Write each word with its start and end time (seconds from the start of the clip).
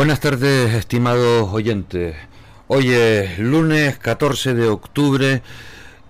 Buenas 0.00 0.20
tardes, 0.20 0.72
estimados 0.72 1.52
oyentes. 1.52 2.16
Hoy 2.68 2.88
es 2.88 3.38
lunes 3.38 3.98
14 3.98 4.54
de 4.54 4.66
octubre 4.66 5.42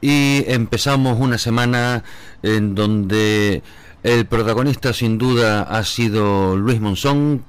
y 0.01 0.45
empezamos 0.47 1.19
una 1.19 1.39
semana 1.39 2.05
en 2.45 2.77
donde 2.77 3.65
el 4.05 4.27
protagonista 4.27 4.93
sin 4.93 5.19
duda 5.19 5.63
ha 5.63 5.83
sido 5.83 6.57
Luis 6.57 6.81
Monzón 6.81 7.45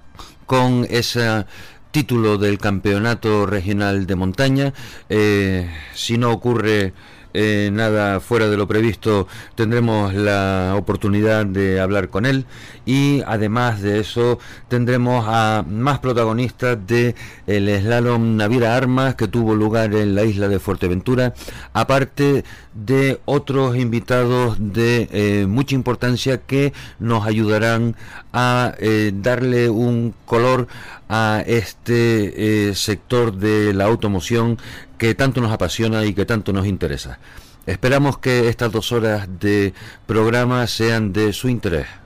con 0.48 0.88
ese 0.90 1.46
título 1.92 2.40
del 2.40 2.58
campeonato 2.58 3.46
regional 3.46 4.08
de 4.08 4.16
montaña. 4.16 4.74
Eh, 5.10 5.70
si 5.94 6.18
no 6.18 6.32
ocurre 6.32 6.94
eh, 7.34 7.70
nada 7.72 8.20
fuera 8.20 8.50
de 8.50 8.58
lo 8.58 8.68
previsto, 8.68 9.28
tendremos 9.56 10.14
la 10.14 10.74
oportunidad 10.78 11.46
de 11.46 11.80
hablar 11.80 12.10
con 12.10 12.26
él 12.26 12.46
y 12.86 13.22
además 13.26 13.82
de 13.82 14.00
eso 14.00 14.40
tendremos 14.68 15.26
a 15.28 15.64
más 15.68 16.00
protagonistas 16.00 16.78
de 16.88 17.16
el 17.48 17.70
slalom 17.82 18.38
Navira 18.38 18.76
Armas 18.76 19.16
que 19.16 19.28
tuvo 19.28 19.56
lugar 19.56 19.94
en 19.94 20.16
la 20.16 20.24
isla 20.24 20.48
de 20.48 20.60
Fuerteventura, 20.60 21.34
aparte 21.74 22.44
de 22.74 23.20
otros 23.26 23.76
invitados 23.76 24.58
de 24.60 25.10
eh, 25.12 25.46
mucha 25.48 25.76
importancia 25.76 26.40
que 26.40 26.74
nos 27.00 27.26
ayudarán 27.26 27.96
a 28.34 28.74
eh, 28.80 29.12
darle 29.14 29.70
un 29.70 30.14
color 30.26 30.68
a 31.10 31.44
este 31.46 32.74
sector 32.74 33.34
de 33.34 33.74
la 33.74 33.86
automoción 33.86 34.58
que 34.98 35.14
tanto 35.16 35.42
nos 35.42 35.52
apasiona 35.52 36.06
y 36.06 36.14
que 36.14 36.26
tanto 36.26 36.54
nos 36.54 36.66
interesa. 36.66 37.20
Esperamos 37.66 38.18
que 38.18 38.50
estas 38.50 38.72
dos 38.72 38.92
horas 38.92 39.28
de 39.40 39.74
programa 40.08 40.66
sean 40.68 41.14
de 41.14 41.32
su 41.34 41.48
interés. 41.48 42.01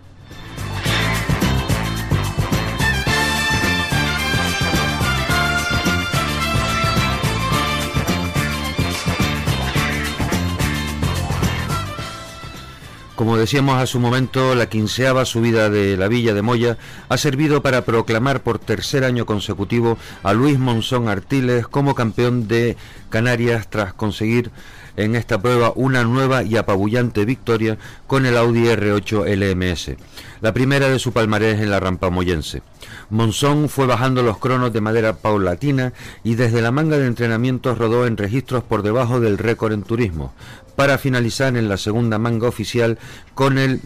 Como 13.26 13.38
decíamos 13.38 13.82
a 13.82 13.88
su 13.88 14.00
momento, 14.00 14.54
la 14.54 14.70
quinceava 14.70 15.26
subida 15.26 15.72
de 15.72 15.98
la 15.98 16.08
Villa 16.08 16.36
de 16.36 16.44
Moya 16.44 16.78
ha 17.10 17.18
servido 17.18 17.64
para 17.64 17.84
proclamar 17.84 18.44
por 18.44 18.60
tercer 18.60 19.04
año 19.04 19.26
consecutivo 19.26 19.98
a 20.22 20.34
Luis 20.34 20.60
Monzón 20.60 21.10
Artiles 21.10 21.68
como 21.68 21.96
campeón 21.96 22.48
de 22.48 22.78
Canarias 23.10 23.68
tras 23.68 23.94
conseguir 23.96 24.52
en 24.96 25.16
esta 25.16 25.42
prueba 25.42 25.74
una 25.76 26.04
nueva 26.04 26.44
y 26.44 26.56
apabullante 26.56 27.26
victoria 27.26 27.80
con 28.06 28.28
el 28.28 28.38
Audi 28.38 28.66
R8 28.66 29.26
LMS, 29.26 29.98
la 30.42 30.54
primera 30.54 30.88
de 30.88 31.00
su 31.00 31.12
palmarés 31.12 31.60
en 31.62 31.72
la 31.72 31.80
rampa 31.80 32.12
moyense. 32.12 32.62
Monzón 33.10 33.70
fue 33.70 33.88
bajando 33.88 34.22
los 34.22 34.38
cronos 34.38 34.72
de 34.72 34.82
manera 34.82 35.18
paulatina 35.18 35.94
y 36.24 36.36
desde 36.36 36.62
la 36.62 36.72
manga 36.72 36.98
de 36.98 37.08
entrenamientos 37.08 37.78
rodó 37.78 38.06
en 38.06 38.18
registros 38.18 38.64
por 38.64 38.84
debajo 38.84 39.20
del 39.20 39.40
récord 39.40 39.74
en 39.74 39.82
turismo, 39.82 40.34
para 40.76 40.98
finalizar 40.98 41.56
en 41.58 41.70
la 41.70 41.78
segunda 41.78 42.18
manga 42.18 42.48
oficial 42.48 42.98
con 43.34 43.58
el 43.58 43.82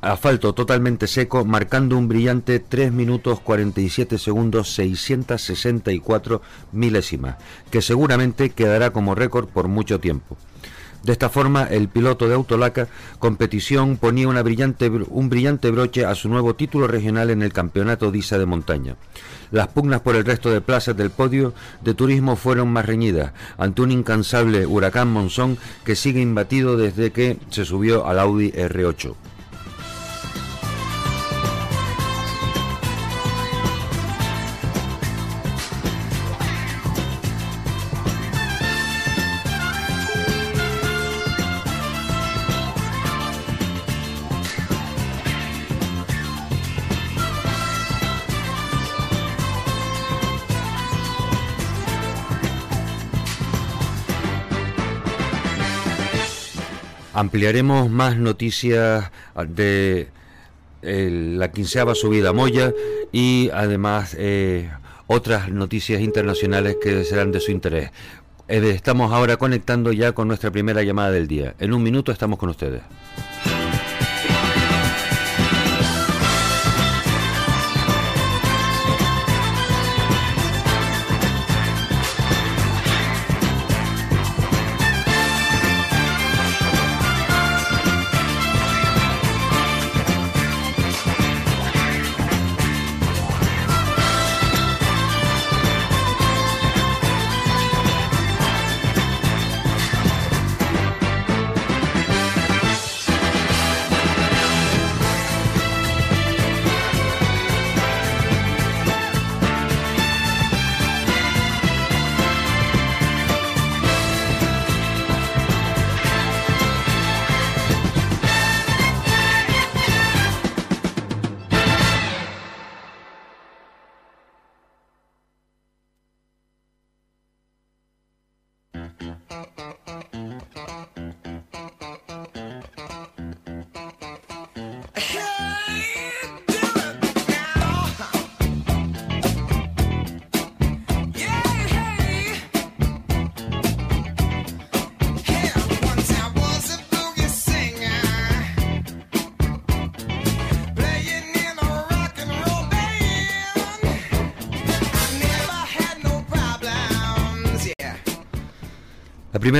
asfalto 0.00 0.52
totalmente 0.52 1.06
seco, 1.06 1.44
marcando 1.44 1.96
un 1.96 2.08
brillante 2.08 2.60
3 2.60 2.92
minutos 2.92 3.40
47 3.40 4.18
segundos 4.18 4.72
664 4.74 6.42
milésimas, 6.72 7.36
que 7.70 7.82
seguramente 7.82 8.50
quedará 8.50 8.90
como 8.90 9.14
récord 9.14 9.48
por 9.48 9.68
mucho 9.68 9.98
tiempo. 9.98 10.36
De 11.02 11.12
esta 11.12 11.28
forma, 11.28 11.64
el 11.64 11.88
piloto 11.88 12.28
de 12.28 12.34
Autolaca 12.34 12.88
competición 13.18 13.96
ponía 13.96 14.28
brillante, 14.42 14.88
un 14.88 15.28
brillante 15.28 15.70
broche 15.70 16.04
a 16.04 16.14
su 16.14 16.28
nuevo 16.28 16.54
título 16.54 16.88
regional 16.88 17.30
en 17.30 17.42
el 17.42 17.52
Campeonato 17.52 18.10
DISA 18.10 18.38
de 18.38 18.46
montaña. 18.46 18.96
Las 19.50 19.68
pugnas 19.68 20.00
por 20.00 20.16
el 20.16 20.24
resto 20.24 20.50
de 20.50 20.60
plazas 20.60 20.96
del 20.96 21.10
podio 21.10 21.54
de 21.82 21.94
turismo 21.94 22.36
fueron 22.36 22.68
más 22.68 22.84
reñidas, 22.84 23.32
ante 23.56 23.82
un 23.82 23.92
incansable 23.92 24.66
huracán 24.66 25.08
monzón 25.08 25.58
que 25.84 25.96
sigue 25.96 26.20
imbatido 26.20 26.76
desde 26.76 27.12
que 27.12 27.38
se 27.50 27.64
subió 27.64 28.06
al 28.06 28.18
Audi 28.18 28.50
R8. 28.52 29.14
Ampliaremos 57.18 57.90
más 57.90 58.16
noticias 58.16 59.10
de 59.48 60.06
eh, 60.82 61.10
la 61.36 61.50
quinceava 61.50 61.96
subida 61.96 62.28
a 62.28 62.32
Moya 62.32 62.72
y 63.10 63.50
además 63.52 64.14
eh, 64.16 64.70
otras 65.08 65.50
noticias 65.50 66.00
internacionales 66.00 66.76
que 66.80 67.02
serán 67.02 67.32
de 67.32 67.40
su 67.40 67.50
interés. 67.50 67.90
Eh, 68.46 68.70
estamos 68.72 69.12
ahora 69.12 69.36
conectando 69.36 69.90
ya 69.90 70.12
con 70.12 70.28
nuestra 70.28 70.52
primera 70.52 70.84
llamada 70.84 71.10
del 71.10 71.26
día. 71.26 71.56
En 71.58 71.74
un 71.74 71.82
minuto 71.82 72.12
estamos 72.12 72.38
con 72.38 72.50
ustedes. 72.50 72.82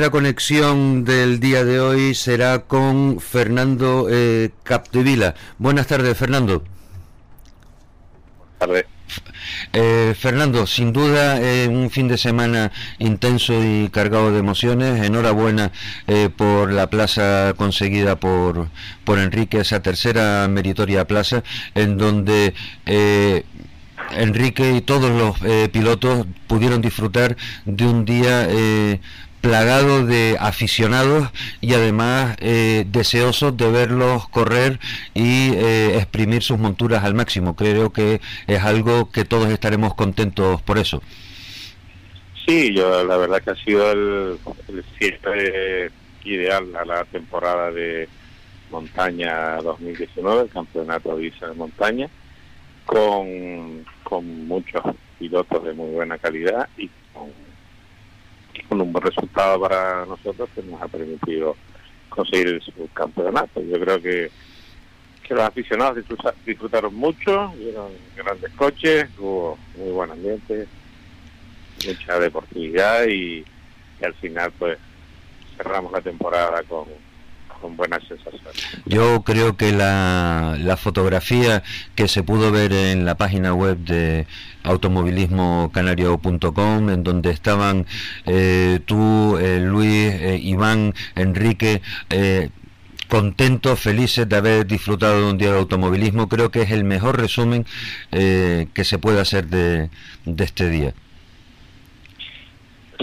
Primera 0.08 0.10
conexión 0.10 1.04
del 1.04 1.38
día 1.38 1.64
de 1.64 1.80
hoy 1.80 2.14
será 2.14 2.60
con 2.60 3.20
Fernando 3.20 4.06
eh, 4.10 4.50
Capdevila. 4.62 5.34
Buenas 5.58 5.86
tardes, 5.86 6.16
Fernando. 6.16 6.62
Buenas 8.38 8.58
tardes. 8.58 8.86
Eh, 9.72 10.14
Fernando, 10.18 10.66
sin 10.66 10.92
duda 10.92 11.40
eh, 11.40 11.68
un 11.68 11.90
fin 11.90 12.08
de 12.08 12.16
semana 12.16 12.70
intenso 12.98 13.52
y 13.62 13.88
cargado 13.90 14.32
de 14.32 14.38
emociones. 14.38 15.04
Enhorabuena 15.04 15.72
eh, 16.06 16.30
por 16.34 16.72
la 16.72 16.88
plaza 16.88 17.54
conseguida 17.56 18.16
por, 18.16 18.68
por 19.04 19.18
Enrique, 19.18 19.60
esa 19.60 19.82
tercera 19.82 20.46
meritoria 20.48 21.06
plaza, 21.06 21.42
en 21.74 21.98
donde 21.98 22.54
Enrique 24.12 24.72
y 24.72 24.80
todos 24.80 25.10
los 25.10 25.70
pilotos 25.70 26.26
pudieron 26.46 26.80
disfrutar 26.80 27.36
de 27.66 27.84
un 27.84 28.04
día 28.06 28.48
plagado 29.40 30.04
de 30.04 30.36
aficionados 30.38 31.30
y 31.60 31.74
además 31.74 32.36
eh, 32.40 32.84
deseosos 32.88 33.56
de 33.56 33.70
verlos 33.70 34.28
correr 34.28 34.78
y 35.14 35.52
eh, 35.54 35.96
exprimir 35.96 36.42
sus 36.42 36.58
monturas 36.58 37.04
al 37.04 37.14
máximo. 37.14 37.56
Creo 37.56 37.92
que 37.92 38.20
es 38.46 38.62
algo 38.62 39.10
que 39.10 39.24
todos 39.24 39.48
estaremos 39.50 39.94
contentos 39.94 40.62
por 40.62 40.78
eso. 40.78 41.02
Sí, 42.46 42.74
yo 42.74 43.04
la 43.04 43.16
verdad 43.16 43.42
que 43.42 43.50
ha 43.50 43.56
sido 43.56 43.92
el, 43.92 44.38
el 44.68 45.92
ideal 46.24 46.74
a 46.76 46.84
la 46.84 47.04
temporada 47.04 47.70
de 47.70 48.08
montaña 48.70 49.56
2019, 49.58 50.42
el 50.42 50.48
campeonato 50.48 51.16
de 51.16 51.30
de 51.30 51.54
montaña, 51.54 52.08
con, 52.84 53.84
con 54.02 54.46
muchos 54.46 54.82
pilotos 55.18 55.64
de 55.64 55.72
muy 55.72 55.90
buena 55.90 56.18
calidad 56.18 56.68
y 56.76 56.90
con, 58.64 58.80
un 58.80 58.92
buen 58.92 59.04
resultado 59.04 59.60
para 59.60 60.06
nosotros 60.06 60.48
que 60.54 60.62
nos 60.62 60.80
ha 60.80 60.88
permitido 60.88 61.56
conseguir 62.08 62.48
el 62.48 62.62
subcampeonato. 62.62 63.60
Yo 63.62 63.78
creo 63.80 64.00
que, 64.00 64.30
que 65.22 65.34
los 65.34 65.44
aficionados 65.44 66.04
disfrutaron 66.44 66.94
mucho, 66.94 67.52
vieron 67.56 67.92
grandes 68.16 68.50
coches, 68.52 69.08
hubo 69.18 69.58
muy 69.76 69.92
buen 69.92 70.10
ambiente, 70.10 70.66
mucha 71.86 72.18
deportividad 72.18 73.06
y, 73.06 73.44
al 74.02 74.14
final 74.14 74.52
pues 74.58 74.78
cerramos 75.56 75.90
la 75.90 76.00
temporada 76.00 76.62
con, 76.62 76.86
con 77.60 77.76
buenas 77.76 78.00
sensaciones. 78.06 78.52
Yo 78.86 79.22
creo 79.22 79.56
que 79.56 79.72
la, 79.72 80.56
la, 80.58 80.76
fotografía 80.76 81.62
que 81.94 82.08
se 82.08 82.22
pudo 82.22 82.52
ver 82.52 82.72
en 82.72 83.04
la 83.04 83.16
página 83.16 83.52
web 83.54 83.76
de 83.78 84.26
automovilismocanario.com, 84.62 86.90
en 86.90 87.04
donde 87.04 87.30
estaban 87.30 87.86
eh, 88.26 88.80
tú, 88.84 89.38
eh, 89.38 89.60
Luis, 89.60 90.12
eh, 90.12 90.38
Iván, 90.42 90.92
Enrique, 91.14 91.80
contentos, 93.08 93.80
felices 93.80 94.28
de 94.28 94.36
haber 94.36 94.66
disfrutado 94.66 95.20
de 95.20 95.26
un 95.30 95.38
día 95.38 95.52
de 95.52 95.58
automovilismo, 95.58 96.28
creo 96.28 96.50
que 96.50 96.60
es 96.62 96.70
el 96.70 96.84
mejor 96.84 97.18
resumen 97.18 97.64
que 98.10 98.84
se 98.84 98.98
puede 98.98 99.20
hacer 99.20 99.46
de, 99.46 99.88
de 100.26 100.44
este 100.44 100.68
día. 100.68 100.92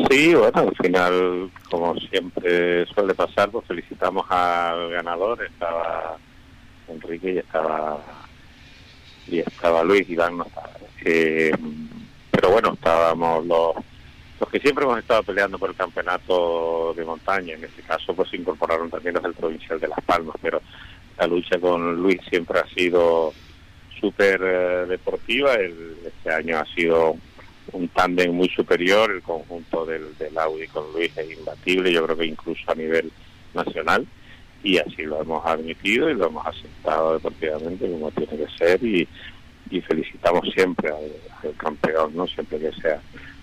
Sí, 0.10 0.36
bueno, 0.36 0.60
al 0.60 0.76
final, 0.76 1.50
como 1.70 1.96
siempre 1.96 2.86
suele 2.88 3.14
pasar, 3.14 3.50
pues 3.50 3.66
felicitamos 3.66 4.26
al 4.30 4.92
ganador, 4.92 5.42
estaba 5.42 6.18
Enrique 6.90 7.34
y 7.34 7.38
estaba 7.38 8.00
y 9.28 9.40
estaba 9.40 9.84
Luis, 9.84 10.08
Iván 10.10 10.38
no 10.38 10.46
estaba. 10.46 10.72
Eh, 11.04 11.52
pero 12.30 12.52
bueno, 12.52 12.74
estábamos 12.74 13.46
los, 13.46 13.76
los 14.40 14.50
que 14.50 14.60
siempre 14.60 14.84
hemos 14.84 15.00
estado 15.00 15.24
peleando 15.24 15.58
por 15.58 15.70
el 15.70 15.76
campeonato 15.76 16.94
de 16.94 17.06
montaña, 17.06 17.54
en 17.54 17.64
este 17.64 17.82
caso 17.84 18.14
pues 18.14 18.30
se 18.30 18.38
incorporaron 18.38 18.90
también 18.90 19.16
los 19.16 19.24
del 19.24 19.34
provincial 19.34 19.80
de 19.80 19.88
Las 19.88 20.02
Palmas, 20.04 20.36
pero 20.42 20.62
la 21.18 21.28
lucha 21.28 21.58
con 21.60 21.96
Luis 21.96 22.20
siempre 22.30 22.60
ha 22.60 22.68
sido 22.68 23.34
súper 24.00 24.42
eh, 24.44 24.86
deportiva, 24.88 25.54
el, 25.54 25.98
este 26.06 26.34
año 26.34 26.60
ha 26.60 26.66
sido 26.76 27.16
un 27.72 27.88
tándem 27.90 28.32
muy 28.34 28.50
superior, 28.50 29.12
el 29.12 29.22
conjunto 29.22 29.86
del, 29.86 30.18
del 30.18 30.38
Audi 30.38 30.68
con 30.68 30.92
Luis 30.94 31.16
es 31.18 31.38
imbatible, 31.38 31.92
yo 31.92 32.06
creo 32.06 32.18
que 32.18 32.26
incluso 32.26 32.72
a 32.72 32.76
nivel 32.76 33.12
nacional, 33.54 34.06
y 34.66 34.80
así 34.80 35.04
lo 35.04 35.22
hemos 35.22 35.46
admitido 35.46 36.10
y 36.10 36.16
lo 36.16 36.28
hemos 36.28 36.46
aceptado 36.46 37.14
deportivamente 37.14 37.90
como 37.90 38.12
tiene 38.12 38.36
que 38.36 38.58
ser 38.58 38.84
y, 38.84 39.08
felicitamos 39.88 40.50
siempre 40.54 40.90
al, 40.90 41.56
campeón, 41.58 42.16
no 42.16 42.26
siempre 42.28 42.58
que 42.58 42.72
sea 42.82 43.02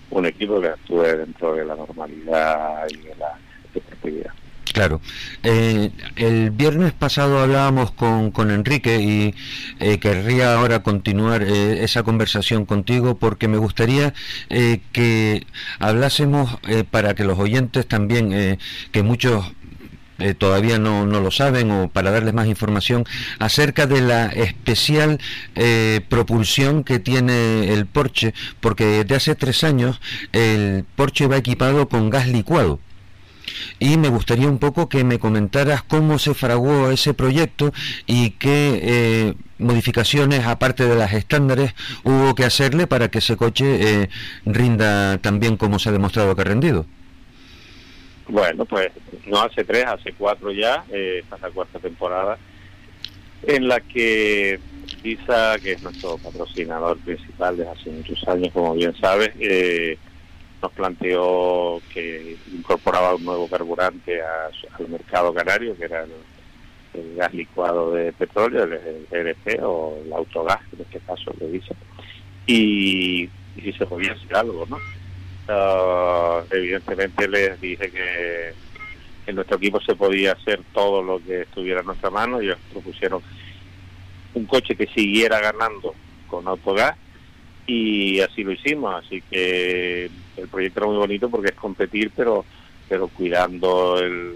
un 0.09 0.25
equipo 0.25 0.59
que 0.59 0.67
actúe 0.67 1.03
dentro 1.03 1.53
de 1.53 1.63
la 1.63 1.75
normalidad 1.75 2.87
y 2.89 2.97
de 2.97 3.15
la 3.15 3.37
deportividad. 3.73 4.33
Claro. 4.71 5.01
Eh, 5.43 5.91
el 6.15 6.51
viernes 6.51 6.93
pasado 6.93 7.39
hablábamos 7.39 7.91
con, 7.91 8.31
con 8.31 8.49
Enrique 8.49 9.01
y 9.01 9.35
eh, 9.79 9.99
querría 9.99 10.55
ahora 10.55 10.81
continuar 10.81 11.43
eh, 11.43 11.83
esa 11.83 12.03
conversación 12.03 12.65
contigo 12.65 13.15
porque 13.17 13.47
me 13.47 13.57
gustaría 13.57 14.13
que 14.91 15.45
hablásemos 15.79 16.57
para 16.91 17.13
que 17.15 17.23
los 17.23 17.37
oyentes 17.39 17.87
también, 17.87 18.57
que 18.91 19.03
muchos 19.03 19.51
todavía 20.37 20.77
no, 20.79 21.05
no, 21.05 21.19
lo 21.19 21.31
saben 21.31 21.71
o 21.71 21.89
para 21.89 22.11
darles 22.11 22.33
más 22.33 22.47
información 22.47 23.05
acerca 23.39 23.87
de 23.87 24.01
la 24.01 24.27
especial 24.27 25.19
propulsión 26.09 26.83
que 26.83 26.99
tiene 26.99 27.73
el 27.73 27.85
Porsche, 27.85 28.33
porque 28.59 28.85
desde 28.85 29.15
hace 29.15 29.35
tres 29.35 29.63
años 29.63 29.99
el 30.31 30.85
Porsche 30.95 31.27
va 31.27 31.37
equipado 31.37 31.89
con 31.89 32.09
gas 32.09 32.27
licuado 32.27 32.79
y 33.79 33.97
me 33.97 34.09
gustaría 34.09 34.47
un 34.47 34.59
poco 34.59 34.89
que 34.89 35.03
me 35.03 35.19
comentaras 35.19 35.83
cómo 35.83 36.19
se 36.19 36.33
fraguó 36.33 36.89
ese 36.89 37.13
proyecto 37.13 37.71
y 38.05 38.31
qué 38.31 38.79
eh, 38.81 39.33
modificaciones, 39.57 40.45
aparte 40.45 40.85
de 40.85 40.95
las 40.95 41.13
estándares, 41.13 41.73
hubo 42.03 42.35
que 42.35 42.45
hacerle 42.45 42.87
para 42.87 43.09
que 43.09 43.19
ese 43.19 43.37
coche 43.37 44.03
eh, 44.03 44.09
rinda 44.45 45.17
tan 45.19 45.39
bien 45.39 45.57
como 45.57 45.79
se 45.79 45.89
ha 45.89 45.91
demostrado 45.91 46.35
que 46.35 46.41
ha 46.41 46.45
rendido. 46.45 46.85
Bueno, 48.27 48.65
pues 48.65 48.89
no 49.25 49.41
hace 49.41 49.63
tres, 49.63 49.85
hace 49.85 50.13
cuatro 50.13 50.51
ya, 50.51 50.85
eh, 50.89 51.23
es 51.23 51.41
la 51.41 51.49
cuarta 51.49 51.79
temporada, 51.79 52.37
en 53.45 53.67
la 53.67 53.81
que 53.81 54.59
PISA, 55.01 55.57
que 55.61 55.73
es 55.73 55.83
nuestro 55.83 56.17
patrocinador 56.17 56.97
principal 56.99 57.57
desde 57.57 57.71
hace 57.71 57.89
muchos 57.89 58.27
años, 58.27 58.51
como 58.53 58.75
bien 58.75 58.95
sabes, 58.99 59.31
eh, 59.39 59.97
nos 60.63 60.71
planteó 60.71 61.81
que 61.93 62.37
incorporaba 62.53 63.15
un 63.15 63.25
nuevo 63.25 63.49
carburante 63.49 64.21
al 64.21 64.87
mercado 64.87 65.33
canario, 65.33 65.75
que 65.75 65.83
era 65.83 66.05
el, 66.93 67.15
gas 67.17 67.33
licuado 67.33 67.91
de 67.91 68.13
petróleo, 68.13 68.63
el, 68.63 69.05
el 69.11 69.35
o 69.61 69.99
el 70.05 70.13
autogás, 70.13 70.61
en 70.71 70.81
este 70.81 70.99
caso 70.99 71.33
le 71.39 71.47
dice, 71.49 71.75
y, 72.47 73.29
si 73.61 73.73
se 73.73 73.85
podía 73.85 74.13
hacer 74.13 74.35
algo, 74.35 74.65
¿no? 74.69 74.77
Ah, 75.49 76.43
evidentemente 76.49 77.27
les 77.27 77.59
dije 77.59 77.91
que 77.91 78.53
en 79.27 79.35
nuestro 79.35 79.57
equipo 79.57 79.81
se 79.81 79.95
podía 79.95 80.31
hacer 80.31 80.61
todo 80.73 81.03
lo 81.03 81.19
que 81.19 81.41
estuviera 81.41 81.81
en 81.81 81.87
nuestra 81.87 82.09
mano, 82.09 82.39
ellos 82.39 82.57
propusieron 82.71 83.21
un 84.33 84.45
coche 84.45 84.75
que 84.75 84.87
siguiera 84.87 85.41
ganando 85.41 85.93
con 86.27 86.47
autogás 86.47 86.95
y 87.67 88.21
así 88.21 88.43
lo 88.43 88.53
hicimos, 88.53 89.03
así 89.03 89.21
que 89.29 90.09
el 90.37 90.47
proyecto 90.47 90.79
era 90.79 90.87
muy 90.87 90.97
bonito 90.97 91.29
porque 91.29 91.49
es 91.49 91.55
competir, 91.55 92.11
pero 92.15 92.45
pero 92.89 93.07
cuidando 93.07 93.97
el, 93.97 94.35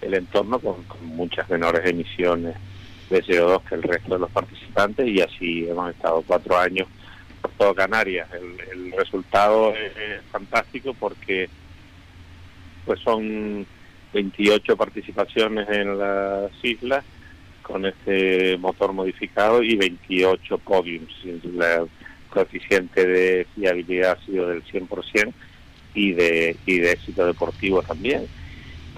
el 0.00 0.14
entorno 0.14 0.58
con, 0.58 0.76
muchas 1.02 1.48
menores 1.50 1.88
emisiones 1.88 2.56
de 3.08 3.22
CO2 3.24 3.62
que 3.64 3.74
el 3.74 3.82
resto 3.82 4.14
de 4.14 4.20
los 4.20 4.30
participantes 4.30 5.06
y 5.06 5.20
así 5.20 5.68
hemos 5.68 5.90
estado 5.90 6.22
cuatro 6.26 6.56
años 6.56 6.88
por 7.42 7.50
todo 7.52 7.74
Canarias. 7.74 8.28
El, 8.32 8.92
resultado 8.92 9.74
es, 9.74 10.22
fantástico 10.30 10.94
porque 10.98 11.48
pues 12.84 13.00
son 13.00 13.66
28 14.12 14.76
participaciones 14.76 15.68
en 15.68 15.98
las 15.98 16.50
islas 16.62 17.04
con 17.62 17.86
este 17.86 18.56
motor 18.58 18.92
modificado 18.92 19.62
y 19.62 19.76
28 19.76 20.58
podiums. 20.58 21.12
La, 21.54 21.84
coeficiente 22.30 23.06
de 23.06 23.46
fiabilidad 23.54 24.12
ha 24.12 24.24
sido 24.24 24.48
del 24.48 24.64
100% 24.64 25.32
y 25.94 26.12
de, 26.12 26.56
y 26.66 26.78
de 26.78 26.92
éxito 26.92 27.26
deportivo 27.26 27.82
también. 27.82 28.26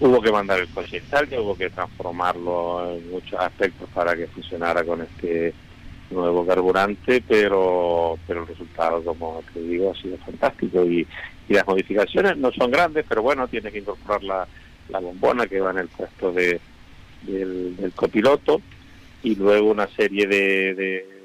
Hubo 0.00 0.20
que 0.20 0.32
mandar 0.32 0.60
el 0.60 0.68
coche 0.68 0.98
Italia, 0.98 1.40
hubo 1.40 1.56
que 1.56 1.70
transformarlo 1.70 2.96
en 2.96 3.10
muchos 3.10 3.38
aspectos 3.38 3.88
para 3.94 4.16
que 4.16 4.26
funcionara 4.26 4.84
con 4.84 5.02
este 5.02 5.54
nuevo 6.10 6.46
carburante, 6.46 7.22
pero 7.26 8.18
pero 8.26 8.42
el 8.42 8.48
resultado, 8.48 9.02
como 9.02 9.42
te 9.52 9.60
digo, 9.62 9.92
ha 9.92 10.02
sido 10.02 10.16
fantástico 10.18 10.84
y, 10.84 11.06
y 11.48 11.54
las 11.54 11.66
modificaciones 11.66 12.36
no 12.36 12.52
son 12.52 12.70
grandes, 12.70 13.04
pero 13.08 13.22
bueno, 13.22 13.48
tiene 13.48 13.70
que 13.70 13.78
incorporar 13.78 14.22
la, 14.22 14.46
la 14.88 15.00
bombona 15.00 15.46
que 15.46 15.60
va 15.60 15.70
en 15.70 15.78
el 15.78 15.88
puesto 15.88 16.32
de, 16.32 16.60
del, 17.22 17.92
copiloto 17.94 18.60
y 19.22 19.34
luego 19.36 19.70
una 19.70 19.86
serie 19.86 20.26
de 20.26 21.22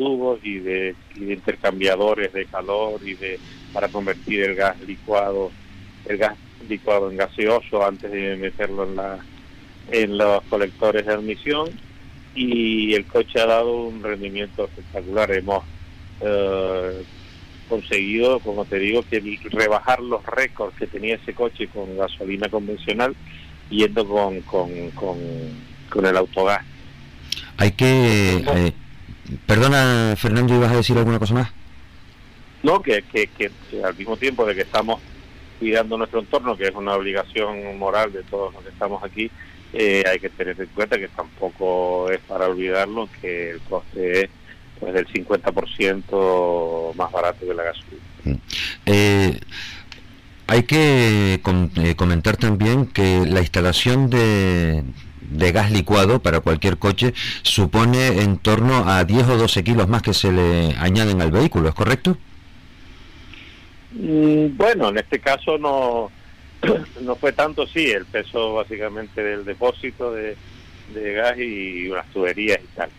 tubos 0.00 0.40
y 0.42 0.60
de, 0.60 0.94
intercambiadores 1.16 2.32
de 2.32 2.46
calor 2.46 2.98
y 3.04 3.12
de 3.12 3.38
para 3.70 3.88
convertir 3.88 4.44
el 4.44 4.54
gas 4.54 4.80
licuado 4.86 5.52
el 6.06 6.16
gas 6.16 6.38
licuado 6.66 7.10
en 7.10 7.18
gaseoso 7.18 7.84
antes 7.84 8.10
de 8.10 8.34
meterlo 8.36 8.84
en 8.84 8.96
la 8.96 9.18
en 9.92 10.16
los 10.16 10.42
colectores 10.44 11.04
de 11.04 11.12
admisión. 11.12 11.68
Y 12.34 12.94
el 12.94 13.04
coche 13.04 13.40
ha 13.40 13.46
dado 13.46 13.88
un 13.88 14.02
rendimiento 14.02 14.64
espectacular. 14.64 15.32
Hemos 15.32 15.64
eh, 16.22 17.02
conseguido 17.68 18.38
como 18.38 18.64
te 18.64 18.78
digo 18.78 19.02
que 19.02 19.20
rebajar 19.50 20.00
los 20.00 20.24
récords 20.24 20.74
que 20.78 20.86
tenía 20.86 21.16
ese 21.16 21.34
coche 21.34 21.66
con 21.68 21.98
gasolina 21.98 22.48
convencional 22.48 23.14
yendo 23.68 24.08
con 24.08 24.40
con, 24.42 24.70
con, 24.92 26.06
el 26.06 26.16
autogás. 26.16 26.64
Hay 27.58 27.72
que 27.72 28.36
eh, 28.36 28.72
Perdona, 29.46 30.14
Fernando, 30.16 30.54
¿ibas 30.54 30.72
a 30.72 30.76
decir 30.76 30.96
alguna 30.96 31.18
cosa 31.18 31.34
más? 31.34 31.50
No, 32.62 32.82
que, 32.82 33.02
que, 33.02 33.28
que, 33.28 33.50
al 33.82 33.96
mismo 33.96 34.16
tiempo 34.16 34.44
de 34.44 34.54
que 34.54 34.62
estamos 34.62 35.00
cuidando 35.58 35.96
nuestro 35.96 36.20
entorno, 36.20 36.56
que 36.56 36.64
es 36.64 36.74
una 36.74 36.94
obligación 36.94 37.78
moral 37.78 38.12
de 38.12 38.22
todos 38.24 38.52
los 38.54 38.62
que 38.62 38.70
estamos 38.70 39.02
aquí, 39.02 39.30
eh, 39.72 40.02
hay 40.06 40.18
que 40.18 40.30
tener 40.30 40.60
en 40.60 40.66
cuenta 40.68 40.98
que 40.98 41.08
tampoco 41.08 42.10
es 42.10 42.18
para 42.20 42.48
olvidarlo 42.48 43.08
que 43.20 43.50
el 43.52 43.60
coste 43.60 44.24
es 44.24 44.30
pues 44.80 44.94
del 44.94 45.06
50% 45.06 46.94
más 46.94 47.12
barato 47.12 47.46
que 47.46 47.54
la 47.54 47.64
gasolina. 47.64 48.02
Mm. 48.24 48.34
Eh, 48.86 49.40
hay 50.46 50.62
que 50.64 51.34
eh, 51.34 51.94
comentar 51.96 52.36
también 52.36 52.86
que 52.86 53.24
la 53.26 53.40
instalación 53.40 54.10
de, 54.10 54.82
de 55.30 55.52
gas 55.52 55.70
licuado 55.70 56.20
para 56.20 56.40
cualquier 56.40 56.78
coche 56.78 57.14
supone 57.42 58.22
en 58.22 58.38
torno 58.38 58.88
a 58.88 59.04
10 59.04 59.28
o 59.28 59.36
12 59.38 59.64
kilos 59.64 59.88
más 59.88 60.02
que 60.02 60.14
se 60.14 60.32
le 60.32 60.74
añaden 60.78 61.22
al 61.22 61.30
vehículo, 61.30 61.68
¿es 61.68 61.74
correcto? 61.74 62.16
Mm, 63.92 64.56
bueno, 64.56 64.88
en 64.90 64.98
este 64.98 65.18
caso 65.18 65.58
no, 65.58 66.10
no 67.02 67.16
fue 67.16 67.32
tanto, 67.32 67.66
sí, 67.66 67.90
el 67.90 68.06
peso 68.06 68.54
básicamente 68.54 69.22
del 69.22 69.44
depósito 69.44 70.12
de, 70.12 70.36
gas 70.92 71.38
y 71.38 71.88
unas 71.88 72.06
tuberías 72.08 72.60
y 72.62 72.76
tal. 72.76 72.90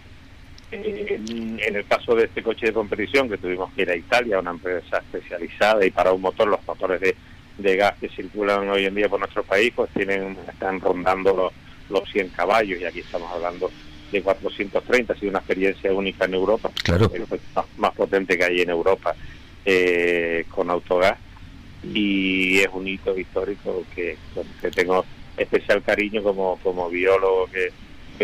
en 0.72 1.76
el 1.76 1.86
caso 1.86 2.16
de 2.16 2.26
este 2.26 2.42
coche 2.42 2.68
de 2.68 2.74
competición 2.74 3.30
que 3.30 3.38
tuvimos 3.38 3.72
que 3.74 3.82
ir 3.82 3.92
a 3.92 3.96
Italia, 3.96 4.40
una 4.40 4.52
empresa 4.52 4.98
especializada 4.98 5.86
y 5.86 5.92
para 5.92 6.14
un 6.14 6.22
motor, 6.22 6.48
los 6.48 6.66
motores 6.66 7.02
de, 7.02 7.16
de 7.58 7.76
gas 7.76 7.96
que 8.00 8.08
circulan 8.08 8.70
hoy 8.70 8.86
en 8.86 8.96
día 8.96 9.10
por 9.10 9.20
nuestro 9.20 9.44
país, 9.44 9.74
pues 9.76 9.90
tienen 9.92 10.38
están 10.50 10.80
rondando 10.80 11.36
los, 11.36 11.54
los 11.92 12.10
100 12.12 12.30
caballos 12.30 12.80
y 12.80 12.86
aquí 12.86 13.00
estamos 13.00 13.32
hablando 13.32 13.72
de 14.12 14.22
430, 14.22 15.14
ha 15.14 15.16
sido 15.16 15.30
una 15.30 15.40
experiencia 15.40 15.94
única 15.94 16.26
en 16.26 16.34
Europa, 16.34 16.70
claro. 16.84 17.12
más, 17.56 17.66
más 17.78 17.96
potente 17.96 18.38
que 18.38 18.44
hay 18.44 18.62
en 18.62 18.70
Europa 18.70 19.16
eh, 19.64 20.46
con 20.50 20.70
autogás 20.70 21.18
y 21.84 22.60
es 22.60 22.70
un 22.74 22.88
hito 22.88 23.18
histórico 23.18 23.84
que, 23.96 24.18
que 24.62 24.72
tengo 24.72 25.06
especial 25.38 25.82
cariño 25.82 26.22
como, 26.22 26.60
como 26.62 26.90
biólogo 26.90 27.48
que, 27.48 27.72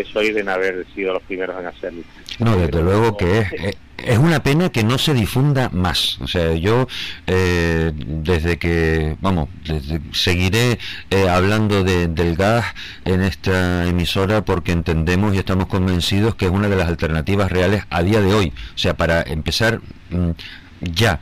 soy 0.04 0.32
de 0.32 0.48
haber 0.50 0.86
sido 0.94 1.14
los 1.14 1.22
primeros 1.22 1.58
en 1.60 1.66
hacerlo. 1.66 2.02
No, 2.38 2.56
desde 2.56 2.82
luego 2.82 3.16
que 3.16 3.40
es, 3.40 3.76
es 4.04 4.18
una 4.18 4.42
pena 4.42 4.70
que 4.70 4.84
no 4.84 4.98
se 4.98 5.12
difunda 5.12 5.70
más. 5.70 6.18
O 6.20 6.26
sea, 6.26 6.54
yo 6.54 6.86
eh, 7.26 7.92
desde 7.94 8.58
que, 8.58 9.16
vamos, 9.20 9.48
seguiré 10.12 10.78
eh, 11.10 11.28
hablando 11.28 11.84
del 11.84 12.36
gas 12.36 12.66
en 13.04 13.22
esta 13.22 13.86
emisora 13.86 14.44
porque 14.44 14.72
entendemos 14.72 15.34
y 15.34 15.38
estamos 15.38 15.66
convencidos 15.66 16.34
que 16.36 16.46
es 16.46 16.50
una 16.50 16.68
de 16.68 16.76
las 16.76 16.88
alternativas 16.88 17.50
reales 17.50 17.84
a 17.90 18.02
día 18.02 18.20
de 18.20 18.34
hoy. 18.34 18.52
O 18.74 18.78
sea, 18.78 18.96
para 18.96 19.22
empezar 19.22 19.80
mm, 20.10 20.30
ya 20.80 21.20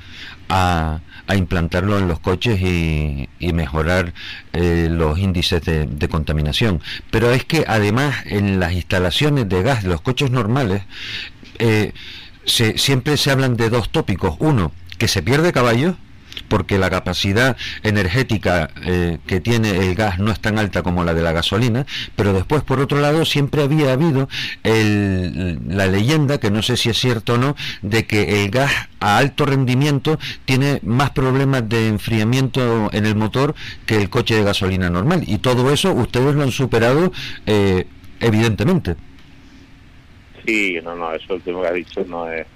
a, 0.48 1.00
implantarlo 1.34 1.98
en 1.98 2.06
los 2.06 2.20
coches 2.20 2.60
y, 2.60 3.28
mejorar 3.52 4.12
eh, 4.52 4.88
los 4.90 5.18
índices 5.18 5.62
de, 5.62 6.08
contaminación. 6.08 6.80
Pero 7.10 7.30
es 7.32 7.44
que 7.44 7.64
además 7.66 8.14
en 8.26 8.60
las 8.60 8.72
instalaciones 8.72 9.48
de 9.48 9.62
gas 9.62 9.82
de 9.82 9.88
los 9.88 10.02
coches 10.02 10.30
normales 10.30 10.82
eh, 11.58 11.92
se, 12.44 12.78
siempre 12.78 13.16
se 13.16 13.30
hablan 13.30 13.56
de 13.56 13.70
dos 13.70 13.90
tópicos. 13.90 14.36
Uno, 14.38 14.72
que 14.98 15.08
se 15.08 15.22
pierde 15.22 15.52
caballo 15.52 15.96
porque 16.42 16.78
la 16.78 16.90
capacidad 16.90 17.56
energética 17.82 18.70
eh, 18.84 19.18
que 19.26 19.40
tiene 19.40 19.70
el 19.70 19.94
gas 19.94 20.18
no 20.18 20.30
es 20.30 20.40
tan 20.40 20.58
alta 20.58 20.82
como 20.82 21.04
la 21.04 21.14
de 21.14 21.22
la 21.22 21.32
gasolina, 21.32 21.86
pero 22.14 22.32
después, 22.32 22.62
por 22.62 22.80
otro 22.80 23.00
lado, 23.00 23.24
siempre 23.24 23.62
había 23.62 23.92
habido 23.92 24.28
la 24.62 25.86
leyenda, 25.86 26.38
que 26.38 26.50
no 26.50 26.62
sé 26.62 26.76
si 26.76 26.90
es 26.90 26.98
cierto 26.98 27.34
o 27.34 27.38
no, 27.38 27.56
de 27.82 28.06
que 28.06 28.44
el 28.44 28.50
gas 28.50 28.72
a 29.00 29.18
alto 29.18 29.46
rendimiento 29.46 30.18
tiene 30.44 30.80
más 30.82 31.10
problemas 31.10 31.68
de 31.68 31.88
enfriamiento 31.88 32.90
en 32.92 33.06
el 33.06 33.14
motor 33.14 33.54
que 33.84 33.96
el 33.96 34.10
coche 34.10 34.36
de 34.36 34.44
gasolina 34.44 34.90
normal. 34.90 35.24
Y 35.26 35.38
todo 35.38 35.72
eso 35.72 35.92
ustedes 35.92 36.34
lo 36.34 36.42
han 36.42 36.52
superado 36.52 37.12
eh, 37.46 37.86
evidentemente. 38.20 38.96
Sí, 40.44 40.78
no, 40.82 40.94
no, 40.94 41.12
eso 41.12 41.34
último 41.34 41.62
que 41.62 41.68
ha 41.68 41.72
dicho 41.72 42.04
no 42.06 42.30
es 42.30 42.46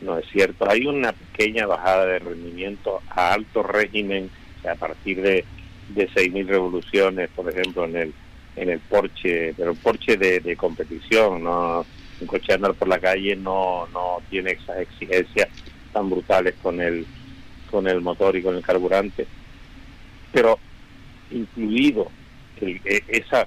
no 0.00 0.18
es 0.18 0.26
cierto. 0.30 0.68
Hay 0.68 0.86
una 0.86 1.12
pequeña 1.12 1.66
bajada 1.66 2.06
de 2.06 2.18
rendimiento 2.18 3.00
a 3.10 3.34
alto 3.34 3.62
régimen, 3.62 4.30
a 4.68 4.74
partir 4.74 5.22
de, 5.22 5.44
de 5.88 6.08
6.000 6.10 6.46
revoluciones, 6.46 7.30
por 7.34 7.48
ejemplo, 7.48 7.84
en 7.84 7.96
el 7.96 8.14
en 8.58 8.70
el 8.70 8.80
Porsche, 8.80 9.54
pero 9.56 9.72
un 9.72 9.76
Porsche 9.78 10.16
de, 10.16 10.56
competición, 10.56 11.44
no 11.44 11.84
un 12.20 12.26
coche 12.26 12.52
andar 12.52 12.74
por 12.74 12.88
la 12.88 12.98
calle 12.98 13.36
no 13.36 13.86
no 13.92 14.20
tiene 14.28 14.52
esas 14.52 14.78
exigencias 14.78 15.48
tan 15.92 16.10
brutales 16.10 16.56
con 16.60 16.80
el 16.80 17.06
con 17.70 17.86
el 17.86 18.00
motor 18.00 18.36
y 18.36 18.42
con 18.42 18.56
el 18.56 18.62
carburante. 18.62 19.26
Pero 20.32 20.58
incluido 21.30 22.10
el, 22.60 22.80
e, 22.84 23.02
esa 23.08 23.46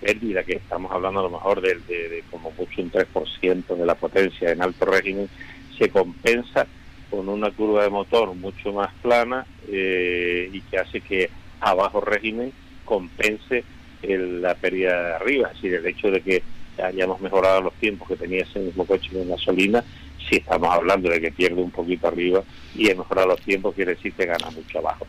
pérdida 0.00 0.42
que 0.44 0.54
estamos 0.54 0.90
hablando 0.92 1.20
a 1.20 1.24
lo 1.24 1.30
mejor 1.30 1.60
de, 1.60 1.74
de, 1.86 2.08
de 2.08 2.24
como 2.30 2.50
mucho 2.52 2.80
un 2.80 2.90
3% 2.90 3.76
de 3.76 3.86
la 3.86 3.94
potencia 3.94 4.50
en 4.50 4.62
alto 4.62 4.84
régimen, 4.86 5.28
se 5.78 5.88
compensa 5.88 6.66
con 7.10 7.28
una 7.28 7.50
curva 7.50 7.84
de 7.84 7.90
motor 7.90 8.34
mucho 8.34 8.72
más 8.72 8.92
plana 9.02 9.46
eh, 9.68 10.50
y 10.52 10.60
que 10.62 10.78
hace 10.78 11.00
que 11.00 11.30
a 11.60 11.74
bajo 11.74 12.00
régimen 12.00 12.52
compense 12.84 13.64
la 14.02 14.54
pérdida 14.54 15.02
de 15.02 15.14
arriba. 15.14 15.48
Es 15.48 15.54
decir, 15.54 15.74
el 15.74 15.86
hecho 15.86 16.10
de 16.10 16.20
que 16.20 16.42
hayamos 16.82 17.20
mejorado 17.20 17.62
los 17.62 17.74
tiempos 17.74 18.08
que 18.08 18.16
tenía 18.16 18.42
ese 18.42 18.60
mismo 18.60 18.84
coche 18.84 19.10
con 19.12 19.28
gasolina, 19.28 19.82
si 20.28 20.36
estamos 20.36 20.70
hablando 20.72 21.08
de 21.08 21.20
que 21.20 21.30
pierde 21.30 21.60
un 21.60 21.70
poquito 21.70 22.08
arriba 22.08 22.42
y 22.74 22.88
he 22.88 22.94
mejorado 22.94 23.28
los 23.28 23.40
tiempos, 23.40 23.74
quiere 23.74 23.94
decir 23.94 24.12
que 24.12 24.26
gana 24.26 24.50
mucho 24.50 24.78
abajo. 24.78 25.06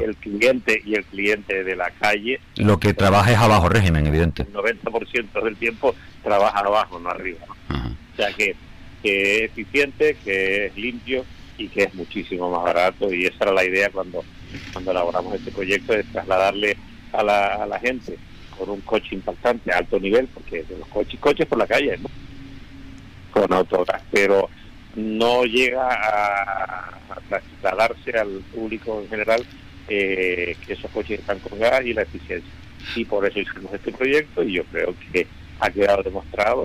Y 0.00 0.04
el 0.04 0.16
cliente 0.16 0.80
y 0.84 0.94
el 0.94 1.04
cliente 1.04 1.64
de 1.64 1.76
la 1.76 1.90
calle... 1.90 2.40
Lo 2.56 2.78
que 2.78 2.94
trabaja 2.94 3.32
es 3.32 3.38
a 3.38 3.48
bajo 3.48 3.68
régimen, 3.68 4.06
evidente. 4.06 4.42
El 4.42 4.52
90% 4.52 5.42
del 5.42 5.56
tiempo 5.56 5.94
trabaja 6.22 6.60
abajo, 6.60 6.98
no 6.98 7.10
arriba. 7.10 7.40
O 7.68 8.16
sea 8.16 8.32
que 8.32 8.54
que 9.02 9.44
es 9.44 9.50
eficiente, 9.50 10.16
que 10.24 10.66
es 10.66 10.76
limpio 10.76 11.24
y 11.58 11.68
que 11.68 11.84
es 11.84 11.94
muchísimo 11.94 12.50
más 12.50 12.64
barato. 12.64 13.12
Y 13.12 13.26
esa 13.26 13.44
era 13.44 13.52
la 13.52 13.64
idea 13.64 13.90
cuando, 13.90 14.24
cuando 14.72 14.90
elaboramos 14.90 15.34
este 15.34 15.50
proyecto, 15.50 15.92
de 15.92 16.04
trasladarle 16.04 16.76
a 17.12 17.22
la, 17.22 17.64
a 17.64 17.78
gente 17.78 18.16
con 18.56 18.70
un 18.70 18.80
coche 18.82 19.14
impactante 19.14 19.72
a 19.72 19.78
alto 19.78 19.98
nivel, 19.98 20.28
porque 20.28 20.64
los 20.78 20.88
coches, 20.88 21.18
coches 21.18 21.46
por 21.46 21.58
la 21.58 21.66
calle, 21.66 21.96
¿no? 21.98 22.08
con 23.30 23.52
autogas, 23.52 24.02
pero 24.10 24.48
no 24.96 25.44
llega 25.44 25.88
a, 25.88 26.98
trasladarse 27.28 28.18
al 28.18 28.42
público 28.54 29.00
en 29.02 29.08
general 29.08 29.44
eh, 29.88 30.56
que 30.66 30.72
esos 30.72 30.90
coches 30.90 31.20
están 31.20 31.38
con 31.40 31.58
gas 31.58 31.84
y 31.84 31.92
la 31.92 32.02
eficiencia. 32.02 32.50
Y 32.96 33.04
por 33.04 33.26
eso 33.26 33.38
hicimos 33.38 33.72
este 33.72 33.92
proyecto 33.92 34.42
y 34.42 34.54
yo 34.54 34.64
creo 34.64 34.94
que 35.12 35.26
ha 35.60 35.70
quedado 35.70 36.02
demostrado 36.02 36.62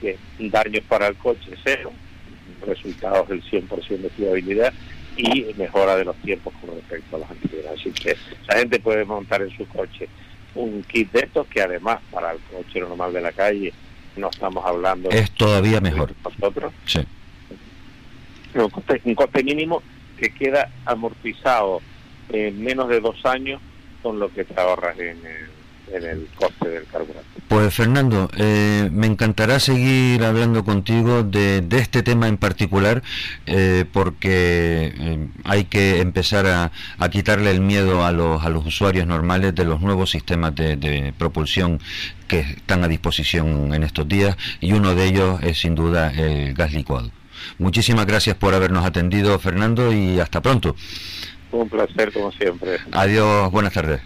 que 0.00 0.18
daños 0.38 0.84
para 0.88 1.08
el 1.08 1.16
coche 1.16 1.50
cero, 1.62 1.92
resultados 2.66 3.28
del 3.28 3.42
100% 3.42 3.98
de 3.98 4.10
fiabilidad 4.10 4.72
y 5.16 5.46
mejora 5.56 5.96
de 5.96 6.04
los 6.04 6.16
tiempos 6.16 6.52
con 6.60 6.74
respecto 6.74 7.16
a 7.16 7.18
los 7.20 7.30
anteriores. 7.30 7.70
Así 7.72 7.90
que 7.90 8.16
la 8.48 8.56
gente 8.56 8.80
puede 8.80 9.04
montar 9.04 9.42
en 9.42 9.50
su 9.56 9.66
coche 9.68 10.08
un 10.54 10.82
kit 10.84 11.10
de 11.12 11.20
estos 11.20 11.46
que 11.48 11.60
además 11.60 12.00
para 12.10 12.32
el 12.32 12.38
coche 12.40 12.80
normal 12.80 13.12
de 13.12 13.20
la 13.20 13.32
calle 13.32 13.72
no 14.16 14.30
estamos 14.30 14.64
hablando 14.64 15.10
es 15.10 15.30
todavía 15.32 15.80
mejor 15.80 16.14
nosotros 16.24 16.72
sí. 16.86 17.00
un, 18.54 18.70
coste, 18.70 19.00
un 19.04 19.14
coste 19.14 19.42
mínimo 19.42 19.82
que 20.16 20.30
queda 20.30 20.70
amortizado 20.84 21.80
en 22.28 22.62
menos 22.62 22.88
de 22.88 23.00
dos 23.00 23.24
años 23.26 23.60
con 24.02 24.18
lo 24.18 24.32
que 24.32 24.44
te 24.44 24.58
ahorras 24.60 24.98
en 24.98 25.26
el 25.26 25.53
en 25.92 26.04
el 26.04 26.28
coste 26.36 26.68
del 26.68 26.84
carburante. 26.86 27.34
Pues 27.48 27.74
Fernando, 27.74 28.30
eh, 28.36 28.88
me 28.90 29.06
encantará 29.06 29.60
seguir 29.60 30.24
hablando 30.24 30.64
contigo 30.64 31.22
de, 31.22 31.64
este 31.70 32.02
tema 32.02 32.26
en 32.26 32.38
particular 32.38 33.02
eh, 33.46 33.84
porque 33.92 34.92
eh, 34.98 35.28
hay 35.44 35.64
que 35.64 36.00
empezar 36.00 36.46
a, 36.46 36.70
quitarle 37.10 37.50
el 37.50 37.60
miedo 37.60 38.04
a 38.04 38.12
los, 38.12 38.42
a 38.42 38.48
los 38.48 38.66
usuarios 38.66 39.06
normales 39.06 39.54
de 39.54 39.64
los 39.64 39.80
nuevos 39.80 40.10
sistemas 40.10 40.54
de, 40.54 41.12
propulsión 41.16 41.80
que 42.28 42.40
están 42.40 42.82
a 42.82 42.88
disposición 42.88 43.72
en 43.74 43.84
estos 43.84 44.08
días 44.08 44.36
y 44.60 44.72
uno 44.72 44.94
de 44.94 45.04
ellos 45.04 45.40
es 45.42 45.60
sin 45.60 45.74
duda 45.74 46.12
el 46.12 46.54
gas 46.54 46.72
licuado. 46.72 47.10
Muchísimas 47.58 48.06
gracias 48.06 48.36
por 48.36 48.54
habernos 48.54 48.84
atendido 48.84 49.38
Fernando 49.38 49.92
y 49.92 50.18
hasta 50.18 50.40
pronto. 50.40 50.74
Un 51.52 51.68
placer 51.68 52.12
como 52.12 52.32
siempre. 52.32 52.78
Adiós, 52.90 53.50
buenas 53.52 53.74
tardes. 53.74 54.00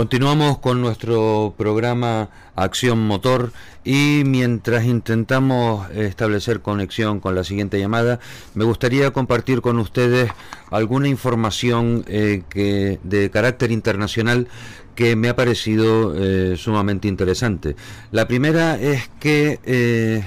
Continuamos 0.00 0.56
con 0.56 0.80
nuestro 0.80 1.54
programa 1.58 2.30
Acción 2.56 3.06
Motor 3.06 3.52
y 3.84 4.22
mientras 4.24 4.86
intentamos 4.86 5.90
establecer 5.90 6.62
conexión 6.62 7.20
con 7.20 7.34
la 7.34 7.44
siguiente 7.44 7.78
llamada, 7.78 8.18
me 8.54 8.64
gustaría 8.64 9.10
compartir 9.10 9.60
con 9.60 9.78
ustedes 9.78 10.30
alguna 10.70 11.08
información 11.08 12.02
eh, 12.08 12.44
que 12.48 12.98
de 13.02 13.28
carácter 13.28 13.72
internacional 13.72 14.48
que 14.94 15.16
me 15.16 15.28
ha 15.28 15.36
parecido 15.36 16.14
eh, 16.16 16.56
sumamente 16.56 17.06
interesante. 17.06 17.76
La 18.10 18.26
primera 18.26 18.80
es 18.80 19.10
que 19.20 19.60
eh, 19.64 20.24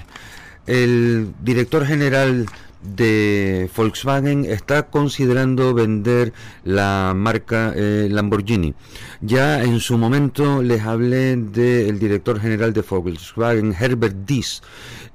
el 0.68 1.34
director 1.42 1.84
general 1.88 2.46
de 2.84 3.70
Volkswagen 3.76 4.46
está 4.46 4.88
considerando 4.88 5.74
vender 5.74 6.34
la 6.64 7.14
marca 7.16 7.74
eh, 7.76 8.08
Lamborghini. 8.10 8.74
Ya 9.22 9.64
en 9.64 9.80
su 9.80 9.98
momento 9.98 10.62
les 10.62 10.82
hablé 10.82 11.36
del 11.38 12.00
director 12.00 12.40
general 12.40 12.74
de 12.74 12.82
Volkswagen, 12.82 13.74
Herbert 13.78 14.16
Diess, 14.26 14.62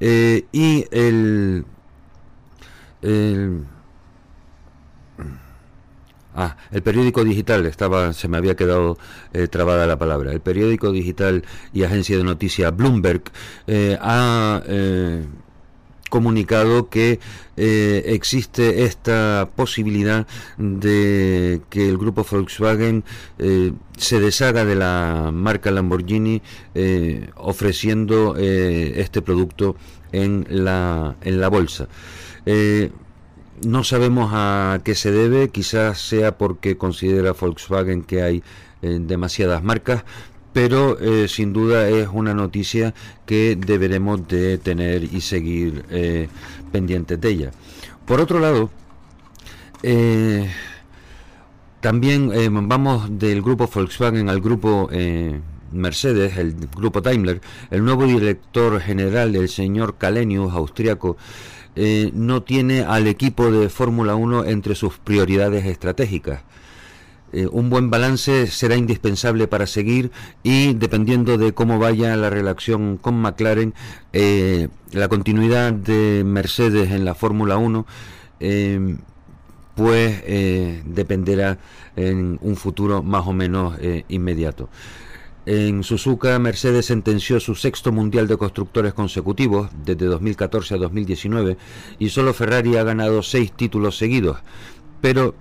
eh, 0.01 0.47
y 0.53 0.87
el, 0.91 1.65
Ah, 6.41 6.57
el 6.71 6.83
periódico 6.83 7.25
digital, 7.25 7.67
estaba, 7.67 8.13
se 8.13 8.29
me 8.29 8.37
había 8.37 8.55
quedado 8.55 8.97
eh, 9.33 9.49
trabada 9.49 9.87
la 9.89 9.99
palabra. 9.99 10.33
El 10.33 10.41
periódico 10.41 10.93
digital 10.93 11.45
y 11.73 11.83
agencia 11.83 12.17
de 12.17 12.23
noticias 12.23 12.77
Bloomberg 12.77 13.23
ha 14.01 14.63
comunicado 16.09 16.89
que 16.89 17.21
eh, 17.57 18.03
existe 18.07 18.85
esta 18.85 19.49
posibilidad 19.57 20.27
de 20.57 21.61
que 21.71 21.89
el 21.89 21.99
grupo 21.99 22.27
Volkswagen 22.29 23.05
eh, 23.39 23.73
se 23.97 24.21
deshaga 24.21 24.65
de 24.65 24.75
la 24.75 25.31
marca 25.33 25.71
Lamborghini 25.71 26.43
eh, 26.75 27.31
ofreciendo 27.37 28.37
este 28.37 29.23
producto 29.23 29.77
en 30.13 30.47
la, 30.49 31.17
en 31.23 31.41
la 31.41 31.49
bolsa. 31.49 31.89
no 33.67 33.85
sabemos 33.85 34.31
a 34.33 34.81
qué 34.85 34.95
se 34.95 35.11
debe, 35.11 35.49
quizás 35.51 36.01
sea 36.01 36.39
porque 36.39 36.77
considera 36.77 37.33
Volkswagen 37.33 38.03
que 38.03 38.23
hay 38.23 38.43
demasiadas 38.81 39.65
marcas, 39.65 40.05
pero 40.59 40.99
eh, 40.99 41.29
sin 41.29 41.53
duda 41.53 41.89
es 41.89 42.09
una 42.13 42.35
noticia 42.35 42.93
que 43.25 43.55
deberemos 43.55 44.27
de 44.27 44.59
tener 44.59 45.05
y 45.05 45.21
seguir 45.21 45.85
eh, 45.89 46.27
pendientes 46.73 47.21
de 47.21 47.29
ella. 47.29 47.51
Por 48.05 48.21
otro 48.21 48.41
lado, 48.41 48.69
eh, 49.85 50.51
también 51.81 52.33
vamos 52.69 53.21
del 53.21 53.41
grupo 53.41 53.71
Volkswagen 53.73 54.29
al 54.29 54.41
grupo 54.41 54.91
Mercedes, 55.71 56.37
el 56.37 56.57
grupo 56.75 57.03
Daimler, 57.03 57.41
el 57.71 57.85
nuevo 57.85 58.05
director 58.05 58.81
general, 58.81 59.37
el 59.37 59.49
señor 59.49 59.97
Kalenius, 59.97 60.53
austriaco, 60.53 61.17
no 62.15 62.43
tiene 62.43 62.83
al 62.83 63.07
equipo 63.07 63.53
de 63.53 63.69
Fórmula 63.69 64.17
1 64.17 64.47
entre 64.47 64.75
sus 64.75 64.99
prioridades 64.99 65.67
estratégicas. 65.67 66.43
Eh, 67.33 67.47
un 67.51 67.69
buen 67.69 67.91
balance 67.91 68.47
será 68.47 68.77
indispensable 68.77 69.49
para 69.49 69.67
seguir 69.67 70.11
y 70.43 70.73
dependiendo 70.75 71.37
de 71.37 71.53
cómo 71.53 71.79
vaya 71.79 72.17
la 72.17 72.31
relación 72.31 72.97
con 72.97 73.21
McLaren, 73.21 73.75
eh, 74.13 74.69
la 74.93 75.09
continuidad 75.09 75.73
de 75.73 76.23
Mercedes 76.25 76.91
en 76.91 77.05
la 77.05 77.15
Fórmula 77.15 77.59
1, 77.59 77.87
eh, 78.41 78.97
pues 79.75 80.25
dependerá 80.87 81.59
en 81.95 82.39
un 82.43 82.57
futuro 82.57 83.03
más 83.05 83.29
o 83.29 83.33
menos 83.33 83.79
inmediato. 84.09 84.69
En 85.47 85.85
Suzuka, 85.85 86.37
Mercedes 86.41 86.87
sentenció 86.87 87.39
su 87.39 87.55
sexto 87.55 87.93
mundial 87.93 88.27
de 88.27 88.37
constructores 88.37 88.93
consecutivos 88.93 89.71
desde 89.85 90.07
2014 90.07 90.75
a 90.75 90.79
2019 90.79 91.57
y 92.01 92.09
solo 92.09 92.35
Ferrari 92.35 92.77
ha 92.77 92.83
ganado 92.83 93.23
seis 93.23 93.53
títulos 93.53 93.97
seguidos. 93.97 94.39
Pero 95.01 95.37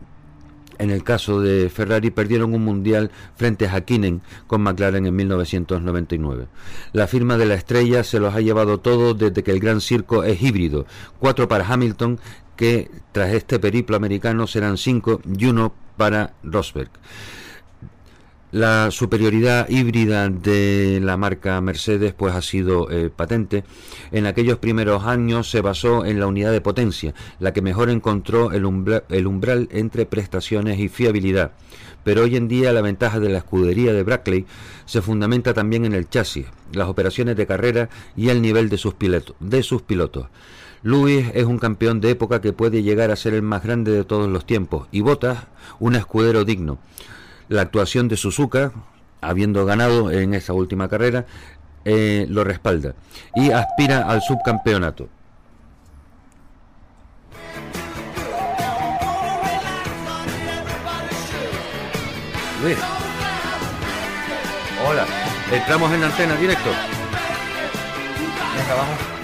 en 0.79 0.91
el 0.91 1.03
caso 1.03 1.41
de 1.41 1.69
Ferrari 1.69 2.11
perdieron 2.11 2.53
un 2.53 2.63
mundial 2.63 3.11
frente 3.35 3.67
a 3.67 3.73
Hakkinen 3.73 4.21
con 4.47 4.61
McLaren 4.61 5.05
en 5.05 5.15
1999. 5.15 6.47
La 6.93 7.07
firma 7.07 7.37
de 7.37 7.45
la 7.45 7.55
estrella 7.55 8.03
se 8.03 8.19
los 8.19 8.33
ha 8.33 8.41
llevado 8.41 8.79
todos 8.79 9.17
desde 9.17 9.43
que 9.43 9.51
el 9.51 9.59
Gran 9.59 9.81
Circo 9.81 10.23
es 10.23 10.41
híbrido. 10.41 10.85
Cuatro 11.19 11.47
para 11.47 11.67
Hamilton, 11.67 12.19
que 12.55 12.89
tras 13.11 13.33
este 13.33 13.59
periplo 13.59 13.95
americano 13.95 14.47
serán 14.47 14.77
cinco 14.77 15.21
y 15.37 15.45
uno 15.45 15.73
para 15.95 16.33
Rosberg. 16.43 16.89
La 18.53 18.91
superioridad 18.91 19.67
híbrida 19.67 20.29
de 20.29 21.01
la 21.03 21.17
marca 21.17 21.59
Mercedes 21.59 22.13
pues 22.13 22.33
ha 22.33 22.41
sido 22.41 22.89
eh, 22.89 23.09
patente. 23.13 23.65
En 24.13 24.25
aquellos 24.25 24.57
primeros 24.57 25.03
años 25.03 25.51
se 25.51 25.59
basó 25.59 26.05
en 26.05 26.21
la 26.21 26.27
unidad 26.27 26.53
de 26.53 26.61
potencia, 26.61 27.13
la 27.41 27.51
que 27.51 27.61
mejor 27.61 27.89
encontró 27.89 28.53
el, 28.53 28.63
el 29.09 29.27
umbral 29.27 29.67
entre 29.73 30.05
prestaciones 30.05 30.79
y 30.79 30.87
fiabilidad. 30.87 31.51
Pero 32.05 32.23
hoy 32.23 32.37
en 32.37 32.47
día 32.47 32.71
la 32.71 32.79
ventaja 32.79 33.19
de 33.19 33.27
la 33.27 33.39
escudería 33.39 33.91
de 33.91 34.03
Brackley 34.03 34.45
se 34.85 35.01
fundamenta 35.01 35.53
también 35.53 35.83
en 35.83 35.93
el 35.93 36.07
chasis, 36.07 36.45
las 36.71 36.87
operaciones 36.87 37.35
de 37.35 37.47
carrera 37.47 37.89
y 38.15 38.29
el 38.29 38.41
nivel 38.41 38.69
de 38.69 38.77
sus, 38.77 38.95
de 39.41 39.61
sus 39.61 39.81
pilotos. 39.81 40.27
Lewis 40.83 41.25
es 41.33 41.43
un 41.43 41.59
campeón 41.59 41.99
de 41.99 42.11
época 42.11 42.39
que 42.39 42.53
puede 42.53 42.81
llegar 42.81 43.11
a 43.11 43.17
ser 43.17 43.33
el 43.33 43.41
más 43.41 43.61
grande 43.61 43.91
de 43.91 44.05
todos 44.05 44.29
los 44.29 44.45
tiempos 44.45 44.87
y 44.89 45.01
Bottas 45.01 45.47
un 45.79 45.95
escudero 45.95 46.45
digno. 46.45 46.79
La 47.49 47.61
actuación 47.61 48.07
de 48.07 48.17
Suzuka, 48.17 48.71
habiendo 49.21 49.65
ganado 49.65 50.11
en 50.11 50.33
esa 50.33 50.53
última 50.53 50.89
carrera, 50.89 51.25
eh, 51.85 52.25
lo 52.29 52.43
respalda 52.43 52.95
y 53.35 53.51
aspira 53.51 54.09
al 54.09 54.21
subcampeonato. 54.21 55.07
Hola, 64.85 65.05
entramos 65.51 65.93
en 65.93 66.03
antena 66.03 66.35
directo. 66.35 66.69
Venga, 68.55 68.75
vamos. 68.75 69.16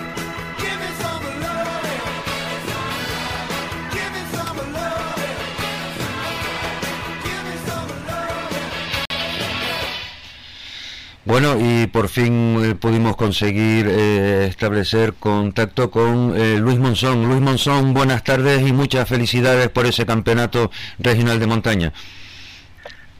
Bueno, 11.25 11.55
y 11.57 11.87
por 11.87 12.09
fin 12.09 12.59
eh, 12.61 12.75
pudimos 12.75 13.15
conseguir 13.15 13.87
eh, 13.89 14.45
establecer 14.49 15.13
contacto 15.13 15.89
con 15.89 16.33
eh, 16.35 16.57
Luis 16.59 16.77
Monzón. 16.77 17.29
Luis 17.29 17.39
Monzón, 17.39 17.93
buenas 17.93 18.25
tardes 18.25 18.67
y 18.67 18.73
muchas 18.73 19.07
felicidades 19.07 19.69
por 19.69 19.85
ese 19.85 20.05
campeonato 20.05 20.69
regional 20.99 21.39
de 21.39 21.47
montaña. 21.47 21.93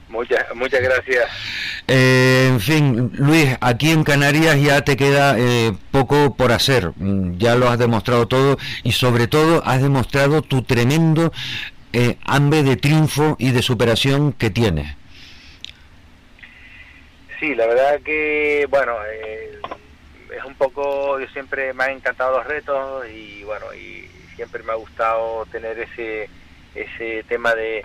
Muchas, 0.09 0.43
muchas 0.53 0.81
gracias. 0.81 1.25
en 1.87 2.59
fin, 2.59 3.09
Luis, 3.13 3.55
aquí 3.61 3.91
en 3.91 4.03
Canarias 4.03 4.61
ya 4.61 4.81
te 4.81 4.97
queda 4.97 5.37
poco 5.91 6.35
por 6.35 6.51
hacer. 6.51 6.91
Mm, 6.97 7.37
ya 7.37 7.55
lo 7.55 7.69
has 7.69 7.79
demostrado 7.79 8.27
todo 8.27 8.57
y 8.83 8.91
sobre 8.91 9.27
todo 9.27 9.63
has 9.65 9.81
demostrado 9.81 10.41
tu 10.41 10.61
tremendo 10.63 11.31
hambre 12.25 12.63
de 12.63 12.75
triunfo 12.75 13.37
y 13.39 13.51
de 13.51 13.61
superación 13.61 14.33
que 14.33 14.49
tienes. 14.49 15.02
Sí, 17.43 17.55
la 17.55 17.67
verdad 17.67 17.99
que, 17.99 18.65
bueno, 18.69 18.95
eh, 19.05 19.59
es 20.33 20.45
un 20.45 20.55
poco, 20.55 21.19
yo 21.19 21.27
siempre 21.27 21.73
me 21.73 21.83
han 21.83 21.89
encantado 21.89 22.37
los 22.37 22.47
retos 22.47 23.05
y 23.09 23.43
bueno, 23.43 23.65
y 23.73 24.09
siempre 24.37 24.63
me 24.63 24.71
ha 24.71 24.75
gustado 24.75 25.45
tener 25.51 25.77
ese, 25.77 26.29
ese 26.73 27.21
tema 27.23 27.53
de 27.53 27.83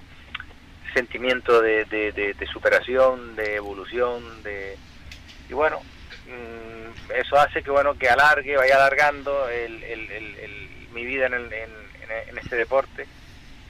sentimiento 0.94 1.60
de, 1.60 1.84
de, 1.86 2.46
superación, 2.52 3.34
de 3.34 3.56
evolución, 3.56 4.44
de 4.44 4.76
y 5.50 5.54
bueno, 5.54 5.80
mm, 6.28 7.10
eso 7.18 7.36
hace 7.36 7.60
que 7.60 7.72
bueno 7.72 7.98
que 7.98 8.08
alargue, 8.08 8.56
vaya 8.56 8.76
alargando 8.76 9.48
el, 9.48 9.82
el, 9.82 10.70
mi 10.94 11.04
vida 11.04 11.26
en, 11.26 11.34
el, 11.34 11.52
en, 11.52 12.38
este 12.38 12.54
deporte 12.54 13.08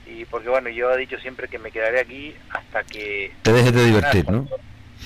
y 0.04 0.26
porque 0.26 0.50
bueno, 0.50 0.68
yo 0.68 0.92
he 0.92 0.98
dicho 0.98 1.18
siempre 1.18 1.48
que 1.48 1.58
me 1.58 1.70
quedaré 1.70 2.00
aquí 2.00 2.36
hasta 2.50 2.84
que... 2.84 3.32
Te 3.40 3.54
dejes 3.54 3.72
de 3.72 3.84
divertir, 3.86 4.30
¿no? 4.30 4.46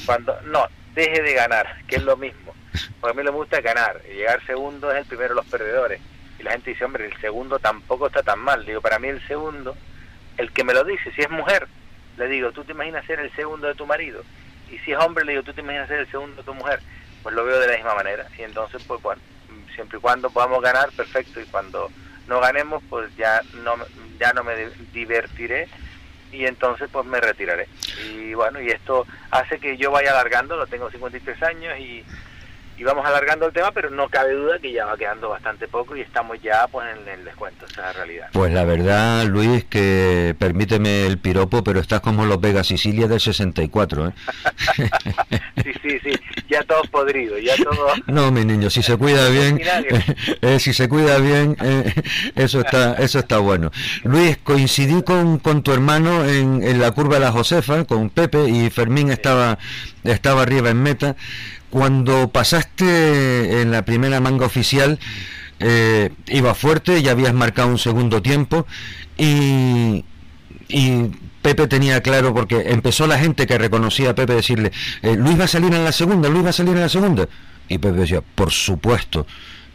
Cuando 0.06 0.40
no 0.42 0.66
deje 0.94 1.22
de 1.22 1.34
ganar, 1.34 1.84
que 1.86 1.96
es 1.96 2.02
lo 2.02 2.16
mismo. 2.16 2.54
Porque 3.00 3.18
a 3.18 3.22
mí 3.22 3.24
me 3.24 3.36
gusta 3.36 3.60
ganar, 3.60 4.00
y 4.10 4.14
llegar 4.14 4.44
segundo 4.46 4.90
es 4.90 4.98
el 4.98 5.04
primero 5.06 5.30
de 5.30 5.34
los 5.36 5.46
perdedores. 5.46 6.00
Y 6.38 6.42
la 6.42 6.52
gente 6.52 6.70
dice, 6.70 6.84
hombre, 6.84 7.06
el 7.06 7.20
segundo 7.20 7.58
tampoco 7.58 8.06
está 8.06 8.22
tan 8.22 8.38
mal. 8.38 8.64
Digo, 8.64 8.80
para 8.80 8.98
mí 8.98 9.08
el 9.08 9.26
segundo, 9.26 9.76
el 10.38 10.52
que 10.52 10.64
me 10.64 10.74
lo 10.74 10.84
dice, 10.84 11.12
si 11.12 11.20
es 11.20 11.30
mujer, 11.30 11.68
le 12.16 12.28
digo, 12.28 12.52
¿tú 12.52 12.64
te 12.64 12.72
imaginas 12.72 13.06
ser 13.06 13.20
el 13.20 13.34
segundo 13.34 13.68
de 13.68 13.74
tu 13.74 13.86
marido? 13.86 14.22
Y 14.70 14.78
si 14.78 14.92
es 14.92 14.98
hombre, 14.98 15.24
le 15.24 15.32
digo, 15.32 15.44
¿tú 15.44 15.52
te 15.52 15.60
imaginas 15.60 15.88
ser 15.88 16.00
el 16.00 16.10
segundo 16.10 16.36
de 16.36 16.44
tu 16.44 16.54
mujer? 16.54 16.80
Pues 17.22 17.34
lo 17.34 17.44
veo 17.44 17.60
de 17.60 17.68
la 17.68 17.76
misma 17.76 17.94
manera. 17.94 18.26
Y 18.38 18.42
entonces, 18.42 18.82
pues 18.84 19.00
bueno, 19.02 19.20
siempre 19.74 19.98
y 19.98 20.00
cuando 20.00 20.30
podamos 20.30 20.62
ganar, 20.62 20.90
perfecto. 20.92 21.40
Y 21.40 21.44
cuando 21.44 21.90
no 22.26 22.40
ganemos, 22.40 22.82
pues 22.88 23.14
ya 23.16 23.42
no, 23.62 23.76
ya 24.18 24.32
no 24.32 24.42
me 24.44 24.70
divertiré 24.92 25.68
y 26.32 26.46
entonces 26.46 26.88
pues 26.90 27.06
me 27.06 27.20
retiraré. 27.20 27.68
Y 28.04 28.34
bueno, 28.34 28.60
y 28.60 28.68
esto 28.68 29.06
hace 29.30 29.58
que 29.58 29.76
yo 29.76 29.90
vaya 29.90 30.10
alargando, 30.10 30.56
lo 30.56 30.66
tengo 30.66 30.90
53 30.90 31.42
años 31.42 31.78
y, 31.78 32.04
y 32.76 32.84
vamos 32.84 33.04
alargando 33.04 33.46
el 33.46 33.52
tema, 33.52 33.70
pero 33.72 33.90
no 33.90 34.08
cabe 34.08 34.32
duda 34.32 34.58
que 34.58 34.72
ya 34.72 34.86
va 34.86 34.96
quedando 34.96 35.28
bastante 35.28 35.68
poco 35.68 35.96
y 35.96 36.00
estamos 36.00 36.40
ya 36.42 36.66
pues 36.68 36.86
en 36.96 37.08
el 37.08 37.24
descuento, 37.24 37.66
esa 37.66 37.80
es 37.80 37.86
la 37.86 37.92
realidad. 37.92 38.28
Pues 38.32 38.52
la 38.52 38.64
verdad, 38.64 39.24
Luis, 39.24 39.64
que 39.64 40.34
permíteme 40.38 41.06
el 41.06 41.18
piropo, 41.18 41.62
pero 41.62 41.80
estás 41.80 42.00
como 42.00 42.24
los 42.24 42.40
Vegas 42.40 42.66
Sicilia 42.66 43.06
del 43.06 43.20
64, 43.20 44.08
¿eh? 44.08 44.12
sí, 45.62 45.72
sí, 45.82 45.98
sí. 46.02 46.12
ya 46.48 46.62
todos 46.64 46.88
podridos, 46.88 47.40
ya 47.42 47.56
todos... 47.56 47.92
No, 48.06 48.30
mi 48.30 48.44
niño, 48.44 48.70
si 48.70 48.82
se 48.82 48.96
cuida 48.96 49.28
bien, 49.28 49.60
eh, 50.40 50.58
si 50.58 50.72
se 50.72 50.88
cuida 50.88 51.18
bien, 51.18 51.56
eh, 51.62 51.92
eso 52.34 52.60
está 52.60 52.94
eso 52.94 53.18
está 53.18 53.38
bueno. 53.38 53.70
Luis, 54.04 54.38
coincidí 54.38 55.02
con, 55.02 55.38
con 55.38 55.62
tu 55.62 55.72
hermano 55.72 56.24
en, 56.24 56.62
en, 56.62 56.80
la 56.80 56.90
curva 56.92 57.14
de 57.14 57.20
la 57.20 57.32
Josefa, 57.32 57.84
con 57.84 58.10
Pepe, 58.10 58.48
y 58.48 58.70
Fermín 58.70 59.10
estaba, 59.10 59.58
estaba 60.04 60.42
arriba 60.42 60.70
en 60.70 60.82
meta. 60.82 61.16
Cuando 61.72 62.28
pasaste 62.28 63.62
en 63.62 63.70
la 63.70 63.82
primera 63.82 64.20
manga 64.20 64.44
oficial, 64.44 64.98
eh, 65.58 66.10
iba 66.26 66.54
fuerte, 66.54 67.00
ya 67.00 67.12
habías 67.12 67.32
marcado 67.32 67.68
un 67.68 67.78
segundo 67.78 68.20
tiempo, 68.20 68.66
y, 69.16 70.04
Pepe 71.40 71.68
tenía 71.68 72.02
claro, 72.02 72.34
porque 72.34 72.64
empezó 72.66 73.06
la 73.06 73.18
gente 73.18 73.46
que 73.46 73.56
reconocía 73.56 74.10
a 74.10 74.14
Pepe 74.14 74.34
decirle, 74.34 74.70
eh, 75.00 75.16
Luis 75.16 75.40
va 75.40 75.44
a 75.44 75.48
salir 75.48 75.72
en 75.72 75.82
la 75.82 75.92
segunda, 75.92 76.28
Luis 76.28 76.44
va 76.44 76.50
a 76.50 76.52
salir 76.52 76.74
en 76.74 76.82
la 76.82 76.90
segunda. 76.90 77.26
Y 77.70 77.78
Pepe 77.78 78.00
decía, 78.00 78.20
por 78.20 78.50
supuesto. 78.50 79.26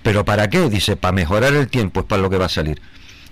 ¿Pero 0.03 0.23
para 0.23 0.51
qué? 0.51 0.69
Dice, 0.69 0.97
para 0.97 1.13
mejorar 1.13 1.55
el 1.55 1.67
tiempo 1.67 2.01
es 2.01 2.05
para 2.05 2.21
lo 2.21 2.29
que 2.29 2.37
va 2.37 2.45
a 2.45 2.49
salir. 2.49 2.79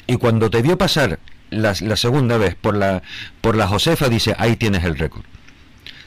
Y 0.08 0.17
cuando 0.17 0.49
te 0.49 0.63
vio 0.63 0.75
pasar 0.75 1.19
la, 1.51 1.75
la 1.82 1.95
segunda 1.95 2.39
vez 2.39 2.56
por 2.56 2.75
la, 2.75 3.04
por 3.41 3.56
la 3.56 3.67
Josefa, 3.67 4.10
dice, 4.10 4.34
ahí 4.39 4.56
tienes 4.56 4.84
el 4.86 4.97
récord. 4.97 5.23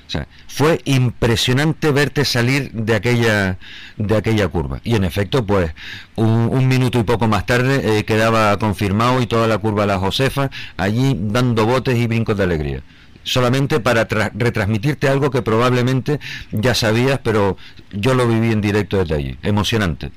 O 0.08 0.10
sea, 0.10 0.26
fue 0.46 0.80
impresionante 0.86 1.92
verte 1.92 2.24
salir 2.24 2.72
de 2.72 2.94
aquella, 2.94 3.58
de 3.98 4.16
aquella 4.16 4.48
curva. 4.48 4.80
Y 4.82 4.96
en 4.96 5.04
efecto, 5.04 5.44
pues 5.44 5.74
un, 6.16 6.66
minuto 6.66 6.98
y 6.98 7.02
poco 7.02 7.28
más 7.28 7.44
tarde 7.44 7.98
eh, 7.98 8.04
quedaba 8.06 8.58
confirmado 8.58 9.20
y 9.20 9.26
toda 9.26 9.46
la 9.46 9.58
curva 9.58 9.82
de 9.82 9.88
la 9.88 9.98
Josefa 9.98 10.48
allí 10.78 11.14
dando 11.14 11.66
botes 11.66 11.94
y 11.94 12.06
brincos 12.06 12.38
de 12.38 12.44
alegría. 12.44 12.80
Solamente 13.22 13.80
para 13.80 14.08
retransmitirte 14.32 15.10
algo 15.10 15.30
que 15.30 15.42
probablemente 15.42 16.20
ya 16.52 16.74
sabías, 16.74 17.18
pero 17.22 17.58
yo 17.92 18.14
lo 18.14 18.26
viví 18.26 18.50
en 18.50 18.62
directo 18.62 18.96
desde 18.96 19.14
allí. 19.14 19.38
Emocionante. 19.42 20.10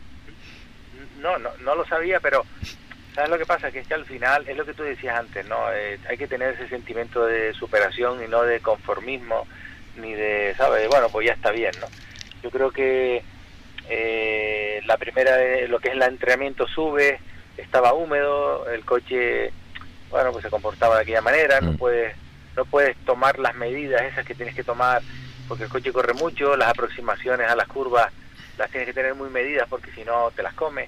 No, 1.22 1.38
no, 1.38 1.50
no 1.66 1.76
lo 1.76 1.86
sabía, 1.86 2.22
pero 2.22 2.46
¿sabes 3.14 3.30
lo 3.30 3.38
que 3.38 3.46
pasa? 3.46 3.70
Que 3.72 3.80
es 3.80 3.88
que 3.88 3.94
al 3.94 4.06
final, 4.06 4.48
es 4.48 4.56
lo 4.56 4.66
que 4.66 4.74
tú 4.74 4.84
decías 4.84 5.20
antes, 5.20 5.46
¿no? 5.50 5.58
Eh, 5.74 6.00
hay 6.10 6.18
que 6.18 6.28
tener 6.28 6.54
ese 6.54 6.70
sentimiento 6.70 7.26
de 7.26 7.54
superación 7.54 8.24
y 8.24 8.30
no 8.30 8.44
de 8.44 8.62
conformismo 8.62 9.46
ni 9.96 10.14
de, 10.14 10.54
¿sabes? 10.58 10.88
Bueno, 10.90 11.10
pues 11.10 11.28
ya 11.28 11.34
está 11.34 11.52
bien, 11.52 11.72
¿no? 11.80 11.88
Yo 12.44 12.50
creo 12.50 12.72
que 12.72 13.24
eh, 13.90 14.82
la 14.86 14.98
primera, 14.98 15.38
lo 15.68 15.80
que 15.80 15.90
es 15.90 15.94
el 15.94 16.02
entrenamiento 16.02 16.68
sube, 16.68 17.20
estaba 17.58 17.94
húmedo, 17.94 18.70
el 18.70 18.86
coche, 18.86 19.52
bueno, 20.10 20.32
pues 20.32 20.44
se 20.44 20.50
comportaba 20.50 20.96
de 20.96 21.02
aquella 21.02 21.22
manera, 21.22 21.62
no 21.62 21.74
mm. 21.74 21.78
puedes 21.78 22.16
no 22.56 22.66
puedes 22.66 22.98
tomar 23.06 23.40
las 23.40 23.56
medidas 23.56 24.02
esas 24.02 24.26
que 24.26 24.36
tienes 24.36 24.54
que 24.54 24.64
tomar 24.64 25.02
porque 25.48 25.64
el 25.66 25.70
coche 25.70 25.94
corre 25.94 26.14
mucho, 26.14 26.56
las 26.56 26.70
aproximaciones 26.70 27.50
a 27.50 27.56
las 27.56 27.68
curvas 27.68 28.12
las 28.58 28.70
tienes 28.70 28.88
que 28.88 28.94
tener 28.94 29.16
muy 29.16 29.30
medidas 29.30 29.68
porque 29.70 29.92
si 29.92 30.04
no 30.04 30.32
te 30.36 30.44
las 30.44 30.54
come. 30.54 30.88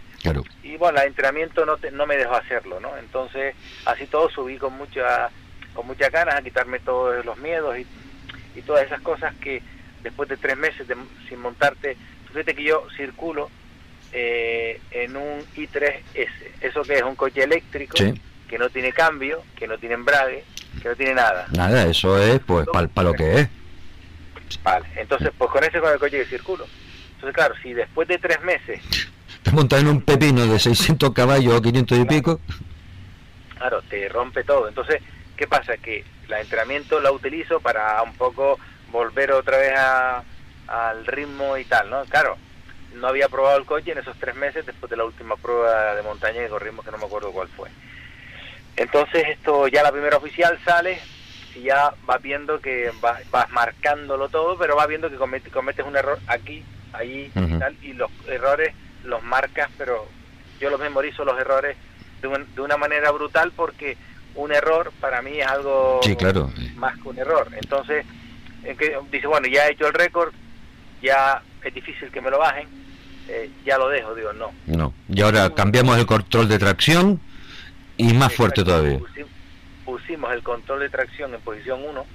Y 0.62 0.78
bueno, 0.78 1.02
el 1.02 1.08
entrenamiento 1.08 1.66
no, 1.66 1.78
no 1.92 2.06
me 2.06 2.18
dejó 2.18 2.36
hacerlo, 2.36 2.80
¿no? 2.80 2.96
Entonces, 2.98 3.56
así 3.86 4.06
todo 4.06 4.30
subí 4.30 4.58
con 4.58 4.74
mucha 4.74 5.30
con 5.74 5.88
muchas 5.88 6.12
ganas 6.12 6.36
a 6.36 6.42
quitarme 6.42 6.80
todos 6.80 7.26
los 7.26 7.38
miedos 7.40 7.78
y 7.80 7.88
y 8.56 8.62
todas 8.62 8.86
esas 8.86 9.02
cosas 9.02 9.34
que 9.36 9.62
después 10.04 10.30
de 10.30 10.38
tres 10.38 10.58
meses 10.58 10.86
sin 11.28 11.40
montarte, 11.40 11.98
fíjate 12.28 12.56
que 12.56 12.64
yo 12.64 12.88
circulo 12.96 13.50
eh, 14.12 14.80
en 14.92 15.16
un 15.16 15.42
i3S, 15.56 16.30
eso 16.62 16.84
que 16.84 16.96
es 16.96 17.04
un 17.04 17.16
coche 17.16 17.44
eléctrico, 17.44 17.98
que 18.48 18.58
no 18.58 18.70
tiene 18.70 18.92
cambio, 18.92 19.44
que 19.56 19.68
no 19.68 19.78
tiene 19.78 19.96
embrague, 19.96 20.44
que 20.82 20.90
no 20.90 20.96
tiene 20.96 21.16
nada. 21.16 21.48
Nada, 21.52 21.86
eso 21.88 22.22
es 22.22 22.40
pues 22.42 22.68
para 22.68 23.10
lo 23.10 23.14
que 23.14 23.42
es. 23.42 23.50
Vale, 24.64 24.86
entonces 24.96 25.32
pues 25.38 25.50
con 25.50 25.64
ese 25.64 25.80
con 25.80 25.92
el 25.92 26.00
coche 26.00 26.20
que 26.20 26.26
circulo. 26.26 26.66
Entonces 27.16 27.34
claro, 27.34 27.56
si 27.62 27.74
después 27.74 28.08
de 28.08 28.18
tres 28.20 28.42
meses... 28.42 28.82
Te 29.42 29.52
montas 29.52 29.82
en 29.82 29.88
un 29.88 30.02
pepino 30.02 30.46
de 30.46 30.58
600 30.58 31.12
caballos 31.12 31.54
o 31.54 31.62
500 31.62 32.00
y 32.00 32.06
pico. 32.06 32.40
Claro, 33.58 33.82
te 33.90 34.08
rompe 34.08 34.44
todo. 34.44 34.70
Entonces, 34.70 35.02
¿qué 35.36 35.48
pasa? 35.48 35.76
Que 35.78 36.04
el 36.36 36.44
entrenamiento 36.44 37.00
la 37.00 37.12
utilizo 37.12 37.60
para 37.60 38.02
un 38.02 38.14
poco 38.14 38.60
volver 38.92 39.32
otra 39.32 39.58
vez 39.58 39.74
al 40.68 41.06
ritmo 41.06 41.58
y 41.58 41.66
tal, 41.66 41.90
¿no? 41.90 42.04
Claro, 42.06 42.38
no 42.96 43.08
había 43.08 43.30
probado 43.30 43.58
el 43.58 43.66
coche 43.66 43.92
en 43.92 43.98
esos 43.98 44.18
tres 44.18 44.36
meses 44.36 44.66
después 44.66 44.90
de 44.90 44.98
la 44.98 45.06
última 45.06 45.36
prueba 45.36 45.96
de 45.96 46.02
montaña 46.04 46.42
que 46.42 46.50
corrimos, 46.50 46.86
que 46.86 46.92
no 46.92 46.98
me 46.98 47.06
acuerdo 47.06 47.32
cuál 47.32 47.48
fue. 47.50 47.70
Entonces 48.76 49.24
esto 49.30 49.68
ya 49.68 49.84
la 49.84 49.92
primera 49.92 50.18
oficial 50.18 50.60
sale 50.66 51.00
y 51.56 51.64
ya 51.64 51.94
vas 52.06 52.22
viendo 52.22 52.60
que 52.60 52.92
vas, 53.02 53.30
vas 53.30 53.50
marcándolo 53.52 54.30
todo, 54.30 54.58
pero 54.58 54.76
vas 54.76 54.88
viendo 54.88 55.10
que 55.10 55.18
cometes, 55.18 55.86
un 55.86 55.96
error 55.96 56.20
aquí, 56.28 56.64
allí 56.94 57.32
y 57.36 57.60
tal, 57.60 57.76
y 57.82 57.94
los 57.94 58.10
errores 58.28 58.74
los 59.04 59.22
marcas, 59.24 59.70
pero 59.78 60.08
yo 60.60 60.70
los 60.70 60.80
memorizo 60.80 61.26
los 61.26 61.40
errores 61.40 61.76
de, 62.22 62.46
de 62.56 62.62
una 62.62 62.78
manera 62.78 63.12
brutal 63.12 63.52
porque 63.56 63.98
un 64.36 64.52
error 64.52 64.92
para 65.00 65.22
mí 65.22 65.40
es 65.40 65.48
algo 65.48 66.00
claro. 66.18 66.52
más 66.76 66.98
que 66.98 67.10
un 67.10 67.18
error. 67.18 67.48
Entonces, 67.62 68.06
dice, 69.12 69.28
bueno, 69.28 69.48
ya 69.48 69.68
he 69.68 69.74
hecho 69.74 69.88
el 69.88 69.94
récord, 69.94 70.34
ya 71.02 71.42
es 71.64 71.74
difícil 71.74 72.10
que 72.12 72.22
me 72.22 72.30
lo 72.30 72.40
bajen, 72.40 72.68
eh, 73.28 73.50
ya 73.66 73.78
lo 73.78 73.90
dejo, 73.90 74.16
digo, 74.16 74.34
no. 74.34 74.52
No, 74.66 74.94
y 75.10 75.22
ahora 75.22 75.50
cambiamos 75.54 75.98
el 75.98 76.06
control 76.06 76.48
de 76.48 76.60
tracción 76.60 77.20
y 77.98 78.14
más 78.14 78.34
fuerte 78.34 78.64
todavía. 78.64 79.00
Pusimos, 79.86 80.32
el 80.34 80.44
control 80.44 80.80
de 80.80 80.90
tracción 80.90 81.34
en 81.34 81.42
posición 81.42 81.84
1, 81.84 82.06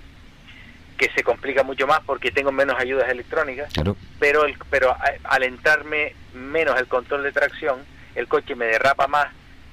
que 0.96 1.10
se 1.14 1.22
complica 1.22 1.62
mucho 1.62 1.86
más 1.86 2.00
porque 2.00 2.30
tengo 2.30 2.50
menos 2.50 2.76
ayudas 2.78 3.08
electrónicas, 3.08 3.72
pero, 4.18 4.44
el, 4.44 4.56
pero 4.70 4.96
al 5.24 5.42
entrarme 5.42 6.14
menos 6.34 6.78
el 6.78 6.86
control 6.86 7.22
de 7.22 7.32
tracción, 7.32 7.80
el 8.14 8.26
coche 8.26 8.54
me 8.54 8.66
derrapa 8.66 9.06
más 9.06 9.28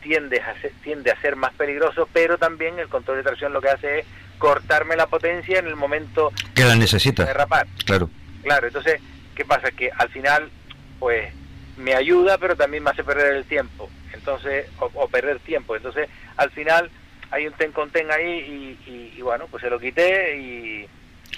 tiende 0.06 0.40
a, 0.40 0.54
ser, 0.62 0.72
tiende 0.84 1.10
a 1.10 1.20
ser 1.20 1.36
más 1.36 1.52
peligroso, 1.56 2.08
pero 2.14 2.38
también 2.38 2.78
el 2.78 2.90
control 2.90 3.18
de 3.18 3.24
tracción 3.24 3.54
lo 3.54 3.60
que 3.60 3.70
hace 3.70 4.00
es 4.00 4.06
cortarme 4.38 4.96
la 4.96 5.08
potencia 5.08 5.58
en 5.58 5.66
el 5.66 5.76
momento 5.76 6.32
que 6.54 6.64
la 6.64 6.76
necesita. 6.76 7.24
De 7.24 7.30
derrapar. 7.30 7.66
Claro. 7.86 8.12
Claro, 8.44 8.68
entonces, 8.68 9.02
¿qué 9.34 9.44
pasa? 9.46 9.72
Que 9.72 9.90
al 9.98 10.10
final, 10.10 10.52
pues, 11.00 11.34
me 11.78 11.96
ayuda, 11.96 12.38
pero 12.38 12.56
también 12.56 12.84
me 12.84 12.92
hace 12.92 13.04
perder 13.04 13.36
el 13.36 13.46
tiempo. 13.46 13.90
Entonces, 14.14 14.68
o, 14.78 15.08
perder 15.08 15.40
tiempo. 15.40 15.76
Entonces, 15.76 16.08
al 16.38 16.52
final, 16.52 16.92
hay 17.32 17.48
un 17.48 17.54
ten 17.54 17.72
con 17.72 17.90
ten 17.90 18.12
ahí 18.12 18.78
y, 19.18 19.22
bueno, 19.24 19.48
pues 19.50 19.64
se 19.64 19.72
lo 19.72 19.80
quité 19.80 20.38
y, 20.38 20.88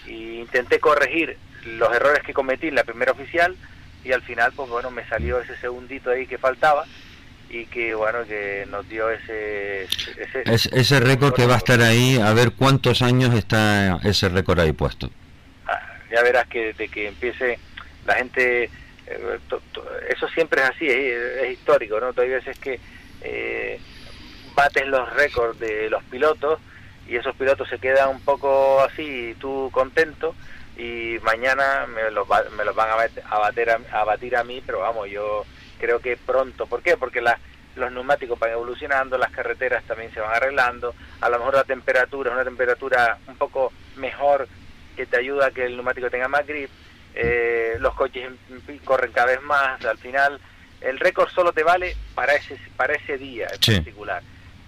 y 0.07 0.41
intenté 0.41 0.81
corregir 0.81 1.37
los 1.63 1.93
errores 1.95 2.21
que 2.21 2.33
cometí 2.33 2.67
en 2.67 2.75
la 2.75 2.83
primera 2.83 3.13
oficial 3.13 3.55
y 4.03 4.11
al 4.11 4.21
final, 4.23 4.51
pues 4.53 4.69
bueno, 4.69 4.91
me 4.91 5.07
salió 5.07 5.39
ese 5.39 5.55
segundito 5.55 6.09
ahí 6.09 6.27
que 6.27 6.37
faltaba 6.37 6.85
y 7.49 7.65
que 7.65 7.95
bueno 7.95 8.25
que 8.25 8.65
nos 8.69 8.87
dio 8.89 9.09
ese 9.09 9.83
ese, 10.45 10.69
ese 10.73 10.99
récord 10.99 11.33
que 11.33 11.45
va 11.45 11.55
a 11.55 11.57
estar 11.57 11.81
ahí 11.81 12.19
a 12.21 12.33
ver 12.33 12.51
cuántos 12.51 13.01
años 13.01 13.33
está 13.33 13.99
ese 14.03 14.29
récord 14.29 14.59
ahí 14.59 14.73
puesto. 14.73 15.09
Ah, 15.65 15.97
ya 16.11 16.21
verás 16.23 16.47
que 16.47 16.67
desde 16.67 16.89
que 16.89 17.07
empiece 17.07 17.59
la 18.05 18.15
gente 18.15 18.65
eh, 19.07 19.39
eso 20.09 20.27
siempre 20.29 20.61
es 20.61 20.69
así 20.69 20.87
es, 20.89 21.51
histórico 21.51 21.99
no 21.99 22.13
hay 22.21 22.29
veces 22.29 22.57
que 22.59 22.79
eh, 23.21 23.79
bates 24.53 24.85
los 24.87 25.09
récords 25.13 25.59
de 25.59 25.89
los 25.89 26.03
pilotos 26.05 26.59
y 27.07 27.15
esos 27.15 27.35
pilotos 27.35 27.69
se 27.69 27.79
quedan 27.79 28.09
un 28.09 28.21
poco 28.21 28.81
así 28.81 29.35
tú 29.39 29.69
contento 29.71 30.35
y 30.77 31.17
mañana 31.23 31.87
me 31.87 32.11
los, 32.11 32.27
me 32.57 32.65
los 32.65 32.75
van 32.75 32.89
a, 32.89 33.37
bater 33.37 33.69
a, 33.69 33.79
a 33.99 34.03
batir 34.03 34.35
a 34.35 34.43
mí 34.43 34.61
pero 34.65 34.79
vamos 34.79 35.09
yo 35.09 35.45
creo 35.79 35.99
que 35.99 36.17
pronto. 36.17 36.65
¿Por 36.65 36.81
qué? 36.81 36.97
Porque 36.97 37.21
los 37.21 37.91
neumáticos 37.91 38.39
van 38.39 38.51
evolucionando, 38.51 39.17
las 39.17 39.31
carreteras 39.31 39.83
también 39.83 40.13
se 40.13 40.19
van 40.19 40.33
arreglando, 40.33 40.95
a 41.21 41.29
lo 41.29 41.37
mejor 41.37 41.55
la 41.55 41.63
temperatura 41.63 42.29
es 42.29 42.35
una 42.35 42.43
temperatura 42.43 43.17
un 43.27 43.35
poco 43.37 43.71
mejor 43.95 44.47
que 44.95 45.05
te 45.05 45.17
ayuda 45.17 45.47
a 45.47 45.51
que 45.51 45.65
el 45.65 45.75
neumático 45.75 46.09
tenga 46.09 46.27
más 46.27 46.45
grip, 46.45 46.69
eh, 47.13 47.77
los 47.79 47.93
coches 47.93 48.31
corren 48.83 49.11
cada 49.11 49.27
vez 49.27 49.41
más, 49.41 49.83
al 49.85 49.97
final 49.97 50.39
el 50.81 50.99
récord 50.99 51.29
solo 51.29 51.53
te 51.53 51.63
vale 51.63 51.95
para 52.13 52.33
ese 52.35 52.57
para 52.75 52.93
ese 52.93 53.17
día 53.17 53.47
en 53.51 53.75
particular. 53.75 54.21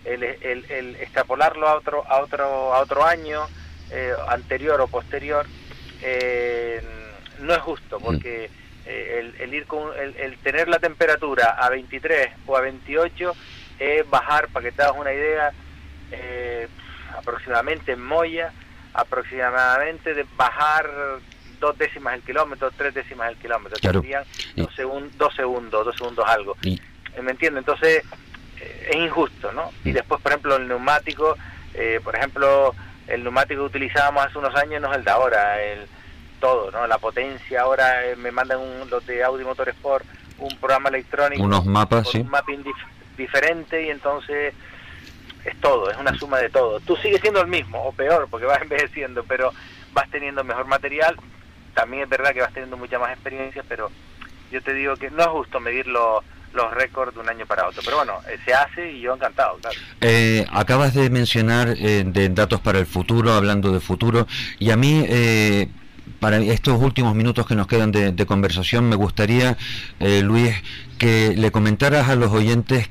El, 0.06 0.24
el, 0.24 0.96
extrapolarlo 0.96 1.68
a 1.68 1.76
otro 1.76 2.04
a 2.08 2.22
otro 2.22 2.74
a 2.74 2.80
otro 2.80 3.06
año 3.06 3.48
eh, 3.92 4.14
anterior 4.30 4.80
o 4.82 4.88
posterior 4.88 5.46
eh, 6.02 6.82
no 7.40 7.54
es 7.54 7.62
justo 7.62 8.00
porque 8.00 8.46
eh, 8.46 8.50
el, 8.90 9.54
ir 9.54 9.66
con 9.66 9.92
el, 9.98 10.38
tener 10.40 10.68
la 10.68 10.80
temperatura 10.80 11.52
a 11.52 11.70
23 11.70 12.30
o 12.48 12.58
a 12.58 12.62
28 12.62 13.34
es 13.80 14.10
bajar, 14.10 14.48
para 14.50 14.66
que 14.66 14.72
te 14.72 14.82
hagas 14.82 14.98
una 14.98 15.14
idea, 15.14 15.52
eh, 16.12 16.68
aproximadamente 17.18 17.94
en 17.94 18.04
Moya, 18.04 18.52
aproximadamente 18.94 20.14
de 20.14 20.26
bajar 20.36 20.90
dos 21.60 21.78
décimas 21.78 22.16
el 22.16 22.22
kilómetro, 22.22 22.72
tres 22.72 22.94
décimas 22.94 23.30
el 23.30 23.38
kilómetro, 23.38 23.78
serían 23.78 24.24
dos, 24.56 24.76
segundos, 24.76 25.18
dos 25.18 25.36
segundos, 25.36 25.86
dos 25.86 25.96
segundos 25.96 26.26
algo. 26.28 26.58
¿Me 26.64 27.32
entiendes? 27.32 27.62
Entonces 27.62 28.04
es 28.90 28.96
injusto, 28.96 29.52
¿no? 29.52 29.72
Y 29.84 29.92
después, 29.92 30.22
por 30.22 30.32
ejemplo, 30.32 30.56
el 30.56 30.68
neumático, 30.68 31.38
eh, 31.74 32.00
por 32.04 32.16
ejemplo, 32.16 32.74
el 33.08 33.24
neumático 33.24 33.62
que 33.62 33.78
utilizábamos 33.78 34.26
hace 34.26 34.38
unos 34.38 34.56
años 34.56 34.82
no 34.82 34.92
es 34.92 34.98
el 34.98 35.04
de 35.04 35.12
ahora, 35.12 35.62
el 35.62 35.88
todo, 36.40 36.72
¿no? 36.72 36.88
La 36.88 36.98
potencia, 36.98 37.62
ahora 37.62 38.06
eh, 38.06 38.16
me 38.16 38.32
mandan 38.32 38.60
un, 38.60 38.90
los 38.90 39.06
de 39.06 39.24
Audi 39.24 39.44
Motorsport 39.44 40.06
un 40.40 40.56
programa 40.58 40.90
electrónico. 40.90 41.44
Unos 41.44 41.66
mapas, 41.66 42.04
con 42.06 42.12
sí. 42.14 42.20
Un 42.20 42.30
mapping 42.30 42.64
dif- 42.64 42.88
diferente 43.18 43.86
y 43.86 43.90
entonces 43.90 44.54
es 45.46 45.62
todo, 45.62 45.90
es 45.92 45.98
una 45.98 46.14
suma 46.18 46.38
de 46.40 46.50
todo. 46.50 46.80
Tú 46.80 46.96
sigues 46.98 47.22
siendo 47.22 47.42
el 47.42 47.48
mismo, 47.48 47.82
o 47.84 47.92
peor, 47.92 48.28
porque 48.30 48.46
vas 48.46 48.62
envejeciendo, 48.64 49.24
pero 49.28 49.52
vas 49.94 50.10
teniendo 50.10 50.44
mejor 50.44 50.66
material. 50.68 51.16
También 51.74 52.04
es 52.04 52.10
verdad 52.10 52.34
que 52.34 52.42
vas 52.42 52.54
teniendo 52.54 52.78
mucha 52.78 53.00
más 53.00 53.12
experiencia, 53.12 53.64
pero 53.68 53.92
yo 54.52 54.62
te 54.62 54.74
digo 54.74 54.96
que 54.96 55.12
no 55.12 55.22
es 55.22 55.28
justo 55.28 55.60
medir 55.60 55.88
los, 55.88 56.24
los 56.54 56.72
récords 56.74 57.14
de 57.14 57.20
un 57.20 57.30
año 57.30 57.46
para 57.46 57.68
otro. 57.68 57.82
Pero 57.84 57.98
bueno, 57.98 58.14
eh, 58.30 58.38
se 58.46 58.54
hace 58.54 58.92
y 58.92 59.02
yo 59.02 59.14
encantado, 59.14 59.58
claro. 59.58 59.78
Eh, 60.02 60.46
acabas 60.52 60.94
de 60.94 61.10
mencionar 61.10 61.70
eh, 61.78 62.04
de 62.06 62.30
datos 62.30 62.60
para 62.62 62.80
el 62.80 62.86
futuro, 62.86 63.34
hablando 63.34 63.72
de 63.72 63.80
futuro, 63.80 64.26
y 64.58 64.72
a 64.72 64.78
mí, 64.78 65.06
eh, 65.08 65.70
para 66.20 66.38
estos 66.38 66.82
últimos 66.82 67.16
minutos 67.16 67.46
que 67.46 67.56
nos 67.56 67.68
quedan 67.68 67.92
de, 67.92 68.26
conversación, 68.26 68.90
me 68.90 68.96
gustaría, 68.96 69.58
eh, 70.00 70.22
Luis, 70.22 70.54
que 70.98 71.34
le 71.36 71.52
comentaras 71.52 72.10
a 72.10 72.16
los 72.16 72.32
oyentes 72.32 72.90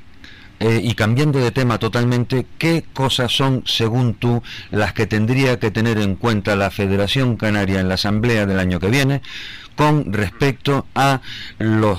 eh, 0.59 0.81
y 0.83 0.93
cambiando 0.93 1.39
de 1.39 1.51
tema 1.51 1.77
totalmente, 1.77 2.45
¿qué 2.57 2.83
cosas 2.93 3.31
son, 3.31 3.63
según 3.65 4.15
tú, 4.15 4.43
las 4.71 4.93
que 4.93 5.07
tendría 5.07 5.57
que 5.59 5.71
tener 5.71 5.97
en 5.99 6.15
cuenta 6.15 6.55
la 6.57 6.69
Federación 6.69 7.37
Canaria 7.37 7.79
en 7.79 7.87
la 7.87 7.93
Asamblea 7.93 8.45
del 8.45 8.59
año 8.59 8.79
que 8.79 8.89
viene 8.89 9.21
con 9.75 10.11
respecto 10.11 10.85
a 10.95 11.21
los 11.59 11.97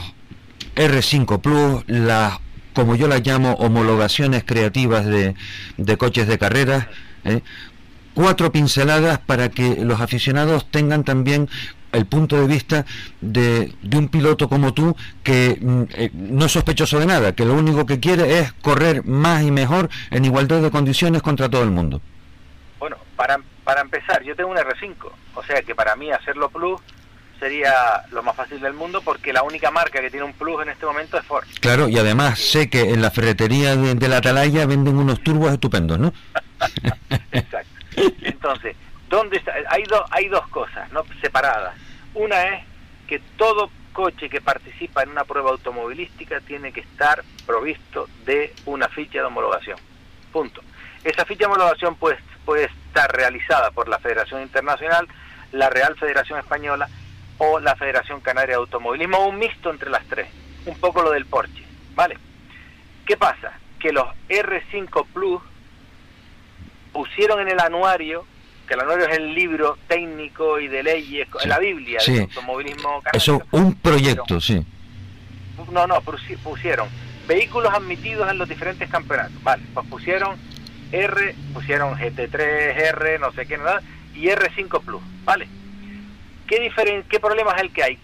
R5 0.77 1.41
Plus, 1.41 1.85
las, 1.87 2.39
como 2.75 2.97
yo 2.97 3.09
las 3.09 3.27
llamo, 3.27 3.55
homologaciones 3.55 4.45
creativas 4.45 5.07
de, 5.07 5.35
de 5.79 5.97
coches 5.97 6.27
de 6.27 6.39
carreras? 6.39 6.87
¿eh? 7.25 7.41
Cuatro 8.21 8.53
pinceladas 8.53 9.19
para 9.19 9.49
que 9.49 9.77
los 9.77 9.99
aficionados 9.99 10.71
tengan 10.71 11.05
también 11.05 11.49
el 11.91 12.05
punto 12.05 12.39
de 12.39 12.47
vista 12.47 12.85
de, 13.23 13.73
de 13.81 13.97
un 13.97 14.09
piloto 14.11 14.47
como 14.47 14.75
tú 14.75 14.95
que 15.23 15.57
mm, 15.59 15.83
eh, 15.95 16.11
no 16.13 16.45
es 16.45 16.53
sospechoso 16.53 16.99
de 16.99 17.07
nada, 17.07 17.35
que 17.35 17.47
lo 17.47 17.55
único 17.55 17.87
que 17.87 17.99
quiere 17.99 18.41
es 18.41 18.53
correr 18.61 19.07
más 19.07 19.43
y 19.43 19.51
mejor 19.51 19.89
en 20.11 20.27
igualdad 20.27 20.61
de 20.61 20.71
condiciones 20.71 21.23
contra 21.23 21.49
todo 21.49 21.63
el 21.63 21.71
mundo. 21.71 22.03
Bueno, 22.79 22.99
para, 23.17 23.41
para 23.65 23.81
empezar, 23.81 24.23
yo 24.23 24.37
tengo 24.37 24.51
un 24.51 24.59
R5, 24.59 24.97
o 25.37 25.43
sea 25.43 25.63
que 25.63 25.75
para 25.75 25.97
mí 25.97 26.11
hacerlo 26.13 26.51
Plus 26.51 26.79
sería 27.39 27.73
lo 28.11 28.23
más 28.23 28.37
fácil 28.37 28.61
del 28.61 28.75
mundo 28.75 29.01
porque 29.03 29.33
la 29.33 29.45
única 29.45 29.71
marca 29.71 30.03
que 30.03 30.11
tiene 30.11 30.27
un 30.27 30.35
Plus 30.35 30.61
en 30.61 30.69
este 30.69 30.85
momento 30.85 31.17
es 31.17 31.25
Ford. 31.25 31.47
Claro, 31.63 31.89
y 31.89 31.99
además 31.99 32.39
sé 32.39 32.69
que 32.69 32.83
en 32.91 33.01
la 33.01 33.11
ferretería 33.11 33.77
de, 33.77 33.95
de 33.95 34.09
la 34.09 34.19
Atalaya 34.19 34.67
venden 34.67 34.99
unos 34.99 35.23
turbos 35.23 35.51
estupendos, 35.51 35.99
¿no? 35.99 36.13
Exacto. 37.33 37.80
Entonces, 38.23 38.77
¿dónde 39.09 39.39
está? 39.39 39.55
Hay, 39.69 39.83
dos 39.85 40.03
hay 40.11 40.29
dos 40.29 40.47
cosas 40.49 40.91
¿no? 40.93 41.05
separadas. 41.21 41.75
Una 42.15 42.43
es 42.55 42.65
que 43.07 43.19
todo 43.37 43.71
coche 43.93 44.29
que 44.29 44.41
participa 44.41 45.03
en 45.03 45.11
una 45.11 45.25
prueba 45.25 45.51
automovilística 45.51 46.41
tiene 46.41 46.73
que 46.73 46.81
estar 46.81 47.23
provisto 47.47 48.09
de 48.25 48.55
una 48.67 48.89
ficha 48.89 49.19
de 49.19 49.25
homologación. 49.25 49.79
Punto. 50.33 50.63
Esa 51.03 51.25
ficha 51.25 51.41
de 51.41 51.47
homologación 51.47 51.97
puede, 51.97 52.19
puede 52.45 52.65
estar 52.65 53.11
realizada 53.13 53.71
por 53.71 53.89
la 53.89 53.99
Federación 53.99 54.43
Internacional, 54.43 55.09
la 55.53 55.71
Real 55.71 55.97
Federación 55.97 56.39
Española 56.39 56.89
o 57.39 57.59
la 57.59 57.75
Federación 57.75 58.21
Canaria 58.21 58.57
de 58.57 58.61
Automovilismo, 58.61 59.19
o 59.19 59.29
un 59.29 59.39
mixto 59.39 59.71
entre 59.71 59.91
las 59.91 60.05
tres. 60.07 60.29
Un 60.67 60.79
poco 60.79 61.03
lo 61.03 61.11
del 61.11 61.27
Porsche. 61.27 61.65
¿Vale? 61.95 62.19
¿Qué 63.07 63.17
pasa? 63.17 63.53
Que 63.79 63.93
los 63.93 64.07
R5 64.29 65.07
Plus 65.13 65.43
pusieron 66.93 67.41
en 67.41 67.49
el 67.49 67.61
anuario, 67.61 68.25
que 68.67 68.75
el 68.75 68.81
anuario 68.81 69.07
es 69.09 69.17
el 69.17 69.35
libro 69.35 69.79
técnico 69.89 70.59
y 70.61 70.69
de 70.69 70.83
leyes, 70.83 71.29
Sí. 71.41 71.49
la 71.49 71.59
Biblia 71.59 72.01
Sí. 72.01 72.13
del 72.13 72.23
automovilismo 72.23 73.01
canario. 73.03 73.11
Eso, 73.19 73.43
un 73.53 73.75
proyecto, 73.75 74.41
sí. 74.41 74.65
No, 75.73 75.87
no, 75.87 76.01
pusi- 76.03 76.37
pusieron 76.39 76.89
vehículos 77.27 77.73
admitidos 77.73 78.31
en 78.31 78.39
los 78.39 78.49
diferentes 78.49 78.89
campeonatos. 78.91 79.41
Vale, 79.43 79.63
pues 79.75 79.87
pusieron 79.89 80.37
R, 80.93 81.35
pusieron 81.55 81.95
GT3, 81.97 82.77
R, 82.77 83.19
no 83.21 83.33
sé 83.33 83.47
qué, 83.47 83.57
nada, 83.59 83.81
y 84.15 84.29
R5 84.29 84.81
Plus. 84.81 85.03
Vale. 85.25 85.47
¿Qué, 86.49 86.59
diferen 86.61 87.05
¿Qué 87.05 87.21
problema 87.21 87.53
es 87.53 87.63
el 87.63 87.73
que 87.73 87.85
hay? 87.85 87.99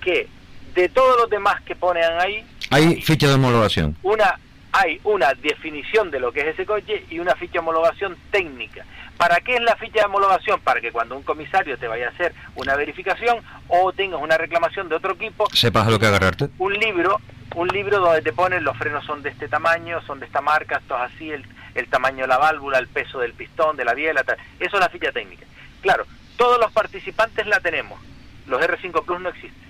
Que 0.00 0.28
de 0.74 0.88
todos 0.88 1.16
los 1.16 1.30
demás 1.30 1.60
que 1.62 1.76
ponen 1.76 2.02
ahí, 2.18 2.44
Hay 2.70 3.00
ficha 3.02 3.28
de 3.28 3.34
homologación. 3.34 3.96
una 4.02 4.38
hay 4.76 5.00
una 5.04 5.34
definición 5.34 6.10
de 6.10 6.18
lo 6.18 6.32
que 6.32 6.40
es 6.40 6.46
ese 6.48 6.66
coche 6.66 7.04
y 7.08 7.20
una 7.20 7.36
ficha 7.36 7.54
de 7.54 7.58
homologación 7.60 8.16
técnica. 8.32 8.84
¿Para 9.16 9.36
qué 9.40 9.54
es 9.54 9.62
la 9.62 9.76
ficha 9.76 10.00
de 10.00 10.06
homologación? 10.06 10.60
Para 10.62 10.80
que 10.80 10.90
cuando 10.90 11.16
un 11.16 11.22
comisario 11.22 11.78
te 11.78 11.86
vaya 11.86 12.08
a 12.08 12.10
hacer 12.10 12.34
una 12.56 12.74
verificación 12.74 13.38
o 13.68 13.92
tengas 13.92 14.20
una 14.20 14.36
reclamación 14.36 14.88
de 14.88 14.96
otro 14.96 15.12
equipo, 15.12 15.46
Sepas 15.52 15.86
lo 15.86 16.00
que 16.00 16.06
agarrarte. 16.06 16.48
un 16.58 16.74
libro, 16.74 17.20
un 17.54 17.68
libro 17.68 18.00
donde 18.00 18.22
te 18.22 18.32
ponen 18.32 18.64
los 18.64 18.76
frenos 18.76 19.04
son 19.06 19.22
de 19.22 19.30
este 19.30 19.46
tamaño, 19.46 20.02
son 20.02 20.18
de 20.18 20.26
esta 20.26 20.40
marca, 20.40 20.78
esto 20.78 20.96
es 20.96 21.12
así, 21.14 21.30
el, 21.30 21.46
el 21.76 21.86
tamaño 21.86 22.22
de 22.22 22.26
la 22.28 22.38
válvula, 22.38 22.78
el 22.80 22.88
peso 22.88 23.20
del 23.20 23.32
pistón, 23.34 23.76
de 23.76 23.84
la 23.84 23.94
biela, 23.94 24.24
tal. 24.24 24.38
Eso 24.58 24.76
es 24.76 24.80
la 24.80 24.88
ficha 24.88 25.12
técnica. 25.12 25.46
Claro, 25.82 26.04
todos 26.36 26.58
los 26.58 26.72
participantes 26.72 27.46
la 27.46 27.60
tenemos. 27.60 28.00
Los 28.48 28.60
R5 28.60 29.04
Plus 29.04 29.20
no 29.20 29.28
existen. 29.28 29.62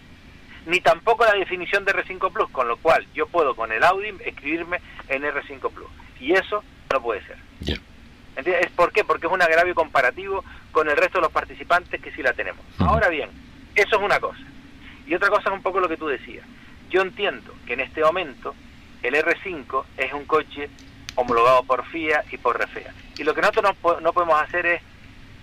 Ni 0.66 0.81
tampoco 0.81 1.24
la 1.24 1.35
definición 1.35 1.85
de 1.85 1.92
R5 1.92 2.33
Plus, 2.33 2.50
con 2.50 2.68
lo 2.68 2.77
cual 2.79 3.07
yo 3.14 3.27
puedo 3.27 3.55
con 3.55 3.70
el 3.72 3.85
Audi 3.85 4.14
escribirme 4.24 4.81
en 5.09 5.22
R5 5.22 5.70
Plus. 5.70 5.90
Y 6.20 6.33
eso 6.33 6.64
no 6.92 7.03
puede 7.03 7.24
ser. 7.27 7.37
¿Entiendes? 8.37 8.70
¿Por 8.72 8.92
qué? 8.92 9.05
Porque 9.05 9.27
es 9.27 9.33
un 9.33 9.42
agravio 9.42 9.74
comparativo 9.74 10.44
con 10.72 10.88
el 10.88 10.96
resto 10.96 11.18
de 11.18 11.22
los 11.22 11.33
participantes 11.33 12.00
que 12.00 12.11
sí 12.12 12.22
la 12.22 12.33
tenemos. 12.33 12.64
Ahora 12.79 13.09
bien, 13.09 13.31
eso 13.77 13.96
es 13.96 14.03
una 14.03 14.18
cosa. 14.18 14.40
Y 15.07 15.14
otra 15.14 15.29
cosa 15.29 15.50
es 15.50 15.55
un 15.55 15.62
poco 15.62 15.79
lo 15.81 15.88
que 15.88 15.96
tú 15.96 16.09
decías. 16.09 16.44
Yo 16.90 17.03
entiendo 17.03 17.55
que 17.66 17.74
en 17.74 17.81
este 17.81 18.03
momento 18.03 18.55
el 19.03 19.14
R5 19.14 19.85
es 19.98 20.12
un 20.12 20.24
coche 20.24 20.68
homologado 21.14 21.62
por 21.64 21.85
FIA 21.87 22.24
y 22.33 22.38
por 22.38 22.59
RFEA. 22.59 22.92
Y 23.18 23.24
lo 23.24 23.35
que 23.35 23.40
nosotros 23.40 23.77
no, 23.83 24.00
no 24.00 24.12
podemos 24.12 24.40
hacer 24.40 24.66
es 24.66 24.83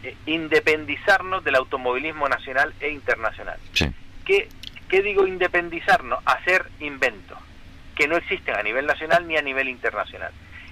eh, 0.03 0.15
independizarnos 0.25 1.43
del 1.43 1.55
automovilismo 1.55 2.27
nacional 2.27 2.73
e 2.79 2.89
internacional. 2.89 3.57
Sí. 3.73 3.85
¿Qué, 4.25 4.49
qué 4.91 5.01
digo 5.01 5.25
independizarnos? 5.25 6.19
Hacer 6.25 6.65
inventos 6.81 7.39
que 7.95 8.07
no 8.07 8.17
existen 8.17 8.55
a 8.55 8.61
nivel 8.61 8.85
nacional 8.85 9.25
ni 9.27 9.37
a 9.37 9.41
nivel 9.41 9.69
internacional. 9.69 10.31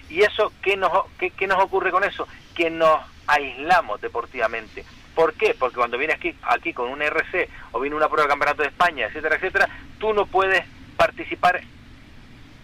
¿Y 0.09 0.21
eso 0.21 0.51
qué 0.61 0.75
nos, 0.77 0.91
qué, 1.17 1.31
qué 1.31 1.47
nos 1.47 1.63
ocurre 1.63 1.89
con 1.89 2.03
eso? 2.03 2.27
Que 2.53 2.69
nos 2.69 2.99
aislamos 3.27 4.01
deportivamente. 4.01 4.83
¿Por 5.15 5.33
qué? 5.35 5.55
Porque 5.57 5.77
cuando 5.77 5.97
vienes 5.97 6.17
aquí, 6.17 6.35
aquí 6.43 6.73
con 6.73 6.89
un 6.89 7.01
RC 7.01 7.49
o 7.71 7.79
viene 7.79 7.95
una 7.95 8.07
prueba 8.07 8.23
de 8.23 8.29
campeonato 8.29 8.61
de 8.63 8.69
España, 8.69 9.07
etcétera, 9.07 9.35
etcétera, 9.37 9.69
tú 9.99 10.13
no 10.13 10.25
puedes 10.25 10.65
participar 10.97 11.61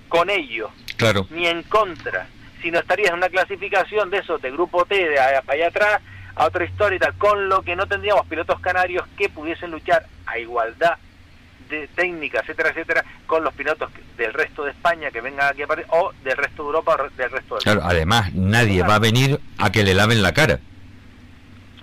con 0.09 0.29
ellos 0.29 0.71
Claro. 0.97 1.25
ni 1.29 1.47
en 1.47 1.63
contra, 1.63 2.27
sino 2.61 2.79
estarías 2.79 3.09
en 3.09 3.15
una 3.15 3.29
clasificación 3.29 4.09
de 4.09 4.17
esos 4.19 4.41
de 4.41 4.51
grupo 4.51 4.85
T, 4.85 4.95
de 5.09 5.19
allá, 5.19 5.41
para 5.41 5.53
allá 5.57 5.67
atrás, 5.67 6.01
a 6.35 6.45
otra 6.45 6.65
historia 6.65 6.97
y 6.97 6.99
tal, 6.99 7.13
con 7.17 7.47
lo 7.47 7.61
que 7.61 7.75
no 7.75 7.87
tendríamos 7.87 8.25
pilotos 8.27 8.59
canarios 8.59 9.05
que 9.17 9.29
pudiesen 9.29 9.71
luchar 9.71 10.05
a 10.25 10.37
igualdad 10.37 10.97
de 11.69 11.88
técnica, 11.89 12.39
etcétera, 12.41 12.69
etcétera, 12.69 13.04
con 13.25 13.43
los 13.43 13.54
pilotos 13.54 13.91
del 14.17 14.34
resto 14.34 14.63
de 14.63 14.71
España 14.71 15.12
que 15.12 15.21
vengan 15.21 15.51
aquí 15.51 15.63
a 15.63 15.67
París, 15.67 15.86
o 15.89 16.12
del 16.23 16.38
resto 16.38 16.63
de 16.63 16.67
Europa 16.67 16.97
o 16.99 17.10
del 17.10 17.32
resto 17.32 17.56
del 17.56 17.63
Claro, 17.63 17.82
además 17.84 18.34
nadie 18.34 18.84
va 18.84 18.95
a 18.95 18.99
venir 18.99 19.39
a 19.58 19.71
que 19.71 19.84
le 19.84 19.93
laven 19.93 20.21
la 20.21 20.34
cara. 20.34 20.60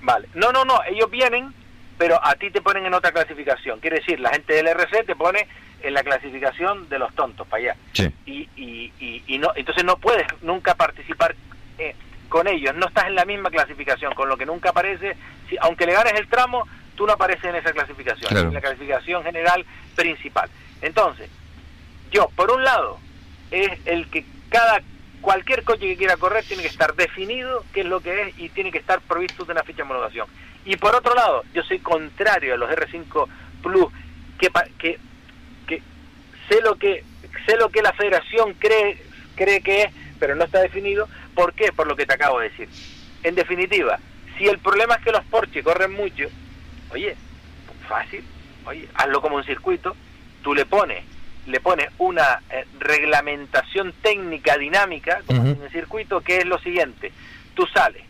Vale. 0.02 0.28
No, 0.34 0.52
no, 0.52 0.64
no, 0.64 0.80
ellos 0.88 1.10
vienen, 1.10 1.52
pero 1.98 2.18
a 2.24 2.34
ti 2.34 2.50
te 2.50 2.60
ponen 2.60 2.86
en 2.86 2.94
otra 2.94 3.12
clasificación. 3.12 3.78
Quiere 3.80 3.98
decir, 3.98 4.18
la 4.18 4.30
gente 4.30 4.54
del 4.54 4.66
RC 4.66 5.04
te 5.04 5.14
pone 5.14 5.46
en 5.82 5.94
la 5.94 6.02
clasificación 6.02 6.88
de 6.88 6.98
los 6.98 7.14
tontos 7.14 7.46
para 7.46 7.62
allá. 7.62 7.76
Sí. 7.92 8.10
y, 8.26 8.48
y, 8.56 8.92
y, 9.00 9.22
y 9.26 9.38
no 9.38 9.52
entonces 9.54 9.84
no 9.84 9.96
puedes 9.96 10.26
nunca 10.42 10.74
participar 10.74 11.34
eh, 11.78 11.94
con 12.28 12.46
ellos 12.46 12.74
no 12.76 12.86
estás 12.86 13.06
en 13.06 13.16
la 13.16 13.24
misma 13.24 13.50
clasificación 13.50 14.14
con 14.14 14.28
lo 14.28 14.36
que 14.36 14.46
nunca 14.46 14.70
aparece 14.70 15.16
si, 15.50 15.56
aunque 15.60 15.86
le 15.86 15.92
ganes 15.92 16.14
el 16.14 16.28
tramo 16.28 16.66
tú 17.02 17.06
no 17.08 17.14
apareces 17.14 17.42
en 17.46 17.56
esa 17.56 17.72
clasificación 17.72 18.28
Claro. 18.28 18.46
en 18.46 18.54
la 18.54 18.60
clasificación 18.60 19.24
general 19.24 19.66
principal 19.96 20.48
entonces 20.82 21.28
yo 22.12 22.28
por 22.36 22.52
un 22.52 22.62
lado 22.62 23.00
es 23.50 23.72
el 23.86 24.08
que 24.08 24.24
cada 24.50 24.80
cualquier 25.20 25.64
coche 25.64 25.80
que 25.88 25.96
quiera 25.96 26.16
correr 26.16 26.44
tiene 26.44 26.62
que 26.62 26.68
estar 26.68 26.94
definido 26.94 27.64
qué 27.74 27.80
es 27.80 27.86
lo 27.86 28.00
que 28.00 28.22
es 28.22 28.38
y 28.38 28.50
tiene 28.50 28.70
que 28.70 28.78
estar 28.78 29.00
provisto 29.00 29.44
de 29.44 29.50
una 29.50 29.64
ficha 29.64 29.78
de 29.78 29.82
homologación 29.82 30.28
y 30.64 30.76
por 30.76 30.94
otro 30.94 31.12
lado 31.16 31.42
yo 31.52 31.64
soy 31.64 31.80
contrario 31.80 32.54
a 32.54 32.56
los 32.56 32.70
R5 32.70 33.26
Plus 33.64 33.92
que, 34.38 34.48
que 34.78 35.00
que 35.66 35.82
sé 36.48 36.60
lo 36.62 36.76
que 36.76 37.02
sé 37.46 37.56
lo 37.56 37.68
que 37.70 37.82
la 37.82 37.92
federación 37.94 38.54
cree 38.60 39.02
cree 39.34 39.60
que 39.60 39.82
es 39.82 39.92
pero 40.20 40.36
no 40.36 40.44
está 40.44 40.60
definido 40.60 41.08
¿por 41.34 41.52
qué? 41.54 41.72
por 41.72 41.88
lo 41.88 41.96
que 41.96 42.06
te 42.06 42.14
acabo 42.14 42.38
de 42.38 42.50
decir 42.50 42.68
en 43.24 43.34
definitiva 43.34 43.98
si 44.38 44.46
el 44.46 44.60
problema 44.60 44.94
es 44.94 45.02
que 45.02 45.10
los 45.10 45.24
Porsche 45.24 45.64
corren 45.64 45.92
mucho 45.94 46.28
oye 46.92 47.16
fácil 47.88 48.24
oye 48.66 48.88
hazlo 48.94 49.20
como 49.20 49.36
un 49.36 49.44
circuito 49.44 49.96
tú 50.42 50.54
le 50.54 50.66
pones 50.66 51.04
le 51.46 51.60
pones 51.60 51.88
una 51.98 52.40
eh, 52.50 52.64
reglamentación 52.78 53.92
técnica 54.02 54.56
dinámica 54.58 55.22
como 55.26 55.40
Ujú. 55.40 55.50
en 55.50 55.62
el 55.62 55.70
circuito 55.70 56.20
que 56.20 56.38
es 56.38 56.46
lo 56.46 56.58
siguiente 56.60 57.12
tú 57.54 57.66
sales 57.66 58.02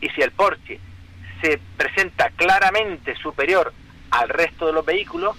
y 0.00 0.08
si 0.10 0.22
el 0.22 0.30
Porsche 0.30 0.78
se 1.42 1.60
presenta 1.76 2.30
claramente 2.30 3.16
superior 3.16 3.72
al 4.10 4.28
resto 4.28 4.66
de 4.66 4.72
los 4.72 4.84
vehículos 4.84 5.36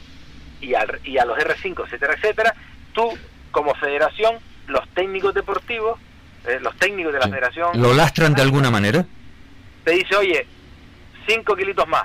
y, 0.62 0.74
al, 0.74 1.00
y 1.04 1.18
a 1.18 1.26
los 1.26 1.38
R5, 1.38 1.86
etcétera, 1.86 2.14
etcétera, 2.16 2.56
tú 2.94 3.10
como 3.52 3.74
federación, 3.76 4.36
los 4.68 4.88
técnicos 4.90 5.34
deportivos, 5.34 6.00
eh, 6.46 6.60
los 6.62 6.76
técnicos 6.78 7.14
de 7.14 7.20
la 7.20 7.28
federación... 7.28 7.82
¿Lo 7.82 7.94
lastran 7.94 8.34
de 8.34 8.42
alguna 8.42 8.70
manera? 8.70 9.06
Te 9.84 9.92
dice, 9.92 10.16
oye, 10.16 10.46
5 11.28 11.56
kilitos 11.56 11.88
más 11.88 12.04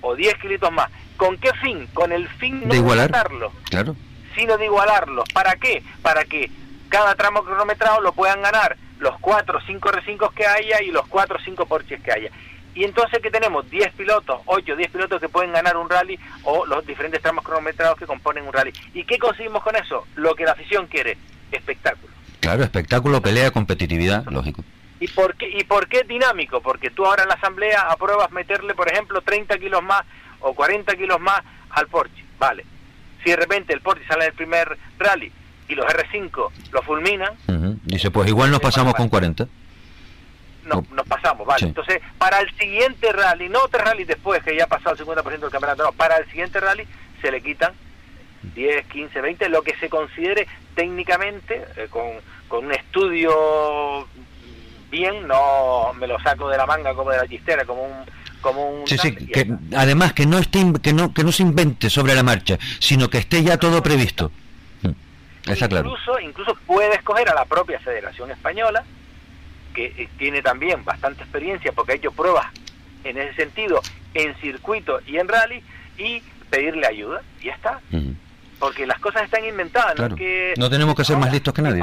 o 0.00 0.14
10 0.14 0.34
kilitos 0.38 0.72
más. 0.72 0.90
¿Con 1.16 1.36
qué 1.38 1.52
fin? 1.62 1.86
Con 1.92 2.12
el 2.12 2.28
fin 2.28 2.68
de 2.68 2.76
igualarlo, 2.76 3.52
claro. 3.68 3.94
sino 4.34 4.56
de 4.56 4.64
igualarlos. 4.64 5.28
¿Para 5.32 5.56
qué? 5.56 5.82
Para 6.02 6.24
que 6.24 6.50
cada 6.88 7.14
tramo 7.14 7.42
cronometrado 7.44 8.00
lo 8.00 8.12
puedan 8.12 8.42
ganar 8.42 8.76
los 8.98 9.18
4 9.20 9.58
o 9.58 9.60
5 9.60 9.88
R5 9.90 10.34
que 10.34 10.46
haya 10.46 10.82
y 10.82 10.90
los 10.90 11.06
4 11.08 11.36
o 11.36 11.40
5 11.42 11.66
Porsches 11.66 12.02
que 12.02 12.12
haya. 12.12 12.30
Y 12.74 12.84
entonces 12.84 13.20
que 13.20 13.30
tenemos 13.30 13.68
10 13.68 13.92
pilotos, 13.94 14.40
8 14.46 14.72
o 14.72 14.76
10 14.76 14.90
pilotos 14.90 15.20
que 15.20 15.28
pueden 15.28 15.52
ganar 15.52 15.76
un 15.76 15.90
rally 15.90 16.18
o 16.44 16.64
los 16.66 16.86
diferentes 16.86 17.20
tramos 17.20 17.44
cronometrados 17.44 17.98
que 17.98 18.06
componen 18.06 18.46
un 18.46 18.52
rally. 18.52 18.72
¿Y 18.94 19.04
qué 19.04 19.18
conseguimos 19.18 19.62
con 19.62 19.74
eso? 19.76 20.06
Lo 20.16 20.34
que 20.34 20.44
la 20.44 20.52
afición 20.52 20.86
quiere, 20.86 21.16
espectáculo. 21.50 22.12
Claro, 22.40 22.62
espectáculo, 22.62 23.20
pelea, 23.20 23.50
competitividad, 23.50 24.24
lógico. 24.26 24.64
¿Y 25.00 25.08
por, 25.08 25.34
qué, 25.34 25.48
¿Y 25.48 25.64
por 25.64 25.88
qué 25.88 26.04
dinámico? 26.04 26.60
Porque 26.60 26.90
tú 26.90 27.06
ahora 27.06 27.22
en 27.22 27.30
la 27.30 27.34
asamblea 27.34 27.90
apruebas 27.90 28.30
meterle, 28.32 28.74
por 28.74 28.92
ejemplo, 28.92 29.22
30 29.22 29.58
kilos 29.58 29.82
más 29.82 30.02
o 30.40 30.52
40 30.54 30.94
kilos 30.96 31.18
más 31.18 31.40
al 31.70 31.88
Porsche. 31.88 32.22
Vale. 32.38 32.64
Si 33.24 33.30
de 33.30 33.36
repente 33.36 33.72
el 33.72 33.80
Porsche 33.80 34.06
sale 34.06 34.24
del 34.24 34.34
primer 34.34 34.76
rally 34.98 35.32
y 35.68 35.74
los 35.74 35.86
R5 35.86 36.50
lo 36.72 36.82
fulminan... 36.82 37.34
Dice, 37.84 38.10
pues 38.10 38.28
igual 38.28 38.50
nos 38.50 38.60
pasamos 38.60 38.94
con 38.94 39.08
40. 39.08 39.46
No, 40.66 40.84
nos 40.92 41.06
pasamos, 41.06 41.46
vale. 41.46 41.66
Entonces, 41.66 42.00
para 42.18 42.40
el 42.40 42.54
siguiente 42.56 43.10
rally, 43.12 43.48
no 43.48 43.60
otro 43.62 43.82
rally 43.82 44.04
después 44.04 44.42
que 44.42 44.54
ya 44.54 44.64
ha 44.64 44.68
pasado 44.68 44.96
el 44.96 45.06
50% 45.06 45.38
del 45.38 45.50
campeonato, 45.50 45.84
no, 45.84 45.92
para 45.92 46.16
el 46.18 46.26
siguiente 46.26 46.60
rally 46.60 46.86
se 47.22 47.30
le 47.30 47.40
quitan 47.40 47.72
10, 48.54 48.86
15, 48.86 49.20
20, 49.20 49.48
lo 49.48 49.62
que 49.62 49.76
se 49.76 49.88
considere 49.88 50.46
técnicamente, 50.74 51.64
eh, 51.76 51.88
con, 51.90 52.04
con 52.48 52.66
un 52.66 52.72
estudio 52.72 54.06
bien, 54.90 55.26
no 55.26 55.92
me 55.94 56.06
lo 56.06 56.18
saco 56.20 56.48
de 56.48 56.56
la 56.56 56.66
manga 56.66 56.94
como 56.94 57.10
de 57.10 57.18
la 57.18 57.28
chistera, 57.28 57.64
como 57.64 57.82
un 57.82 57.92
como 58.40 58.70
un 58.70 58.86
sí, 58.86 58.96
sí, 58.96 59.14
que, 59.14 59.52
además 59.76 60.14
que 60.14 60.24
no 60.24 60.38
esté 60.38 60.64
que 60.82 60.92
no 60.92 61.12
que 61.12 61.24
no 61.24 61.32
se 61.32 61.42
invente 61.42 61.90
sobre 61.90 62.14
la 62.14 62.22
marcha, 62.22 62.58
sino 62.78 63.08
que 63.08 63.18
esté 63.18 63.42
ya 63.42 63.58
todo 63.58 63.82
previsto. 63.82 64.32
Mm, 64.82 65.50
está 65.50 65.68
claro. 65.68 65.90
Incluso 65.90 66.20
incluso 66.20 66.54
puede 66.66 66.94
escoger 66.94 67.28
a 67.28 67.34
la 67.34 67.44
propia 67.44 67.78
Federación 67.80 68.30
Española 68.30 68.84
que 69.74 69.86
eh, 69.86 70.08
tiene 70.18 70.42
también 70.42 70.84
bastante 70.84 71.22
experiencia 71.22 71.72
porque 71.72 71.92
ha 71.92 71.96
hecho 71.96 72.12
pruebas 72.12 72.46
en 73.04 73.18
ese 73.18 73.34
sentido 73.34 73.80
en 74.14 74.34
circuito 74.36 75.00
y 75.06 75.18
en 75.18 75.28
rally 75.28 75.62
y 75.98 76.22
pedirle 76.50 76.86
ayuda 76.86 77.22
y 77.40 77.46
ya 77.46 77.54
está. 77.54 77.80
Porque 78.58 78.86
las 78.86 78.98
cosas 78.98 79.22
están 79.22 79.44
inventadas, 79.44 79.98
¿no? 79.98 80.14
Que, 80.14 80.54
no 80.58 80.68
tenemos 80.68 80.94
que 80.94 81.04
ser 81.04 81.16
más 81.16 81.32
listos 81.32 81.54
que 81.54 81.62
nadie. 81.62 81.82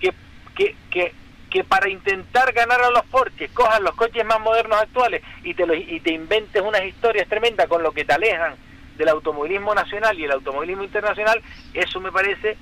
Que, 0.00 0.12
que, 0.54 0.76
que, 0.90 1.14
que 1.50 1.64
para 1.64 1.90
intentar 1.90 2.52
ganar 2.52 2.80
a 2.80 2.90
los 2.90 3.04
Porsche 3.06 3.48
cojas 3.48 3.80
los 3.80 3.94
coches 3.94 4.24
más 4.24 4.40
modernos 4.40 4.80
actuales 4.80 5.22
y 5.42 5.54
te, 5.54 5.64
y 5.76 6.00
te 6.00 6.12
inventes 6.12 6.62
unas 6.62 6.84
historias 6.84 7.28
tremendas 7.28 7.66
con 7.68 7.82
lo 7.82 7.92
que 7.92 8.04
te 8.04 8.12
alejan 8.12 8.54
del 8.96 9.08
automovilismo 9.08 9.74
nacional 9.74 10.18
y 10.18 10.24
el 10.24 10.32
automovilismo 10.32 10.84
internacional, 10.84 11.40
eso 11.74 12.00
me 12.00 12.12
parece 12.12 12.56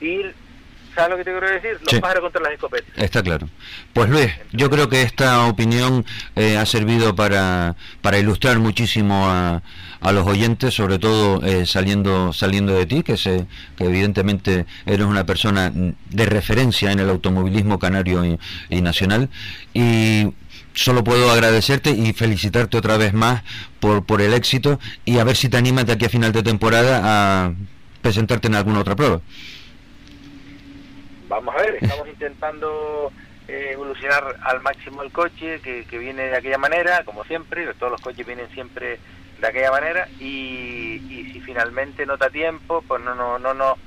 ir 0.00 0.34
¿Sabes 0.96 1.10
lo 1.10 1.16
que 1.18 1.24
te 1.24 1.30
quiero 1.30 1.50
decir? 1.50 1.78
Los 1.82 2.00
pájaros 2.00 2.22
contra 2.22 2.40
las 2.40 2.52
escopetas. 2.52 2.88
Está 2.96 3.22
claro. 3.22 3.46
Pues 3.92 4.08
Luis, 4.08 4.32
yo 4.52 4.70
creo 4.70 4.88
que 4.88 5.02
esta 5.02 5.46
opinión 5.46 6.06
eh, 6.34 6.56
ha 6.56 6.64
servido 6.64 7.14
para, 7.14 7.76
para 8.00 8.18
ilustrar 8.18 8.58
muchísimo 8.58 9.28
a, 9.28 9.60
a 10.06 10.12
los 10.12 10.24
oyentes, 10.24 10.72
sobre 10.72 11.00
todo 11.00 11.42
eh, 11.44 11.66
saliendo, 11.66 12.32
saliendo 12.32 12.72
de 12.74 12.86
ti, 12.86 13.02
que, 13.02 13.16
se, 13.16 13.44
que 13.76 13.86
evidentemente 13.86 14.64
eres 14.86 15.04
una 15.04 15.26
persona 15.26 15.72
de 15.74 16.26
referencia 16.26 16.92
en 16.92 17.00
el 17.00 17.10
automovilismo 17.10 17.80
canario 17.80 18.38
y, 18.70 18.80
nacional. 18.80 19.28
Y 19.74 20.32
solo 20.74 21.02
puedo 21.02 21.32
agradecerte 21.32 21.90
y 21.90 22.12
felicitarte 22.12 22.76
otra 22.76 22.96
vez 22.96 23.14
más 23.14 23.42
por, 23.80 24.06
por 24.06 24.22
el 24.22 24.32
éxito 24.32 24.78
y 25.04 25.18
a 25.18 25.24
ver 25.24 25.34
si 25.34 25.48
te 25.48 25.56
animas 25.56 25.86
de 25.86 25.94
aquí 25.94 26.04
a 26.04 26.08
final 26.08 26.30
de 26.30 26.44
temporada 26.44 27.00
a 27.02 27.52
presentarte 28.00 28.46
en 28.46 28.54
alguna 28.54 28.80
otra 28.80 28.94
prueba 28.94 29.20
vamos 31.28 31.54
a 31.56 31.58
ver, 31.58 31.78
estamos 31.80 32.06
intentando 32.06 33.10
eh, 33.48 33.70
evolucionar 33.72 34.36
al 34.44 34.60
máximo 34.60 35.02
el 35.02 35.10
coche 35.10 35.60
que, 35.60 35.84
que, 35.84 35.98
viene 35.98 36.24
de 36.24 36.36
aquella 36.36 36.58
manera, 36.58 37.02
como 37.04 37.24
siempre, 37.24 37.66
todos 37.74 37.90
los 37.90 38.00
coches 38.00 38.24
vienen 38.24 38.48
siempre 38.50 39.00
de 39.40 39.46
aquella 39.46 39.70
manera 39.70 40.08
y, 40.18 41.02
y 41.08 41.30
si 41.32 41.40
finalmente 41.40 42.06
no 42.06 42.16
da 42.16 42.30
tiempo, 42.30 42.82
pues 42.86 43.02
no, 43.02 43.14
no, 43.14 43.38
no 43.38 43.54
nos 43.54 43.78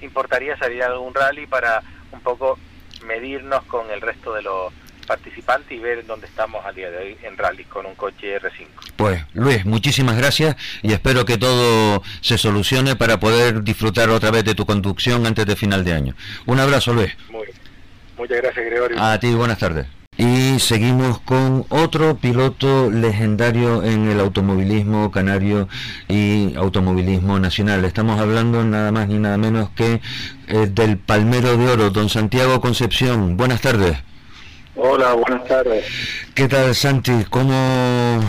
importaría 0.00 0.56
salir 0.56 0.82
a 0.82 0.86
algún 0.86 1.14
rally 1.14 1.46
para 1.46 1.82
un 2.12 2.20
poco 2.20 2.58
medirnos 3.04 3.64
con 3.64 3.90
el 3.90 4.00
resto 4.00 4.32
de 4.32 4.42
los 4.42 4.72
participante 5.06 5.74
y 5.74 5.78
ver 5.78 6.04
dónde 6.04 6.26
estamos 6.26 6.64
al 6.66 6.74
día 6.74 6.90
de 6.90 6.98
hoy 6.98 7.16
en 7.22 7.36
rally 7.38 7.64
con 7.64 7.86
un 7.86 7.94
coche 7.94 8.38
R5. 8.40 8.66
Pues 8.96 9.24
Luis, 9.32 9.64
muchísimas 9.64 10.16
gracias 10.16 10.56
y 10.82 10.92
espero 10.92 11.24
que 11.24 11.38
todo 11.38 12.02
se 12.20 12.36
solucione 12.36 12.96
para 12.96 13.18
poder 13.18 13.62
disfrutar 13.62 14.10
otra 14.10 14.30
vez 14.30 14.44
de 14.44 14.54
tu 14.54 14.66
conducción 14.66 15.24
antes 15.26 15.46
de 15.46 15.56
final 15.56 15.84
de 15.84 15.92
año. 15.92 16.14
Un 16.44 16.60
abrazo 16.60 16.92
Luis. 16.92 17.16
Muy, 17.30 17.46
muchas 18.18 18.38
gracias 18.38 18.66
Gregorio. 18.66 19.00
A 19.00 19.18
ti, 19.18 19.32
buenas 19.32 19.58
tardes. 19.58 19.86
Y 20.18 20.58
seguimos 20.60 21.20
con 21.20 21.66
otro 21.68 22.16
piloto 22.16 22.90
legendario 22.90 23.82
en 23.82 24.08
el 24.08 24.18
automovilismo 24.20 25.10
canario 25.10 25.68
y 26.08 26.54
automovilismo 26.56 27.38
nacional. 27.38 27.84
Estamos 27.84 28.18
hablando 28.18 28.64
nada 28.64 28.92
más 28.92 29.08
ni 29.08 29.18
nada 29.18 29.36
menos 29.36 29.68
que 29.70 30.00
eh, 30.48 30.68
del 30.70 30.96
Palmero 30.96 31.56
de 31.56 31.68
Oro, 31.68 31.90
don 31.90 32.08
Santiago 32.08 32.60
Concepción. 32.60 33.36
Buenas 33.36 33.60
tardes. 33.60 33.98
Hola, 34.74 35.12
buenas 35.14 35.46
tardes. 35.46 35.84
¿Qué 36.34 36.48
tal, 36.48 36.74
Santi? 36.74 37.24
¿Cómo 37.30 38.20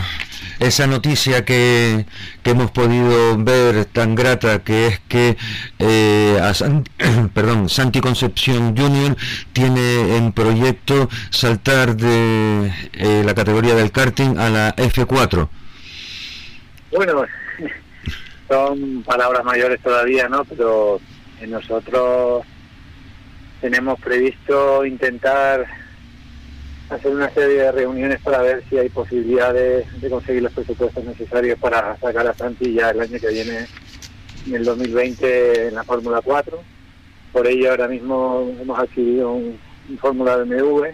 esa 0.58 0.86
noticia 0.86 1.44
que, 1.44 2.06
hemos 2.44 2.70
podido 2.70 3.36
ver 3.36 3.84
tan 3.84 4.14
grata, 4.14 4.64
que 4.64 4.86
es 4.86 5.00
que 5.00 5.36
eh, 5.78 6.40
perdón, 7.34 7.68
Santi 7.68 8.00
Concepción 8.00 8.76
Junior 8.76 9.16
tiene 9.52 10.16
en 10.16 10.32
proyecto 10.32 11.08
saltar 11.30 11.94
de 11.96 12.72
eh, 12.94 13.22
la 13.24 13.34
categoría 13.34 13.74
del 13.74 13.92
karting 13.92 14.38
a 14.38 14.48
la 14.48 14.76
F4? 14.76 15.48
Bueno, 16.90 17.24
son 18.48 19.02
palabras 19.02 19.44
mayores 19.44 19.80
todavía, 19.82 20.28
¿no? 20.28 20.44
Pero 20.44 21.00
nosotros 21.46 22.44
tenemos 23.60 24.00
previsto 24.00 24.84
intentar 24.84 25.66
hacer 26.90 27.14
una 27.14 27.30
serie 27.30 27.62
de 27.62 27.72
reuniones 27.72 28.20
para 28.22 28.42
ver 28.42 28.64
si 28.68 28.78
hay 28.78 28.88
posibilidades 28.88 30.00
de 30.00 30.10
conseguir 30.10 30.42
los 30.42 30.52
presupuestos 30.52 31.04
necesarios 31.04 31.58
para 31.58 31.96
sacar 31.98 32.26
a 32.26 32.34
Santi 32.34 32.72
ya 32.72 32.90
el 32.90 33.00
año 33.00 33.18
que 33.20 33.28
viene, 33.28 33.66
en 34.46 34.54
el 34.54 34.64
2020, 34.64 35.68
en 35.68 35.74
la 35.74 35.84
Fórmula 35.84 36.20
4. 36.22 36.58
Por 37.32 37.46
ello, 37.46 37.70
ahora 37.70 37.88
mismo 37.88 38.50
hemos 38.60 38.78
adquirido 38.78 39.32
un, 39.32 39.58
Fórmula 40.00 40.36
BMW 40.36 40.84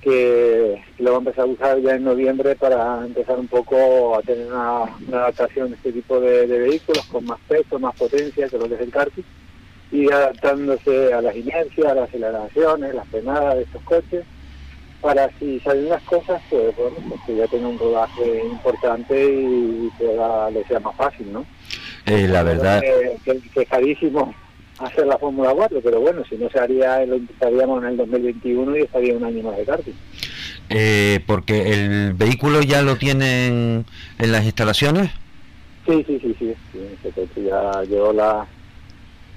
que 0.00 0.80
lo 0.98 1.12
vamos 1.12 1.26
a 1.26 1.30
empezar 1.30 1.44
a 1.44 1.48
usar 1.48 1.80
ya 1.80 1.96
en 1.96 2.04
noviembre 2.04 2.54
para 2.54 3.04
empezar 3.04 3.36
un 3.36 3.48
poco 3.48 4.16
a 4.16 4.22
tener 4.22 4.46
una, 4.46 4.84
adaptación 5.08 5.70
de 5.70 5.76
este 5.76 5.90
tipo 5.90 6.20
de, 6.20 6.46
vehículos 6.46 7.04
con 7.06 7.24
más 7.24 7.40
peso, 7.48 7.80
más 7.80 7.96
potencia 7.96 8.48
que 8.48 8.58
lo 8.58 8.68
que 8.68 8.74
es 8.74 8.80
el 8.80 8.92
karting 8.92 9.24
y 9.90 10.12
adaptándose 10.12 11.12
a 11.12 11.20
las 11.20 11.34
inercias, 11.34 11.90
a 11.90 11.94
las 11.94 12.08
aceleraciones, 12.08 12.94
las 12.94 13.08
frenadas 13.08 13.56
de 13.56 13.62
estos 13.62 13.82
coches 13.82 14.24
para 15.04 15.28
si 15.38 15.60
salen 15.60 15.90
las 15.90 16.02
cosas, 16.04 16.40
pues 16.48 16.74
bueno, 16.78 16.96
pues 17.10 17.20
que 17.26 17.36
ya 17.36 17.46
tenga 17.48 17.68
un 17.68 17.78
rodaje 17.78 18.42
importante 18.50 19.14
y 19.14 19.90
que 19.98 20.16
le 20.50 20.64
sea 20.64 20.80
más 20.80 20.96
fácil, 20.96 21.30
¿no? 21.30 21.44
Eh, 22.06 22.26
la 22.26 22.42
verdad... 22.42 22.80
Que, 22.80 23.18
es 23.54 23.68
carísimo 23.68 24.34
hacer 24.78 25.06
la 25.06 25.18
Fórmula 25.18 25.52
4, 25.54 25.78
pero 25.84 26.00
bueno, 26.00 26.22
si 26.24 26.36
no 26.36 26.48
se 26.48 26.58
haría, 26.58 27.04
lo 27.04 27.16
empezaríamos 27.16 27.82
en 27.82 27.90
el 27.90 27.96
2021 27.98 28.78
y 28.78 28.80
estaría 28.80 29.14
un 29.14 29.24
año 29.24 29.42
más 29.42 29.58
de 29.58 29.64
karting. 29.66 29.92
Eh, 30.70 31.20
porque 31.26 31.74
el 31.74 32.14
vehículo 32.14 32.62
ya 32.62 32.80
lo 32.80 32.96
tienen 32.96 33.84
en 34.18 34.32
las 34.32 34.44
instalaciones. 34.44 35.10
Sí, 35.86 36.02
sí, 36.06 36.18
sí, 36.18 36.34
sí, 36.40 36.54
sí 37.34 37.42
ya 37.44 37.82
llegó 37.82 38.10
la, 38.14 38.46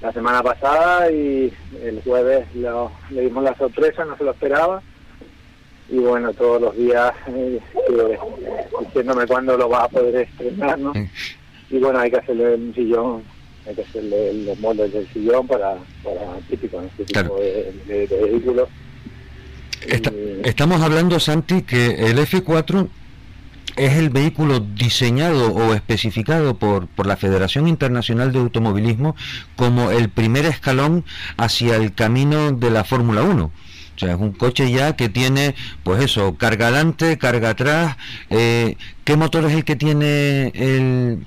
la 0.02 0.14
semana 0.14 0.42
pasada 0.42 1.12
y 1.12 1.52
el 1.84 2.02
jueves 2.06 2.48
le 2.56 3.22
dimos 3.22 3.44
la 3.44 3.56
sorpresa, 3.58 4.06
no 4.06 4.16
se 4.16 4.24
lo 4.24 4.32
esperaba 4.32 4.82
y 5.90 5.98
bueno, 6.00 6.34
todos 6.34 6.62
los 6.62 6.76
días 6.76 7.14
eh, 7.28 7.60
eh, 7.90 8.18
diciéndome 8.82 9.26
cuándo 9.26 9.58
lo 9.58 9.70
va 9.70 9.84
a 9.84 9.90
poder 9.90 10.16
estrenar, 10.16 10.78
¿no? 10.78 10.94
Y 11.70 11.78
bueno, 11.80 12.00
hay 12.00 12.12
que 12.12 12.18
hacerle 12.18 12.56
un 12.56 12.74
sillón, 12.74 13.24
hay 13.66 13.76
que 13.76 13.82
hacerle 13.82 14.34
los 14.46 14.60
moldes 14.60 14.92
del 14.92 15.08
sillón 15.14 15.48
para, 15.48 15.76
para 16.04 16.38
típico, 16.50 16.82
este 16.82 17.06
tipo 17.06 17.38
de, 17.38 18.08
vehículos. 18.10 18.70
estamos 20.44 20.82
hablando, 20.82 21.20
Santi, 21.20 21.62
que 21.62 22.10
el 22.10 22.18
F4 22.18 22.88
es 23.78 23.94
el 23.94 24.10
vehículo 24.10 24.60
diseñado 24.60 25.54
o 25.54 25.74
especificado 25.74 26.58
por, 26.58 26.88
por 26.88 27.06
la 27.06 27.16
Federación 27.16 27.68
Internacional 27.68 28.34
de 28.34 28.40
Automovilismo 28.40 29.16
como 29.56 29.92
el 29.92 30.10
primer 30.10 30.46
escalón 30.46 31.06
hacia 31.38 31.76
el 31.76 31.94
camino 31.94 32.52
de 32.52 32.72
la 32.72 32.84
Fórmula 32.84 33.22
1. 33.22 33.52
O 33.98 34.00
sea, 34.00 34.14
es 34.14 34.20
un 34.20 34.32
coche 34.32 34.72
ya 34.72 34.96
que 34.96 35.10
tiene, 35.10 35.56
pues 35.84 36.04
eso, 36.04 36.38
carga 36.38 36.68
adelante, 36.68 37.18
carga 37.18 37.50
atrás. 37.50 37.98
Eh, 38.30 38.76
¿Qué 39.04 39.18
motor 39.18 39.46
es 39.46 39.54
el 39.54 39.66
que 39.66 39.76
tiene 39.76 40.52
el, 40.54 41.26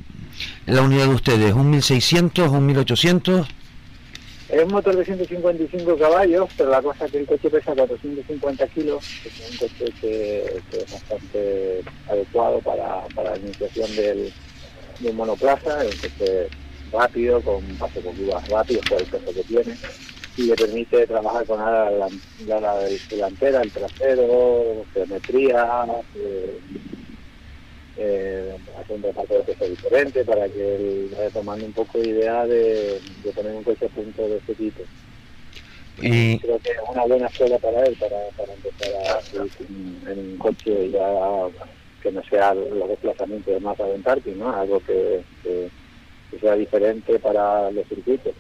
la 0.67 0.83
unidad 0.83 1.09
de 1.09 1.15
ustedes? 1.15 1.53
¿Un 1.53 1.69
1600, 1.71 2.49
un 2.49 2.67
1800? 2.67 3.49
Es 4.51 4.63
un 4.65 4.71
motor 4.71 4.95
de 4.95 5.05
155 5.05 5.97
caballos, 5.97 6.49
pero 6.57 6.71
la 6.71 6.81
cosa 6.81 7.07
es 7.07 7.11
que 7.11 7.19
el 7.19 7.27
coche 7.27 7.51
pesa 7.51 7.75
450 7.75 8.67
kilos, 8.69 9.05
es 9.25 9.51
un 9.51 9.69
coche 9.69 9.93
que, 10.01 10.61
es 10.73 10.93
bastante 10.93 11.83
adecuado 12.09 12.61
para, 12.61 13.03
para 13.17 13.33
la 13.33 13.39
iniciación 13.39 13.97
del, 13.97 14.33
del 15.01 15.15
monoplaza, 15.15 15.85
es 15.85 15.95
un 15.95 16.01
coche 16.03 16.49
rápido, 16.93 17.41
con 17.41 17.65
paso 17.79 18.01
con 18.01 18.15
curvas 18.15 18.49
rápidos 18.49 18.85
por 18.89 19.01
el 19.01 19.07
peso 19.09 19.35
que 19.35 19.43
tiene, 19.43 19.77
y 20.41 20.45
le 20.45 20.57
permite 20.57 21.07
trabajar 21.07 21.45
con 21.45 21.59
la, 21.59 21.91
la, 22.47 22.79
delantera, 23.11 23.61
el 23.61 23.71
trasero, 23.71 24.85
geometría, 24.95 25.85
eh, 26.15 26.59
eh, 27.99 28.57
hacer 28.79 28.97
un 28.97 29.03
reparto 29.03 29.35
de 29.35 29.43
peso 29.43 29.67
diferente 29.67 30.25
para 30.25 30.49
que 30.49 30.77
él 30.77 31.11
vaya 31.15 31.31
tomando 31.31 31.67
un 31.67 31.73
poco 31.73 31.99
de 31.99 32.09
idea 32.09 32.47
de, 32.47 33.01
de 33.23 33.33
poner 33.33 33.55
un 33.55 33.65
coche 33.65 33.85
a 33.85 33.89
punto 33.91 34.29
de 34.29 34.37
este 34.39 34.55
tipo. 34.55 34.83
Y... 36.01 36.39
Creo 36.39 36.59
que 36.61 36.71
es 36.71 36.79
una 36.89 37.05
buena 37.05 37.27
escuela 37.27 37.59
para 37.59 37.85
él, 37.85 37.95
para, 38.01 38.17
para 38.39 38.55
empezar 38.55 38.95
a 38.95 40.11
en 40.11 40.19
un 40.19 40.37
coche 40.39 40.91
ya 40.91 41.49
que 42.03 42.11
no 42.13 42.23
sea 42.25 42.55
los 42.55 42.89
desplazamientos 42.89 43.53
de 43.53 43.61
más 43.61 43.79
aventar, 43.79 44.19
¿no? 44.27 44.57
Algo 44.57 44.81
que, 44.81 45.21
que, 45.43 45.69
que 46.31 46.39
sea 46.39 46.55
diferente 46.55 47.19
para 47.19 47.71
los 47.71 47.87
circuitos. 47.89 48.33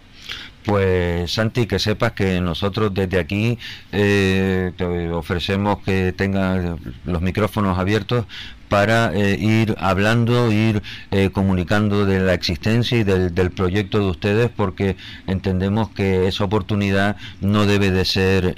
Pues 0.64 1.32
Santi, 1.32 1.66
que 1.66 1.78
sepas 1.78 2.12
que 2.12 2.40
nosotros 2.40 2.92
desde 2.92 3.18
aquí 3.18 3.58
eh, 3.92 4.72
te 4.76 5.10
ofrecemos 5.10 5.78
que 5.78 6.12
tengas 6.12 6.78
los 7.06 7.22
micrófonos 7.22 7.78
abiertos 7.78 8.26
para 8.68 9.12
eh, 9.14 9.36
ir 9.40 9.74
hablando, 9.78 10.52
ir 10.52 10.82
eh, 11.10 11.30
comunicando 11.30 12.04
de 12.04 12.20
la 12.20 12.34
existencia 12.34 12.98
y 12.98 13.04
del, 13.04 13.34
del, 13.34 13.50
proyecto 13.50 13.98
de 13.98 14.10
ustedes, 14.10 14.50
porque 14.54 14.96
entendemos 15.26 15.88
que 15.90 16.28
esa 16.28 16.44
oportunidad 16.44 17.16
no 17.40 17.66
debe 17.66 17.90
de 17.90 18.04
ser, 18.04 18.54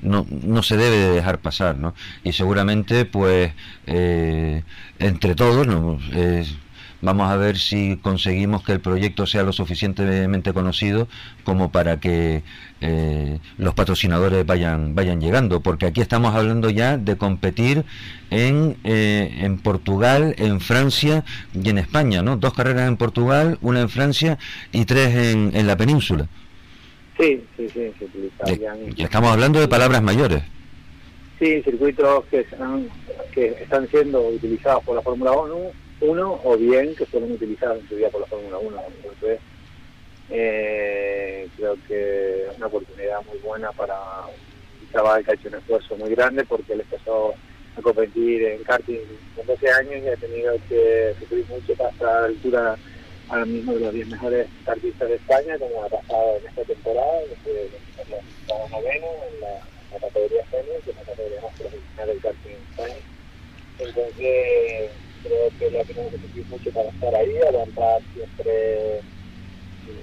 no, 0.00 0.26
no 0.30 0.62
se 0.62 0.76
debe 0.76 0.96
de 0.96 1.10
dejar 1.10 1.38
pasar, 1.40 1.76
¿no? 1.76 1.94
Y 2.24 2.32
seguramente, 2.32 3.04
pues, 3.04 3.52
entre 3.86 5.34
todos, 5.34 5.66
¿no? 5.66 5.98
Vamos 7.02 7.30
a 7.30 7.36
ver 7.36 7.58
si 7.58 7.98
conseguimos 7.98 8.62
que 8.62 8.72
el 8.72 8.80
proyecto 8.80 9.26
sea 9.26 9.42
lo 9.42 9.52
suficientemente 9.52 10.52
conocido 10.54 11.08
como 11.44 11.70
para 11.70 12.00
que 12.00 12.42
eh, 12.80 13.38
los 13.58 13.74
patrocinadores 13.74 14.46
vayan, 14.46 14.94
vayan 14.94 15.20
llegando, 15.20 15.60
porque 15.60 15.86
aquí 15.86 16.00
estamos 16.00 16.34
hablando 16.34 16.70
ya 16.70 16.96
de 16.96 17.16
competir 17.16 17.84
en, 18.30 18.76
eh, 18.84 19.36
en 19.40 19.58
Portugal, 19.58 20.34
en 20.38 20.60
Francia 20.60 21.24
y 21.52 21.68
en 21.68 21.78
España, 21.78 22.22
¿no? 22.22 22.38
Dos 22.38 22.54
carreras 22.54 22.88
en 22.88 22.96
Portugal, 22.96 23.58
una 23.60 23.82
en 23.82 23.90
Francia 23.90 24.38
y 24.72 24.86
tres 24.86 25.14
en, 25.14 25.50
en 25.54 25.66
la 25.66 25.76
península. 25.76 26.26
Sí, 27.18 27.42
sí, 27.56 27.68
sí, 27.68 27.92
Y 28.96 29.02
estamos 29.02 29.32
hablando 29.32 29.60
de 29.60 29.68
palabras 29.68 30.02
mayores. 30.02 30.42
Sí, 31.38 31.62
circuitos 31.62 32.24
que 32.30 32.40
están, 32.40 32.88
que 33.32 33.48
están 33.60 33.86
siendo 33.88 34.28
utilizados 34.28 34.82
por 34.84 34.96
la 34.96 35.02
Fórmula 35.02 35.32
1 35.32 35.85
uno 36.00 36.40
o 36.44 36.56
bien 36.56 36.94
que 36.94 37.06
fueron 37.06 37.32
utilizados 37.32 37.78
en 37.80 37.88
su 37.88 37.96
día 37.96 38.10
por 38.10 38.20
la 38.22 38.26
Fórmula 38.26 38.58
1. 38.58 38.82
Entonces, 38.96 39.40
eh, 40.30 41.48
creo 41.56 41.76
que 41.86 42.46
es 42.46 42.56
una 42.56 42.66
oportunidad 42.66 43.24
muy 43.24 43.38
buena 43.38 43.72
para 43.72 43.94
un 44.26 44.92
chaval 44.92 45.24
que 45.24 45.30
ha 45.30 45.34
hecho 45.34 45.48
un 45.48 45.54
esfuerzo 45.54 45.96
muy 45.96 46.10
grande 46.10 46.44
porque 46.44 46.72
él 46.72 46.80
empezó 46.80 47.34
a 47.76 47.82
competir 47.82 48.42
en 48.42 48.62
karting 48.64 49.00
con 49.34 49.46
12 49.46 49.70
años 49.70 50.02
y 50.04 50.08
ha 50.08 50.16
tenido 50.16 50.54
que 50.68 51.14
sufrir 51.20 51.46
mucho 51.48 51.74
para 51.74 51.90
estar 51.90 52.08
a 52.08 52.20
la 52.22 52.26
altura 52.26 52.76
ahora 53.28 53.44
mismo 53.44 53.74
de 53.74 53.80
los 53.80 53.92
10 53.92 54.08
mejores 54.08 54.46
kartistas 54.64 55.08
de 55.08 55.16
España, 55.16 55.58
como 55.58 55.82
ha 55.82 55.88
pasado 55.88 56.38
en 56.38 56.46
esta 56.48 56.62
temporada, 56.64 57.20
desde 57.44 57.62
el 57.62 58.70
noveno 58.70 59.06
en 59.32 59.40
la, 59.40 59.60
categoría 60.00 60.44
senior, 60.50 60.80
que 60.84 60.90
es 60.90 60.96
la 60.96 61.02
categoría 61.02 61.40
más 61.40 61.52
profesional 61.58 62.06
del 62.06 62.20
karting 62.20 62.50
en 62.50 62.62
España. 62.70 62.94
Entonces, 63.78 64.90
creo 65.26 65.50
que 65.58 65.70
lo 65.70 65.84
tenemos 65.84 66.12
que 66.12 66.18
sentir 66.18 66.46
mucho 66.46 66.70
para 66.70 66.88
estar 66.88 67.14
ahí, 67.14 67.36
avanzar 67.38 68.02
siempre 68.14 69.00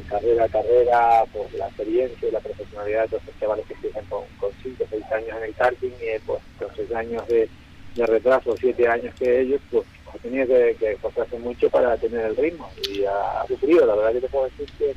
carrera 0.10 0.46
a 0.46 0.50
carrera 0.50 1.26
por 1.34 1.52
la 1.54 1.68
experiencia 1.68 2.28
y 2.28 2.32
la 2.32 2.40
profesionalidad 2.40 3.10
de 3.10 3.18
los 3.26 3.40
chavales 3.40 3.66
que 3.66 3.76
siguen 3.76 4.06
con 4.10 4.24
5 4.62 4.84
o 4.84 4.88
6 4.90 5.04
años 5.12 5.38
en 5.38 5.44
el 5.44 5.56
karting 5.56 5.90
y 5.90 6.20
pues 6.26 6.40
con 6.60 6.76
6 6.76 6.92
años 6.94 7.28
de, 7.28 7.50
de 7.96 8.06
retraso, 8.06 8.56
7 8.58 8.88
años 8.88 9.14
que 9.16 9.42
ellos, 9.42 9.62
pues 9.72 9.86
ha 10.14 10.18
tenido 10.20 10.48
que, 10.48 10.76
que 10.80 10.92
esforzarse 10.92 11.38
mucho 11.40 11.70
para 11.70 11.98
tener 11.98 12.26
el 12.26 12.36
ritmo 12.36 12.70
y 12.90 13.04
ha, 13.06 13.46
sufrido, 13.48 13.86
la 13.86 13.96
verdad 13.96 14.14
que 14.14 14.22
te 14.22 14.30
puedo 14.30 14.46
decir 14.46 14.68
que, 14.78 14.96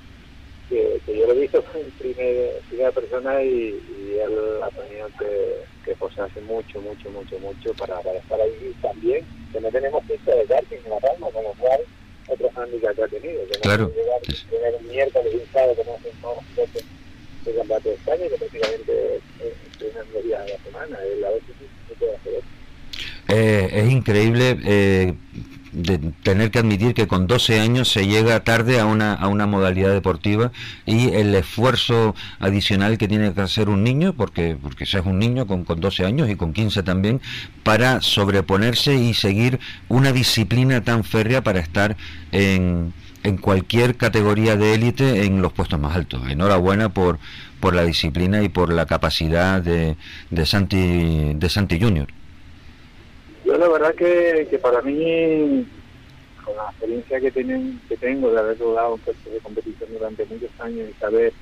que, 0.69 1.01
yo 1.07 1.27
lo 1.27 1.33
he 1.33 1.41
visto 1.41 1.65
en 1.75 1.91
primera 1.93 2.93
persona 2.93 3.43
y, 3.43 3.81
y 3.99 4.19
él 4.19 4.63
ha 4.63 4.71
tenido 4.71 5.09
que, 5.19 5.65
que 5.85 5.93
esforzarse 5.93 6.41
mucho, 6.43 6.81
mucho, 6.81 7.11
mucho, 7.11 7.39
mucho 7.39 7.75
para, 7.75 8.01
para 8.01 8.19
estar 8.19 8.41
ahí 8.41 8.75
también 8.83 9.25
que 9.53 9.61
no 9.61 9.71
tenemos 9.71 10.05
pista 10.05 10.35
de 10.35 10.45
karting 10.45 10.79
en 10.85 10.91
La 10.91 10.99
Palma, 10.99 11.31
con 11.31 11.45
lo 11.45 11.53
cual 11.55 11.81
otro 12.29 12.51
handicap 12.57 12.95
que 12.95 13.03
ha 13.05 13.09
tenido, 13.09 13.47
que 13.47 13.55
no 13.55 13.61
claro. 13.61 13.93
llegar, 13.95 14.21
tener 14.51 14.75
un 14.81 14.89
miércoles 14.89 15.33
y 15.33 15.37
un 15.37 15.47
sábado 15.53 15.77
que 15.77 15.85
no 15.85 16.35
coches 16.55 16.85
de 17.45 17.55
campeonato 17.55 17.89
de 17.89 17.95
España, 17.95 18.29
que 18.29 18.37
prácticamente 18.37 19.21
entrenan 19.41 20.07
dos 20.13 20.25
días 20.25 20.41
a 20.41 20.47
la 20.47 20.59
semana, 20.59 20.99
él 21.05 21.25
a 21.25 21.31
veces 21.31 21.55
no 21.89 21.95
puede 21.99 22.17
hacer 22.17 22.33
eso. 22.35 22.47
Eh, 23.29 23.69
es 23.73 23.91
increíble 23.91 24.59
eh, 24.65 25.15
de 25.77 25.99
tener 26.23 26.51
que 26.51 26.59
admitir 26.59 26.95
que 26.95 27.07
con 27.07 27.27
12 27.27 27.61
años 27.61 27.93
se 27.93 28.07
llega 28.07 28.41
tarde 28.41 28.81
a 28.81 28.87
una, 28.87 29.13
a 29.13 29.29
una 29.29 29.47
modalidad 29.47 29.93
deportiva 29.93 30.51
y 30.87 31.11
el 31.11 31.35
esfuerzo 31.35 32.15
adicional 32.41 32.97
que 32.97 33.09
tiene 33.09 33.35
que 33.35 33.43
hacer 33.43 33.69
un 33.69 33.85
niño, 33.85 34.15
porque, 34.15 34.57
porque 34.61 34.87
seas 34.87 35.05
un 35.05 35.19
niño 35.19 35.47
con, 35.47 35.65
con 35.65 35.79
12 35.79 36.07
años 36.07 36.31
y 36.31 36.37
con 36.37 36.55
15 36.55 36.83
también, 36.83 37.21
para 37.63 38.01
sobreponerse 38.01 38.95
y 38.95 39.13
seguir 39.13 39.61
una 39.89 40.13
disciplina 40.13 40.83
tan 40.83 41.05
férrea 41.05 41.43
para 41.43 41.61
estar 41.61 41.99
en, 42.33 42.95
en 43.23 43.37
cualquier 43.37 43.97
categoría 43.97 44.57
de 44.57 44.73
élite 44.73 45.27
en 45.27 45.43
los 45.43 45.53
puestos 45.53 45.79
más 45.79 45.95
altos. 45.95 46.27
Enhorabuena 46.27 46.89
por, 46.89 47.19
por 47.61 47.75
la 47.75 47.85
disciplina 47.85 48.43
y 48.43 48.49
por 48.49 48.73
la 48.73 48.87
capacidad 48.87 49.61
de, 49.61 49.97
de 50.31 50.47
Santi, 50.47 51.35
de 51.35 51.49
Santi 51.51 51.79
Junior. 51.79 52.09
Yo 53.47 53.57
la 53.57 53.69
verdad 53.69 53.95
que, 53.95 54.49
que 54.51 54.59
para 54.59 54.83
mí, 54.83 55.65
con 56.45 56.57
la 56.57 56.65
experiencia 56.65 57.21
que, 57.21 57.31
tienen, 57.31 57.81
que 57.89 57.97
tengo 57.97 58.33
de 58.33 58.41
haber 58.41 58.59
rodado 58.59 58.95
un 58.95 59.01
puesto 59.01 59.31
de 59.31 59.41
competición 59.41 59.93
durante 59.93 60.27
muchos 60.27 60.51
años 60.59 60.91
y 60.91 60.95
saber 60.95 61.33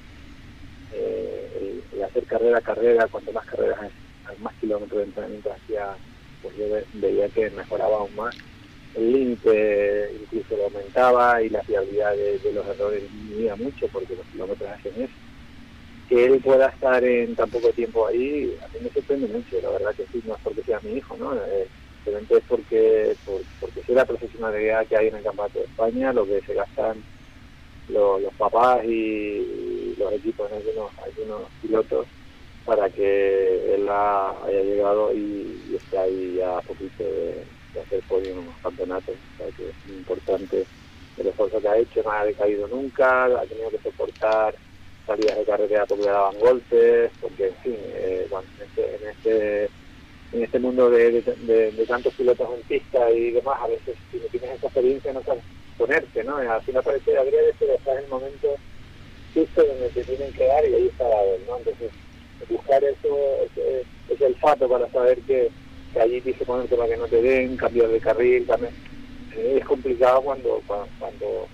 eh, 0.90 1.82
hacer 2.05 2.26
carrera 2.26 2.59
a 2.59 2.61
carrera, 2.61 3.09
cuanto 3.09 3.32
más 3.32 3.46
carreras, 3.46 3.90
más 4.38 4.55
kilómetros 4.57 4.98
de 4.98 5.05
entrenamiento 5.05 5.50
hacía, 5.50 5.96
pues 6.42 6.55
yo 6.59 6.66
veía 6.92 7.30
que 7.30 7.48
mejoraba 7.50 7.96
aún 7.96 8.14
más. 8.16 8.36
El 8.92 9.11
límite 9.11 10.11
incluso 10.20 10.59
lo 10.59 10.64
aumentaba 10.64 11.42
y 11.42 11.48
la 11.48 11.62
fiabilidad 11.62 12.14
de, 12.14 12.38
de 12.38 12.52
los 12.52 12.66
errores 12.66 13.00
disminuía 13.00 13.57
mucho 13.57 13.88
porque 13.88 14.14
los 14.14 14.26
kilómetros 14.26 14.70
hacen 14.70 15.00
eso 15.00 15.14
que 16.07 16.24
él 16.26 16.40
pueda 16.40 16.68
estar 16.68 17.02
en 17.02 17.34
tan 17.34 17.50
poco 17.50 17.72
tiempo 17.72 18.07
ahí, 18.07 18.55
a 18.62 18.68
mí 18.74 18.80
me 18.82 18.90
sorprende 18.90 19.26
mucho, 19.26 19.59
la 19.62 19.70
verdad 19.70 19.94
que 19.96 20.07
sí, 20.12 20.20
no 20.24 20.34
es 20.34 20.40
porque 20.42 20.62
sea 20.62 20.80
mi 20.82 20.96
hijo, 20.96 21.16
¿no? 21.16 21.34
Eh, 21.34 21.68
simplemente 22.05 22.36
es 22.36 22.44
porque, 22.46 23.16
por, 23.24 23.40
porque 23.61 23.80
es 23.80 23.88
la 23.88 24.05
profesionalidad 24.05 24.86
que 24.86 24.96
hay 24.96 25.09
en 25.09 25.16
el 25.16 25.22
Campeonato 25.22 25.59
de 25.59 25.64
España, 25.64 26.12
lo 26.12 26.26
que 26.26 26.40
se 26.42 26.55
gastan 26.55 27.02
los, 27.88 28.20
los 28.20 28.34
papás 28.34 28.84
y, 28.84 29.94
los 29.98 30.12
equipos 30.12 30.50
en 30.50 30.57
algunos, 30.59 30.90
algunos 30.98 31.42
pilotos 31.62 32.07
para 32.64 32.90
que 32.90 33.74
él 33.74 33.88
haya 33.88 34.62
llegado 34.62 35.14
y, 35.14 35.76
esté 35.76 35.98
ahí 35.98 36.34
ya 36.38 36.59
a 36.59 36.62
poquito 36.62 37.05
de, 37.05 37.44
hacer 37.80 38.00
podio 38.09 38.30
en 38.32 38.46
los 38.46 38.57
campeonatos. 38.62 39.14
O 39.14 39.36
sea 39.36 39.46
que 39.57 39.68
es 39.68 39.74
importante 39.88 40.64
el 41.16 41.26
esfuerzo 41.26 41.61
que 41.61 41.68
ha 41.68 41.78
hecho, 41.78 42.02
no 42.02 42.11
ha 42.11 42.24
decaído 42.24 42.66
nunca, 42.68 43.24
ha 43.24 43.46
tenido 43.46 43.70
que 43.70 43.78
soportar 43.78 44.55
salidas 45.07 45.38
de 45.38 45.44
carretera 45.44 45.86
porque 45.86 46.05
le 46.05 46.11
daban 46.11 46.38
golpes, 46.38 47.11
porque 47.20 47.48
en 47.48 47.55
fin, 47.57 47.76
eh, 47.78 48.26
bueno, 48.30 48.46
en 48.59 48.66
este, 48.66 48.96
en 48.96 49.11
este 49.11 49.70
en 50.35 50.43
este 50.43 50.59
mundo 50.59 50.91
de, 50.91 51.22
tantos 51.87 52.12
pilotos 52.14 52.49
en 52.55 52.62
pista 52.62 53.11
y 53.11 53.30
demás, 53.30 53.57
a 53.62 53.68
veces 53.68 53.97
si 54.11 54.18
no 54.18 54.24
tienes 54.26 54.51
esa 54.51 54.66
experiencia 54.66 55.12
no 55.12 55.22
sabes 55.22 55.45
ponerte, 55.78 56.24
¿no? 56.24 56.37
Al 56.37 56.62
final 56.62 56.82
parece 56.82 57.16
habría 57.16 57.43
de 57.43 57.53
ser 57.55 57.70
estar 57.70 57.97
en 57.97 58.05
el 58.05 58.11
momento 58.11 58.49
justo 59.32 59.64
donde 59.64 59.89
te 59.91 60.03
tienen 60.05 60.32
que 60.32 60.47
dar 60.47 60.68
y 60.68 60.74
ahí 60.74 60.87
está 60.87 61.09
la 61.09 61.16
¿no? 61.47 61.59
Entonces, 61.59 61.91
buscar 62.49 62.82
eso, 62.82 63.16
ese, 63.45 63.85
ese 64.09 64.26
olfato 64.26 64.68
para 64.68 64.91
saber 64.91 65.20
que, 65.22 65.51
allí 66.01 66.20
tienes 66.20 66.39
que 66.39 66.45
ponerte 66.45 66.76
para 66.76 66.89
que 66.89 66.97
no 66.97 67.07
te 67.07 67.22
den, 67.22 67.57
cambiar 67.57 67.89
de 67.89 68.01
carril, 68.01 68.47
también. 68.47 68.74
Eh, 69.37 69.59
es 69.61 69.64
complicado 69.64 70.20
cuando, 70.22 70.61
cuando, 70.66 71.49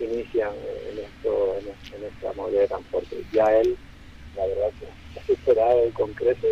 inician 0.00 0.50
en, 0.90 0.98
esto, 0.98 1.56
en, 1.60 2.04
esta 2.04 2.32
modalidad 2.34 2.62
de 2.62 2.68
transporte. 2.68 3.16
Ya 3.32 3.56
él, 3.60 3.76
la 4.36 4.46
verdad 4.46 4.70
que 4.80 5.20
ha 5.20 5.24
superado 5.24 5.84
el 5.84 5.92
concreto 5.92 6.48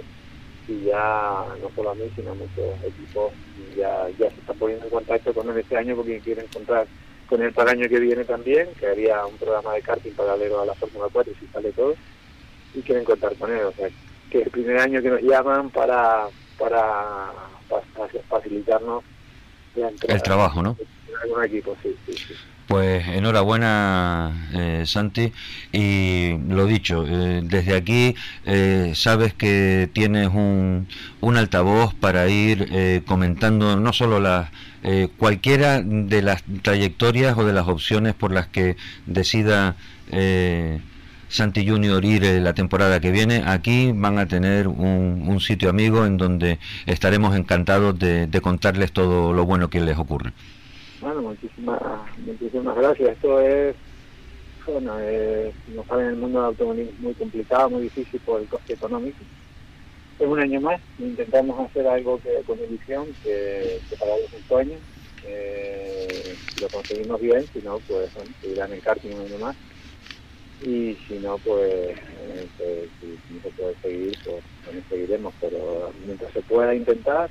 y 0.69 0.85
ya 0.85 1.45
no 1.61 1.71
solo 1.75 1.91
a 1.91 1.95
mí, 1.95 2.05
sino 2.15 2.33
a 2.33 2.35
muchos 2.35 2.85
equipos, 2.85 3.33
ya, 3.77 4.09
ya 4.19 4.31
se 4.31 4.41
está 4.41 4.55
poniendo 4.55 4.85
en 4.85 4.91
contacto 4.91 5.35
con 5.35 5.49
él 5.51 5.59
este 5.59 5.77
año 5.77 5.97
porque 5.97 6.21
quiere 6.21 6.43
encontrar 6.43 6.87
con 7.27 7.43
él 7.43 7.53
para 7.53 7.73
el 7.73 7.79
año 7.79 7.89
que 7.89 7.99
viene 7.99 8.25
también, 8.25 8.69
que 8.79 8.87
haría 8.87 9.25
un 9.27 9.37
programa 9.37 9.75
de 9.75 9.83
karting 9.83 10.13
paralelo 10.13 10.61
a 10.61 10.67
la 10.67 10.75
Fórmula 10.75 11.07
4 11.13 11.33
si 11.39 11.47
sale 11.49 11.73
todo, 11.73 11.95
y 12.75 12.83
quieren 12.83 13.05
contar 13.05 13.35
con 13.37 13.51
él. 13.51 13.65
O 13.65 13.73
sea, 13.73 13.89
que 14.31 14.39
es 14.39 14.47
el 14.47 14.53
primer 14.53 14.79
año 14.79 15.03
que 15.03 15.11
nos 15.11 15.23
llaman 15.23 15.71
para, 15.71 16.27
para, 16.59 17.33
facilitarnos 18.29 19.03
el 19.75 20.23
trabajo, 20.23 20.63
¿no? 20.63 20.77
Algún 21.23 21.45
equipo, 21.45 21.77
sí, 21.83 21.97
sí, 22.07 22.13
sí. 22.13 22.35
Pues 22.67 23.07
enhorabuena, 23.09 24.49
eh, 24.55 24.85
Santi. 24.87 25.33
Y 25.73 26.39
lo 26.49 26.67
dicho, 26.67 27.05
eh, 27.07 27.43
desde 27.45 27.77
aquí 27.77 28.15
eh, 28.47 28.93
sabes 28.95 29.35
que 29.35 29.91
tienes 29.93 30.29
un, 30.29 30.87
un 31.21 31.37
altavoz 31.37 31.95
para 31.95 32.29
ir 32.29 33.03
comentando 33.07 33.77
no 33.77 33.93
solo 33.93 34.21
las 34.21 34.51
cualquiera 35.17 35.81
de 35.81 36.23
las 36.23 36.43
trayectorias 36.63 37.37
o 37.39 37.45
de 37.45 37.53
las 37.53 37.69
opciones 37.69 38.15
por 38.15 38.33
las 38.33 38.49
que 38.49 38.77
decida 39.07 39.77
Santi 41.29 41.67
Junior 41.67 42.05
ir 42.05 42.25
la 42.41 42.53
temporada 42.53 43.01
que 43.01 43.11
viene. 43.11 43.43
Aquí 43.47 43.93
van 43.95 44.19
a 44.19 44.27
tener 44.27 44.69
un, 44.69 45.25
un 45.27 45.41
sitio 45.41 45.71
amigo 45.71 46.05
en 46.05 46.17
donde 46.17 46.59
estaremos 46.87 47.37
encantados 47.37 47.99
de, 47.99 48.27
de 48.27 48.41
contarles 48.41 48.93
todo 48.93 49.33
lo 49.33 49.45
bueno 49.45 49.69
que 49.71 49.81
les 49.81 49.99
ocurre. 49.99 50.33
Bueno, 51.03 51.23
muchísimas, 51.23 51.82
muchísimas 52.63 52.77
gracias. 52.77 53.11
Esto 53.11 53.41
es, 53.41 53.77
bueno, 54.67 55.01
eh, 55.01 55.55
nos 55.67 55.87
saben 55.87 56.07
en 56.07 56.11
el 56.13 56.17
mundo 56.17 56.39
del 56.39 56.47
automovilismo 56.49 57.01
muy 57.01 57.15
complicado, 57.15 57.71
muy 57.71 57.83
difícil 57.83 58.21
por 58.21 58.41
el 58.41 58.49
coste 58.49 58.75
económico. 58.75 59.25
Es 60.19 60.27
un 60.29 60.39
año 60.39 60.61
más, 60.61 60.81
intentamos 60.99 61.69
hacer 61.69 61.87
algo 61.87 62.21
que 62.21 62.43
con 62.45 62.59
ilusión, 62.61 63.17
que, 63.23 63.83
que 63.89 63.97
para 63.97 64.13
los 64.17 64.31
sueño. 64.47 64.79
Eh, 65.25 66.37
lo 66.57 66.69
conseguimos 66.69 67.21
bien, 67.21 67.49
si 67.53 67.61
no, 67.61 67.81
pues 67.81 68.13
bueno, 68.15 68.31
seguirán 68.41 68.73
en 68.73 68.81
karting 68.81 69.11
un 69.11 69.21
año 69.23 69.39
más. 69.39 69.57
Y 70.61 70.97
si 71.09 71.15
no, 71.15 71.39
pues, 71.39 71.69
eh, 71.69 72.49
pues 72.57 72.91
si, 73.01 73.35
no 73.35 73.41
se 73.43 73.51
puede 73.51 73.75
seguir, 73.83 74.19
pues 74.25 74.45
bueno, 74.65 74.81
seguiremos. 74.89 75.35
Pero 75.41 75.93
mientras 76.05 76.33
se 76.33 76.43
pueda 76.43 76.73
intentar, 76.75 77.31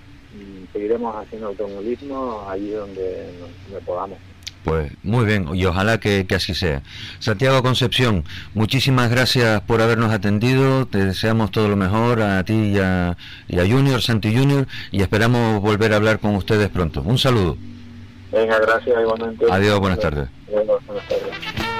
seguiremos 0.74 1.16
haciendo 1.16 1.48
automovilismo 1.48 2.50
allí 2.50 2.72
donde, 2.72 3.34
podamos. 3.86 4.20
Pues 4.64 4.91
muy 5.01 5.26
bien, 5.26 5.47
y 5.53 5.66
ojalá 5.66 5.99
que, 5.99 6.26
así 6.36 6.53
sea. 6.53 6.84
Santiago 7.20 7.64
Concepción, 7.64 8.24
muchísimas 8.53 9.09
gracias 9.09 9.62
por 9.62 9.82
habernos 9.82 10.12
atendido, 10.12 10.86
te 10.86 11.03
deseamos 11.03 11.49
todo 11.49 11.68
lo 11.68 11.76
mejor 11.76 12.22
a 12.22 12.43
ti 12.43 12.53
y 12.53 12.80
a, 12.80 13.18
y 13.47 13.59
a 13.59 13.68
Junior, 13.68 14.01
Santi 14.01 14.36
Junior, 14.36 14.68
y 14.91 15.01
esperamos 15.01 15.62
volver 15.62 15.93
a 15.93 15.95
hablar 15.95 16.20
con 16.20 16.36
ustedes 16.36 16.70
pronto. 16.70 17.01
Un 17.01 17.18
saludo. 17.18 17.57
Venga, 18.32 18.59
gracias 18.59 19.01
igualmente. 19.01 19.45
Adiós, 19.49 19.80
buenas 19.80 19.99
tardes. 19.99 20.30
buenas 20.47 21.07
tardes. 21.07 21.70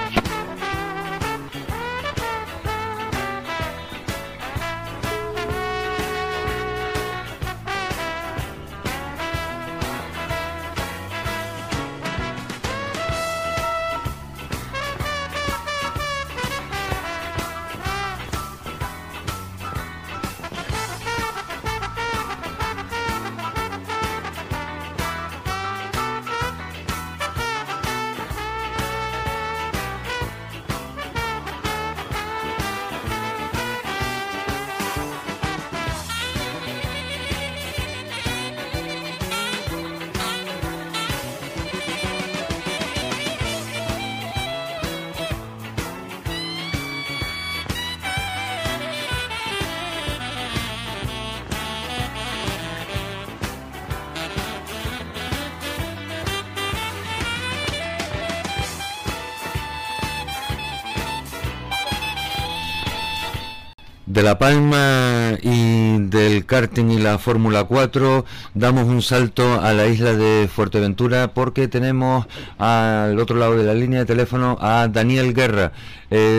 La 64.32 64.38
Palma 64.38 65.36
y 65.42 65.98
del 66.08 66.46
karting 66.46 66.90
y 66.90 66.98
la 66.98 67.18
Fórmula 67.18 67.64
4 67.64 68.24
damos 68.54 68.84
un 68.84 69.02
salto 69.02 69.60
a 69.60 69.74
la 69.74 69.88
isla 69.88 70.14
de 70.14 70.48
Fuerteventura 70.48 71.34
porque 71.34 71.68
tenemos 71.68 72.26
al 72.56 73.18
otro 73.18 73.36
lado 73.36 73.58
de 73.58 73.64
la 73.64 73.74
línea 73.74 73.98
de 73.98 74.06
teléfono 74.06 74.56
a 74.58 74.88
Daniel 74.88 75.34
Guerra, 75.34 75.72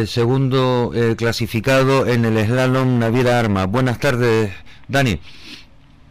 segundo 0.08 0.92
eh, 0.96 1.16
clasificado 1.16 2.08
en 2.08 2.26
el 2.26 2.44
slalom 2.44 2.98
Naviera 2.98 3.38
Arma. 3.38 3.68
Buenas 3.68 4.00
tardes, 4.00 4.52
Dani. 4.88 5.20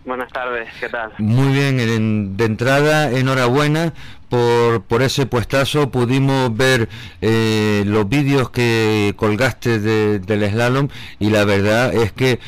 Buenas 0.05 0.33
tardes, 0.33 0.69
¿qué 0.79 0.89
tal? 0.89 1.13
Muy 1.19 1.53
bien, 1.53 2.37
de 2.37 2.45
entrada, 2.45 3.11
enhorabuena 3.11 3.93
por, 4.33 4.83
por 4.85 5.03
ese 5.03 5.27
puestazo. 5.27 5.91
Pudimos 5.91 6.57
ver 6.57 6.89
eh, 7.21 7.83
los 7.85 8.09
vídeos 8.09 8.49
que 8.49 9.13
colgaste 9.15 9.79
del 9.79 10.51
slalom 10.51 10.89
y 11.19 11.29
la 11.29 11.45
verdad 11.45 11.93
es 11.93 12.13
que 12.13 12.39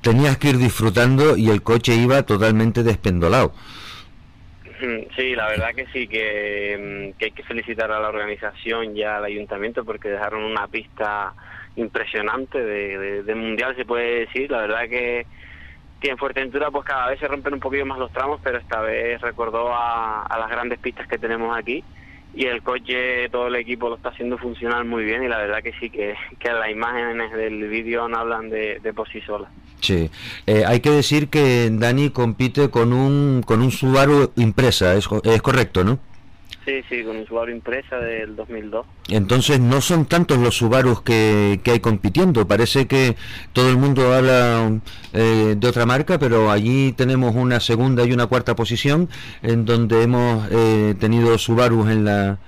tenías 0.00 0.38
que 0.38 0.48
ir 0.48 0.56
disfrutando 0.56 1.36
y 1.36 1.50
el 1.50 1.60
coche 1.62 1.94
iba 1.94 2.22
totalmente 2.22 2.82
despendolado. 2.82 3.52
Sí, 5.16 5.34
la 5.34 5.48
verdad 5.48 5.74
que 5.74 5.86
sí, 5.92 6.08
que, 6.08 7.12
mm, 7.18 7.22
hay 7.22 7.30
que 7.30 7.42
felicitar 7.42 7.92
a 7.92 8.00
la 8.00 8.08
organización 8.08 8.96
y 8.96 9.02
al 9.02 9.24
ayuntamiento 9.24 9.84
porque 9.84 10.08
dejaron 10.08 10.44
una 10.44 10.66
pista 10.66 11.34
impresionante 11.76 12.58
de, 12.58 13.22
de 13.22 13.34
mundial, 13.34 13.76
se 13.76 13.84
puede 13.84 14.20
decir. 14.20 14.50
La 14.50 14.62
verdad 14.62 14.88
que 14.88 15.26
que 16.00 16.10
en 16.10 16.18
Fuerteventura 16.18 16.70
pues 16.70 16.84
cada 16.84 17.08
vez 17.08 17.18
se 17.18 17.28
rompen 17.28 17.54
un 17.54 17.60
poquito 17.60 17.86
más 17.86 17.98
los 17.98 18.12
tramos, 18.12 18.40
pero 18.42 18.58
esta 18.58 18.80
vez 18.80 19.20
recordó 19.20 19.70
a, 19.72 20.26
las 20.38 20.50
grandes 20.50 20.78
pistas 20.78 21.08
que 21.08 21.18
tenemos 21.18 21.56
aquí 21.56 21.82
y 22.34 22.44
el 22.44 22.62
coche, 22.62 23.30
todo 23.30 23.46
el 23.46 23.56
equipo 23.56 23.88
lo 23.88 23.96
está 23.96 24.10
haciendo 24.10 24.36
funcionar 24.36 24.84
muy 24.84 25.04
bien 25.04 25.22
y 25.22 25.28
la 25.28 25.38
verdad 25.38 25.62
que 25.62 25.72
sí, 25.80 25.88
que, 25.88 26.14
que 26.38 26.52
las 26.52 26.70
imágenes 26.70 27.32
del 27.32 27.66
vídeo 27.68 28.08
no 28.08 28.18
hablan 28.18 28.50
de, 28.50 28.78
de 28.80 28.92
por 28.92 29.08
sí 29.08 29.22
solas. 29.22 29.50
Sí, 29.80 30.10
eh, 30.46 30.64
hay 30.66 30.80
que 30.80 30.90
decir 30.90 31.28
que 31.28 31.70
Dani 31.70 32.10
compite 32.10 32.68
con 32.70 32.92
un, 32.92 33.42
con 33.42 33.62
un 33.62 33.70
Subaru 33.70 34.32
Impresa, 34.36 34.94
es, 34.94 35.08
es 35.24 35.42
correcto, 35.42 35.82
¿no? 35.82 35.98
Sí, 36.66 36.82
sí, 36.88 37.04
con 37.04 37.18
un 37.18 37.26
Subaru 37.28 37.52
Impresa 37.52 37.96
del 37.98 38.34
2002. 38.34 38.84
Entonces 39.10 39.60
no 39.60 39.80
son 39.80 40.04
tantos 40.04 40.38
los 40.38 40.56
Subarus 40.56 41.00
que, 41.00 41.60
que 41.62 41.70
hay 41.70 41.80
compitiendo. 41.80 42.48
Parece 42.48 42.88
que 42.88 43.14
todo 43.52 43.70
el 43.70 43.76
mundo 43.76 44.12
habla 44.12 44.80
eh, 45.12 45.54
de 45.56 45.68
otra 45.68 45.86
marca, 45.86 46.18
pero 46.18 46.50
allí 46.50 46.92
tenemos 46.92 47.36
una 47.36 47.60
segunda 47.60 48.04
y 48.04 48.12
una 48.12 48.26
cuarta 48.26 48.56
posición 48.56 49.08
en 49.42 49.64
donde 49.64 50.02
hemos 50.02 50.48
eh, 50.50 50.96
tenido 50.98 51.38
Subarus 51.38 51.88
en 51.88 52.04
la 52.04 52.38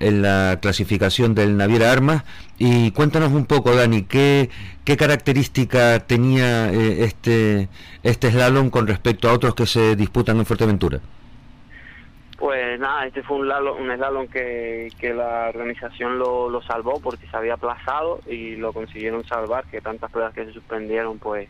en 0.00 0.22
la 0.22 0.58
clasificación 0.60 1.34
del 1.34 1.56
Naviera 1.56 1.92
Armas 1.92 2.24
y 2.58 2.90
cuéntanos 2.90 3.32
un 3.32 3.46
poco 3.46 3.74
Dani 3.74 4.02
qué, 4.02 4.50
qué 4.84 4.96
característica 4.96 6.00
tenía 6.00 6.72
eh, 6.72 7.04
este 7.04 7.68
este 8.02 8.30
slalom 8.30 8.70
con 8.70 8.86
respecto 8.86 9.28
a 9.28 9.32
otros 9.32 9.54
que 9.54 9.66
se 9.66 9.96
disputan 9.96 10.38
en 10.38 10.46
Fuerteventura. 10.46 11.00
Pues 12.44 12.78
nada, 12.78 13.06
este 13.06 13.22
fue 13.22 13.38
un 13.38 13.46
slalom, 13.46 13.80
un 13.80 13.96
slalom 13.96 14.28
que, 14.28 14.92
que 15.00 15.14
la 15.14 15.48
organización 15.48 16.18
lo, 16.18 16.50
lo 16.50 16.60
salvó 16.60 17.00
porque 17.00 17.26
se 17.26 17.34
había 17.34 17.54
aplazado 17.54 18.20
y 18.26 18.56
lo 18.56 18.74
consiguieron 18.74 19.24
salvar, 19.24 19.64
que 19.70 19.80
tantas 19.80 20.10
pruebas 20.10 20.34
que 20.34 20.44
se 20.44 20.52
suspendieron, 20.52 21.18
pues 21.18 21.48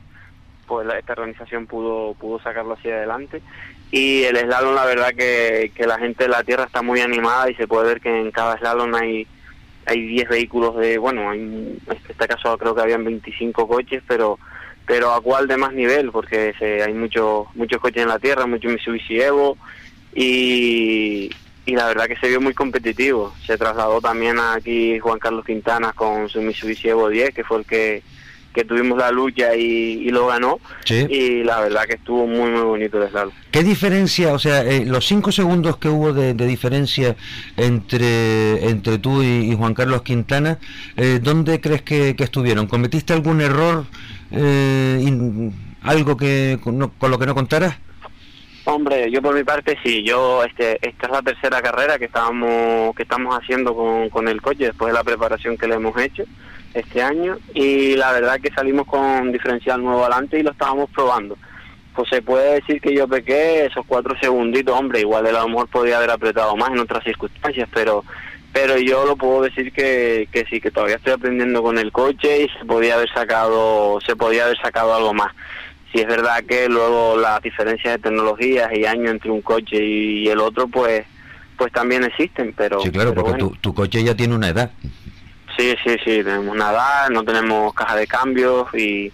pues 0.69 0.87
esta 0.97 1.15
organización 1.15 1.67
pudo 1.67 2.15
pudo 2.15 2.39
sacarlo 2.39 2.75
hacia 2.75 2.95
adelante. 2.95 3.43
Y 3.91 4.23
el 4.23 4.37
slalom 4.37 4.77
la 4.77 4.85
verdad 4.85 5.09
que, 5.19 5.73
que 5.75 5.85
la 5.85 5.99
gente 5.99 6.23
de 6.23 6.31
la 6.31 6.45
tierra 6.45 6.63
está 6.63 6.81
muy 6.81 7.01
animada 7.01 7.51
y 7.51 7.57
se 7.57 7.67
puede 7.67 7.89
ver 7.89 8.01
que 8.01 8.17
en 8.17 8.31
cada 8.31 8.57
slalom 8.59 8.95
hay 8.95 9.27
hay 9.87 10.01
10 10.01 10.29
vehículos 10.29 10.77
de 10.77 10.99
bueno 10.99 11.33
en 11.33 11.77
este 11.89 12.29
caso 12.29 12.57
creo 12.57 12.73
que 12.73 12.83
habían 12.83 13.03
25 13.03 13.67
coches 13.67 14.01
pero 14.07 14.39
pero 14.87 15.13
a 15.13 15.21
cuál 15.21 15.49
de 15.49 15.57
más 15.57 15.73
nivel, 15.73 16.11
porque 16.11 16.55
hay 16.61 16.93
muchos 16.93 17.47
muchos 17.55 17.81
coches 17.81 18.03
en 18.03 18.09
la 18.09 18.19
tierra, 18.19 18.47
mucho 18.47 18.69
Mitsubishi 18.69 19.21
Evo, 19.21 19.57
y, 20.15 21.31
y 21.67 21.75
la 21.75 21.87
verdad 21.87 22.07
que 22.07 22.17
se 22.17 22.29
vio 22.29 22.41
muy 22.41 22.55
competitivo. 22.55 23.35
Se 23.47 23.57
trasladó 23.57 24.01
también 24.01 24.39
aquí 24.39 24.99
Juan 24.99 25.19
Carlos 25.19 25.45
Quintana 25.45 25.93
con 25.93 26.29
su 26.29 26.43
Mitsubishi 26.43 26.89
Evo 26.89 27.09
10, 27.09 27.35
que 27.35 27.45
fue 27.45 27.59
el 27.59 27.65
que, 27.65 28.03
que 28.55 28.65
tuvimos 28.65 28.97
la 28.97 29.11
lucha 29.11 29.55
y, 29.57 30.09
lo 30.11 30.29
ganó. 30.29 30.61
Y 30.89 31.43
la 31.43 31.61
verdad 31.61 31.85
que 31.87 31.95
estuvo 31.95 32.27
muy, 32.27 32.51
muy 32.51 32.63
bonito 32.63 33.03
el 33.03 33.11
slalom. 33.11 33.35
¿Qué 33.51 33.65
diferencia, 33.65 34.33
o 34.33 34.39
sea, 34.39 34.63
eh, 34.63 34.85
los 34.87 35.07
cinco 35.07 35.33
segundos 35.33 35.77
que 35.79 35.89
hubo 35.89 36.13
de, 36.13 36.35
diferencia 36.35 37.17
entre, 37.57 38.69
entre 38.69 38.99
tú 38.99 39.23
y, 39.23 39.55
Juan 39.57 39.75
Carlos 39.75 40.03
Quintana, 40.03 40.59
eh, 40.97 41.19
¿dónde 41.21 41.61
crees 41.61 41.83
que, 41.83 42.15
estuvieron? 42.17 42.67
¿Cometiste 42.69 43.13
algún 43.13 43.41
error, 43.41 43.87
eh, 44.31 45.51
algo 45.83 46.17
que 46.17 46.59
con, 46.63 46.79
lo 46.79 47.19
que 47.19 47.27
no 47.27 47.35
contaras? 47.35 47.77
Hombre, 48.67 49.11
yo 49.11 49.21
por 49.21 49.35
mi 49.35 49.45
parte 49.45 49.77
sí, 49.85 50.03
yo 50.03 50.43
este 50.43 50.79
esta 50.81 51.07
es 51.07 51.13
la 51.13 51.21
tercera 51.21 51.61
carrera 51.61 51.99
que 51.99 52.07
estábamos 52.07 52.97
que 52.97 53.03
estamos 53.03 53.37
haciendo 53.37 53.75
con, 53.75 54.09
con 54.09 54.27
el 54.27 54.41
coche 54.41 54.65
después 54.65 54.91
de 54.91 54.99
la 54.99 55.05
preparación 55.05 55.59
que 55.59 55.69
le 55.69 55.75
hemos 55.75 55.97
hecho 56.01 56.25
este 56.73 57.03
año 57.03 57.37
y 57.53 57.95
la 57.95 58.13
verdad 58.13 58.41
que 58.41 58.51
salimos 58.53 58.87
con 58.87 59.31
diferencial 59.33 59.83
nuevo 59.83 60.03
adelante 60.03 60.39
y 60.39 60.43
lo 60.43 60.53
estábamos 60.53 60.89
probando. 60.91 61.37
Pues 61.95 62.09
se 62.09 62.23
puede 62.23 62.55
decir 62.55 62.81
que 62.81 62.95
yo 62.95 63.07
pequé 63.07 63.67
esos 63.67 63.85
cuatro 63.87 64.19
segunditos, 64.19 64.77
hombre, 64.77 65.01
igual 65.01 65.27
a 65.27 65.33
lo 65.33 65.49
mejor 65.49 65.69
podría 65.69 65.99
haber 65.99 66.11
apretado 66.11 66.57
más 66.57 66.71
en 66.71 66.81
otras 66.81 67.05
circunstancias, 67.05 67.69
pero 67.73 68.03
pero 68.55 68.79
yo 68.79 69.05
lo 69.05 69.17
puedo 69.17 69.43
decir 69.43 69.73
que, 69.73 70.29
que 70.31 70.45
sí, 70.47 70.61
que 70.61 70.71
todavía 70.71 70.97
estoy 70.97 71.13
aprendiendo 71.13 71.61
con 71.61 71.77
el 71.77 71.91
coche 71.91 72.45
y 72.45 72.49
se 72.57 72.65
podía 72.65 72.95
haber 72.95 73.13
sacado, 73.13 73.99
se 74.01 74.15
podía 74.15 74.45
haber 74.45 74.57
sacado 74.59 74.95
algo 74.95 75.13
más. 75.13 75.35
Si 75.95 76.01
es 76.01 76.09
verdad 76.09 76.43
que 76.43 76.69
luego 76.69 77.17
las 77.17 77.41
diferencias 77.41 77.95
de 77.95 78.03
tecnologías 78.03 78.69
y 78.75 78.85
años 78.85 79.13
entre 79.13 79.31
un 79.31 79.43
coche 79.43 79.77
y 79.81 80.29
el 80.29 80.41
otro, 80.41 80.67
pues 80.67 81.07
pues 81.57 81.73
también 81.73 82.03
existen, 82.03 82.53
pero... 82.57 82.81
Sí, 82.81 82.91
claro, 82.91 83.15
porque 83.15 83.35
tu, 83.35 83.51
tu 83.61 83.73
coche 83.73 84.03
ya 84.03 84.17
tiene 84.17 84.35
una 84.35 84.49
edad. 84.49 84.73
Sí, 85.57 85.73
sí, 85.85 85.93
sí, 86.05 86.25
tenemos 86.25 86.53
una 86.53 86.73
edad, 86.73 87.11
no 87.11 87.23
tenemos 87.23 87.73
caja 87.75 87.95
de 87.95 88.09
cambios 88.09 88.67
y 88.75 89.13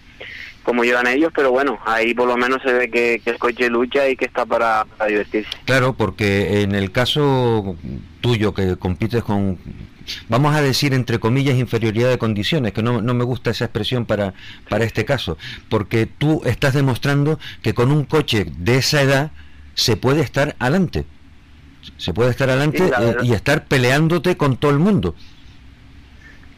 como 0.63 0.85
llevan 0.85 1.07
ellos, 1.07 1.33
pero 1.35 1.51
bueno, 1.51 1.79
ahí 1.85 2.15
por 2.15 2.29
lo 2.29 2.37
menos 2.37 2.63
se 2.63 2.73
ve 2.73 2.91
que, 2.91 3.21
el 3.25 3.39
coche 3.39 3.69
lucha 3.69 4.09
y 4.09 4.17
que 4.17 4.25
está 4.25 4.47
para, 4.47 4.87
para, 4.97 5.11
divertirse. 5.11 5.51
Claro, 5.65 5.95
porque 5.95 6.63
en 6.63 6.75
el 6.75 6.93
caso 6.93 7.77
tuyo 8.21 8.55
que 8.55 8.77
compites 8.77 9.23
con 9.23 9.59
vamos 10.29 10.55
a 10.55 10.63
decir 10.63 10.95
entre 10.95 11.19
comillas 11.19 11.57
inferioridad 11.57 12.09
de 12.09 12.19
condiciones, 12.19 12.73
que 12.73 12.83
no, 12.83 13.01
no 13.01 13.15
me 13.15 13.25
gusta 13.25 13.51
esa 13.51 13.65
expresión 13.67 14.07
para, 14.07 14.35
para 14.69 14.85
este 14.85 15.05
caso, 15.05 15.39
porque 15.69 16.07
tú 16.07 16.43
estás 16.45 16.75
demostrando 16.75 17.39
que 17.63 17.75
con 17.75 17.91
un 17.91 18.05
coche 18.05 18.47
de 18.59 18.77
esa 18.77 19.03
edad 19.03 19.31
se 19.75 19.97
puede 19.97 20.21
estar 20.21 20.57
adelante, 20.59 21.05
se 21.97 22.13
puede 22.13 22.31
estar 22.31 22.51
adelante 22.51 22.91
eh, 23.01 23.17
y 23.23 23.33
estar 23.33 23.65
peleándote 23.65 24.37
con 24.37 24.57
todo 24.57 24.71
el 24.71 24.79
mundo. 24.79 25.15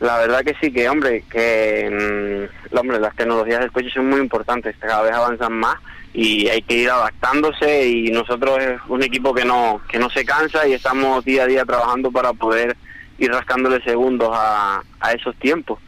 La 0.00 0.18
verdad 0.18 0.40
que 0.40 0.56
sí, 0.60 0.72
que 0.72 0.88
hombre, 0.88 1.22
que 1.30 2.48
mm, 2.72 2.76
hombre, 2.76 2.98
las 2.98 3.14
tecnologías 3.14 3.60
del 3.60 3.70
coche 3.70 3.88
son 3.94 4.10
muy 4.10 4.20
importantes, 4.20 4.74
cada 4.80 5.02
vez 5.02 5.12
avanzan 5.12 5.52
más 5.52 5.76
y 6.12 6.48
hay 6.48 6.60
que 6.62 6.74
ir 6.74 6.90
adaptándose 6.90 7.88
y 7.88 8.10
nosotros 8.10 8.58
es 8.60 8.80
un 8.88 9.02
equipo 9.02 9.32
que 9.32 9.44
no 9.44 9.80
que 9.88 9.98
no 9.98 10.10
se 10.10 10.24
cansa 10.24 10.66
y 10.66 10.72
estamos 10.72 11.24
día 11.24 11.44
a 11.44 11.46
día 11.46 11.64
trabajando 11.64 12.10
para 12.10 12.32
poder 12.32 12.76
ir 13.18 13.30
rascándole 13.30 13.82
segundos 13.82 14.30
a, 14.32 14.82
a 15.00 15.12
esos 15.12 15.34
tiempos. 15.36 15.78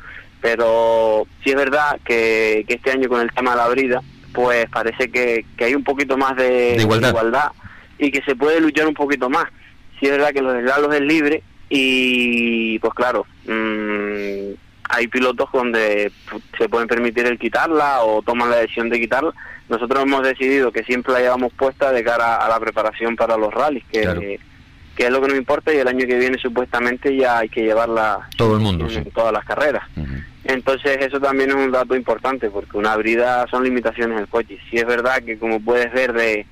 Pero 0.44 1.26
sí 1.42 1.50
es 1.50 1.56
verdad 1.56 1.98
que, 2.04 2.66
este 2.68 2.90
año 2.90 3.08
con 3.08 3.22
el 3.22 3.32
tema 3.32 3.52
de 3.52 3.56
la 3.56 3.68
brida, 3.68 4.02
pues 4.34 4.68
parece 4.68 5.10
que, 5.10 5.46
hay 5.58 5.74
un 5.74 5.84
poquito 5.84 6.18
más 6.18 6.36
de, 6.36 6.76
igualdad. 6.78 7.52
y 7.98 8.10
que 8.10 8.20
se 8.22 8.36
puede 8.36 8.60
luchar 8.60 8.86
un 8.86 8.92
poquito 8.92 9.30
más. 9.30 9.46
Sí 9.98 10.04
es 10.04 10.10
verdad 10.10 10.34
que 10.34 10.42
los 10.42 10.54
eslalons 10.56 10.96
es 10.96 11.00
libre 11.00 11.42
y 11.70 12.78
pues 12.80 12.92
claro, 12.92 13.24
mmm, 13.46 14.52
hay 14.90 15.08
pilotos 15.08 15.48
donde 15.50 16.12
se 16.58 16.68
pueden 16.68 16.88
permitir 16.88 17.24
el 17.24 17.38
quitarla 17.38 18.02
o 18.02 18.20
toman 18.20 18.50
la 18.50 18.56
decisión 18.56 18.90
de 18.90 19.00
quitarla. 19.00 19.32
Nosotros 19.70 20.02
hemos 20.02 20.22
decidido 20.24 20.70
que 20.72 20.84
siempre 20.84 21.14
la 21.14 21.20
llevamos 21.20 21.54
puesta 21.54 21.90
de 21.90 22.04
cara 22.04 22.36
a 22.36 22.50
la 22.50 22.60
preparación 22.60 23.16
para 23.16 23.38
los 23.38 23.54
rallies, 23.54 23.84
que 23.90 24.38
que 24.96 25.04
es 25.04 25.10
lo 25.10 25.20
que 25.20 25.28
nos 25.28 25.36
importa 25.36 25.72
y 25.72 25.78
el 25.78 25.88
año 25.88 26.06
que 26.06 26.18
viene 26.18 26.38
supuestamente 26.38 27.16
ya 27.16 27.38
hay 27.38 27.48
que 27.48 27.62
llevarla 27.62 28.28
todo 28.36 28.56
el 28.56 28.62
mundo 28.62 28.88
en, 28.88 29.04
todas 29.10 29.32
las 29.32 29.44
carreras. 29.44 29.84
Entonces 30.44 30.98
eso 31.00 31.20
también 31.20 31.50
es 31.50 31.56
un 31.56 31.72
dato 31.72 31.96
importante 31.96 32.50
porque 32.50 32.76
una 32.76 32.96
brida 32.96 33.46
son 33.50 33.64
limitaciones 33.64 34.18
del 34.18 34.28
coche. 34.28 34.58
Si 34.70 34.76
es 34.76 34.86
verdad 34.86 35.22
que 35.22 35.38
como 35.38 35.60
puedes 35.60 35.92
ver 35.92 36.12
de, 36.12 36.46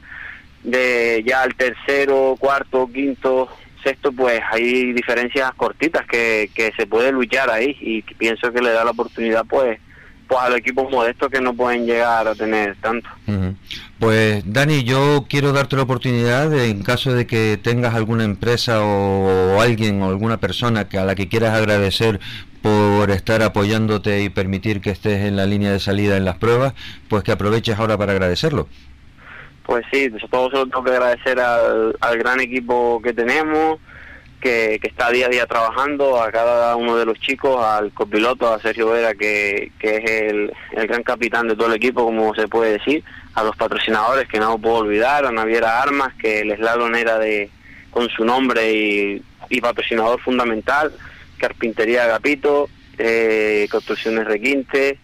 de 0.64 1.22
ya 1.26 1.43
al 1.43 1.55
tercero, 1.55 2.36
cuarto, 2.38 2.88
quinto, 2.93 3.49
sexto, 3.82 4.12
pues 4.12 4.40
hay 4.51 4.93
diferencias 4.93 5.53
cortitas 5.55 6.07
que, 6.07 6.51
que 6.55 6.72
se 6.76 6.86
puede 6.86 7.12
luchar 7.12 7.51
ahí 7.51 7.76
y 7.80 8.03
pienso 8.03 8.53
que 8.53 8.62
le 8.62 8.72
da 8.72 8.84
la 8.84 8.93
oportunidad 8.93 9.45
pues 9.45 9.78
pues 10.28 10.40
a 10.40 10.48
los 10.48 10.58
equipos 10.58 10.90
modestos 10.90 11.30
que 11.30 11.40
no 11.40 11.54
pueden 11.54 11.86
llegar 11.86 12.26
a 12.26 12.34
tener 12.34 12.76
tanto. 12.76 13.08
Pues 13.98 14.42
Dani, 14.50 14.82
yo 14.84 15.26
quiero 15.28 15.52
darte 15.52 15.76
la 15.76 15.82
oportunidad 15.82 16.52
en 16.52 16.82
caso 16.82 17.12
de 17.12 17.26
que 17.26 17.58
tengas 17.62 17.94
alguna 17.94 18.24
empresa 18.24 18.82
o, 18.82 19.60
alguien 19.60 20.02
o 20.02 20.08
alguna 20.08 20.38
persona 20.38 20.88
que 20.88 20.98
a 20.98 21.04
la 21.04 21.14
que 21.14 21.28
quieras 21.28 21.54
agradecer 21.54 22.20
por 22.62 23.10
estar 23.10 23.42
apoyándote 23.42 24.22
y 24.22 24.28
permitir 24.28 24.80
que 24.80 24.90
estés 24.90 25.24
en 25.24 25.36
la 25.36 25.46
línea 25.46 25.72
de 25.72 25.80
salida 25.80 26.16
en 26.16 26.24
las 26.24 26.38
pruebas, 26.38 26.74
pues 27.08 27.24
que 27.24 27.32
aproveches 27.32 27.78
ahora 27.78 27.98
para 27.98 28.12
agradecerlo. 28.12 28.68
Pues 29.64 29.84
sí, 29.92 30.10
todo 30.30 30.50
se 30.50 30.56
lo 30.56 30.66
tengo 30.66 30.84
que 30.84 30.90
agradecer 30.90 31.38
al, 31.38 31.96
al 32.00 32.18
gran 32.18 32.40
equipo 32.40 33.00
que 33.02 33.12
tenemos, 33.12 33.78
que, 34.43 34.80
está 34.82 35.11
día 35.11 35.26
a 35.26 35.30
día 35.30 35.47
trabajando, 35.47 36.20
a 36.20 36.30
cada 36.32 36.76
uno 36.76 36.97
de 36.97 37.07
los 37.07 37.18
chicos, 37.20 37.64
al 37.64 37.93
copiloto, 37.93 38.53
a 38.53 38.61
Sergio 38.61 38.90
Vera, 38.90 39.14
que, 39.14 39.70
es 39.80 40.11
el, 40.11 40.53
gran 40.72 41.03
capitán 41.05 41.49
de 41.49 41.55
todo 41.55 41.68
el 41.68 41.74
equipo, 41.74 42.05
como 42.05 42.34
se 42.34 42.49
puede 42.49 42.72
decir, 42.72 43.05
a 43.34 43.45
los 43.45 43.57
patrocinadores, 43.57 44.28
que 44.28 44.40
no 44.40 44.59
puedo 44.59 44.76
olvidar, 44.76 45.24
a 45.24 45.30
Naviera 45.30 45.80
Armas, 45.80 46.12
que 46.14 46.40
el 46.40 46.55
slalom 46.57 46.95
era 46.95 47.18
de, 47.18 47.51
con 47.90 48.09
su 48.09 48.24
nombre 48.24 48.72
y, 48.72 49.61
patrocinador 49.61 50.20
fundamental, 50.20 50.93
Carpintería 51.38 52.05
Agapito, 52.05 52.68
eh, 52.99 53.68
Construcciones 53.70 54.26
Requinte, 54.26 54.99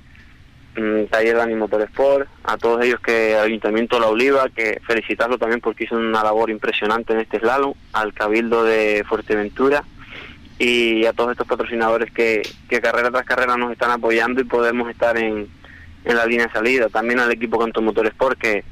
taller 1.11 1.37
de 1.37 1.43
Ánimo 1.43 1.69
Sport, 1.71 2.29
a 2.45 2.57
todos 2.57 2.85
ellos 2.85 3.01
que 3.01 3.37
Ayuntamiento 3.37 3.99
La 4.01 4.09
Oliva, 4.09 4.49
que 4.49 4.81
felicitarlo 4.87 5.39
también 5.39 5.61
porque 5.61 5.85
hizo 5.85 5.97
una 5.97 6.23
labor 6.23 6.51
impresionante 6.51 7.13
en 7.13 7.21
este 7.21 7.41
slalom, 7.41 7.75
al 7.93 8.13
Cabildo 8.13 8.65
de 8.65 9.05
Fuerteventura 9.09 9.85
y 10.59 11.05
a 11.07 11.13
todos 11.13 11.33
estos 11.33 11.47
patrocinadores 11.47 12.11
que, 12.13 12.43
que 12.69 12.81
carrera 12.81 13.11
tras 13.11 13.25
carrera 13.25 13.57
nos 13.57 13.73
están 13.73 13.91
apoyando 13.91 14.41
y 14.41 14.45
podemos 14.45 14.91
estar 14.91 15.17
en, 15.17 15.49
en 16.05 16.17
la 16.17 16.27
línea 16.27 16.47
de 16.47 16.53
salida. 16.53 16.89
También 16.89 17.21
al 17.21 17.31
equipo 17.31 17.59
Canto 17.59 17.81
Motor 17.81 18.07
Sport, 18.07 18.39
que, 18.39 18.65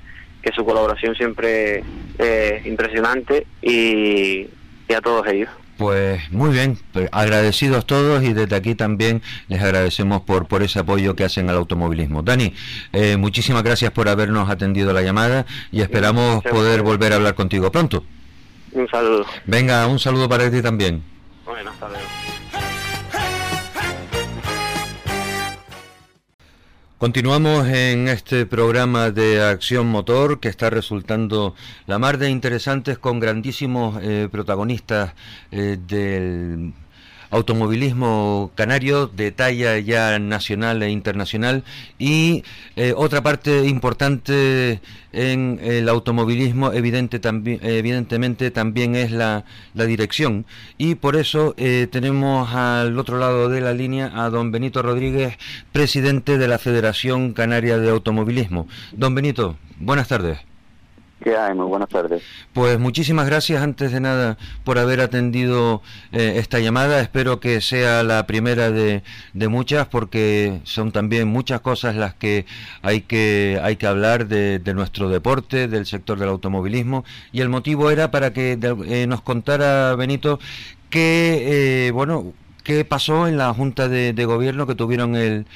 que 0.43 0.53
su 0.53 0.65
colaboración 0.65 1.15
siempre 1.15 1.85
es 2.19 2.67
impresionante 2.67 3.47
y 3.63 4.49
a 4.95 5.01
todos 5.01 5.27
ellos. 5.27 5.51
Pues 5.77 6.31
muy 6.33 6.51
bien, 6.51 6.79
pues 6.93 7.09
agradecidos 7.13 7.85
todos 7.85 8.23
y 8.23 8.33
desde 8.33 8.57
aquí 8.57 8.75
también 8.75 9.21
les 9.49 9.63
agradecemos 9.63 10.23
por, 10.23 10.47
por 10.47 10.63
ese 10.63 10.79
apoyo 10.79 11.15
que 11.15 11.25
hacen 11.25 11.51
al 11.51 11.57
automovilismo. 11.57 12.23
Dani, 12.23 12.55
eh, 12.93 13.17
muchísimas 13.19 13.63
gracias 13.63 13.91
por 13.91 14.09
habernos 14.09 14.49
atendido 14.49 14.93
la 14.93 15.03
llamada 15.03 15.45
y 15.71 15.83
esperamos 15.83 16.43
poder 16.45 16.83
volver 16.83 17.13
a 17.13 17.17
hablar 17.17 17.35
contigo 17.35 17.71
pronto. 17.71 18.05
Un 18.73 18.89
saludo. 18.89 19.27
Venga, 19.45 19.87
un 19.87 19.99
saludo 19.99 20.29
para 20.29 20.51
ti 20.51 20.63
también. 20.63 21.03
Bueno, 21.45 21.71
hasta 21.71 21.89
luego. 21.89 22.05
Continuamos 26.99 27.69
en 27.69 28.09
este 28.09 28.47
programa 28.47 29.11
de 29.11 29.43
Acción 29.43 29.87
Motor 29.87 30.41
que 30.41 30.49
está 30.49 30.71
resultando 30.71 31.55
la 31.87 31.99
mar 31.99 32.17
de 32.17 32.31
interesantes 32.31 32.97
con 32.97 33.21
grandísimos 33.21 33.99
eh, 34.03 34.31
protagonistas 34.33 35.13
eh, 35.51 35.77
del 35.87 36.73
automovilismo 37.37 38.51
canario 38.55 39.07
de 39.07 39.31
talla 39.31 39.79
ya 39.79 40.19
nacional 40.19 40.83
e 40.83 40.91
internacional 40.91 41.65
y 41.99 42.45
eh, 42.77 42.93
otra 42.97 43.23
parte 43.23 43.67
importante 43.67 44.81
en 45.13 45.61
el 45.63 45.89
automovilismo 45.89 46.73
evidente 46.73 47.21
evidentemente 47.63 48.51
también 48.51 48.97
es 48.97 49.11
la, 49.11 49.45
la 49.75 49.85
dirección. 49.85 50.47
Y 50.77 50.97
por 50.97 51.17
eso 51.17 51.55
eh, 51.57 51.89
tenemos 51.91 52.55
al 52.55 52.99
otro 52.99 53.19
lado 53.19 53.49
de 53.49 53.61
la 53.61 53.73
línea 53.73 54.13
a 54.15 54.31
don 54.31 54.51
Benito 54.53 54.83
Rodríguez 54.83 55.39
presidente 55.73 56.39
de 56.39 56.49
la 56.49 56.59
Federación 56.59 57.33
Canaria 57.33 57.79
de 57.79 57.91
Automovilismo. 57.91 58.69
Don 58.93 59.15
Benito 59.15 59.57
buenas 59.79 60.09
tardes 60.09 60.46
¿Qué 61.23 61.35
hay? 61.35 61.55
Muy 61.55 61.67
buenas 61.67 61.89
tardes. 61.89 62.23
Pues 62.53 62.79
muchísimas 62.79 63.27
gracias 63.27 63.63
antes 63.63 63.91
de 63.91 64.01
nada 64.01 64.37
por 64.65 64.79
haber 64.79 65.01
atendido 65.01 65.81
eh, 66.13 66.35
esta 66.37 66.61
llamada. 66.61 67.01
Espero 67.01 67.41
que 67.41 67.63
sea 67.63 68.03
la 68.03 68.27
primera 68.27 68.71
de, 68.71 69.03
de, 69.33 69.49
muchas 69.49 69.87
porque 69.87 70.61
son 70.65 70.93
también 70.93 71.27
muchas 71.27 71.63
cosas 71.63 71.97
las 71.97 72.15
que 72.15 72.45
hay 72.83 73.01
que, 73.01 73.59
hay 73.63 73.77
que 73.77 73.87
hablar 73.87 74.29
de, 74.29 74.59
de 74.59 74.75
nuestro 74.75 75.09
deporte, 75.09 75.69
del 75.69 75.87
sector 75.87 76.19
del 76.19 76.29
automovilismo. 76.29 77.05
Y 77.33 77.41
el 77.41 77.49
motivo 77.49 77.91
era 77.91 78.11
para 78.11 78.35
que 78.35 78.59
eh, 78.87 79.07
nos 79.07 79.23
contara 79.23 79.97
Benito 79.97 80.39
qué, 80.91 81.87
eh, 81.87 81.91
bueno, 81.93 82.35
qué 82.63 82.85
pasó 82.85 83.27
en 83.27 83.39
la 83.39 83.55
Junta 83.55 83.89
de 83.89 84.25
Gobierno 84.27 84.67
que 84.67 84.75
tuvieron 84.75 85.17
el 85.17 85.47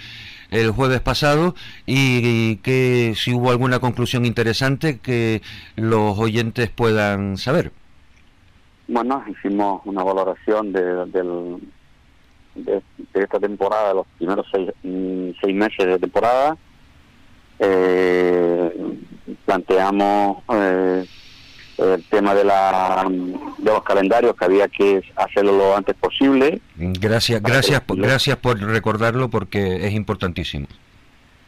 el 0.51 0.71
jueves 0.71 1.01
pasado 1.01 1.55
y, 1.87 2.57
que 2.57 3.15
si 3.17 3.33
hubo 3.33 3.51
alguna 3.51 3.79
conclusión 3.79 4.25
interesante 4.25 4.99
que 4.99 5.43
los 5.77 6.19
oyentes 6.19 6.71
puedan 6.71 7.37
saber. 7.37 7.73
Bueno, 8.89 9.23
hicimos 9.29 9.83
una 9.85 10.03
valoración 10.03 10.73
de, 10.73 11.07
de, 12.55 12.83
esta 13.15 13.39
temporada, 13.39 13.95
los 13.95 14.07
primeros 14.19 14.47
seis, 14.53 14.71
mm, 14.83 15.31
seis 15.41 15.55
meses 15.55 15.87
de 15.87 15.99
temporada. 15.99 16.57
Eh, 17.61 18.97
planteamos 19.45 20.39
eh, 20.49 21.05
el 21.81 22.05
tema 22.05 22.35
de, 22.35 22.45
la, 22.45 23.07
de 23.09 23.71
los 23.71 23.83
calendarios 23.83 24.37
que 24.37 24.45
había 24.45 24.69
que 24.69 25.03
hacerlo 25.17 25.57
lo 25.57 25.77
antes 25.77 25.95
posible. 25.97 26.61
Gracias, 26.77 27.43
gracias, 27.43 27.83
gracias 27.89 28.37
por 28.37 28.61
recordarlo 28.61 29.29
porque 29.31 29.87
es 29.87 29.93
importantísimo. 29.93 30.67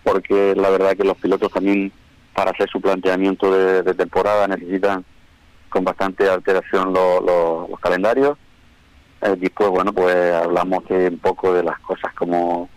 Porque 0.02 0.54
la 0.56 0.70
verdad 0.70 0.96
que 0.96 1.04
los 1.04 1.16
pilotos 1.18 1.52
también 1.52 1.92
para 2.34 2.50
hacer 2.50 2.68
su 2.70 2.80
planteamiento 2.80 3.52
de, 3.82 3.94
temporada 3.94 4.48
necesitan 4.48 5.04
con 5.68 5.84
bastante 5.84 6.28
alteración 6.28 6.92
los 6.92 7.80
calendarios. 7.80 8.38
Eh, 9.20 9.36
después, 9.38 9.70
bueno, 9.70 9.92
pues 9.92 10.16
hablamos 10.34 10.86
de 10.88 11.08
un 11.08 11.18
poco 11.18 11.52
de 11.54 11.62
las 11.62 11.78
cosas 11.80 12.12
como 12.14 12.68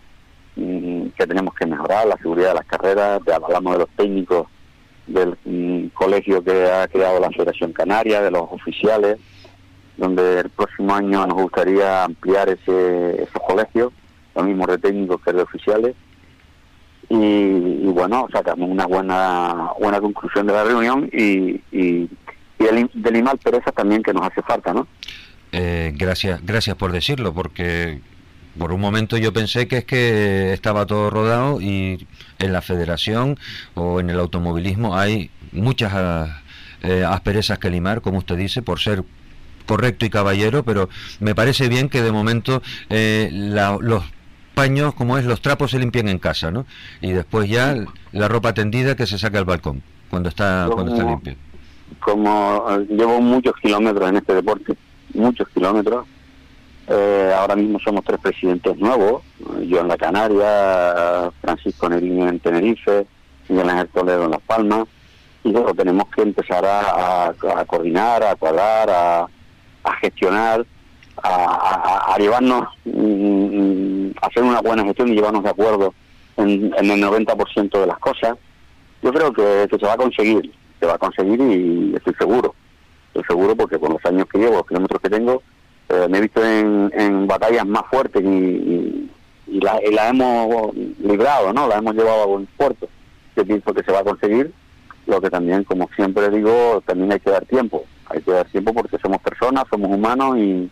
mm, 0.56 1.08
que 1.18 1.26
tenemos 1.26 1.56
que 1.56 1.66
mejorar, 1.66 2.06
la 2.06 2.18
seguridad 2.18 2.50
de 2.50 2.56
las 2.56 2.66
carreras, 2.66 3.22
hablamos 3.28 3.74
de 3.74 3.80
los 3.80 3.90
técnicos 3.96 4.48
del 5.08 5.38
mm, 5.46 5.88
colegio 5.94 6.44
que 6.44 6.72
ha 6.72 6.88
creado 6.88 7.20
la 7.20 7.30
Federación 7.32 7.74
Canaria, 7.74 8.22
de 8.22 8.32
los 8.32 8.44
oficiales, 8.50 9.18
donde 9.98 10.40
el 10.40 10.50
próximo 10.50 10.94
año 10.94 11.26
nos 11.26 11.42
gustaría 11.42 12.04
ampliar 12.04 12.50
ese, 12.50 13.24
esos 13.24 13.42
colegios, 13.48 13.94
lo 14.36 14.44
mismo 14.44 14.66
de 14.68 14.78
técnicos 14.78 15.22
que 15.22 15.34
de 15.34 15.42
oficiales. 15.42 15.96
Y, 17.08 17.86
bueno, 17.86 18.28
sacamos 18.32 18.68
una 18.68 18.88
buena 18.88 19.72
buena 19.80 20.02
conclusión 20.02 20.48
de 20.48 20.54
la 20.54 20.64
reunión 20.64 21.08
y, 21.14 21.62
y, 21.72 22.10
el, 22.58 22.90
del 22.94 23.16
IMAL 23.16 23.38
Pereza 23.38 23.72
también 23.72 24.02
que 24.02 24.12
nos 24.12 24.26
hace 24.26 24.42
falta, 24.42 24.74
¿no? 24.74 24.88
Eh, 25.52 25.94
gracias, 25.96 26.44
gracias 26.44 26.76
por 26.76 26.92
decirlo, 26.92 27.32
porque 27.32 28.02
por 28.58 28.72
un 28.72 28.82
momento 28.82 29.18
yo 29.18 29.34
pensé 29.34 29.68
que 29.68 29.78
es 29.80 29.86
que 29.86 30.54
estaba 30.54 30.86
todo 30.86 31.10
rodado 31.10 31.62
y 31.62 32.08
en 32.40 32.54
la 32.54 32.62
federación 32.62 33.38
o 33.74 34.00
en 34.00 34.10
el 34.10 34.20
automovilismo 34.20 34.98
hay 34.98 35.30
muchas 35.52 35.94
ah, 35.94 36.42
eh, 36.84 37.04
asperezas 37.08 37.60
que 37.60 37.70
limar, 37.70 38.02
como 38.02 38.20
usted 38.20 38.38
dice, 38.38 38.62
por 38.62 38.80
ser 38.80 39.04
correcto 39.66 40.06
y 40.06 40.10
caballero, 40.10 40.64
pero 40.64 40.90
me 41.20 41.34
parece 41.34 41.68
bien 41.68 41.90
que 41.90 42.02
de 42.02 42.12
momento 42.12 42.62
eh, 42.90 43.30
los 43.32 44.04
paños, 44.54 44.94
como 44.94 45.18
es, 45.18 45.26
los 45.26 45.42
trapos 45.42 45.72
se 45.72 45.80
limpien 45.80 46.08
en 46.08 46.20
casa, 46.20 46.52
¿no? 46.52 46.66
Y 47.02 47.12
después 47.12 47.50
ya 47.50 47.76
la 48.12 48.28
ropa 48.28 48.54
tendida 48.54 48.96
que 48.96 49.06
se 49.08 49.18
saque 49.18 49.38
al 49.38 49.46
balcón 49.46 49.82
cuando 50.10 50.30
está 50.30 50.70
cuando 50.72 50.94
está 50.94 51.04
limpio. 51.04 51.36
Como 52.00 52.66
eh, 52.70 52.86
llevo 52.90 53.20
muchos 53.22 53.54
kilómetros 53.62 54.10
en 54.10 54.18
este 54.18 54.34
deporte, 54.34 54.76
muchos 55.14 55.48
kilómetros, 55.50 56.08
eh, 56.88 57.34
ahora 57.36 57.56
mismo 57.56 57.80
somos 57.80 58.04
tres 58.06 58.20
presidentes 58.20 58.78
nuevos, 58.78 59.24
yo 59.68 59.80
en 59.82 59.88
la 59.88 59.98
Canaria, 59.98 61.32
Francisco 61.42 61.90
Neriño 61.90 62.30
en 62.30 62.40
Tenerife, 62.40 63.08
Miguel 63.50 63.70
Ángel 63.70 63.90
Toledo 63.90 64.26
en 64.26 64.32
Las 64.32 64.42
Palmas, 64.42 64.86
y 65.44 65.52
luego 65.52 65.74
tenemos 65.74 66.06
que 66.10 66.22
empezar 66.22 66.64
a, 66.66 67.34
coordinar, 67.66 68.24
a 68.24 68.36
cuadrar, 68.36 68.90
a, 68.90 69.28
gestionar, 70.02 70.66
a, 71.24 72.16
llevarnos, 72.20 72.68
mm, 72.84 74.10
hacer 74.22 74.44
una 74.44 74.62
buena 74.62 74.84
gestión 74.84 75.10
y 75.10 75.16
llevarnos 75.16 75.44
de 75.44 75.50
acuerdo 75.50 75.94
en, 76.38 76.74
el 76.78 77.04
90% 77.04 77.80
de 77.80 77.88
las 77.88 77.98
cosas. 78.00 78.38
Yo 79.02 79.12
creo 79.12 79.34
que 79.34 79.68
se 79.70 79.86
va 79.86 79.94
a 79.94 79.98
conseguir, 79.98 80.52
se 80.80 80.86
va 80.86 80.94
a 80.94 80.98
conseguir 80.98 81.40
y 81.42 81.96
estoy 81.96 82.14
seguro, 82.16 82.56
estoy 83.08 83.24
seguro 83.28 83.56
porque 83.56 83.80
con 83.80 83.94
los 83.94 84.06
años 84.06 84.26
que 84.32 84.40
llevo, 84.40 84.58
los 84.58 84.68
kilómetros 84.68 85.02
que 85.02 85.10
tengo, 85.10 85.42
eh, 85.90 86.08
me 86.10 86.18
he 86.18 86.22
visto 86.22 86.44
en, 86.44 87.28
batallas 87.28 87.66
más 87.66 87.84
fuertes 87.90 88.24
y, 88.24 89.10
la, 89.48 89.78
hemos 90.10 90.76
librado, 90.76 91.54
¿no? 91.54 91.68
La 91.68 91.78
hemos 91.78 91.96
llevado 91.96 92.24
a 92.24 92.26
buen 92.26 92.46
puerto. 92.58 92.90
Yo 93.36 93.46
pienso 93.46 93.74
que 93.74 93.84
se 93.84 93.92
va 93.92 94.00
a 94.00 94.04
conseguir, 94.04 94.52
lo 95.06 95.22
que 95.22 95.30
también, 95.30 95.64
como 95.64 95.90
siempre 95.96 96.30
digo, 96.30 96.82
también 96.86 97.12
hay 97.12 97.20
que 97.20 97.30
dar 97.30 97.46
tiempo. 97.46 97.86
Hay 98.08 98.22
que 98.22 98.32
dar 98.32 98.48
tiempo 98.48 98.74
porque 98.74 98.98
somos 98.98 99.22
personas, 99.22 99.66
somos 99.70 99.92
humanos 99.92 100.38
y, 100.38 100.70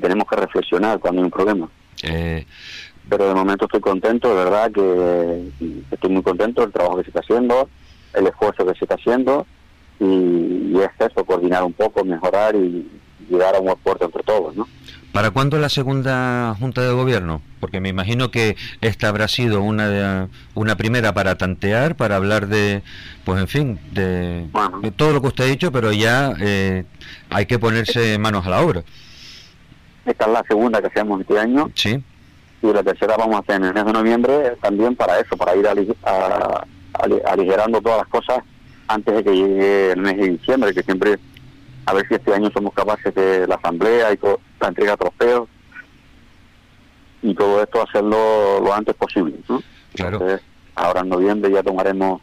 tenemos 0.00 0.26
que 0.28 0.36
reflexionar 0.36 0.98
cuando 0.98 1.20
hay 1.20 1.24
un 1.26 1.30
problema. 1.30 1.68
Eh, 2.02 2.44
Pero 3.08 3.28
de 3.28 3.34
momento 3.34 3.66
estoy 3.66 3.80
contento, 3.80 4.28
de 4.28 4.44
verdad 4.44 4.72
que 4.72 5.50
estoy 5.92 6.10
muy 6.10 6.22
contento 6.22 6.62
del 6.62 6.72
trabajo 6.72 6.96
que 6.96 7.04
se 7.04 7.10
está 7.10 7.20
haciendo, 7.20 7.68
el 8.12 8.26
esfuerzo 8.26 8.66
que 8.66 8.74
se 8.76 8.86
está 8.86 8.96
haciendo 8.96 9.46
y, 10.00 10.04
y 10.04 10.80
es 10.80 10.90
eso, 10.98 11.24
coordinar 11.24 11.62
un 11.62 11.72
poco, 11.74 12.04
mejorar 12.04 12.56
y, 12.56 12.88
llegar 13.28 13.54
a 13.54 13.60
un 13.60 13.70
acuerdo 13.70 14.06
entre 14.06 14.22
todos, 14.22 14.54
¿no? 14.56 14.68
¿Para 15.14 15.30
cuándo 15.30 15.58
la 15.58 15.68
segunda 15.68 16.56
Junta 16.58 16.82
de 16.82 16.92
Gobierno? 16.92 17.40
Porque 17.60 17.80
me 17.80 17.88
imagino 17.88 18.32
que 18.32 18.56
esta 18.80 19.08
habrá 19.08 19.28
sido 19.28 19.62
una 19.62 20.28
una 20.54 20.76
primera 20.76 21.14
para 21.14 21.38
tantear, 21.38 21.94
para 21.94 22.16
hablar 22.16 22.48
de, 22.48 22.82
pues 23.24 23.40
en 23.40 23.46
fin, 23.46 23.78
de, 23.92 24.48
todo 24.96 25.12
lo 25.12 25.20
que 25.20 25.28
usted 25.28 25.44
ha 25.44 25.46
dicho, 25.46 25.70
pero 25.70 25.92
ya 25.92 26.34
eh, 26.40 26.84
hay 27.30 27.46
que 27.46 27.60
ponerse 27.60 28.18
manos 28.18 28.44
a 28.46 28.50
la 28.50 28.62
obra. 28.62 28.82
Esta 30.04 30.24
es 30.24 30.32
la 30.32 30.42
segunda 30.48 30.80
que 30.80 30.88
hacemos 30.88 31.20
este 31.20 31.38
año. 31.38 31.70
Sí. 31.76 32.02
Y 32.60 32.72
la 32.72 32.82
tercera 32.82 33.16
vamos 33.16 33.36
a 33.36 33.38
hacer 33.38 33.56
en 33.56 33.66
el 33.66 33.74
mes 33.74 33.84
de 33.84 33.92
noviembre 33.92 34.56
también 34.60 34.96
para 34.96 35.20
eso, 35.20 35.36
para 35.36 35.54
ir 35.54 35.68
aligerando 37.24 37.80
todas 37.80 37.98
las 37.98 38.08
cosas 38.08 38.38
antes 38.88 39.14
de 39.14 39.22
que 39.22 39.30
llegue 39.30 39.92
el 39.92 40.00
mes 40.00 40.16
de 40.16 40.30
diciembre, 40.30 40.74
que 40.74 40.82
siempre 40.82 41.18
a 41.86 41.92
ver 41.92 42.06
si 42.08 42.14
este 42.14 42.34
año 42.34 42.50
somos 42.50 42.72
capaces 42.74 43.14
de 43.14 43.46
la 43.46 43.56
asamblea 43.56 44.12
y 44.12 44.18
la 44.60 44.68
entrega 44.68 44.92
de 44.92 44.96
trofeos 44.96 45.48
y 47.22 47.34
todo 47.34 47.62
esto 47.62 47.82
hacerlo 47.82 48.60
lo 48.60 48.74
antes 48.74 48.94
posible. 48.94 49.36
¿no? 49.48 49.62
Claro. 49.94 50.20
ahora 50.74 51.00
en 51.00 51.08
noviembre 51.08 51.52
ya 51.52 51.62
tomaremos 51.62 52.20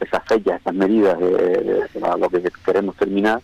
esas 0.00 0.24
fechas, 0.26 0.60
esas 0.60 0.74
medidas 0.74 1.18
de, 1.18 1.88
lo 2.18 2.28
que 2.28 2.42
queremos 2.64 2.96
terminar 2.96 3.40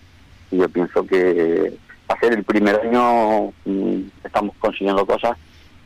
y 0.50 0.58
yo 0.58 0.68
pienso 0.68 1.06
que 1.06 1.74
va 2.10 2.14
a 2.14 2.20
ser 2.20 2.32
el 2.32 2.44
primer 2.44 2.80
año 2.80 3.52
mm, 3.64 4.00
estamos 4.24 4.54
consiguiendo 4.58 5.06
cosas 5.06 5.36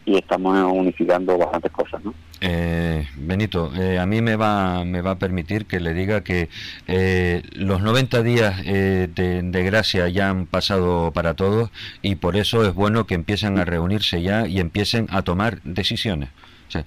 y 0.05 0.17
estamos 0.17 0.57
unificando 0.73 1.39
bastantes 1.39 1.73
cosas, 1.73 2.05
¿no? 2.05 2.15
Eh, 2.41 3.07
Benito, 3.17 3.73
eh, 3.77 4.01
a 4.01 4.07
mí 4.07 4.21
me 4.21 4.35
va, 4.35 4.85
me 4.85 5.01
va 5.01 5.13
a 5.13 5.19
permitir 5.19 5.67
que 5.67 5.79
le 5.79 5.95
diga 5.95 6.23
que 6.23 6.49
eh, 6.89 7.43
los 7.53 7.83
90 7.83 8.23
días 8.25 8.65
de, 8.65 9.63
gracia 9.65 10.09
ya 10.09 10.29
han 10.29 10.47
pasado 10.47 11.13
para 11.13 11.35
todos 11.35 11.71
y 12.03 12.17
por 12.17 12.37
eso 12.37 12.67
es 12.67 12.75
bueno 12.75 13.07
que 13.07 13.15
empiecen 13.15 13.61
a 13.61 13.65
reunirse 13.65 14.23
ya 14.23 14.49
y 14.49 14.59
empiecen 14.59 15.07
a 15.11 15.23
tomar 15.23 15.63
decisiones. 15.63 16.31
O 16.67 16.71
sea, 16.73 16.85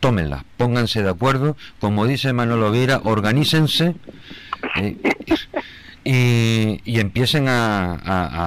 tómenlas, 0.00 0.44
pónganse 0.56 1.02
de 1.02 1.10
acuerdo, 1.10 1.58
como 1.78 2.06
dice 2.06 2.32
Manolo 2.32 2.70
Vieira, 2.70 3.02
organícense 3.04 3.96
y, 6.04 6.80
y, 6.84 7.00
empiecen 7.00 7.48
a, 7.48 7.92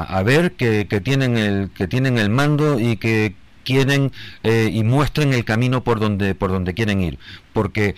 a, 0.01 0.24
ver 0.24 0.53
que, 0.53 0.88
que, 0.88 0.99
tienen 0.99 1.38
el, 1.38 1.70
que 1.76 1.88
tienen 1.88 2.18
el 2.18 2.30
mando 2.30 2.80
y 2.80 2.97
que 2.97 3.36
quieren 3.70 4.11
eh, 4.41 4.67
y 4.74 4.84
muestren 4.84 5.32
el 5.32 5.45
camino 5.45 5.84
por 5.84 5.99
donde, 5.99 6.34
por 6.34 6.49
donde 6.49 6.74
quieren 6.74 7.01
ir. 7.01 7.20
Porque 7.53 7.93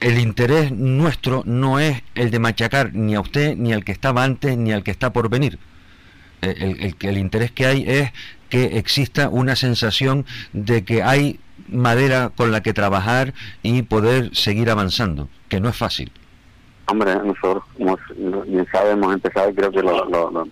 el 0.00 0.18
interés 0.18 0.72
nuestro 0.72 1.42
no 1.46 1.80
es 1.80 2.02
el 2.14 2.30
de 2.30 2.38
machacar 2.38 2.92
ni 2.92 3.14
a 3.14 3.20
usted, 3.20 3.56
ni 3.56 3.72
al 3.72 3.82
que 3.82 3.92
estaba 3.92 4.24
antes, 4.24 4.58
ni 4.58 4.70
al 4.72 4.82
que 4.82 4.90
está 4.90 5.10
por 5.10 5.30
venir. 5.30 5.58
Eh, 6.42 6.54
el, 6.58 6.80
el, 6.82 6.96
el, 7.00 7.18
interés 7.18 7.50
que 7.50 7.64
hay 7.64 7.84
es 7.88 8.12
que 8.50 8.76
exista 8.76 9.30
una 9.30 9.56
sensación 9.56 10.26
de 10.52 10.84
que 10.84 11.02
hay 11.02 11.40
madera 11.68 12.30
con 12.36 12.52
la 12.52 12.62
que 12.62 12.74
trabajar 12.74 13.32
y 13.62 13.80
poder 13.80 14.36
seguir 14.36 14.68
avanzando, 14.68 15.30
que 15.48 15.60
no 15.60 15.70
es 15.70 15.76
fácil. 15.76 16.12
Hombre, 16.88 17.14
nosotros, 17.24 17.64
como 17.78 17.96
bien 18.44 18.66
hemos 18.74 19.14
empezado 19.14 19.48
y 19.48 19.54
creo 19.54 19.70
que 19.70 19.80
lo 19.80 20.44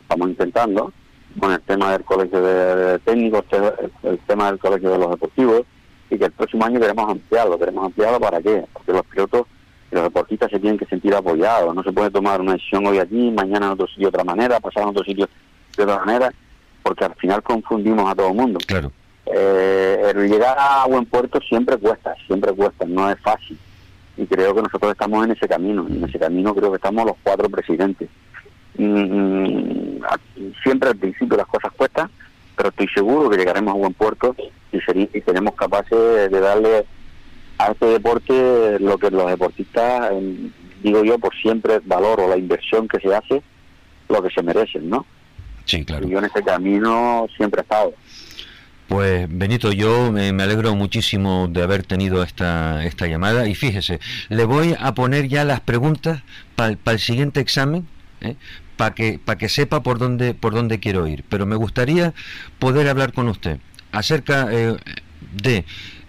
estamos 0.00 0.28
intentando 0.28 0.92
con 1.38 1.52
el 1.52 1.60
tema 1.60 1.92
del 1.92 2.04
colegio 2.04 2.40
de, 2.40 2.98
técnicos, 3.00 3.44
el, 4.02 4.18
tema 4.20 4.50
del 4.50 4.58
colegio 4.58 4.90
de 4.90 4.98
los 4.98 5.10
deportivos, 5.10 5.62
y 6.10 6.18
que 6.18 6.26
el 6.26 6.32
próximo 6.32 6.64
año 6.64 6.80
queremos 6.80 7.10
ampliarlo. 7.10 7.58
¿Queremos 7.58 7.86
ampliarlo 7.86 8.20
para 8.20 8.40
qué? 8.40 8.64
Porque 8.72 8.92
los 8.92 9.06
pilotos 9.06 9.46
los 9.90 10.02
deportistas 10.02 10.50
se 10.50 10.60
tienen 10.60 10.78
que 10.78 10.86
sentir 10.86 11.14
apoyados. 11.14 11.74
No 11.74 11.82
se 11.82 11.92
puede 11.92 12.10
tomar 12.10 12.40
una 12.40 12.52
decisión 12.52 12.86
hoy 12.86 12.98
aquí, 12.98 13.30
mañana 13.30 13.66
en 13.66 13.72
otro 13.72 13.86
sitio 13.86 14.02
de 14.02 14.08
otra 14.08 14.24
manera, 14.24 14.60
pasar 14.60 14.82
en 14.82 14.90
otro 14.90 15.04
sitio 15.04 15.28
de 15.76 15.82
otra 15.82 16.04
manera, 16.04 16.32
porque 16.82 17.04
al 17.04 17.14
final 17.14 17.42
confundimos 17.42 18.10
a 18.10 18.14
todo 18.14 18.28
el 18.28 18.34
mundo. 18.34 18.58
Claro. 18.66 18.92
Eh, 19.26 20.12
el 20.14 20.28
llegar 20.28 20.56
a 20.58 20.86
buen 20.86 21.06
puerto 21.06 21.40
siempre 21.40 21.76
cuesta, 21.76 22.14
siempre 22.26 22.52
cuesta, 22.52 22.84
no 22.86 23.10
es 23.10 23.18
fácil. 23.20 23.58
Y 24.16 24.26
creo 24.26 24.54
que 24.54 24.62
nosotros 24.62 24.92
estamos 24.92 25.24
en 25.24 25.32
ese 25.32 25.48
camino, 25.48 25.86
y 25.88 25.96
en 25.96 26.04
ese 26.04 26.18
camino 26.18 26.54
creo 26.54 26.70
que 26.70 26.76
estamos 26.76 27.06
los 27.06 27.16
cuatro 27.22 27.48
presidentes. 27.48 28.08
Mm, 28.78 30.00
siempre 30.62 30.90
al 30.90 30.96
principio 30.96 31.36
las 31.36 31.46
cosas 31.46 31.72
cuestan, 31.76 32.10
pero 32.56 32.70
estoy 32.70 32.88
seguro 32.88 33.28
que 33.28 33.36
llegaremos 33.36 33.74
a 33.74 33.78
buen 33.78 33.94
puerto 33.94 34.34
y, 34.72 34.78
y 34.78 35.20
seremos 35.22 35.54
capaces 35.54 36.30
de 36.30 36.40
darle 36.40 36.86
a 37.58 37.72
este 37.72 37.86
deporte 37.86 38.78
lo 38.78 38.96
que 38.98 39.10
los 39.10 39.28
deportistas, 39.28 40.12
digo 40.82 41.04
yo, 41.04 41.18
por 41.18 41.34
siempre 41.36 41.80
valoro 41.84 42.28
la 42.28 42.36
inversión 42.36 42.86
que 42.86 43.00
se 43.00 43.14
hace, 43.14 43.42
lo 44.08 44.22
que 44.22 44.30
se 44.30 44.42
merecen, 44.42 44.88
¿no? 44.88 45.04
Sí, 45.64 45.84
claro. 45.84 46.06
Y 46.06 46.10
yo 46.10 46.18
en 46.18 46.26
ese 46.26 46.42
camino 46.42 47.26
siempre 47.36 47.60
he 47.60 47.62
estado. 47.62 47.92
Pues 48.86 49.26
Benito, 49.28 49.70
yo 49.72 50.10
me, 50.10 50.28
alegro 50.28 50.74
muchísimo 50.74 51.46
de 51.48 51.62
haber 51.62 51.82
tenido 51.82 52.22
esta, 52.22 52.84
esta 52.86 53.06
llamada 53.06 53.46
y 53.46 53.54
fíjese, 53.54 54.00
le 54.30 54.44
voy 54.46 54.74
a 54.78 54.94
poner 54.94 55.28
ya 55.28 55.44
las 55.44 55.60
preguntas 55.60 56.22
para 56.54 56.70
el 56.86 56.98
siguiente 56.98 57.40
examen, 57.40 57.86
¿eh? 58.22 58.36
Para 58.78 58.94
que, 58.94 59.18
para 59.22 59.36
que 59.36 59.50
sepa 59.50 59.82
por 59.82 59.98
dónde, 59.98 60.32
por 60.32 60.54
dónde 60.54 60.78
quiero 60.78 61.06
ir. 61.06 61.24
Pero 61.28 61.44
me 61.44 61.56
gustaría 61.56 62.14
poder 62.58 62.88
hablar 62.88 63.12
con 63.12 63.28
usted 63.28 63.58
acerca 63.92 64.48
eh, 64.50 64.76
de 65.42 65.64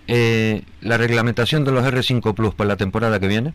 eh, 0.08 0.62
la 0.82 0.98
reglamentación 0.98 1.66
de 1.66 1.72
los 1.72 1.84
R5 1.84 2.34
Plus 2.34 2.54
para 2.54 2.70
la 2.70 2.78
temporada 2.78 3.20
que 3.20 3.28
viene. 3.28 3.54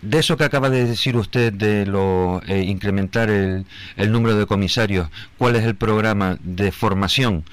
De 0.00 0.18
eso 0.18 0.36
que 0.36 0.44
acaba 0.44 0.70
de 0.70 0.86
decir 0.86 1.16
usted 1.16 1.52
de 1.52 1.84
lo, 1.84 2.40
eh, 2.46 2.62
incrementar 2.62 3.30
el, 3.30 3.66
el 3.96 4.12
número 4.12 4.36
de 4.36 4.46
comisarios, 4.46 5.08
¿cuál 5.36 5.56
es 5.56 5.64
el 5.64 5.74
programa 5.74 6.38
de 6.42 6.72
formación 6.72 7.44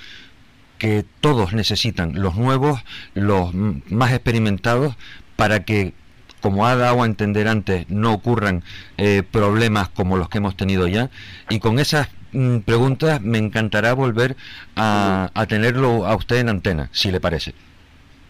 que 0.77 1.05
todos 1.21 1.53
necesitan, 1.53 2.21
los 2.21 2.36
nuevos, 2.36 2.82
los 3.13 3.53
más 3.53 4.13
experimentados, 4.13 4.95
para 5.36 5.65
que 5.65 5.93
como 6.40 6.66
ha 6.66 6.76
dado 6.76 7.04
a 7.04 7.06
entender 7.06 7.48
antes, 7.48 7.90
no 7.90 8.14
ocurran 8.14 8.64
eh, 8.98 9.24
problemas 9.30 9.90
como 9.90 10.18
los 10.18 10.30
que 10.30 10.40
hemos 10.40 10.56
tenido 10.56 10.88
ya. 10.88 11.10
Y 11.50 11.60
con 11.60 11.80
esas 11.80 12.10
mm, 12.32 12.60
preguntas 12.60 13.22
me 13.22 13.38
encantará 13.38 13.94
volver 13.94 14.36
a, 14.76 15.30
tenerlo 15.48 16.06
a 16.06 16.16
usted 16.16 16.38
en 16.38 16.50
antena, 16.50 16.90
si 16.92 17.12
le 17.12 17.20
parece. 17.20 17.54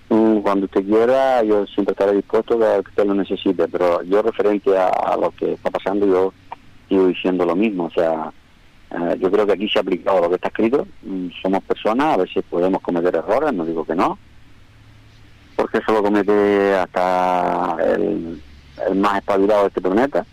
Cuando 0.08 0.66
usted 0.66 0.84
quiera, 0.86 1.44
yo 1.44 1.68
siempre 1.68 1.92
estaré 1.92 2.14
dispuesto 2.14 2.56
a 2.56 2.82
que 2.82 2.90
usted 2.90 3.06
lo 3.06 3.14
necesite, 3.14 3.68
pero 3.68 4.02
yo 4.04 4.22
referente 4.24 4.76
a, 4.76 5.16
lo 5.16 5.30
que 5.32 5.54
está 5.54 5.70
pasando, 5.70 6.08
yo 6.08 6.34
sigo 6.88 7.08
diciendo 7.08 7.46
lo 7.46 7.56
mismo. 7.56 7.86
O 7.86 7.92
sea, 7.92 8.32
eh, 8.90 9.18
yo 9.20 9.30
creo 9.30 9.46
que 9.46 9.54
aquí 9.54 9.70
se 9.70 9.78
ha 9.78 9.82
aplicado 9.84 10.22
lo 10.22 10.30
que 10.30 10.36
está 10.36 10.48
escrito. 10.48 10.88
Mm, 11.04 11.28
somos 11.44 11.62
personas, 11.64 12.16
a 12.16 12.18
veces 12.18 12.44
podemos 12.50 12.82
cometer 12.82 13.16
errores, 13.16 13.54
no 13.54 13.64
digo 13.66 13.86
que 13.86 13.94
no, 13.94 14.18
porque 15.60 15.80
eso 15.80 15.92
lo 15.92 16.02
comete 16.02 16.74
hasta 16.74 17.76
el, 17.94 18.42
más 18.96 19.18
espabilado 19.18 19.64
de 19.64 19.68
este 19.68 19.82
planeta, 19.82 20.26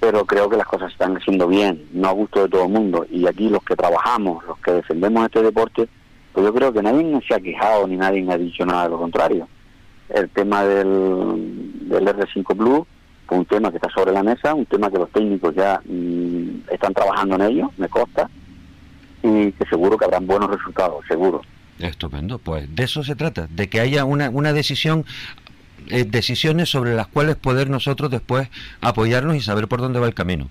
pero 0.00 0.24
creo 0.24 0.48
que 0.48 0.56
las 0.56 0.66
cosas 0.66 0.90
están 0.90 1.18
haciendo 1.18 1.46
bien, 1.46 1.86
no 1.92 2.08
a 2.08 2.12
gusto 2.12 2.42
de 2.42 2.48
todo 2.48 2.62
el 2.64 2.70
mundo, 2.70 3.04
y 3.10 3.26
aquí 3.26 3.50
los 3.50 3.62
que 3.62 3.76
trabajamos, 3.76 4.42
los 4.46 4.58
que 4.60 4.72
defendemos 4.72 5.26
este 5.26 5.42
deporte, 5.42 5.86
pues 6.32 6.46
yo 6.46 6.54
creo 6.54 6.72
que 6.72 6.82
nadie 6.82 7.20
se 7.28 7.34
ha 7.34 7.38
quejado 7.40 7.86
ni 7.86 7.98
nadie 7.98 8.26
ha 8.32 8.38
dicho 8.38 8.64
nada 8.64 8.84
de 8.84 8.88
lo 8.88 8.98
contrario. 8.98 9.46
El 10.08 10.30
tema 10.30 10.64
del, 10.64 11.88
del 11.90 12.06
R5 12.06 12.56
Plus 12.56 12.86
fue 13.26 13.38
un 13.38 13.44
tema 13.44 13.70
que 13.70 13.76
está 13.76 13.90
sobre 13.90 14.12
la 14.12 14.22
mesa, 14.22 14.54
un 14.54 14.64
tema 14.64 14.90
que 14.90 14.98
los 14.98 15.10
técnicos 15.10 15.54
ya 15.54 15.82
mm, 15.84 16.70
están 16.70 16.94
trabajando 16.94 17.34
en 17.34 17.42
ello, 17.42 17.70
me 17.76 17.90
consta, 17.90 18.30
y 19.22 19.52
que 19.52 19.66
seguro 19.66 19.98
que 19.98 20.06
habrán 20.06 20.26
buenos 20.26 20.50
resultados, 20.50 21.04
seguro. 21.06 21.42
Estupendo, 21.78 22.38
pues 22.38 22.74
de 22.74 22.84
eso 22.84 23.02
se 23.02 23.16
trata, 23.16 23.48
de 23.48 23.68
que 23.68 23.80
haya 23.80 24.04
una, 24.04 24.30
una 24.30 24.52
decisión 24.52 25.04
eh, 25.88 26.04
decisiones 26.04 26.70
sobre 26.70 26.94
las 26.94 27.08
cuales 27.08 27.36
poder 27.36 27.68
nosotros 27.68 28.10
después 28.10 28.48
apoyarnos 28.80 29.36
y 29.36 29.40
saber 29.40 29.68
por 29.68 29.80
dónde 29.80 30.00
va 30.00 30.06
el 30.06 30.14
camino. 30.14 30.48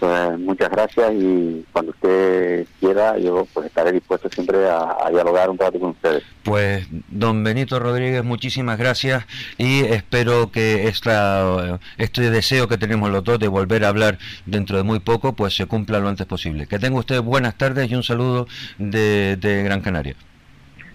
Pues 0.00 0.38
muchas 0.38 0.70
gracias 0.70 1.12
y 1.12 1.62
cuando 1.74 1.90
usted 1.90 2.66
quiera 2.80 3.18
yo 3.18 3.46
pues 3.52 3.66
estaré 3.66 3.92
dispuesto 3.92 4.30
siempre 4.30 4.66
a, 4.66 5.10
dialogar 5.10 5.50
un 5.50 5.58
rato 5.58 5.78
con 5.78 5.90
ustedes. 5.90 6.22
Pues 6.42 6.86
don 7.08 7.44
Benito 7.44 7.78
Rodríguez, 7.78 8.24
muchísimas 8.24 8.78
gracias 8.78 9.26
y 9.58 9.80
espero 9.84 10.50
que 10.50 10.88
esta, 10.88 11.78
este 11.98 12.30
deseo 12.30 12.66
que 12.66 12.78
tenemos 12.78 13.10
los 13.10 13.22
dos 13.22 13.38
de 13.38 13.48
volver 13.48 13.84
a 13.84 13.88
hablar 13.88 14.16
dentro 14.46 14.78
de 14.78 14.84
muy 14.84 15.00
poco 15.00 15.34
pues 15.34 15.54
se 15.54 15.66
cumpla 15.66 15.98
lo 15.98 16.08
antes 16.08 16.26
posible. 16.26 16.66
Que 16.66 16.78
tenga 16.78 16.98
usted 16.98 17.20
buenas 17.20 17.56
tardes 17.58 17.90
y 17.90 17.94
un 17.94 18.02
saludo 18.02 18.46
de, 18.78 19.36
de 19.36 19.62
Gran 19.64 19.82
Canaria. 19.82 20.16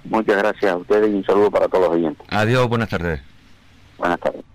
Muchas 0.05 0.37
gracias 0.37 0.71
a 0.71 0.77
ustedes 0.77 1.11
y 1.11 1.13
un 1.13 1.25
saludo 1.25 1.51
para 1.51 1.67
todos 1.67 1.89
los 1.89 1.97
oyentes. 1.97 2.25
Adiós, 2.31 2.67
buenas 2.67 2.89
tardes. 2.89 3.21
Buenas 3.99 4.19
tardes. 4.19 4.54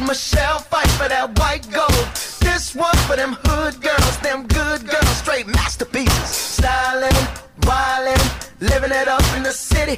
Michelle 0.07 0.59
fight 0.59 0.87
for 0.91 1.09
that 1.09 1.37
white 1.37 1.69
gold. 1.69 1.91
This 2.39 2.73
one 2.73 2.95
for 3.07 3.15
them 3.17 3.35
hood 3.43 3.81
girls, 3.81 4.17
them 4.19 4.47
good 4.47 4.87
girls, 4.87 5.17
straight 5.17 5.47
masterpieces. 5.47 6.29
Styling, 6.29 7.11
wildin', 7.61 8.61
living 8.61 8.91
it 8.91 9.07
up 9.07 9.23
in 9.35 9.43
the 9.43 9.51
city. 9.51 9.97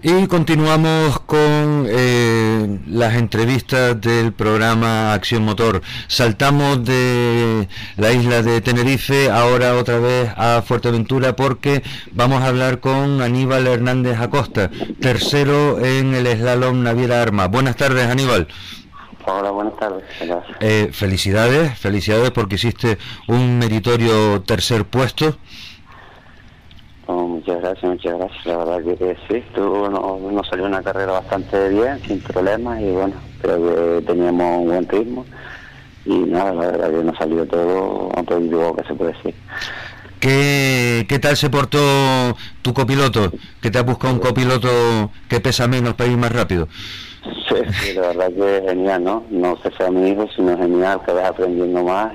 Y 0.00 0.28
continuamos 0.28 1.18
con 1.20 1.86
eh, 1.88 2.78
las 2.86 3.14
entrevistas 3.14 4.00
del 4.00 4.32
programa 4.32 5.12
Acción 5.12 5.42
Motor. 5.42 5.82
Saltamos 6.06 6.84
de 6.84 7.66
la 7.96 8.12
isla 8.12 8.42
de 8.42 8.60
Tenerife 8.60 9.28
ahora 9.28 9.74
otra 9.74 9.98
vez 9.98 10.30
a 10.36 10.62
Fuerteventura 10.62 11.34
porque 11.34 11.82
vamos 12.12 12.42
a 12.42 12.46
hablar 12.46 12.78
con 12.78 13.20
Aníbal 13.22 13.66
Hernández 13.66 14.20
Acosta, 14.20 14.70
tercero 15.00 15.84
en 15.84 16.14
el 16.14 16.28
slalom 16.28 16.84
Naviera 16.84 17.20
Arma. 17.20 17.48
Buenas 17.48 17.74
tardes, 17.74 18.06
Aníbal. 18.06 18.46
Hola, 19.26 19.50
buenas 19.50 19.76
tardes. 19.80 20.04
Eh, 20.60 20.90
felicidades, 20.92 21.76
felicidades 21.76 22.30
porque 22.30 22.54
hiciste 22.54 22.98
un 23.26 23.58
meritorio 23.58 24.42
tercer 24.42 24.84
puesto. 24.84 25.36
Oh, 27.10 27.26
muchas 27.26 27.62
gracias, 27.62 27.90
muchas 27.90 28.18
gracias. 28.18 28.46
La 28.46 28.56
verdad 28.58 28.98
que, 28.98 29.16
sí, 29.28 29.42
tuvo, 29.54 29.88
nos, 29.88 30.46
salió 30.46 30.66
una 30.66 30.82
carrera 30.82 31.12
bastante 31.12 31.70
bien, 31.70 31.98
sin 32.06 32.20
problemas 32.20 32.82
y 32.82 32.90
bueno, 32.90 33.14
creo 33.40 33.56
que 34.00 34.06
teníamos 34.06 34.58
un 34.58 34.66
buen 34.66 34.86
ritmo 34.86 35.24
y 36.04 36.18
nada, 36.18 36.52
la 36.52 36.66
verdad 36.66 36.90
que 36.90 37.04
nos 37.04 37.16
salió 37.16 37.46
todo 37.46 38.10
a 38.14 38.22
todo 38.22 38.76
que 38.76 38.84
se 38.84 38.94
puede 38.94 39.12
decir. 39.14 39.34
¿Qué, 40.20 41.06
¿Qué 41.08 41.18
tal 41.18 41.34
se 41.38 41.48
portó 41.48 41.78
tu 42.60 42.74
copiloto? 42.74 43.32
¿Que 43.62 43.70
te 43.70 43.78
ha 43.78 43.82
buscado 43.82 44.12
un 44.12 44.20
copiloto 44.20 45.10
que 45.30 45.40
pesa 45.40 45.66
menos 45.66 45.94
para 45.94 46.10
ir 46.10 46.18
más 46.18 46.32
rápido? 46.32 46.68
Sí, 47.48 47.94
la 47.94 48.08
verdad 48.08 48.30
que 48.34 48.58
es 48.58 48.64
genial, 48.64 49.04
¿no? 49.04 49.24
No 49.30 49.58
que 49.62 49.70
sea 49.70 49.90
mi 49.90 50.10
hijo, 50.10 50.28
sino 50.36 50.58
genial, 50.58 51.00
que 51.06 51.12
vas 51.12 51.30
aprendiendo 51.30 51.82
más 51.84 52.12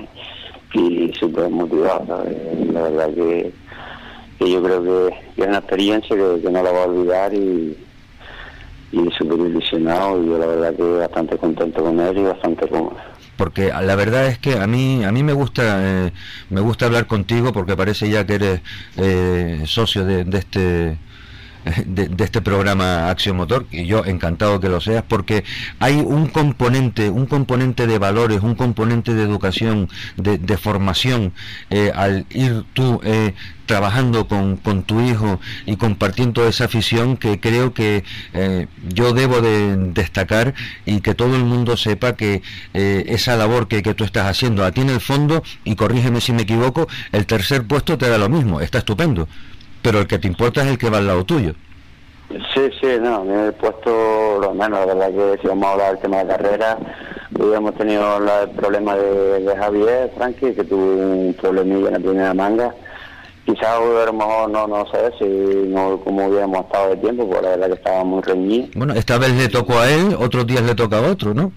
y 0.72 1.12
súper 1.18 1.50
motivado. 1.50 2.24
La 2.72 2.82
verdad 2.82 3.12
que, 3.12 3.52
yo 4.40 4.62
creo 4.62 4.82
que, 4.82 5.42
es 5.42 5.48
una 5.48 5.58
experiencia 5.58 6.16
que, 6.16 6.50
no 6.50 6.62
la 6.62 6.70
va 6.70 6.84
a 6.84 6.86
olvidar 6.86 7.34
y, 7.34 7.76
y 8.92 9.10
súper 9.16 9.40
ilusionado 9.40 10.22
y 10.22 10.28
yo 10.28 10.38
la 10.38 10.46
verdad 10.46 10.74
que 10.74 10.82
bastante 10.82 11.36
contento 11.36 11.82
con 11.82 12.00
él 12.00 12.18
y 12.18 12.22
bastante 12.22 12.68
cómodo 12.68 12.96
porque 13.36 13.68
la 13.68 13.96
verdad 13.96 14.26
es 14.26 14.38
que 14.38 14.58
a 14.58 14.66
mí 14.66 15.04
a 15.04 15.12
mí 15.12 15.22
me 15.22 15.32
gusta 15.32 15.62
eh, 15.80 16.12
me 16.50 16.60
gusta 16.60 16.86
hablar 16.86 17.06
contigo 17.06 17.52
porque 17.52 17.76
parece 17.76 18.08
ya 18.08 18.24
que 18.24 18.34
eres 18.34 18.60
eh, 18.96 19.62
socio 19.66 20.04
de, 20.04 20.24
este 20.38 20.98
de, 21.86 22.24
este 22.24 22.42
programa 22.42 23.08
Acción 23.08 23.36
Motor 23.36 23.66
y 23.70 23.86
yo 23.86 24.04
encantado 24.04 24.60
que 24.60 24.68
lo 24.68 24.80
seas 24.80 25.04
porque 25.06 25.44
hay 25.78 25.96
un 25.96 26.28
componente 26.28 27.08
un 27.10 27.26
componente 27.26 27.86
de 27.86 27.98
valores 27.98 28.42
un 28.42 28.54
componente 28.54 29.14
de 29.14 29.22
educación 29.22 29.88
de, 30.16 30.56
formación 30.56 31.32
eh, 31.70 31.90
al 31.94 32.26
ir 32.30 32.64
tú 32.74 33.00
eh, 33.02 33.34
trabajando 33.66 34.28
con, 34.28 34.56
con, 34.56 34.82
tu 34.82 35.00
hijo 35.00 35.40
y 35.66 35.76
compartiendo 35.76 36.46
esa 36.46 36.66
afición 36.66 37.16
que 37.16 37.40
creo 37.40 37.72
que 37.72 38.04
eh, 38.34 38.66
yo 38.88 39.12
debo 39.14 39.40
de 39.40 39.76
destacar 39.76 40.54
y 40.84 41.00
que 41.00 41.14
todo 41.14 41.34
el 41.34 41.44
mundo 41.44 41.76
sepa 41.76 42.14
que 42.14 42.42
esa 42.74 43.36
labor 43.36 43.68
que, 43.68 43.82
que 43.82 43.94
tú 43.94 44.04
estás 44.04 44.26
haciendo 44.26 44.64
a 44.64 44.72
ti 44.72 44.82
en 44.82 44.90
el 44.90 45.00
fondo 45.00 45.42
y 45.64 45.76
corrígeme 45.76 46.20
si 46.20 46.32
me 46.32 46.42
equivoco 46.42 46.86
el 47.12 47.26
tercer 47.26 47.64
puesto 47.64 47.96
te 47.98 48.08
da 48.08 48.18
lo 48.18 48.28
mismo 48.28 48.60
está 48.60 48.78
estupendo 48.78 49.28
pero 49.84 49.98
el 49.98 50.06
que 50.06 50.18
te 50.18 50.26
importa 50.26 50.62
es 50.62 50.68
el 50.68 50.78
que 50.78 50.88
va 50.88 50.96
al 50.96 51.06
lado 51.06 51.24
tuyo. 51.24 51.52
Sí, 52.30 52.70
sí, 52.80 52.86
no, 53.02 53.22
me 53.22 53.48
he 53.48 53.52
puesto 53.52 54.38
lo 54.40 54.54
menos, 54.54 54.86
la 54.86 54.94
verdad 54.94 55.10
que 55.10 55.42
si 55.42 55.46
vamos 55.46 55.66
a 55.66 55.72
hablar 55.72 55.92
del 55.92 56.00
tema 56.00 56.24
de 56.24 56.26
carrera, 56.26 56.78
hubiéramos 57.38 57.74
tenido 57.74 58.16
el 58.16 58.50
problema 58.52 58.96
de, 58.96 59.54
Javier 59.54 60.10
Frankie, 60.16 60.54
que 60.54 60.64
tuvo 60.64 60.82
un 60.82 61.36
problemilla 61.38 61.88
en 61.88 61.92
la 61.92 61.98
primera 61.98 62.32
manga. 62.32 62.74
Quizás 63.44 63.78
mejor 63.78 64.50
no, 64.50 64.66
no 64.66 64.86
sé 64.90 65.12
si 65.18 65.68
no 65.68 66.00
como 66.02 66.28
hubiéramos 66.28 66.64
estado 66.64 66.88
de 66.88 66.96
tiempo, 66.96 67.28
porque 67.28 67.42
la 67.42 67.50
verdad 67.50 67.66
que 67.66 67.74
estaba 67.74 68.04
muy 68.04 68.22
reñido. 68.22 68.68
Bueno, 68.74 68.94
esta 68.94 69.18
vez 69.18 69.34
le 69.34 69.50
tocó 69.50 69.78
a 69.78 69.90
él, 69.90 70.16
otros 70.18 70.46
días 70.46 70.62
le 70.62 70.74
toca 70.74 70.96
a 70.96 71.02
otro, 71.02 71.34
¿no? 71.34 71.52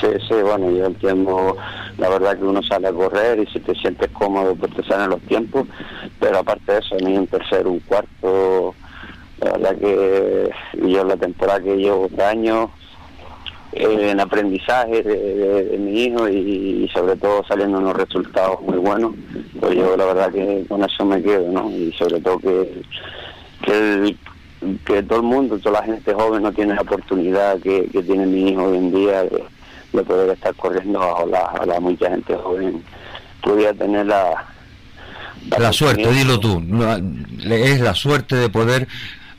Sí, 0.00 0.08
sí, 0.28 0.34
bueno, 0.34 0.70
yo 0.70 0.86
entiendo, 0.86 1.56
la 1.96 2.08
verdad 2.08 2.36
que 2.36 2.44
uno 2.44 2.62
sale 2.62 2.88
a 2.88 2.92
correr 2.92 3.38
y 3.38 3.46
si 3.46 3.60
te 3.60 3.74
sientes 3.74 4.10
cómodo, 4.10 4.54
pues 4.54 4.74
te 4.74 4.82
salen 4.84 5.10
los 5.10 5.22
tiempos, 5.22 5.66
pero 6.20 6.38
aparte 6.38 6.72
de 6.72 6.78
eso, 6.80 6.96
ni 6.96 7.16
un 7.16 7.26
tercero, 7.26 7.70
un 7.70 7.80
cuarto, 7.80 8.74
la 9.40 9.52
verdad 9.52 9.76
que 9.78 10.50
yo 10.86 11.04
la 11.04 11.16
temporada 11.16 11.60
que 11.60 11.76
llevo 11.76 12.08
de 12.10 12.24
años 12.24 12.70
eh, 13.72 14.10
en 14.10 14.20
aprendizaje 14.20 15.02
de, 15.02 15.76
mi 15.78 16.04
hijo 16.04 16.28
y, 16.28 16.88
sobre 16.94 17.16
todo 17.16 17.44
saliendo 17.44 17.78
unos 17.78 17.96
resultados 17.96 18.60
muy 18.62 18.78
buenos, 18.78 19.14
pues 19.60 19.74
yo 19.76 19.96
la 19.96 20.06
verdad 20.06 20.32
que 20.32 20.64
con 20.68 20.84
eso 20.84 21.04
me 21.04 21.22
quedo, 21.22 21.50
¿no? 21.50 21.70
Y 21.70 21.92
sobre 21.92 22.20
todo 22.20 22.38
que, 22.38 22.82
que 24.84 25.02
todo 25.02 25.18
el 25.18 25.24
mundo, 25.24 25.58
toda 25.58 25.80
la 25.80 25.86
gente 25.86 26.14
joven 26.14 26.42
no 26.42 26.52
tiene 26.52 26.74
la 26.74 26.82
oportunidad 26.82 27.58
que, 27.60 27.88
tiene 28.06 28.26
mi 28.26 28.50
hijo 28.50 28.64
hoy 28.64 28.76
en 28.78 28.92
día 28.92 29.24
de 29.92 30.02
poder 30.02 30.30
estar 30.30 30.54
corriendo 30.54 31.00
a 31.00 31.66
la, 31.66 31.80
mucha 31.80 32.10
gente 32.10 32.34
joven. 32.36 32.82
Pudiera 33.42 33.72
tener 33.74 34.06
la 34.06 34.46
la, 35.58 35.72
suerte, 35.72 36.10
dilo 36.10 36.40
tú, 36.40 36.60
es 37.48 37.80
la 37.80 37.94
suerte 37.94 38.34
de 38.34 38.48
poder 38.48 38.88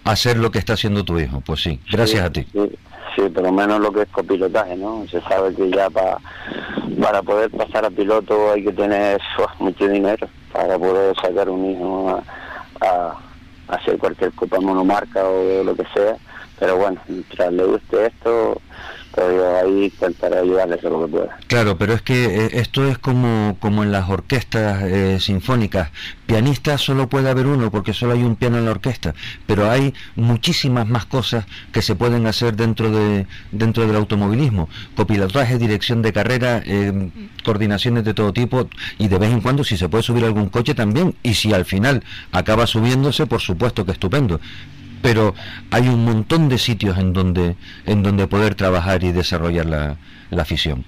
hacer 0.05 0.37
lo 0.37 0.51
que 0.51 0.59
está 0.59 0.73
haciendo 0.73 1.03
tu 1.03 1.19
hijo, 1.19 1.41
pues 1.41 1.61
sí, 1.61 1.81
gracias 1.91 2.23
a 2.23 2.29
ti. 2.31 2.47
Sí, 2.53 3.23
por 3.33 3.43
lo 3.43 3.51
menos 3.51 3.81
lo 3.81 3.91
que 3.91 4.03
es 4.03 4.07
copilotaje, 4.09 4.77
¿no? 4.77 5.05
Se 5.11 5.19
sabe 5.21 5.53
que 5.53 5.69
ya 5.69 5.89
para 5.89 6.17
para 7.01 7.21
poder 7.21 7.51
pasar 7.51 7.85
a 7.85 7.89
piloto 7.89 8.51
hay 8.51 8.63
que 8.63 8.71
tener 8.71 9.21
mucho 9.59 9.87
dinero 9.87 10.27
para 10.51 10.77
poder 10.77 11.15
sacar 11.21 11.49
un 11.49 11.71
hijo 11.71 12.21
a, 12.81 13.17
hacer 13.67 13.97
cualquier 13.97 14.31
copa 14.31 14.61
monomarca 14.61 15.25
o 15.25 15.61
lo 15.63 15.75
que 15.75 15.83
sea, 15.93 16.15
pero 16.57 16.77
bueno, 16.77 17.01
mientras 17.07 17.51
le 17.51 17.65
guste 17.65 18.05
esto, 18.05 18.61
lo 20.89 21.05
que 21.05 21.11
pueda. 21.11 21.37
Claro, 21.47 21.77
pero 21.77 21.93
es 21.93 22.01
que 22.01 22.25
eh, 22.25 22.49
esto 22.53 22.87
es 22.87 22.97
como, 22.97 23.57
como 23.59 23.83
en 23.83 23.91
las 23.91 24.09
orquestas 24.09 24.83
eh, 24.83 25.19
sinfónicas. 25.19 25.89
Pianista 26.25 26.77
solo 26.77 27.07
puede 27.07 27.29
haber 27.29 27.47
uno 27.47 27.71
porque 27.71 27.93
solo 27.93 28.13
hay 28.13 28.23
un 28.23 28.35
piano 28.35 28.57
en 28.57 28.65
la 28.65 28.71
orquesta, 28.71 29.15
pero 29.45 29.69
hay 29.69 29.93
muchísimas 30.15 30.87
más 30.87 31.05
cosas 31.05 31.45
que 31.71 31.81
se 31.81 31.95
pueden 31.95 32.27
hacer 32.27 32.55
dentro 32.55 32.91
de 32.91 33.25
dentro 33.51 33.87
del 33.87 33.95
automovilismo. 33.95 34.69
Copilotaje, 34.95 35.57
dirección 35.57 36.01
de 36.01 36.13
carrera, 36.13 36.61
eh, 36.65 37.09
coordinaciones 37.43 38.03
de 38.03 38.13
todo 38.13 38.33
tipo 38.33 38.69
y 38.97 39.07
de 39.07 39.17
vez 39.17 39.31
en 39.31 39.41
cuando 39.41 39.63
si 39.63 39.77
se 39.77 39.89
puede 39.89 40.03
subir 40.03 40.25
algún 40.25 40.49
coche 40.49 40.75
también 40.75 41.15
y 41.23 41.33
si 41.33 41.53
al 41.53 41.65
final 41.65 42.03
acaba 42.31 42.67
subiéndose, 42.67 43.25
por 43.25 43.41
supuesto 43.41 43.85
que 43.85 43.93
estupendo 43.93 44.39
pero 45.01 45.33
hay 45.71 45.87
un 45.87 46.03
montón 46.05 46.49
de 46.49 46.57
sitios 46.57 46.97
en 46.97 47.13
donde 47.13 47.55
en 47.85 48.03
donde 48.03 48.27
poder 48.27 48.55
trabajar 48.55 49.03
y 49.03 49.11
desarrollar 49.11 49.65
la, 49.65 49.97
la 50.29 50.41
afición. 50.41 50.85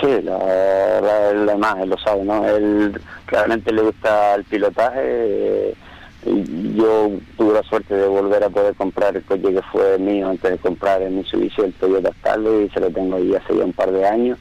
Sí, 0.00 0.22
la, 0.22 1.32
la, 1.32 1.56
más, 1.56 1.76
él 1.80 1.90
lo 1.90 1.98
sabe, 1.98 2.22
¿no? 2.24 2.46
Él 2.46 3.00
realmente 3.26 3.72
le 3.72 3.82
gusta 3.82 4.36
el 4.36 4.44
pilotaje. 4.44 5.74
yo 6.24 7.10
tuve 7.36 7.54
la 7.54 7.62
suerte 7.64 7.94
de 7.94 8.06
volver 8.06 8.44
a 8.44 8.50
poder 8.50 8.74
comprar 8.74 9.16
el 9.16 9.24
coche 9.24 9.52
que 9.52 9.62
fue 9.62 9.98
mío 9.98 10.28
antes 10.30 10.52
de 10.52 10.58
comprar 10.58 11.02
el 11.02 11.12
Mitsubishi, 11.12 11.62
el 11.62 11.72
Toyota 11.72 12.12
Starlet, 12.20 12.66
y 12.66 12.70
se 12.70 12.80
lo 12.80 12.90
tengo 12.90 13.16
ahí 13.16 13.34
hace 13.34 13.56
ya 13.56 13.64
un 13.64 13.72
par 13.72 13.90
de 13.90 14.06
años. 14.06 14.38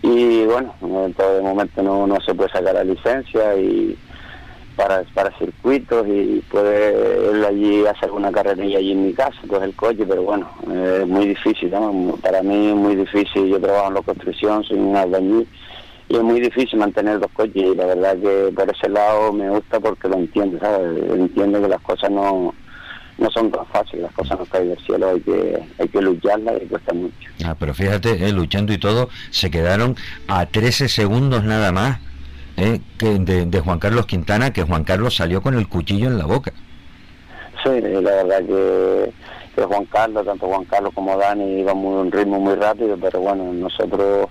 Y 0.00 0.44
bueno, 0.46 0.74
en 0.80 1.12
todo 1.14 1.42
momento 1.42 1.82
no, 1.82 2.06
no 2.06 2.20
se 2.20 2.34
puede 2.34 2.50
sacar 2.50 2.74
la 2.74 2.84
licencia 2.84 3.54
y 3.56 3.96
para, 4.76 5.02
para 5.14 5.36
circuitos 5.38 6.06
y 6.08 6.42
puede 6.50 7.30
él 7.30 7.44
allí 7.44 7.86
hacer 7.86 8.10
una 8.10 8.32
carrerilla 8.32 8.78
allí 8.78 8.92
en 8.92 9.06
mi 9.06 9.12
casa, 9.12 9.38
pues 9.46 9.62
el 9.62 9.74
coche, 9.74 10.04
pero 10.06 10.22
bueno, 10.22 10.48
es 10.72 11.06
muy 11.06 11.28
difícil, 11.28 11.72
para 12.20 12.42
mí 12.42 12.68
es 12.68 12.76
muy 12.76 12.96
difícil, 12.96 13.48
yo 13.48 13.60
trabajo 13.60 13.88
en 13.88 13.94
la 13.94 14.02
construcción, 14.02 14.64
soy 14.64 14.78
un 14.78 14.96
albañil 14.96 15.46
y 16.08 16.16
es 16.16 16.22
muy 16.22 16.40
difícil 16.40 16.78
mantener 16.78 17.20
dos 17.20 17.30
coches 17.32 17.56
y 17.56 17.74
la 17.74 17.86
verdad 17.86 18.16
que 18.18 18.52
por 18.54 18.70
ese 18.70 18.88
lado 18.88 19.32
me 19.32 19.48
gusta 19.50 19.80
porque 19.80 20.08
lo 20.08 20.16
entiendo, 20.16 20.58
¿sabes? 20.58 21.10
entiendo 21.10 21.60
que 21.60 21.68
las 21.68 21.80
cosas 21.80 22.10
no 22.10 22.54
no 23.18 23.30
son 23.30 23.50
tan 23.50 23.66
fáciles, 23.66 24.02
las 24.02 24.12
cosas 24.12 24.38
no 24.38 24.46
caen 24.46 24.70
del 24.70 24.78
cielo, 24.78 25.10
hay 25.10 25.20
que, 25.20 25.62
hay 25.78 25.88
que 25.88 26.00
lucharlas 26.00 26.62
y 26.62 26.66
cuesta 26.66 26.92
mucho. 26.92 27.14
Ah, 27.44 27.54
pero 27.58 27.74
fíjate, 27.74 28.26
eh, 28.26 28.32
luchando 28.32 28.72
y 28.72 28.78
todo, 28.78 29.10
se 29.30 29.50
quedaron 29.50 29.96
a 30.28 30.46
13 30.46 30.88
segundos 30.88 31.44
nada 31.44 31.72
más 31.72 32.00
¿eh? 32.56 32.80
que 32.98 33.18
de, 33.18 33.60
Juan 33.60 33.78
Carlos 33.78 34.06
Quintana, 34.06 34.52
que 34.52 34.62
Juan 34.62 34.84
Carlos 34.84 35.16
salió 35.16 35.42
con 35.42 35.54
el 35.54 35.68
cuchillo 35.68 36.08
en 36.08 36.18
la 36.18 36.26
boca. 36.26 36.52
Sí, 37.62 37.70
la 37.80 38.22
verdad 38.22 38.42
que, 38.44 39.12
Juan 39.62 39.84
Carlos, 39.86 40.26
tanto 40.26 40.46
Juan 40.46 40.64
Carlos 40.64 40.92
como 40.94 41.16
Dani, 41.16 41.60
iban 41.60 41.76
muy 41.76 41.94
un 41.94 42.10
ritmo 42.10 42.40
muy 42.40 42.54
rápido, 42.54 42.96
pero 43.00 43.20
bueno, 43.20 43.52
nosotros 43.52 44.28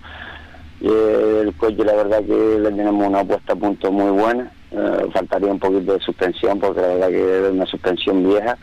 eh, 0.81 1.41
el 1.43 1.53
coche 1.55 1.85
la 1.85 1.93
verdad 1.93 2.23
que 2.23 2.59
le 2.59 2.71
tenemos 2.71 3.07
una 3.07 3.23
puesta 3.23 3.53
a 3.53 3.55
punto 3.55 3.91
muy 3.91 4.11
buena, 4.11 4.51
eh, 4.71 5.07
faltaría 5.13 5.51
un 5.51 5.59
poquito 5.59 5.93
de 5.93 5.99
suspensión 5.99 6.59
porque 6.59 6.81
la 6.81 6.87
verdad 6.87 7.09
que 7.09 7.45
es 7.47 7.51
una 7.51 7.65
suspensión 7.65 8.27
vieja 8.27 8.57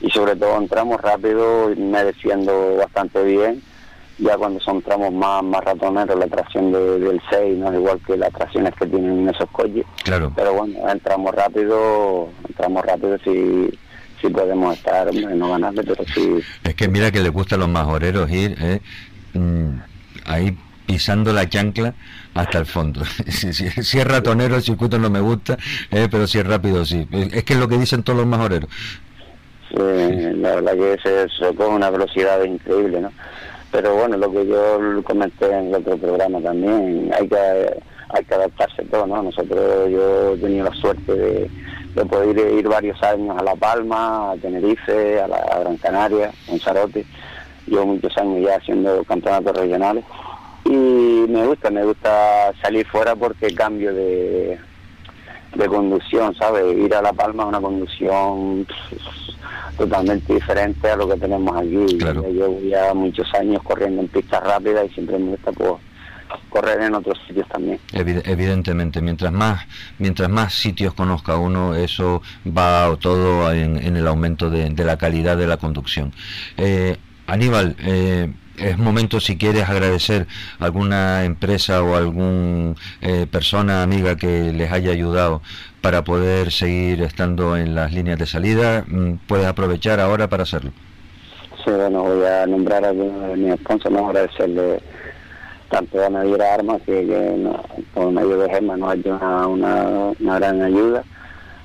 y 0.00 0.10
sobre 0.10 0.36
todo 0.36 0.56
entramos 0.58 1.00
rápido, 1.00 1.70
me 1.76 2.04
defiendo 2.04 2.76
bastante 2.76 3.22
bien 3.24 3.62
ya 4.22 4.36
cuando 4.36 4.60
son 4.60 4.80
tramos 4.82 5.12
más, 5.12 5.42
más 5.42 5.64
ratoneros, 5.64 6.18
la 6.18 6.26
tracción 6.28 6.70
del 6.70 7.20
6 7.28 7.58
no 7.58 7.68
es 7.68 7.74
igual 7.74 8.00
que 8.06 8.16
las 8.16 8.32
tracciones 8.32 8.72
que 8.74 8.86
tienen 8.86 9.28
esos 9.28 9.50
coches. 9.50 9.84
Claro. 10.04 10.32
Pero 10.36 10.54
bueno, 10.54 10.88
entramos 10.88 11.34
rápido, 11.34 12.28
entramos 12.48 12.84
rápido 12.84 13.18
si, 13.24 13.78
si 14.20 14.28
podemos 14.28 14.76
estar, 14.76 15.12
no 15.12 15.50
ganarle, 15.50 15.82
pero 15.82 16.04
sí. 16.14 16.38
Es 16.62 16.74
que 16.74 16.88
mira 16.88 17.10
que 17.10 17.20
le 17.20 17.30
gusta 17.30 17.56
a 17.56 17.58
los 17.58 17.68
majoreros 17.68 18.30
ir 18.30 18.56
eh, 18.60 18.80
mm, 19.34 19.78
ahí 20.26 20.56
pisando 20.86 21.32
la 21.32 21.48
chancla 21.48 21.94
hasta 22.34 22.58
el 22.58 22.66
fondo. 22.66 23.04
si, 23.28 23.48
es 23.48 24.04
ratonero 24.04 24.54
el 24.54 24.62
circuito 24.62 24.98
no 24.98 25.10
me 25.10 25.20
gusta, 25.20 25.58
eh, 25.90 26.06
pero 26.08 26.28
si 26.28 26.38
es 26.38 26.46
rápido 26.46 26.84
sí. 26.84 27.08
Es 27.10 27.42
que 27.42 27.54
es 27.54 27.58
lo 27.58 27.66
que 27.66 27.76
dicen 27.76 28.04
todos 28.04 28.20
los 28.20 28.26
majoreros. 28.26 28.70
Sí, 29.68 29.78
la 29.78 30.56
verdad 30.56 30.74
que 30.74 30.98
se, 31.02 31.28
se 31.30 31.54
con 31.56 31.72
una 31.72 31.90
velocidad 31.90 32.44
increíble, 32.44 33.00
¿no? 33.00 33.10
Pero 33.72 33.96
bueno, 33.96 34.16
lo 34.18 34.30
que 34.30 34.46
yo 34.46 35.02
comenté 35.02 35.46
en 35.46 35.68
el 35.68 35.74
otro 35.76 35.96
programa 35.96 36.40
también, 36.40 37.10
hay 37.18 37.26
que 37.26 37.82
hay 38.12 38.24
que 38.24 38.34
adaptarse 38.34 38.84
todo, 38.84 39.06
¿no? 39.06 39.22
Nosotros, 39.22 39.90
yo 39.90 40.34
he 40.34 40.36
tenido 40.36 40.66
la 40.66 40.74
suerte 40.74 41.50
de, 41.94 42.04
poder 42.04 42.36
ir, 42.58 42.68
varios 42.68 43.02
años 43.02 43.36
a 43.38 43.42
La 43.42 43.56
Palma, 43.56 44.32
a 44.32 44.36
Tenerife, 44.36 45.18
a 45.20 45.26
la 45.26 45.60
Gran 45.60 45.78
Canaria, 45.78 46.28
a 46.28 46.50
Lanzarote, 46.50 47.06
yo 47.66 47.86
muchos 47.86 48.16
años 48.18 48.44
ya 48.44 48.56
haciendo 48.56 49.02
campeonatos 49.04 49.56
regionales 49.56 50.04
y 50.64 50.70
me 50.70 51.46
gusta, 51.46 51.70
me 51.70 51.84
gusta 51.84 52.52
salir 52.60 52.86
fuera 52.86 53.16
porque 53.16 53.54
cambio 53.54 53.94
de, 53.94 54.58
de 55.54 55.66
conducción, 55.66 56.34
¿sabes? 56.34 56.76
Ir 56.76 56.94
a 56.94 57.02
La 57.02 57.12
Palma 57.12 57.44
es 57.44 57.48
una 57.50 57.60
conducción 57.60 58.66
totalmente 59.76 60.34
diferente 60.34 60.90
a 60.90 60.96
lo 60.96 61.08
que 61.08 61.16
tenemos 61.16 61.56
aquí. 61.56 61.98
Yo 61.98 62.22
llevo 62.30 62.60
ya 62.60 62.94
muchos 62.94 63.32
años 63.34 63.62
corriendo 63.62 64.02
en 64.02 64.08
pistas 64.08 64.42
rápidas 64.42 64.86
y 64.90 64.94
siempre 64.94 65.18
me 65.18 65.30
gusta 65.30 65.52
pues, 65.52 65.72
correr 66.48 66.82
en 66.82 66.94
otros 66.94 67.18
sitios 67.26 67.48
también. 67.48 67.78
Evidentemente, 67.92 69.00
mientras 69.00 69.32
más 69.32 69.66
mientras 69.98 70.28
más 70.28 70.54
sitios 70.54 70.94
conozca 70.94 71.36
uno, 71.36 71.74
eso 71.74 72.22
va 72.46 72.96
todo 73.00 73.52
en, 73.52 73.96
el 73.96 74.06
aumento 74.06 74.50
de, 74.50 74.70
la 74.84 74.96
calidad 74.96 75.36
de 75.36 75.46
la 75.46 75.56
conducción. 75.56 76.12
Eh, 76.56 76.96
Aníbal, 77.26 77.76
eh, 77.78 78.32
es 78.58 78.78
momento 78.78 79.20
si 79.20 79.36
quieres 79.36 79.68
agradecer 79.68 80.26
a 80.58 80.64
alguna 80.64 81.24
empresa 81.24 81.82
o 81.82 81.96
algún 81.96 82.76
eh, 83.00 83.26
persona 83.30 83.82
amiga 83.82 84.16
que 84.16 84.52
les 84.52 84.70
haya 84.72 84.92
ayudado 84.92 85.42
para 85.80 86.04
poder 86.04 86.52
seguir 86.52 87.02
estando 87.02 87.56
en 87.56 87.74
las 87.74 87.92
líneas 87.92 88.18
de 88.18 88.26
salida, 88.26 88.84
mm, 88.86 89.14
puedes 89.26 89.46
aprovechar 89.46 90.00
ahora 90.00 90.28
para 90.28 90.44
hacerlo. 90.44 90.70
Sí, 91.64 91.70
bueno, 91.70 92.02
voy 92.02 92.24
a 92.24 92.46
nombrar 92.46 92.84
a 92.84 92.92
mi 92.92 93.52
sponsor, 93.56 93.92
no 93.92 94.08
agradecerle 94.08 94.80
tanto 95.70 96.04
a 96.04 96.10
Naviera 96.10 96.54
Armas 96.54 96.82
que, 96.84 97.50
con 97.94 98.14
medio 98.14 98.38
de 98.38 98.50
Gema 98.50 98.76
nos 98.76 98.90
ha 98.90 98.94
hecho 98.94 99.18
una, 99.48 100.38
gran 100.38 100.60
ayuda, 100.62 101.02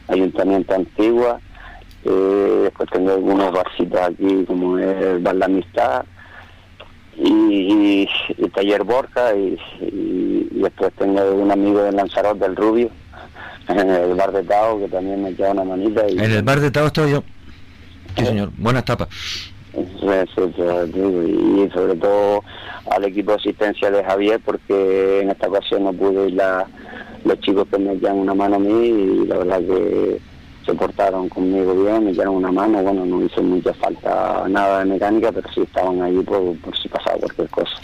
Ayuntamiento 0.08 0.76
Antigua, 0.76 1.40
eh, 2.06 2.60
después 2.64 2.90
tengo 2.92 3.12
algunos 3.12 3.52
barcitos 3.52 4.00
aquí 4.00 4.46
como 4.46 4.78
el 4.78 5.20
Bar 5.20 5.36
La 5.36 5.46
Amistad 5.48 6.06
y, 7.18 8.08
Taller 8.54 8.84
Borja 8.84 9.36
y, 9.36 9.58
después 10.52 10.92
tengo 10.98 11.22
un 11.34 11.52
amigo 11.52 11.84
de 11.84 11.92
Lanzarote 11.92 12.40
del 12.40 12.56
Rubio 12.56 12.90
en 13.68 13.90
el 13.90 14.16
bar 14.16 14.32
de 14.32 14.44
Tao 14.44 14.80
que 14.80 14.88
también 14.88 15.24
me 15.24 15.34
queda 15.34 15.52
una 15.52 15.64
manita. 15.64 16.10
Y, 16.10 16.18
en 16.18 16.32
el 16.32 16.44
bar 16.44 16.60
de 16.60 16.72
Tao 16.72 16.88
estoy 16.88 17.12
yo. 17.12 17.24
Sí, 18.18 18.26
señor. 18.26 18.52
Buenas 18.58 18.86
tapas. 18.86 19.10
Y 19.74 20.10
sobre 21.72 21.96
todo 21.96 22.44
al 22.90 23.04
equipo 23.04 23.32
de 23.32 23.38
asistencia 23.38 23.92
de 23.92 24.04
Javier, 24.04 24.40
porque 24.44 25.22
en 25.22 25.30
esta 25.30 25.48
ocasión 25.48 25.84
no 25.84 25.94
pude 25.94 26.30
ir 26.30 26.34
la, 26.34 26.66
los 27.26 27.40
chicos 27.42 27.68
que 27.70 27.78
me 27.78 27.94
echan 27.94 28.18
una 28.18 28.34
mano 28.34 28.56
a 28.56 28.60
mí 28.60 28.88
y 28.88 29.28
la 29.28 29.38
verdad 29.38 29.60
que 29.60 30.20
se 30.68 30.76
portaron 30.76 31.30
conmigo 31.30 31.74
bien, 31.74 32.04
me 32.04 32.12
echaron 32.12 32.36
una 32.36 32.52
mano, 32.52 32.84
bueno, 32.84 33.06
no 33.06 33.24
hizo 33.24 33.42
mucha 33.42 33.74
falta 33.76 34.46
nada 34.50 34.80
de 34.80 34.86
mecánica, 34.86 35.32
pero 35.32 35.50
sí 35.54 35.62
estaban 35.62 36.02
ahí 36.02 36.22
por, 36.24 36.60
por 36.60 36.78
si 36.78 36.90
pasaba 36.90 37.18
cualquier 37.20 37.50
cosa. 37.50 37.76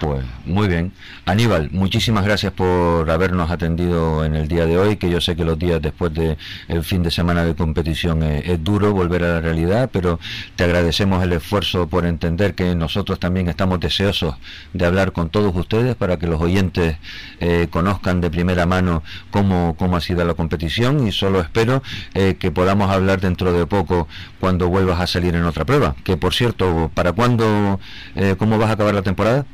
Pues 0.00 0.24
muy 0.46 0.66
bien. 0.66 0.92
Aníbal, 1.26 1.68
muchísimas 1.72 2.24
gracias 2.24 2.54
por 2.54 3.10
habernos 3.10 3.50
atendido 3.50 4.24
en 4.24 4.34
el 4.34 4.48
día 4.48 4.64
de 4.64 4.78
hoy, 4.78 4.96
que 4.96 5.10
yo 5.10 5.20
sé 5.20 5.36
que 5.36 5.44
los 5.44 5.58
días 5.58 5.82
después 5.82 6.14
del 6.14 6.38
el 6.68 6.84
fin 6.84 7.02
de 7.02 7.10
semana 7.10 7.44
de 7.44 7.54
competición 7.54 8.22
es, 8.22 8.64
duro 8.64 8.94
volver 8.94 9.24
a 9.24 9.34
la 9.34 9.40
realidad, 9.42 9.90
pero 9.92 10.18
te 10.56 10.64
agradecemos 10.64 11.22
el 11.22 11.34
esfuerzo 11.34 11.86
por 11.86 12.06
entender 12.06 12.54
que 12.54 12.74
nosotros 12.74 13.20
también 13.20 13.48
estamos 13.48 13.78
deseosos 13.78 14.36
de 14.72 14.86
hablar 14.86 15.12
con 15.12 15.28
todos 15.28 15.54
ustedes 15.54 15.96
para 15.96 16.18
que 16.18 16.26
los 16.26 16.40
oyentes 16.40 16.96
eh, 17.40 17.68
conozcan 17.68 18.22
de 18.22 18.30
primera 18.30 18.64
mano 18.64 19.02
cómo, 19.30 19.76
cómo 19.78 19.98
ha 19.98 20.00
sido 20.00 20.24
la 20.24 20.32
competición 20.32 21.06
y 21.06 21.12
solo 21.12 21.40
espero 21.42 21.82
eh, 22.14 22.36
que 22.40 22.50
podamos 22.50 22.90
hablar 22.90 23.20
dentro 23.20 23.52
de 23.52 23.66
poco 23.66 24.08
cuando 24.40 24.68
vuelvas 24.68 24.98
a 24.98 25.06
salir 25.06 25.34
en 25.34 25.44
otra 25.44 25.66
prueba. 25.66 25.94
Que 26.04 26.16
por 26.16 26.32
cierto, 26.32 26.90
¿para 26.94 27.12
cuándo, 27.12 27.78
eh, 28.14 28.34
cómo 28.38 28.56
vas 28.56 28.70
a 28.70 28.72
acabar 28.72 28.94
la 28.94 29.02
temporada? 29.02 29.44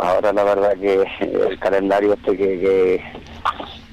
Ahora 0.00 0.32
la 0.32 0.44
verdad 0.44 0.76
que 0.76 1.06
el 1.20 1.58
calendario 1.58 2.14
este 2.14 2.36
que, 2.36 3.02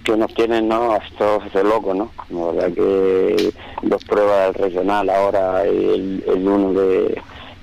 que, 0.03 0.17
nos 0.17 0.33
tienen, 0.33 0.67
¿no? 0.67 0.95
Esto 0.95 1.41
es 1.45 1.53
de 1.53 1.63
loco, 1.63 1.93
¿no? 1.93 2.11
La 2.29 2.51
verdad 2.51 2.75
que 2.75 3.53
dos 3.81 4.03
pruebas 4.05 4.53
del 4.53 4.63
regional 4.65 5.09
ahora 5.09 5.63
el, 5.63 6.23
el 6.27 6.47
1 6.47 6.73
de 6.73 7.21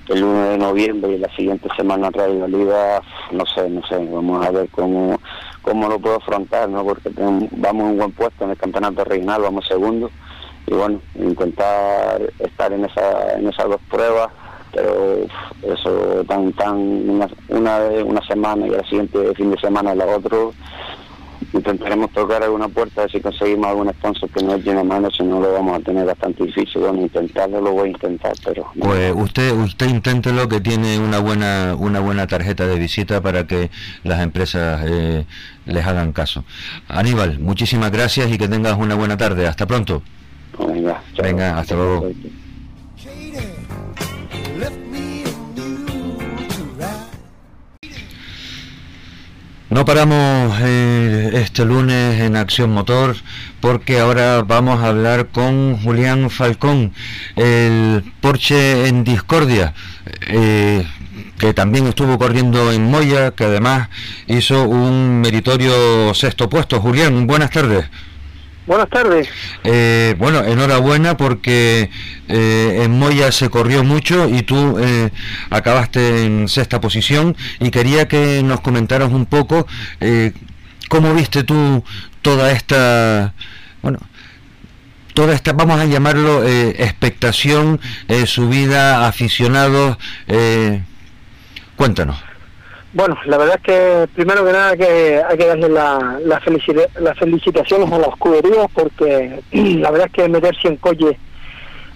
el 0.09 0.25
1 0.25 0.49
de 0.51 0.59
noviembre 0.59 1.13
y 1.13 1.19
la 1.19 1.35
siguiente 1.35 1.69
semana 1.77 2.11
Radio 2.11 2.45
Oliva, 2.45 3.01
no 3.31 3.47
sé, 3.47 3.71
no 3.71 3.87
sé, 3.87 3.97
vamos 3.97 4.45
a 4.45 4.51
ver 4.51 4.69
cómo, 4.71 5.19
cómo 5.63 5.89
lo 5.89 5.99
puedo 5.99 6.17
afrontar, 6.17 6.69
¿no? 6.69 6.85
Porque 6.85 7.11
vamos 7.15 7.85
en 7.85 7.91
un 7.91 7.99
buen 7.99 8.13
puesto 8.13 8.45
en 8.45 8.51
el 8.51 8.57
campeonato 8.57 9.05
regional, 9.05 9.43
vamos 9.43 9.67
segundo 9.67 10.11
y 10.67 10.75
bueno, 10.75 11.01
intentar 11.15 12.21
estar 12.39 12.73
en 12.73 12.85
esa 12.85 13.35
en 13.35 13.49
esas 13.49 13.69
dos 13.69 13.81
pruebas 13.91 14.31
pero 14.73 15.27
eso 15.63 16.25
tan 16.27 16.53
tan 16.53 16.77
una, 16.77 17.29
una, 17.49 17.79
una 18.05 18.27
semana 18.27 18.67
y 18.67 18.71
la 18.71 18.83
siguiente 18.85 19.35
fin 19.35 19.51
de 19.51 19.59
semana 19.59 19.95
la 19.95 20.07
otra 20.07 20.39
intentaremos 21.53 22.11
tocar 22.13 22.43
alguna 22.43 22.69
puerta 22.69 23.07
si 23.09 23.21
conseguimos 23.21 23.67
algún 23.67 23.91
sponsor 23.91 24.29
que 24.31 24.43
nos 24.43 24.61
eche 24.61 24.71
una 24.71 24.85
mano 24.85 25.11
si 25.11 25.23
no 25.23 25.41
lo 25.41 25.53
vamos 25.53 25.79
a 25.79 25.81
tener 25.81 26.07
bastante 26.07 26.45
difícil. 26.45 26.81
Bueno 26.81 27.03
intentarlo 27.03 27.61
lo 27.61 27.73
voy 27.73 27.89
a 27.89 27.93
intentar 27.93 28.33
pero 28.45 28.67
pues 28.79 29.13
usted 29.15 29.53
usted 29.53 29.89
inténtelo 29.89 30.49
que 30.49 30.61
tiene 30.61 30.99
una 30.99 31.19
buena 31.19 31.77
una 31.79 32.01
buena 32.01 32.27
tarjeta 32.27 32.67
de 32.67 32.79
visita 32.79 33.21
para 33.21 33.47
que 33.47 33.71
las 34.05 34.23
empresas 34.23 34.83
eh, 34.87 35.27
les 35.67 35.87
hagan 35.87 36.13
caso. 36.13 36.45
Aníbal 36.89 37.39
muchísimas 37.39 37.91
gracias 37.91 38.31
y 38.31 38.39
que 38.39 38.49
tengas 38.49 38.79
una 38.79 38.95
buena 38.95 39.17
tarde. 39.17 39.47
Hasta 39.47 39.67
pronto. 39.67 40.03
Venga, 40.59 41.03
venga 41.19 41.59
hasta 41.59 41.75
luego 41.75 42.11
No 49.73 49.87
paramos 49.87 50.59
eh, 50.61 51.31
este 51.33 51.65
lunes 51.65 52.21
en 52.21 52.37
Acción 52.37 52.73
Motor 52.73 53.17
porque 53.59 54.01
ahora 54.01 54.43
vamos 54.43 54.83
a 54.83 54.89
hablar 54.89 55.29
con 55.29 55.79
Julián 55.79 56.29
Falcón, 56.29 56.93
el 57.37 58.05
Porsche 58.21 58.87
en 58.87 59.03
Discordia, 59.03 59.73
eh, 60.29 60.87
que 61.39 61.55
también 61.55 61.87
estuvo 61.87 62.19
corriendo 62.19 62.71
en 62.71 62.91
Moya, 62.91 63.31
que 63.31 63.45
además 63.45 63.89
hizo 64.27 64.69
un 64.69 65.23
meritorio 65.23 66.13
sexto 66.13 66.51
puesto. 66.51 66.79
Julián, 66.79 67.27
buenas 67.27 67.51
tardes. 67.51 67.87
Buenas 68.67 68.89
tardes. 68.91 69.29
Eh, 69.65 70.15
bueno, 70.19 70.45
enhorabuena 70.45 71.17
porque 71.17 71.91
eh, 72.29 72.81
en 72.85 72.97
Moya 72.97 73.33
se 73.33 73.51
corrió 73.51 73.83
mucho 73.83 74.29
y 74.29 74.43
tú 74.43 74.79
eh, 74.79 75.11
acabaste 75.51 76.25
en 76.25 76.49
sexta 76.49 76.81
posición 76.81 77.37
y 77.59 77.71
quería 77.73 78.07
que 78.07 78.41
nos 78.45 78.61
comentaras 78.61 79.11
un 79.11 79.27
poco 79.27 79.67
cómo 80.89 81.15
viste 81.15 81.43
tú 81.43 81.83
toda 82.21 82.53
esta, 82.53 83.35
bueno, 83.83 83.99
toda 85.15 85.35
esta, 85.35 85.53
vamos 85.55 85.81
a 85.81 85.87
llamarlo 85.87 86.47
expectación, 86.47 87.81
subida, 88.27 89.09
aficionados, 89.09 89.97
cuéntanos. 91.75 92.32
Bueno, 92.95 93.17
la 93.25 93.39
verdad 93.39 93.57
es 93.57 93.63
que 93.63 94.09
primero 94.15 94.45
que 94.45 94.53
nada 94.53 94.77
que 94.77 95.23
hay 95.27 95.39
que 95.39 95.47
darle 95.47 95.69
la, 95.71 96.19
la 96.25 96.43
las 97.01 97.19
felicitaciones 97.19 97.91
a 97.91 97.99
la 97.99 98.09
escudería 98.09 98.69
porque 98.75 99.41
la 99.53 99.91
verdad 99.91 100.09
es 100.09 100.13
que 100.13 100.29
meter 100.29 100.55
100 100.55 100.77
coches 100.77 101.17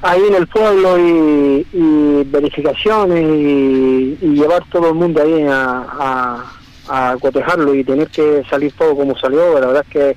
ahí 0.01 0.23
en 0.29 0.35
el 0.35 0.47
pueblo 0.47 0.99
y, 0.99 2.25
verificaciones 2.25 3.25
y, 3.25 4.17
llevar 4.23 4.65
todo 4.71 4.89
el 4.89 4.95
mundo 4.95 5.23
ahí 5.23 5.47
a, 5.49 6.45
a, 6.89 7.17
cotejarlo 7.21 7.75
y 7.75 7.85
tener 7.85 8.09
que 8.09 8.43
salir 8.49 8.73
todo 8.73 8.97
como 8.97 9.19
salió, 9.19 9.59
la 9.59 9.67
verdad 9.67 9.85
es 9.87 9.93
que 9.93 10.17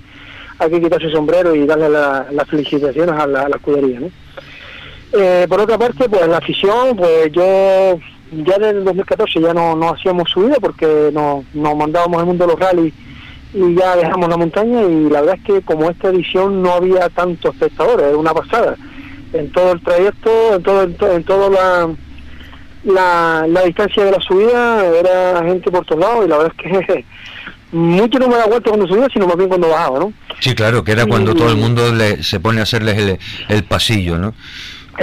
hay 0.59 0.69
que 0.69 0.81
quitarse 0.81 1.07
el 1.07 1.13
sombrero 1.13 1.55
y 1.55 1.65
darle 1.65 1.89
las 1.89 2.47
felicitaciones 2.49 3.15
a 3.15 3.27
la, 3.27 3.47
escudería. 3.47 4.01
¿no? 4.01 4.09
Eh, 5.13 5.45
por 5.49 5.61
otra 5.61 5.77
parte, 5.77 6.07
pues 6.07 6.27
la 6.27 6.37
afición, 6.37 6.95
pues 6.95 7.31
yo 7.31 7.99
ya 8.31 8.57
desde 8.57 8.79
el 8.79 8.85
2014 8.85 9.41
ya 9.41 9.53
no, 9.53 9.75
no 9.75 9.89
hacíamos 9.89 10.29
subida 10.29 10.57
porque 10.61 11.09
nos, 11.13 11.43
nos 11.53 11.75
mandábamos 11.75 12.19
al 12.19 12.25
mundo 12.25 12.45
de 12.45 12.53
los 12.53 12.59
rallies 12.59 12.93
y 13.53 13.75
ya 13.75 13.95
dejamos 13.95 14.29
la 14.29 14.37
montaña 14.37 14.83
y 14.83 15.09
la 15.09 15.21
verdad 15.21 15.37
es 15.37 15.43
que 15.43 15.61
como 15.61 15.89
esta 15.89 16.09
edición 16.09 16.61
no 16.61 16.73
había 16.73 17.09
tantos 17.09 17.53
espectadores, 17.55 18.07
era 18.07 18.17
una 18.17 18.33
pasada. 18.33 18.75
En 19.33 19.51
todo 19.51 19.71
el 19.73 19.81
trayecto, 19.81 20.55
en 20.55 20.63
todo, 20.63 20.83
en, 20.83 21.23
todo 21.23 21.49
la, 21.49 21.89
la, 22.83 23.47
la, 23.47 23.63
distancia 23.63 24.05
de 24.05 24.11
la 24.11 24.19
subida 24.19 24.85
era 24.85 25.43
gente 25.43 25.71
por 25.71 25.85
todos 25.85 26.01
lados 26.01 26.25
y 26.25 26.29
la 26.29 26.37
verdad 26.37 26.53
es 26.57 26.93
que 26.93 27.05
mucho 27.71 28.19
no 28.19 28.27
me 28.27 28.35
da 28.35 28.45
vuelta 28.45 28.69
cuando 28.69 28.87
subía, 28.87 29.07
sino 29.11 29.27
más 29.27 29.37
bien 29.37 29.49
cuando 29.49 29.69
bajaba, 29.69 29.99
¿no? 29.99 30.13
Sí, 30.39 30.53
claro, 30.55 30.83
que 30.83 30.91
era 30.91 31.05
cuando 31.05 31.35
todo 31.35 31.49
el 31.49 31.57
mundo 31.57 31.91
le, 31.93 32.23
se 32.23 32.39
pone 32.39 32.59
a 32.59 32.63
hacerles 32.63 32.97
el, 32.97 33.19
el 33.49 33.63
pasillo, 33.63 34.17
¿no? 34.17 34.33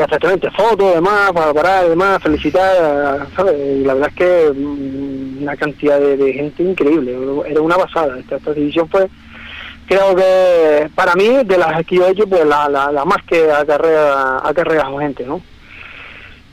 Exactamente 0.05 0.51
fotos, 0.51 0.95
demás, 0.95 1.33
para 1.33 1.53
parar, 1.53 1.89
demás, 1.89 2.23
felicitar, 2.23 3.27
¿sabes? 3.35 3.55
Y 3.59 3.85
la 3.85 3.95
verdad 3.95 4.11
es 4.11 4.17
que 4.17 4.53
mm, 4.55 5.43
una 5.43 5.57
cantidad 5.57 5.99
de, 6.01 6.33
gente 6.33 6.63
increíble, 6.63 7.17
era 7.47 7.61
una 7.61 7.77
basada. 7.77 8.19
Esta, 8.19 8.37
esta 8.37 8.53
división 8.53 8.89
fue, 8.89 9.09
creo 9.87 10.15
que 10.15 10.91
para 10.95 11.15
mí, 11.15 11.45
de 11.45 11.59
las 11.59 11.85
que 11.85 11.97
yo 11.97 12.07
he 12.07 12.11
hecho, 12.11 12.27
pues 12.27 12.45
la, 12.45 12.69
la, 12.69 13.05
más 13.05 13.23
que 13.27 13.51
acarrea, 13.51 14.39
acarrea 14.39 14.87
gente, 15.01 15.25
¿no? 15.25 15.41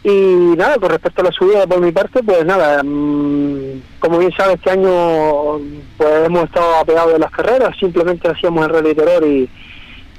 Y 0.05 0.55
nada, 0.57 0.77
con 0.79 0.89
respecto 0.89 1.21
a 1.21 1.25
la 1.25 1.31
subida 1.31 1.65
por 1.65 1.79
mi 1.79 1.93
parte, 1.93 2.21
pues 2.23 2.45
nada, 2.45 2.83
mm, 2.83 3.81
como 3.99 4.17
bien 4.17 4.33
sabes, 4.35 4.55
este 4.55 4.71
año 4.71 5.59
pues 5.97 6.25
hemos 6.25 6.43
estado 6.43 6.75
apegados 6.75 7.13
de 7.13 7.19
las 7.19 7.31
carreras, 7.31 7.75
simplemente 7.79 8.27
hacíamos 8.27 8.67
el 8.67 8.73
rally 8.73 8.89
y 8.89 9.49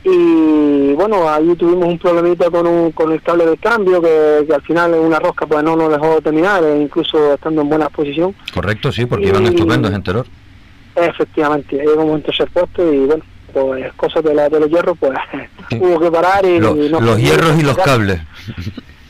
y 0.04 0.92
bueno, 0.92 1.28
ahí 1.28 1.54
tuvimos 1.56 1.88
un 1.88 1.98
problemita 1.98 2.50
con, 2.50 2.66
un, 2.66 2.92
con 2.92 3.10
el 3.10 3.22
cable 3.22 3.46
de 3.46 3.56
cambio 3.56 4.02
que, 4.02 4.46
al 4.52 4.62
final 4.62 4.92
en 4.92 5.00
una 5.00 5.18
rosca 5.18 5.46
pues 5.46 5.64
no 5.64 5.74
nos 5.76 5.90
dejó 5.90 6.20
terminar, 6.20 6.62
e 6.62 6.82
incluso 6.82 7.34
estando 7.34 7.62
en 7.62 7.70
buena 7.70 7.88
posición. 7.88 8.34
Correcto, 8.52 8.92
sí, 8.92 9.06
porque 9.06 9.28
iban 9.28 9.46
estupendos 9.46 9.92
en 9.92 10.02
Terror. 10.02 10.26
Efectivamente, 10.94 11.76
llegamos 11.76 12.16
en 12.16 12.22
tercer 12.22 12.48
puesto 12.50 12.92
y 12.92 12.98
bueno, 13.06 13.24
pues 13.52 13.92
cosas 13.94 14.22
de, 14.22 14.34
la, 14.34 14.48
de 14.48 14.60
los 14.60 14.68
hierros 14.68 14.96
pues 14.98 15.18
hubo 15.80 15.98
que 15.98 16.10
parar 16.10 16.44
y... 16.44 16.58
los 16.58 17.18
hierros 17.18 17.58
y 17.58 17.62
los 17.62 17.76
cables. 17.78 18.20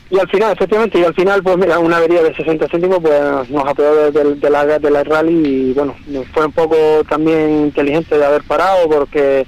Y 0.09 0.19
al 0.19 0.29
final, 0.29 0.53
efectivamente, 0.53 0.99
y 0.99 1.03
al 1.03 1.15
final, 1.15 1.41
pues 1.43 1.57
mira, 1.57 1.79
una 1.79 1.97
avería 1.97 2.21
de 2.21 2.33
60 2.35 2.67
céntimos 2.69 2.99
pues 3.01 3.49
nos 3.49 3.67
apoyó 3.67 4.11
de, 4.11 4.35
de, 4.35 4.49
la, 4.49 4.79
de 4.79 4.91
la 4.91 5.03
rally 5.03 5.45
y 5.45 5.73
bueno, 5.73 5.95
fue 6.31 6.45
un 6.45 6.51
poco 6.53 6.77
también 7.09 7.65
inteligente 7.65 8.17
de 8.17 8.25
haber 8.25 8.43
parado 8.43 8.87
porque 8.87 9.45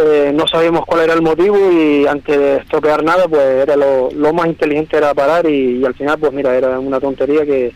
eh, 0.00 0.32
no 0.32 0.46
sabíamos 0.46 0.86
cuál 0.86 1.00
era 1.00 1.14
el 1.14 1.22
motivo 1.22 1.56
y 1.72 2.06
antes 2.06 2.38
de 2.38 2.56
estropear 2.58 3.02
nada, 3.02 3.26
pues 3.26 3.40
era 3.40 3.74
lo, 3.74 4.10
más 4.32 4.46
inteligente 4.46 4.96
era 4.96 5.12
parar 5.12 5.48
y, 5.50 5.84
al 5.84 5.94
final, 5.94 6.18
pues 6.18 6.32
mira, 6.32 6.54
era 6.54 6.78
una 6.78 7.00
tontería 7.00 7.44
que, 7.44 7.72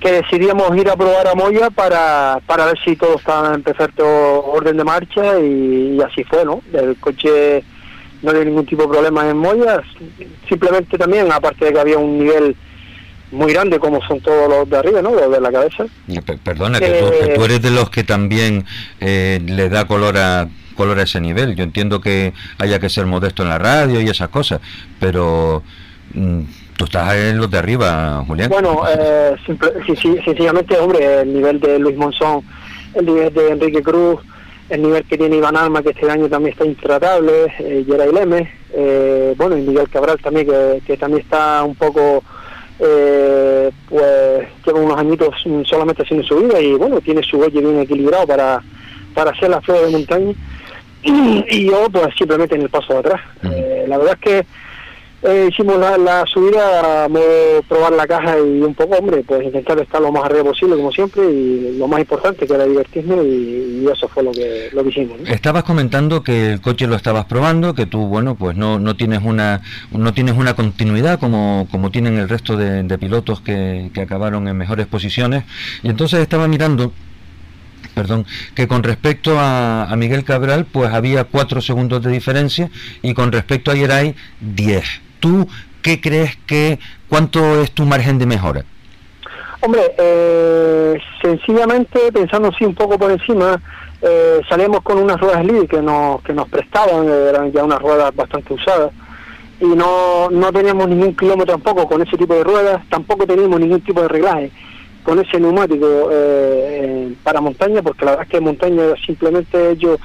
que 0.00 0.12
decidíamos 0.12 0.76
ir 0.76 0.90
a 0.90 0.96
probar 0.96 1.28
a 1.28 1.34
Moya 1.36 1.70
para, 1.70 2.40
para 2.44 2.66
ver 2.66 2.78
si 2.84 2.96
todo 2.96 3.16
estaba 3.16 3.54
en 3.54 3.62
perfecto 3.62 4.04
orden 4.04 4.76
de 4.76 4.84
marcha 4.84 5.38
y, 5.38 5.96
así 6.00 6.24
fue, 6.24 6.44
¿no? 6.44 6.60
El 6.72 6.96
coche 6.96 7.62
no 8.22 8.30
había 8.30 8.44
ningún 8.44 8.66
tipo 8.66 8.82
de 8.82 8.88
problema 8.88 9.28
en 9.30 9.36
Moya, 9.36 9.80
simplemente 10.48 10.98
también, 10.98 11.30
aparte 11.30 11.66
de 11.66 11.72
que 11.72 11.78
había 11.78 11.98
un 11.98 12.18
nivel 12.18 12.56
muy 13.30 13.52
grande 13.52 13.78
como 13.78 14.04
son 14.06 14.20
todos 14.20 14.48
los 14.48 14.68
de 14.68 14.76
arriba, 14.76 15.02
¿no? 15.02 15.14
Los 15.14 15.30
de 15.30 15.40
la 15.40 15.52
cabeza. 15.52 15.86
Perdona, 16.42 16.80
que, 16.80 17.00
tú, 17.00 17.34
tú, 17.36 17.44
eres 17.44 17.62
de 17.62 17.70
los 17.70 17.90
que 17.90 18.02
también 18.02 18.64
eh, 19.00 19.40
le 19.44 19.68
da 19.68 19.86
color 19.86 20.16
a 20.18 20.48
color 20.74 20.98
a 20.98 21.02
ese 21.02 21.20
nivel. 21.20 21.54
Yo 21.54 21.64
entiendo 21.64 22.00
que 22.00 22.32
haya 22.58 22.78
que 22.78 22.88
ser 22.88 23.06
modesto 23.06 23.42
en 23.42 23.48
la 23.48 23.58
radio 23.58 24.00
y 24.00 24.08
esas 24.08 24.28
cosas, 24.28 24.60
pero 25.00 25.62
mm, 26.14 26.40
tú 26.76 26.84
estás 26.84 27.14
en 27.14 27.38
los 27.38 27.50
de 27.50 27.58
arriba, 27.58 28.24
Julián. 28.26 28.50
Bueno, 28.50 28.82
eh, 28.88 29.34
sencillamente, 30.24 30.76
hombre, 30.78 31.22
el 31.22 31.32
nivel 31.32 31.60
de 31.60 31.78
Luis 31.78 31.96
Monzón, 31.96 32.42
el 32.94 33.06
nivel 33.06 33.32
de 33.32 33.50
Enrique 33.50 33.82
Cruz, 33.82 34.20
el 34.68 34.82
nivel 34.82 35.04
que 35.04 35.18
tiene 35.18 35.36
Iván 35.36 35.56
Alma, 35.56 35.82
que 35.82 35.90
este 35.90 36.10
año 36.10 36.28
también 36.28 36.52
está 36.52 36.64
intratable, 36.64 37.52
eh, 37.58 37.84
Geray 37.86 38.12
Leme, 38.12 38.50
eh, 38.72 39.34
bueno, 39.36 39.56
y 39.58 39.62
Miguel 39.62 39.88
Cabral 39.88 40.18
también, 40.20 40.46
que, 40.86 40.96
también 40.96 41.22
está 41.22 41.62
un 41.62 41.74
poco, 41.74 42.22
eh, 42.78 43.70
pues 43.88 44.48
lleva 44.64 44.80
unos 44.80 44.98
añitos 44.98 45.34
solamente 45.64 46.02
haciendo 46.02 46.26
su 46.26 46.36
vida 46.36 46.60
y 46.60 46.72
bueno, 46.74 47.00
tiene 47.00 47.22
su 47.22 47.38
oye 47.40 47.60
bien 47.60 47.80
equilibrado 47.80 48.26
para, 48.26 48.62
para 49.14 49.30
hacer 49.30 49.50
la 49.50 49.60
flor 49.60 49.84
de 49.84 49.92
montaña 49.92 50.32
y 51.48 51.66
yo 51.66 51.88
pues 51.90 52.14
simplemente 52.16 52.54
en 52.54 52.62
el 52.62 52.70
paso 52.70 52.94
de 52.94 52.98
atrás. 53.00 53.20
Eh, 53.42 53.84
la 53.86 53.98
verdad 53.98 54.14
es 54.14 54.20
que 54.20 54.46
eh, 55.26 55.48
hicimos 55.50 55.78
la, 55.78 56.24
subida, 56.26 57.04
a 57.04 57.08
probar 57.66 57.92
la 57.94 58.06
caja 58.06 58.38
y 58.38 58.60
un 58.60 58.74
poco, 58.74 58.96
hombre, 58.96 59.24
pues 59.26 59.42
intentar 59.42 59.78
estar 59.80 59.98
lo 60.02 60.12
más 60.12 60.24
arriba 60.24 60.44
posible 60.44 60.76
como 60.76 60.92
siempre 60.92 61.24
y 61.24 61.78
lo 61.78 61.88
más 61.88 62.00
importante 62.00 62.46
que 62.46 62.52
era 62.52 62.66
divertirme 62.66 63.22
y, 63.24 63.86
eso 63.90 64.08
fue 64.08 64.22
lo 64.22 64.32
que, 64.32 64.70
lo 64.72 64.82
que 64.82 64.88
hicimos. 64.90 65.18
Estabas 65.26 65.62
comentando 65.62 66.22
que 66.22 66.54
el 66.54 66.60
coche 66.60 66.86
lo 66.86 66.96
estabas 66.96 67.26
probando, 67.26 67.74
que 67.74 67.86
tú, 67.86 68.06
bueno, 68.06 68.34
pues 68.34 68.56
no, 68.56 68.78
no 68.78 68.96
tienes 68.96 69.20
una 69.22 69.60
no 69.92 70.14
tienes 70.14 70.36
una 70.36 70.54
continuidad 70.54 71.20
como, 71.20 71.68
como 71.70 71.90
tienen 71.90 72.18
el 72.18 72.28
resto 72.28 72.56
de, 72.56 72.82
de 72.82 72.98
pilotos 72.98 73.40
que, 73.40 73.90
que 73.94 74.00
acabaron 74.00 74.48
en 74.48 74.56
mejores 74.56 74.86
posiciones 74.86 75.44
y 75.82 75.90
entonces 75.90 76.20
estaba 76.20 76.48
mirando 76.48 76.92
perdón, 77.94 78.26
que 78.54 78.68
con 78.68 78.82
respecto 78.82 79.36
a, 79.38 79.92
Miguel 79.96 80.24
Cabral, 80.24 80.66
pues 80.70 80.92
había 80.92 81.24
cuatro 81.24 81.60
segundos 81.60 82.02
de 82.02 82.10
diferencia 82.10 82.70
y 83.02 83.14
con 83.14 83.32
respecto 83.32 83.70
a 83.70 83.74
Yeray, 83.74 84.14
diez. 84.40 84.84
¿Tú 85.20 85.48
qué 85.82 86.00
crees 86.00 86.36
que, 86.46 86.78
cuánto 87.08 87.62
es 87.62 87.70
tu 87.70 87.84
margen 87.84 88.18
de 88.18 88.26
mejora? 88.26 88.64
Hombre, 89.60 89.94
eh, 89.96 90.98
sencillamente, 91.22 92.12
pensando 92.12 92.48
así 92.48 92.64
un 92.64 92.74
poco 92.74 92.98
por 92.98 93.10
encima, 93.10 93.60
eh, 94.02 94.40
salimos 94.48 94.82
con 94.82 94.98
unas 94.98 95.18
ruedas 95.18 95.44
LID 95.44 95.66
que 95.68 95.80
nos, 95.80 96.20
que 96.22 96.34
nos 96.34 96.48
prestaban, 96.48 97.08
eran 97.08 97.52
ya 97.52 97.64
unas 97.64 97.80
ruedas 97.80 98.14
bastante 98.14 98.52
usadas, 98.52 98.90
y 99.60 99.66
no, 99.66 100.28
no 100.30 100.52
teníamos 100.52 100.88
ningún 100.88 101.16
kilómetro 101.16 101.54
tampoco 101.54 101.88
con 101.88 102.02
ese 102.02 102.16
tipo 102.18 102.34
de 102.34 102.44
ruedas, 102.44 102.82
tampoco 102.90 103.26
teníamos 103.26 103.58
ningún 103.60 103.80
tipo 103.80 104.02
de 104.02 104.08
reglaje 104.08 104.50
con 105.04 105.20
ese 105.20 105.38
neumático 105.38 106.08
eh, 106.10 107.14
para 107.22 107.40
montaña, 107.40 107.82
porque 107.82 108.04
la 108.04 108.12
verdad 108.12 108.26
es 108.26 108.32
que 108.32 108.40
montaña 108.40 108.82
simplemente 109.04 109.56
he 109.56 109.72
hecho 109.72 109.98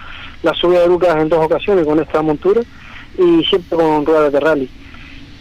la 0.44 0.54
subida 0.54 0.82
de 0.82 0.88
Lucas 0.88 1.16
en 1.18 1.30
dos 1.30 1.44
ocasiones 1.44 1.86
con 1.86 2.00
esta 2.00 2.22
montura 2.22 2.62
y 3.18 3.44
siempre 3.46 3.78
con 3.78 4.06
ruedas 4.06 4.32
de 4.32 4.40
rally. 4.40 4.70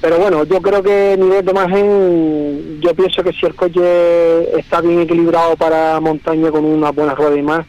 Pero 0.01 0.19
bueno, 0.19 0.45
yo 0.45 0.63
creo 0.63 0.81
que 0.83 1.13
a 1.15 1.17
nivel 1.17 1.45
de 1.45 1.53
margen, 1.53 2.81
yo 2.81 2.95
pienso 2.95 3.23
que 3.25 3.33
si 3.33 3.47
el 3.47 3.55
coche 3.57 4.59
está 4.59 4.81
bien 4.81 5.01
equilibrado 5.01 5.57
para 5.57 5.99
montaña 5.99 6.53
con 6.53 6.65
una 6.65 6.93
buena 6.93 7.17
rueda 7.17 7.37
y 7.37 7.43
más, 7.43 7.67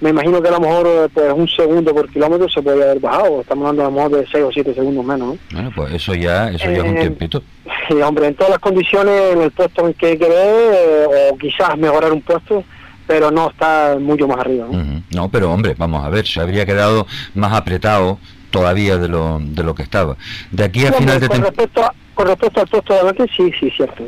me 0.00 0.10
imagino 0.10 0.40
que 0.40 0.48
a 0.48 0.52
lo 0.52 0.60
mejor 0.60 1.10
pues 1.12 1.32
un 1.32 1.48
segundo 1.48 1.92
por 1.94 2.10
kilómetro 2.10 2.48
se 2.48 2.62
podría 2.62 2.84
haber 2.84 3.00
bajado, 3.00 3.40
estamos 3.40 3.68
hablando 3.68 3.82
a 3.82 3.84
lo 3.86 3.90
mejor 3.92 4.20
de 4.20 4.30
6 4.30 4.44
o 4.44 4.52
7 4.52 4.74
segundos 4.74 5.04
menos. 5.04 5.28
¿no? 5.34 5.38
Bueno, 5.52 5.72
pues 5.74 5.92
eso 5.94 6.14
ya, 6.14 6.50
eso 6.50 6.64
ya 6.70 6.78
es 6.78 6.82
un 6.84 6.96
eh, 6.96 7.00
tiempito. 7.00 7.42
Sí, 7.88 7.94
hombre, 8.02 8.26
en 8.26 8.34
todas 8.34 8.50
las 8.50 8.58
condiciones, 8.58 9.32
en 9.32 9.40
el 9.40 9.50
puesto 9.50 9.86
en 9.86 9.94
que 9.94 10.08
hay 10.08 10.18
que 10.18 10.28
ver, 10.28 10.74
eh, 10.74 11.30
o 11.32 11.38
quizás 11.38 11.76
mejorar 11.78 12.12
un 12.12 12.20
puesto, 12.20 12.62
pero 13.06 13.30
no 13.30 13.48
está 13.48 13.96
mucho 13.98 14.28
más 14.28 14.38
arriba. 14.40 14.66
¿no? 14.70 15.02
no, 15.10 15.30
pero 15.30 15.50
hombre, 15.50 15.74
vamos 15.76 16.04
a 16.04 16.10
ver, 16.10 16.26
se 16.26 16.38
habría 16.38 16.66
quedado 16.66 17.06
más 17.34 17.54
apretado 17.54 18.18
todavía 18.50 18.98
de 18.98 19.08
lo, 19.08 19.38
de 19.40 19.62
lo 19.62 19.74
que 19.74 19.82
estaba. 19.82 20.16
De 20.50 20.64
aquí 20.64 20.84
a 20.84 20.92
final 20.92 21.18
de 21.18 21.28
con 21.28 21.40
respecto 21.40 21.82
Con 22.14 22.26
respecto 22.26 22.60
al 22.60 22.68
puesto 22.68 22.92
de 22.92 23.00
adelante, 23.00 23.26
sí, 23.34 23.50
sí, 23.58 23.70
cierto. 23.70 24.04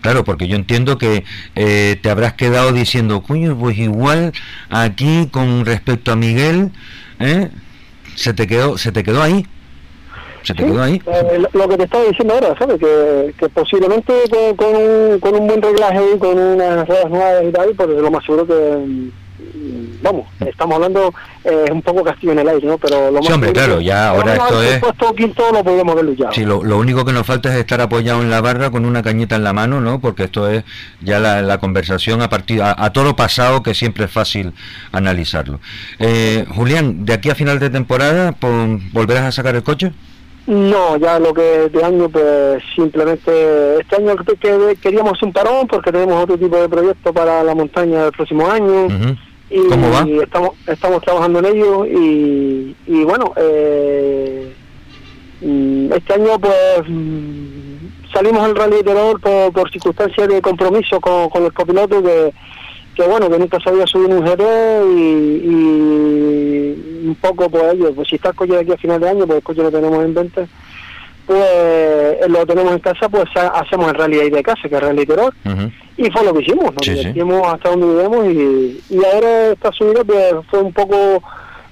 Claro, 0.00 0.24
porque 0.24 0.46
yo 0.46 0.56
entiendo 0.56 0.96
que 0.96 1.24
eh, 1.54 1.98
te 2.00 2.10
habrás 2.10 2.34
quedado 2.34 2.72
diciendo, 2.72 3.22
coño, 3.22 3.56
pues 3.58 3.78
igual 3.78 4.32
aquí 4.70 5.28
con 5.30 5.64
respecto 5.64 6.12
a 6.12 6.16
Miguel, 6.16 6.70
¿eh? 7.18 7.50
se 8.14 8.32
te 8.32 8.46
quedó, 8.46 8.78
se 8.78 8.92
te 8.92 9.02
quedó 9.02 9.22
ahí. 9.22 9.46
Se 10.42 10.54
te 10.54 10.64
quedó 10.64 10.82
ahí. 10.82 11.02
Eh, 11.04 11.42
lo 11.52 11.68
que 11.68 11.76
te 11.76 11.84
estaba 11.84 12.04
diciendo 12.04 12.34
ahora, 12.34 12.54
¿sabes? 12.58 12.78
Que, 12.78 13.34
que 13.38 13.48
posiblemente 13.48 14.12
con, 14.56 14.74
un, 14.74 15.20
con 15.20 15.34
un 15.34 15.46
buen 15.46 15.60
reglaje 15.60 16.00
y 16.14 16.18
con 16.18 16.38
unas 16.38 16.86
ruedas 16.86 17.10
nuevas 17.10 17.44
y 17.44 17.52
tal, 17.52 17.74
pues 17.74 17.88
lo 17.88 18.10
más 18.10 18.24
seguro 18.24 18.46
que 18.46 19.10
vamos, 20.02 20.26
estamos 20.40 20.76
hablando 20.76 21.12
eh, 21.44 21.66
un 21.70 21.82
poco 21.82 22.04
castillo 22.04 22.32
en 22.32 22.40
el 22.40 22.48
aire, 22.48 22.66
¿no? 22.66 22.78
Pero 22.78 23.10
lo 23.10 23.22
sí, 23.22 23.32
hombre, 23.32 23.52
claro, 23.52 23.80
ya 23.80 24.10
ahora 24.10 24.34
esto 24.34 24.62
es... 24.62 24.78
Puesto 24.78 25.14
quinto 25.14 25.52
lo 25.52 25.64
podemos 25.64 25.94
ver 25.94 26.16
ya. 26.16 26.32
Sí, 26.32 26.44
lo, 26.44 26.60
único 26.60 27.04
que 27.04 27.12
nos 27.12 27.26
falta 27.26 27.48
es 27.50 27.56
estar 27.56 27.80
apoyado 27.80 28.20
en 28.22 28.30
la 28.30 28.40
barra 28.40 28.70
con 28.70 28.84
una 28.84 29.02
cañita 29.02 29.36
en 29.36 29.44
la 29.44 29.52
mano, 29.52 29.80
¿no? 29.80 30.00
Porque 30.00 30.24
esto 30.24 30.48
es 30.48 30.64
ya 31.00 31.18
la, 31.18 31.58
conversación 31.58 32.22
a 32.22 32.28
partir 32.28 32.62
a, 32.62 32.92
todo 32.92 33.16
pasado, 33.16 33.62
que 33.62 33.74
siempre 33.74 34.04
es 34.04 34.10
fácil 34.10 34.52
analizarlo. 34.92 35.60
Eh, 35.98 36.46
Julián, 36.54 37.04
de 37.04 37.14
aquí 37.14 37.30
a 37.30 37.34
final 37.34 37.58
de 37.58 37.70
temporada, 37.70 38.34
¿volverás 38.92 39.24
a 39.24 39.32
sacar 39.32 39.54
el 39.56 39.62
coche? 39.62 39.92
No, 40.48 40.96
ya 40.96 41.18
lo 41.18 41.34
que 41.34 41.68
de 41.68 41.84
año, 41.84 42.08
pues 42.08 42.62
simplemente 42.74 43.80
este 43.80 43.96
año 43.96 44.16
que, 44.16 44.76
queríamos 44.80 45.22
un 45.22 45.30
parón 45.30 45.66
porque 45.66 45.92
tenemos 45.92 46.24
otro 46.24 46.38
tipo 46.38 46.56
de 46.56 46.66
proyecto 46.70 47.12
para 47.12 47.44
la 47.44 47.54
montaña 47.54 48.04
del 48.04 48.12
próximo 48.12 48.50
año. 48.50 48.88
Y, 49.50 49.66
¿Cómo 49.66 49.90
va? 49.90 50.06
estamos, 50.22 50.50
estamos 50.66 51.02
trabajando 51.02 51.38
en 51.38 51.46
ello 51.46 51.86
y, 51.86 52.76
y 52.86 53.04
bueno, 53.04 53.32
eh, 53.36 54.52
mm, 55.40 55.92
este 55.92 56.14
año 56.14 56.38
pues 56.38 56.86
mm, 56.86 58.12
salimos 58.12 58.42
al 58.42 58.54
rally 58.54 58.82
por, 58.82 59.52
por 59.52 59.70
circunstancias 59.70 60.28
de 60.28 60.42
compromiso 60.42 61.00
con, 61.00 61.30
con 61.30 61.44
el 61.44 61.52
copiloto 61.52 62.02
que, 62.02 62.32
que 62.94 63.06
bueno, 63.06 63.30
que 63.30 63.38
nunca 63.38 63.58
sabía 63.60 63.86
subir 63.86 64.08
un 64.08 64.24
GT 64.24 64.42
y, 64.96 65.68
un 67.06 67.14
poco 67.20 67.48
pues 67.48 67.72
ellos, 67.72 67.92
pues 67.94 68.08
si 68.08 68.16
está 68.16 68.30
el 68.30 68.34
coche 68.34 68.52
de 68.52 68.60
aquí 68.60 68.72
a 68.72 68.76
final 68.76 69.00
de 69.00 69.08
año, 69.08 69.26
pues 69.26 69.38
el 69.38 69.42
coche 69.42 69.62
lo 69.62 69.70
tenemos 69.70 70.04
en 70.04 70.14
venta 70.14 70.46
pues 71.28 72.26
lo 72.26 72.46
tenemos 72.46 72.72
en 72.72 72.78
casa, 72.78 73.06
pues 73.08 73.26
hacemos 73.36 73.88
el 73.90 73.94
rally 73.94 74.18
ahí 74.18 74.30
de 74.30 74.42
casa, 74.42 74.66
que 74.66 74.74
es 74.74 74.80
Rally 74.80 75.04
Terror, 75.04 75.34
y 75.98 76.10
fue 76.10 76.24
lo 76.24 76.32
que 76.32 76.42
hicimos, 76.42 76.72
nos 76.74 76.86
divertimos 76.86 77.52
hasta 77.52 77.68
donde 77.68 77.86
vivimos 77.86 78.26
y, 78.32 78.80
y 78.88 79.04
ahora 79.04 79.48
esta 79.48 79.70
subida 79.72 80.04
pues 80.04 80.34
fue 80.48 80.62
un 80.62 80.72
poco 80.72 81.22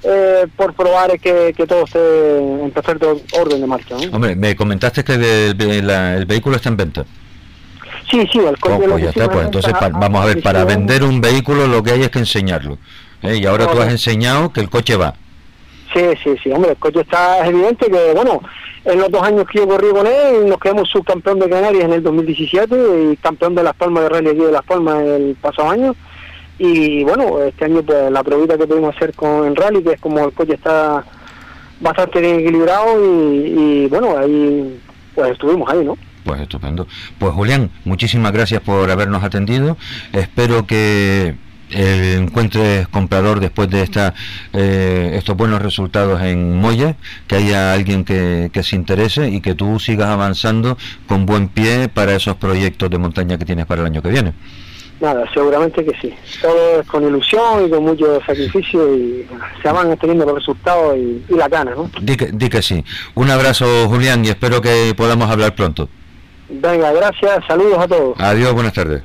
eh, 0.02 0.46
por 0.56 0.74
probar 0.74 1.18
que, 1.18 1.54
que, 1.56 1.66
todo 1.66 1.84
esté 1.84 2.38
en 2.38 2.70
perfecto 2.70 3.18
orden 3.32 3.62
de 3.62 3.66
marcha. 3.66 3.96
Hombre, 4.12 4.36
me 4.36 4.54
comentaste 4.54 5.02
que 5.02 5.14
el, 5.14 6.26
vehículo 6.26 6.56
está 6.56 6.68
en 6.68 6.76
venta. 6.76 7.06
Sí, 8.10 8.28
sí, 8.30 8.38
el 8.38 8.58
coche 8.58 8.84
oh, 8.86 8.90
pues 8.90 9.04
ya 9.04 9.08
está, 9.08 9.30
pues 9.30 9.46
entonces 9.46 9.72
vamos 9.92 10.22
a 10.22 10.26
ver, 10.26 10.42
para 10.42 10.64
vender 10.64 11.02
un 11.02 11.22
vehículo 11.22 11.66
lo 11.66 11.82
que 11.82 11.92
hay 11.92 12.02
es 12.02 12.10
que 12.10 12.18
enseñarlo. 12.18 12.76
¿eh? 13.22 13.38
Y 13.38 13.46
ahora 13.46 13.68
tú 13.68 13.80
has 13.80 13.88
enseñado 13.88 14.52
que 14.52 14.60
el 14.60 14.68
coche 14.68 14.96
va. 14.96 15.14
Sí, 15.96 16.02
sí, 16.22 16.36
sí, 16.42 16.52
hombre, 16.52 16.72
el 16.72 16.76
coche 16.76 17.00
está, 17.00 17.40
es 17.40 17.48
evidente 17.48 17.86
que, 17.86 18.12
bueno, 18.12 18.42
en 18.84 18.98
los 18.98 19.10
dos 19.10 19.22
años 19.22 19.46
que 19.50 19.60
yo 19.60 19.66
corrí 19.66 19.88
con 19.88 20.06
él, 20.06 20.46
nos 20.46 20.58
quedamos 20.58 20.90
subcampeón 20.90 21.38
de 21.38 21.48
Canarias 21.48 21.84
en 21.84 21.92
el 21.94 22.02
2017 22.02 23.12
y 23.12 23.16
campeón 23.16 23.54
de 23.54 23.62
Las 23.62 23.74
Palmas 23.76 24.02
de 24.02 24.08
Rally 24.10 24.28
aquí 24.28 24.40
de 24.40 24.52
Las 24.52 24.64
Palmas 24.64 25.02
el 25.02 25.34
pasado 25.40 25.70
año. 25.70 25.96
Y 26.58 27.02
bueno, 27.02 27.40
este 27.42 27.64
año 27.64 27.82
pues 27.82 28.10
la 28.10 28.22
probita 28.22 28.58
que 28.58 28.66
pudimos 28.66 28.94
hacer 28.94 29.14
con 29.14 29.46
el 29.46 29.56
rally, 29.56 29.82
que 29.82 29.92
es 29.92 30.00
como 30.00 30.22
el 30.22 30.34
coche 30.34 30.52
está 30.52 31.02
bastante 31.80 32.20
bien 32.20 32.40
equilibrado 32.40 33.02
y, 33.02 33.86
bueno, 33.86 34.18
ahí 34.18 34.78
pues 35.14 35.30
estuvimos 35.30 35.70
ahí, 35.70 35.82
¿no? 35.82 35.96
Pues 36.24 36.42
estupendo. 36.42 36.86
Pues 37.18 37.32
Julián, 37.32 37.70
muchísimas 37.86 38.32
gracias 38.32 38.60
por 38.60 38.90
habernos 38.90 39.24
atendido. 39.24 39.78
Espero 40.12 40.66
que 40.66 41.36
encuentres 41.70 42.88
comprador 42.88 43.40
después 43.40 43.68
de 43.70 43.82
esta, 43.82 44.14
eh, 44.52 45.12
estos 45.14 45.36
buenos 45.36 45.62
resultados 45.62 46.22
en 46.22 46.58
Moya, 46.60 46.96
que 47.26 47.36
haya 47.36 47.72
alguien 47.72 48.04
que, 48.04 48.50
que, 48.52 48.62
se 48.62 48.76
interese 48.76 49.28
y 49.28 49.40
que 49.40 49.54
tú 49.54 49.78
sigas 49.78 50.08
avanzando 50.08 50.76
con 51.06 51.26
buen 51.26 51.48
pie 51.48 51.88
para 51.88 52.14
esos 52.14 52.36
proyectos 52.36 52.90
de 52.90 52.98
montaña 52.98 53.38
que 53.38 53.44
tienes 53.44 53.66
para 53.66 53.82
el 53.82 53.86
año 53.86 54.02
que 54.02 54.10
viene. 54.10 54.32
Nada, 55.00 55.24
seguramente 55.32 55.84
que 55.84 55.92
sí. 56.00 56.14
Todo 56.40 56.80
es 56.80 56.86
con 56.86 57.06
ilusión 57.06 57.66
y 57.66 57.70
con 57.70 57.84
mucho 57.84 58.18
sacrificio 58.24 58.96
y 58.96 59.26
se 59.62 59.70
van 59.70 59.94
teniendo 59.98 60.24
los 60.24 60.36
resultados 60.36 60.96
y, 60.96 61.22
la 61.34 61.48
gana, 61.48 61.74
¿no? 61.74 61.90
Di 62.00 62.16
que, 62.16 62.26
di 62.32 62.48
que 62.48 62.62
sí. 62.62 62.82
Un 63.14 63.30
abrazo, 63.30 63.88
Julián, 63.88 64.24
y 64.24 64.28
espero 64.28 64.62
que 64.62 64.94
podamos 64.96 65.30
hablar 65.30 65.54
pronto. 65.54 65.88
Venga, 66.48 66.92
gracias. 66.92 67.44
Saludos 67.46 67.78
a 67.78 67.88
todos. 67.88 68.20
Adiós, 68.20 68.54
buenas 68.54 68.72
tardes. 68.72 69.02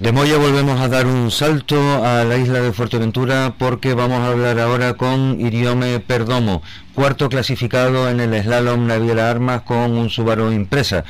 De 0.00 0.12
Moya 0.12 0.38
volvemos 0.38 0.80
a 0.80 0.88
dar 0.88 1.06
un 1.06 1.30
salto 1.30 1.76
a 2.02 2.24
la 2.24 2.38
isla 2.38 2.60
de 2.60 2.72
Fuerteventura 2.72 3.52
porque 3.58 3.92
vamos 3.92 4.20
a 4.20 4.28
hablar 4.28 4.58
ahora 4.58 4.94
con 4.94 5.38
Iriome 5.38 6.00
Perdomo, 6.00 6.62
cuarto 6.94 7.28
clasificado 7.28 8.08
en 8.08 8.18
el 8.18 8.42
slalom 8.42 8.86
Naviera 8.86 9.28
Armas 9.28 9.60
con 9.60 9.98
un 9.98 10.08
Subaru 10.08 10.52
Impresa. 10.52 11.04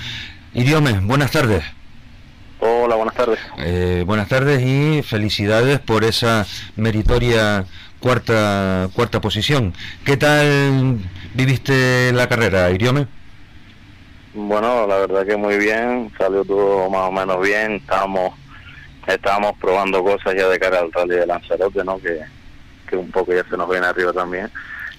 Iriome, 0.54 0.98
buenas 1.04 1.30
tardes. 1.30 1.62
Hola, 2.58 2.96
buenas 2.96 3.14
tardes. 3.14 3.38
Eh, 3.58 4.02
buenas 4.04 4.26
tardes 4.26 4.60
y 4.60 5.04
felicidades 5.04 5.78
por 5.78 6.02
esa 6.02 6.44
meritoria 6.74 7.66
cuarta 8.00 8.88
cuarta 8.92 9.20
posición. 9.20 9.72
¿Qué 10.04 10.16
tal 10.16 10.98
viviste 11.34 12.12
la 12.12 12.28
carrera, 12.28 12.68
Iriome? 12.72 13.06
Bueno, 14.34 14.84
la 14.88 14.96
verdad 14.96 15.24
que 15.24 15.36
muy 15.36 15.58
bien, 15.58 16.10
salió 16.18 16.44
todo 16.44 16.90
más 16.90 17.08
o 17.08 17.12
menos 17.12 17.40
bien, 17.40 17.74
estábamos 17.74 18.39
estábamos 19.06 19.54
probando 19.58 20.02
cosas 20.02 20.34
ya 20.36 20.48
de 20.48 20.58
cara 20.58 20.80
al 20.80 20.92
rally 20.92 21.16
de 21.16 21.26
Lanzarote, 21.26 21.84
¿no? 21.84 21.98
Que, 21.98 22.20
que 22.88 22.96
un 22.96 23.10
poco 23.10 23.32
ya 23.32 23.44
se 23.48 23.56
nos 23.56 23.68
viene 23.68 23.86
arriba 23.86 24.12
también. 24.12 24.50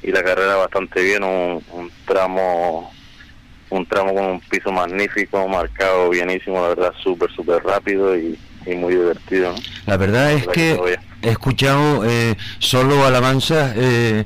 Y 0.03 0.11
la 0.11 0.23
carrera 0.23 0.55
bastante 0.55 1.01
bien, 1.03 1.23
un, 1.23 1.91
tramo 2.05 2.91
un 3.69 3.85
tramo 3.85 4.13
con 4.13 4.25
un 4.25 4.39
piso 4.41 4.69
magnífico, 4.71 5.47
marcado 5.47 6.09
bienísimo, 6.09 6.61
la 6.61 6.69
verdad 6.69 6.93
súper, 7.01 7.31
súper 7.31 7.63
rápido 7.63 8.17
y, 8.17 8.37
muy 8.75 8.93
divertido. 8.93 9.55
La 9.87 9.97
verdad 9.97 10.33
es 10.33 10.45
que 10.47 10.77
he 11.23 11.29
escuchado 11.29 12.05
eh, 12.05 12.35
solo 12.59 13.05
alabanzas 13.05 13.73
eh, 13.75 14.25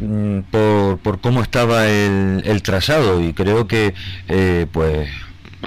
mm, 0.00 0.40
por, 0.50 0.98
por 1.00 1.20
cómo 1.20 1.42
estaba 1.42 1.86
el, 1.86 2.42
el 2.46 2.62
trazado 2.62 3.20
y 3.20 3.34
creo 3.34 3.66
que 3.66 3.92
eh, 4.28 4.66
pues 4.72 5.10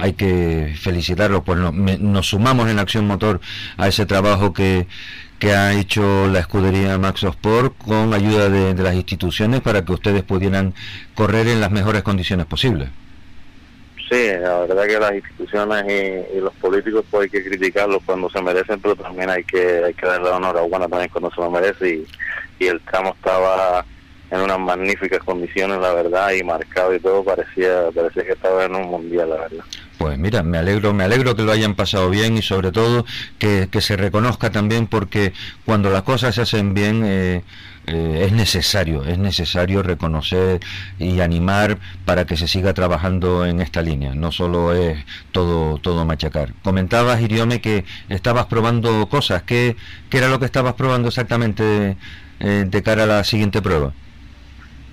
hay 0.00 0.14
que 0.14 0.74
felicitarlo, 0.78 1.42
pues 1.42 1.58
nos 1.58 2.26
sumamos 2.26 2.68
en 2.68 2.78
Acción 2.78 3.06
Motor 3.06 3.40
a 3.76 3.88
ese 3.88 4.06
trabajo 4.06 4.52
que, 4.52 4.86
que 5.38 5.52
ha 5.52 5.72
hecho 5.72 6.26
la 6.28 6.40
escudería 6.40 6.98
Max 6.98 7.22
Sport 7.22 7.76
con 7.78 8.12
ayuda 8.12 8.48
de, 8.48 8.74
las 8.74 8.94
instituciones 8.94 9.60
para 9.60 9.84
que 9.84 9.92
ustedes 9.92 10.22
pudieran 10.22 10.74
correr 11.14 11.48
en 11.48 11.60
las 11.60 11.70
mejores 11.70 12.02
condiciones 12.02 12.46
posibles. 12.46 12.88
Sí, 14.10 14.26
la 14.40 14.60
verdad 14.60 14.86
que 14.86 14.98
las 14.98 15.14
instituciones 15.14 15.84
y, 16.34 16.40
los 16.40 16.54
políticos 16.54 17.04
pues 17.10 17.24
hay 17.24 17.30
que 17.30 17.46
criticarlos 17.46 18.02
cuando 18.06 18.30
se 18.30 18.40
merecen, 18.40 18.80
pero 18.80 18.96
también 18.96 19.28
hay 19.28 19.44
que 19.44 19.84
hay 19.84 19.92
que 19.92 20.06
darle 20.06 20.30
honor 20.30 20.56
a 20.56 20.62
buena 20.62 20.88
también 20.88 21.10
cuando 21.10 21.30
se 21.30 21.40
lo 21.40 21.50
merece 21.50 21.88
y, 21.90 22.06
y 22.58 22.66
el 22.68 22.80
tramo 22.80 23.14
estaba 23.14 23.84
en 24.30 24.40
unas 24.40 24.58
magníficas 24.58 25.20
condiciones, 25.20 25.78
la 25.78 25.94
verdad, 25.94 26.32
y 26.32 26.42
marcado 26.42 26.94
y 26.94 27.00
todo, 27.00 27.24
parecía, 27.24 27.90
parecía 27.94 28.24
que 28.24 28.32
estaba 28.32 28.64
en 28.64 28.74
un 28.74 28.88
mundial, 28.88 29.30
la 29.30 29.36
verdad. 29.36 29.64
Pues 29.98 30.16
mira, 30.16 30.44
me 30.44 30.58
alegro, 30.58 30.94
me 30.94 31.04
alegro 31.04 31.34
que 31.34 31.42
lo 31.42 31.50
hayan 31.50 31.74
pasado 31.74 32.08
bien 32.08 32.36
y 32.38 32.42
sobre 32.42 32.70
todo 32.70 33.04
que, 33.38 33.68
se 33.80 33.96
reconozca 33.96 34.50
también 34.50 34.86
porque 34.86 35.32
cuando 35.64 35.90
las 35.90 36.02
cosas 36.02 36.36
se 36.36 36.42
hacen 36.42 36.72
bien 36.72 37.02
eh, 37.04 37.42
eh, 37.88 38.26
es 38.26 38.32
necesario, 38.32 39.04
es 39.04 39.18
necesario 39.18 39.82
reconocer 39.82 40.60
y 40.98 41.20
animar 41.20 41.78
para 42.04 42.26
que 42.26 42.36
se 42.36 42.46
siga 42.46 42.74
trabajando 42.74 43.46
en 43.46 43.60
esta 43.60 43.80
línea, 43.80 44.14
no 44.14 44.30
solo 44.30 44.74
es 44.74 45.04
todo, 45.32 45.78
todo 45.78 46.04
machacar. 46.04 46.52
Comentabas, 46.62 47.20
Iriome, 47.20 47.60
que 47.60 47.84
estabas 48.08 48.46
probando 48.46 49.08
cosas, 49.08 49.42
¿qué, 49.42 49.74
qué 50.10 50.18
era 50.18 50.28
lo 50.28 50.38
que 50.38 50.44
estabas 50.44 50.74
probando 50.74 51.08
exactamente 51.08 51.96
eh, 52.40 52.64
de 52.68 52.82
cara 52.82 53.04
a 53.04 53.06
la 53.06 53.24
siguiente 53.24 53.62
prueba? 53.62 53.92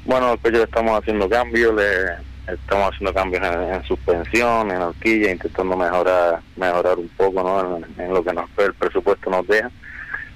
Bueno, 0.05 0.37
pues 0.41 0.53
ya 0.53 0.63
estamos 0.63 0.97
haciendo 0.97 1.27
cambios, 1.27 1.75
le, 1.75 2.34
estamos 2.47 2.93
haciendo 2.93 3.13
cambios 3.13 3.43
en, 3.43 3.83
suspensión, 3.83 4.71
en 4.71 4.81
horquilla, 4.81 5.31
intentando 5.31 5.75
mejorar 5.75 6.41
mejorar 6.55 6.97
un 6.97 7.09
poco 7.09 7.43
¿no? 7.43 7.81
en, 7.97 8.13
lo 8.13 8.23
que 8.23 8.33
nos 8.33 8.49
el 8.57 8.73
presupuesto 8.73 9.29
nos 9.29 9.47
deja 9.47 9.69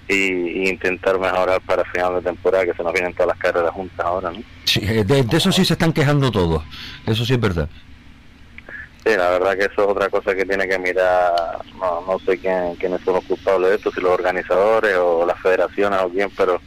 y, 0.08 0.70
intentar 0.70 1.20
mejorar 1.20 1.62
para 1.62 1.86
final 1.86 2.16
de 2.16 2.22
temporada, 2.22 2.66
que 2.66 2.74
se 2.74 2.84
nos 2.84 2.94
vienen 2.94 3.14
todas 3.14 3.28
las 3.28 3.38
carreras 3.38 3.72
juntas 3.72 4.06
ahora. 4.06 4.32
¿no? 4.32 4.42
Sí, 4.66 4.82
eh, 4.84 5.04
de, 5.04 5.26
eso 5.32 5.52
sí 5.52 5.64
se 5.64 5.74
están 5.74 5.94
quejando 5.94 6.32
todos, 6.32 6.64
eso 7.06 7.24
sí 7.26 7.34
es 7.34 7.40
verdad. 7.40 7.70
Sí, 9.06 9.16
la 9.16 9.30
verdad 9.30 9.58
que 9.58 9.66
eso 9.66 9.84
es 9.84 9.88
otra 9.88 10.10
cosa 10.10 10.36
que 10.36 10.46
tiene 10.46 10.68
que 10.68 10.78
mirar, 10.78 11.34
no, 11.80 12.04
no 12.06 12.20
sé 12.20 12.38
quién, 12.38 12.76
quiénes 12.76 13.02
son 13.02 13.16
los 13.16 13.24
culpables 13.24 13.70
de 13.70 13.76
esto, 13.78 13.92
si 13.92 14.02
los 14.02 14.12
organizadores 14.12 14.96
o 14.98 15.26
las 15.26 15.40
federaciones 15.40 16.00
o 16.02 16.10
quién, 16.10 16.30
pero 16.36 16.60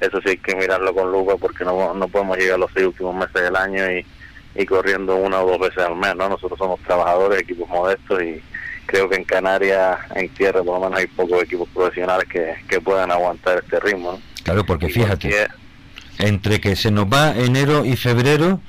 eso 0.00 0.20
sí 0.22 0.30
hay 0.30 0.36
que 0.36 0.54
mirarlo 0.54 0.94
con 0.94 1.10
lupa 1.10 1.36
porque 1.36 1.64
no, 1.64 1.94
no 1.94 2.08
podemos 2.08 2.36
llegar 2.36 2.54
a 2.54 2.58
los 2.58 2.70
seis 2.72 2.86
últimos 2.86 3.14
meses 3.14 3.42
del 3.42 3.56
año 3.56 3.90
y, 3.90 4.06
y 4.54 4.66
corriendo 4.66 5.16
una 5.16 5.40
o 5.40 5.50
dos 5.50 5.60
veces 5.60 5.78
al 5.78 5.96
mes, 5.96 6.14
¿no? 6.16 6.28
Nosotros 6.28 6.58
somos 6.58 6.80
trabajadores, 6.80 7.40
equipos 7.40 7.68
modestos 7.68 8.22
y 8.22 8.40
creo 8.86 9.08
que 9.08 9.16
en 9.16 9.24
Canarias, 9.24 9.98
en 10.14 10.28
tierra, 10.30 10.62
por 10.62 10.78
lo 10.78 10.86
menos 10.86 10.98
hay 10.98 11.06
pocos 11.06 11.42
equipos 11.42 11.68
profesionales 11.68 12.28
que, 12.28 12.54
que 12.68 12.80
puedan 12.80 13.10
aguantar 13.10 13.62
este 13.64 13.80
ritmo, 13.80 14.12
¿no? 14.12 14.20
Claro, 14.42 14.66
porque 14.66 14.88
fíjate, 14.88 15.48
entre 16.18 16.60
que 16.60 16.76
se 16.76 16.90
nos 16.90 17.06
va 17.06 17.36
enero 17.36 17.84
y 17.84 17.96
febrero 17.96 18.60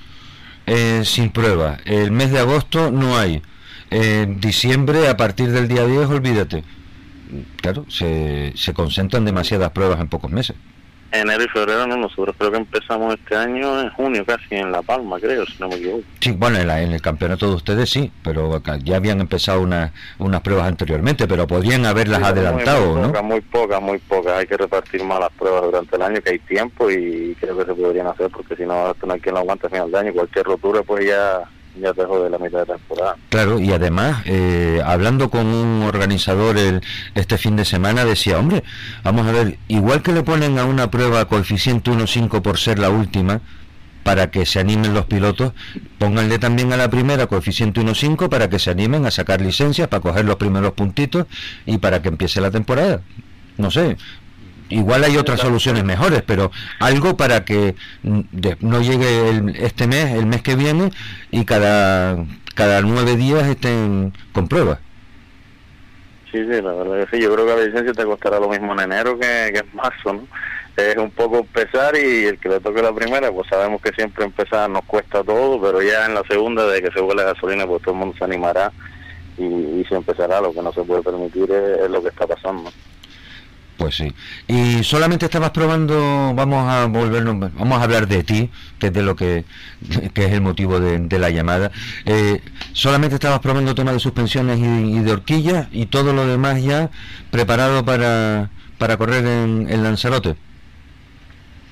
eh, 0.65 1.01
sin 1.03 1.31
prueba, 1.31 1.77
el 1.85 2.11
mes 2.11 2.31
de 2.31 2.39
agosto 2.39 2.91
no 2.91 3.17
hay, 3.17 3.41
en 3.89 4.39
diciembre 4.39 5.07
a 5.09 5.17
partir 5.17 5.51
del 5.51 5.67
día 5.67 5.85
10 5.85 6.07
olvídate, 6.07 6.63
claro, 7.57 7.85
se, 7.89 8.53
se 8.55 8.73
concentran 8.73 9.25
demasiadas 9.25 9.71
pruebas 9.71 9.99
en 9.99 10.07
pocos 10.07 10.31
meses 10.31 10.55
enero 11.13 11.43
y 11.43 11.47
febrero 11.47 11.87
no, 11.87 11.95
nosotros 11.95 12.35
creo 12.37 12.51
que 12.51 12.57
empezamos 12.57 13.13
este 13.13 13.35
año 13.35 13.81
en 13.81 13.89
junio 13.91 14.25
casi 14.25 14.55
en 14.55 14.71
La 14.71 14.81
Palma, 14.81 15.19
creo, 15.19 15.45
si 15.45 15.55
no 15.59 15.67
me 15.69 15.75
equivoco. 15.75 16.03
Sí, 16.19 16.31
bueno, 16.31 16.57
en, 16.57 16.69
el 16.69 17.01
campeonato 17.01 17.47
de 17.47 17.55
ustedes 17.55 17.89
sí, 17.89 18.11
pero 18.23 18.61
ya 18.83 18.97
habían 18.97 19.21
empezado 19.21 19.61
unas 19.61 19.91
unas 20.17 20.41
pruebas 20.41 20.67
anteriormente, 20.67 21.27
pero 21.27 21.45
podían 21.47 21.85
haberlas 21.85 22.23
adelantado, 22.23 22.95
muy, 22.95 23.01
muy 23.01 23.11
¿no? 23.11 23.23
muy 23.23 23.41
pocas, 23.41 23.81
muy 23.81 23.99
pocas. 23.99 24.33
Hay 24.33 24.47
que 24.47 24.57
repartir 24.57 25.03
más 25.03 25.19
las 25.19 25.31
pruebas 25.31 25.63
durante 25.63 25.95
el 25.95 26.01
año, 26.01 26.21
que 26.21 26.31
hay 26.31 26.39
tiempo 26.39 26.89
y 26.89 27.35
creo 27.39 27.57
que 27.57 27.65
se 27.65 27.73
podrían 27.73 28.07
hacer, 28.07 28.29
porque 28.31 28.55
si 28.55 28.63
no, 28.63 28.95
no 29.05 29.13
hay 29.13 29.19
quien 29.19 29.35
lo 29.35 29.41
aguante 29.41 29.67
a 29.67 29.69
final 29.69 29.91
de 29.91 29.97
año. 29.97 30.13
Cualquier 30.13 30.45
rotura, 30.45 30.81
pues 30.83 31.05
ya 31.05 31.43
ya 31.75 31.93
la 32.29 32.37
mitad 32.37 32.59
de 32.59 32.65
temporada. 32.65 33.15
Claro, 33.29 33.59
y 33.59 33.71
además, 33.71 34.21
eh, 34.25 34.81
hablando 34.85 35.29
con 35.29 35.47
un 35.47 35.83
organizador 35.83 36.57
el, 36.57 36.81
este 37.15 37.37
fin 37.37 37.55
de 37.55 37.65
semana, 37.65 38.05
decía, 38.05 38.37
hombre, 38.37 38.63
vamos 39.03 39.27
a 39.27 39.31
ver, 39.31 39.57
igual 39.67 40.01
que 40.01 40.13
le 40.13 40.23
ponen 40.23 40.59
a 40.59 40.65
una 40.65 40.91
prueba 40.91 41.25
coeficiente 41.25 41.91
1.5 41.91 42.41
por 42.41 42.57
ser 42.57 42.79
la 42.79 42.89
última, 42.89 43.41
para 44.03 44.31
que 44.31 44.45
se 44.45 44.59
animen 44.59 44.93
los 44.93 45.05
pilotos, 45.05 45.53
pónganle 45.97 46.37
también 46.37 46.73
a 46.73 46.77
la 46.77 46.89
primera 46.89 47.27
coeficiente 47.27 47.81
1.5 47.81 48.29
para 48.29 48.49
que 48.49 48.59
se 48.59 48.69
animen 48.69 49.05
a 49.05 49.11
sacar 49.11 49.41
licencias, 49.41 49.87
para 49.87 50.01
coger 50.01 50.25
los 50.25 50.35
primeros 50.35 50.73
puntitos 50.73 51.25
y 51.65 51.77
para 51.77 52.01
que 52.01 52.09
empiece 52.09 52.41
la 52.41 52.51
temporada. 52.51 53.01
No 53.57 53.71
sé, 53.71 53.97
igual 54.73 55.03
hay 55.03 55.17
otras 55.17 55.39
soluciones 55.39 55.83
mejores, 55.83 56.21
pero 56.23 56.51
algo 56.79 57.15
para 57.15 57.45
que 57.45 57.75
no 58.01 58.81
llegue 58.81 59.53
este 59.65 59.87
mes, 59.87 60.13
el 60.13 60.25
mes 60.25 60.41
que 60.41 60.55
viene, 60.55 60.91
y 61.31 61.45
cada, 61.45 62.17
cada 62.55 62.81
nueve 62.81 63.15
días 63.15 63.47
estén 63.47 64.13
con 64.31 64.47
pruebas. 64.47 64.79
Sí, 66.31 66.39
sí, 66.39 66.61
la 66.61 66.73
verdad 66.73 67.05
que 67.05 67.15
sí. 67.15 67.23
Yo 67.23 67.31
creo 67.33 67.45
que 67.45 67.55
la 67.55 67.65
licencia 67.65 67.93
te 67.93 68.05
costará 68.05 68.39
lo 68.39 68.49
mismo 68.49 68.73
en 68.73 68.79
enero 68.79 69.19
que, 69.19 69.47
en 69.49 69.69
marzo, 69.73 70.13
¿no? 70.13 70.27
Es 70.75 70.97
un 70.97 71.11
poco 71.11 71.37
empezar 71.37 71.95
y 71.95 72.25
el 72.25 72.39
que 72.39 72.49
le 72.49 72.59
toque 72.59 72.81
la 72.81 72.91
primera, 72.91 73.31
pues 73.31 73.47
sabemos 73.47 73.79
que 73.79 73.91
siempre 73.91 74.25
empezar 74.25 74.67
nos 74.67 74.83
cuesta 74.85 75.23
todo, 75.23 75.61
pero 75.61 75.83
ya 75.83 76.07
en 76.07 76.15
la 76.15 76.23
segunda, 76.23 76.65
de 76.65 76.81
que 76.81 76.91
se 76.91 76.99
vuelve 76.99 77.21
la 77.21 77.33
gasolina, 77.33 77.67
pues 77.67 77.83
todo 77.83 77.93
el 77.93 77.99
mundo 77.99 78.15
se 78.17 78.23
animará 78.23 78.71
y 79.37 79.85
se 79.87 79.93
empezará. 79.93 80.41
Lo 80.41 80.51
que 80.51 80.63
no 80.63 80.73
se 80.73 80.81
puede 80.81 81.03
permitir 81.03 81.51
es 81.51 81.87
lo 81.91 82.01
que 82.01 82.09
está 82.09 82.25
pasando. 82.25 82.71
Pues 83.77 83.95
sí. 83.95 84.13
Y 84.47 84.83
solamente 84.83 85.25
estabas 85.25 85.51
probando, 85.51 86.33
vamos 86.35 86.69
a 86.69 86.85
volvernos, 86.85 87.53
vamos 87.55 87.79
a 87.79 87.83
hablar 87.83 88.07
de 88.07 88.23
ti, 88.23 88.49
que 88.79 88.87
es 88.87 88.93
de 88.93 89.01
lo 89.01 89.15
que, 89.15 89.45
es 89.81 90.31
el 90.31 90.41
motivo 90.41 90.79
de, 90.79 91.19
la 91.19 91.29
llamada. 91.29 91.71
Eh, 92.05 92.41
solamente 92.73 93.15
estabas 93.15 93.39
probando 93.39 93.73
temas 93.73 93.95
de 93.95 93.99
suspensiones 93.99 94.59
y, 94.59 94.99
de 94.99 95.11
horquillas 95.11 95.67
y 95.71 95.87
todo 95.87 96.13
lo 96.13 96.27
demás 96.27 96.61
ya 96.61 96.91
preparado 97.31 97.83
para, 97.83 98.49
para 98.77 98.97
correr 98.97 99.25
en, 99.25 99.67
en 99.69 99.83
Lanzarote. 99.83 100.35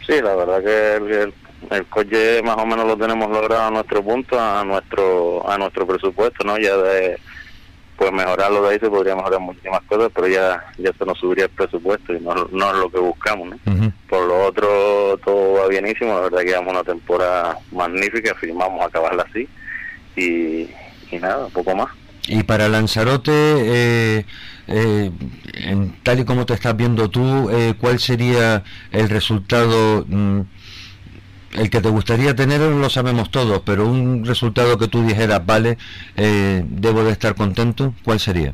Sí, 0.07 0.19
la 0.21 0.35
verdad 0.35 0.63
que 0.63 0.95
el, 0.95 1.33
el, 1.69 1.85
coche 1.85 2.41
más 2.41 2.57
o 2.57 2.65
menos 2.65 2.85
lo 2.87 2.97
tenemos 2.97 3.29
logrado 3.29 3.67
a 3.67 3.71
nuestro 3.71 4.03
punto, 4.03 4.39
a 4.39 4.63
nuestro 4.65 5.47
a 5.47 5.57
nuestro 5.57 5.85
presupuesto, 5.85 6.43
¿no? 6.43 6.57
Ya 6.57 6.75
de 6.75 7.19
pues 8.01 8.13
mejorarlo 8.13 8.63
de 8.63 8.69
ahí 8.69 8.79
se 8.79 8.89
podría 8.89 9.15
mejorar 9.15 9.39
muchísimas 9.39 9.83
cosas, 9.83 10.11
pero 10.15 10.27
ya 10.27 10.65
ya 10.79 10.91
se 10.91 11.05
nos 11.05 11.19
subiría 11.19 11.43
el 11.43 11.51
presupuesto 11.51 12.15
y 12.15 12.19
no, 12.19 12.33
no 12.33 12.71
es 12.71 12.77
lo 12.77 12.89
que 12.89 12.97
buscamos, 12.97 13.49
¿no? 13.49 13.93
Por 14.09 14.27
lo 14.27 14.47
otro, 14.47 15.19
todo 15.23 15.53
va 15.53 15.67
bienísimo, 15.67 16.15
la 16.15 16.21
verdad 16.21 16.39
que 16.39 16.45
llevamos 16.47 16.73
una 16.73 16.83
temporada 16.83 17.59
magnífica, 17.71 18.33
firmamos 18.33 18.83
acabarla 18.83 19.23
así 19.29 19.47
y, 20.15 20.67
y 21.15 21.19
nada, 21.21 21.47
poco 21.49 21.75
más. 21.75 21.89
Y 22.27 22.41
para 22.41 22.69
Lanzarote, 22.69 23.31
eh, 23.31 24.25
eh, 24.67 25.11
en, 25.53 25.95
tal 26.01 26.21
y 26.21 26.25
como 26.25 26.47
te 26.47 26.55
estás 26.55 26.75
viendo 26.75 27.07
tú, 27.07 27.51
eh, 27.51 27.75
¿cuál 27.79 27.99
sería 27.99 28.63
el 28.91 29.09
resultado? 29.09 30.05
Mm, 30.07 30.41
el 31.53 31.69
que 31.69 31.81
te 31.81 31.89
gustaría 31.89 32.35
tener 32.35 32.61
lo 32.61 32.89
sabemos 32.89 33.29
todos, 33.31 33.61
pero 33.65 33.87
un 33.87 34.25
resultado 34.25 34.77
que 34.77 34.87
tú 34.87 35.05
dijeras, 35.05 35.45
vale, 35.45 35.77
eh, 36.15 36.63
debo 36.65 37.03
de 37.03 37.11
estar 37.11 37.35
contento, 37.35 37.93
¿cuál 38.03 38.19
sería? 38.19 38.53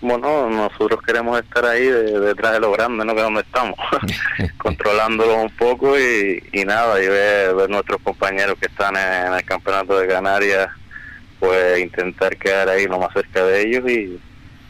Bueno, 0.00 0.50
nosotros 0.50 1.00
queremos 1.02 1.40
estar 1.40 1.64
ahí 1.64 1.86
detrás 1.86 2.52
de 2.52 2.60
lo 2.60 2.70
grande, 2.70 3.04
¿no? 3.04 3.12
Que 3.14 3.20
es 3.20 3.24
donde 3.24 3.40
estamos, 3.40 3.78
controlándolo 4.58 5.42
un 5.42 5.50
poco 5.50 5.98
y, 5.98 6.64
nada, 6.64 7.02
y 7.02 7.08
ver, 7.08 7.54
ver, 7.54 7.70
nuestros 7.70 8.00
compañeros 8.02 8.56
que 8.60 8.66
están 8.66 8.96
en 8.96 9.32
el 9.32 9.44
campeonato 9.44 9.98
de 9.98 10.06
Canarias, 10.06 10.68
pues 11.40 11.80
intentar 11.80 12.36
quedar 12.36 12.68
ahí 12.68 12.86
lo 12.86 12.98
más 12.98 13.12
cerca 13.12 13.44
de 13.44 13.62
ellos 13.62 13.90
y, 13.90 14.20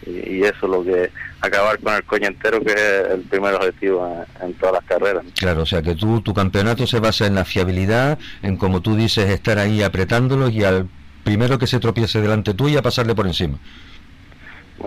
y, 0.07 0.43
eso 0.43 0.57
es 0.63 0.71
lo 0.71 0.85
que 0.85 1.11
acabar 1.47 1.79
con 1.79 1.95
el 1.95 2.05
coño 2.05 2.29
entero 2.29 2.61
que 2.61 2.73
es 2.73 3.11
el 3.13 3.23
primer 3.23 3.55
objetivo 3.55 4.27
en, 4.41 4.55
todas 4.55 4.75
las 4.75 4.85
carreras. 4.85 5.25
Claro, 5.39 5.63
o 5.63 5.67
sea 5.67 5.83
que 5.83 5.95
tú, 5.95 6.21
tu 6.21 6.35
campeonato 6.35 6.87
se 6.87 7.01
basa 7.01 7.27
en 7.27 7.35
la 7.35 7.45
fiabilidad, 7.45 8.19
en 8.43 8.57
como 8.57 8.81
tú 8.81 8.97
dices, 8.97 9.31
estar 9.31 9.59
ahí 9.59 9.83
apretándolos 9.83 10.53
y 10.53 10.65
al 10.65 10.89
primero 11.25 11.59
que 11.59 11.67
se 11.67 11.81
tropiece 11.81 12.21
delante 12.21 12.55
tuya 12.55 12.83
pasarle 12.83 13.15
por 13.15 13.27
encima. 13.27 13.59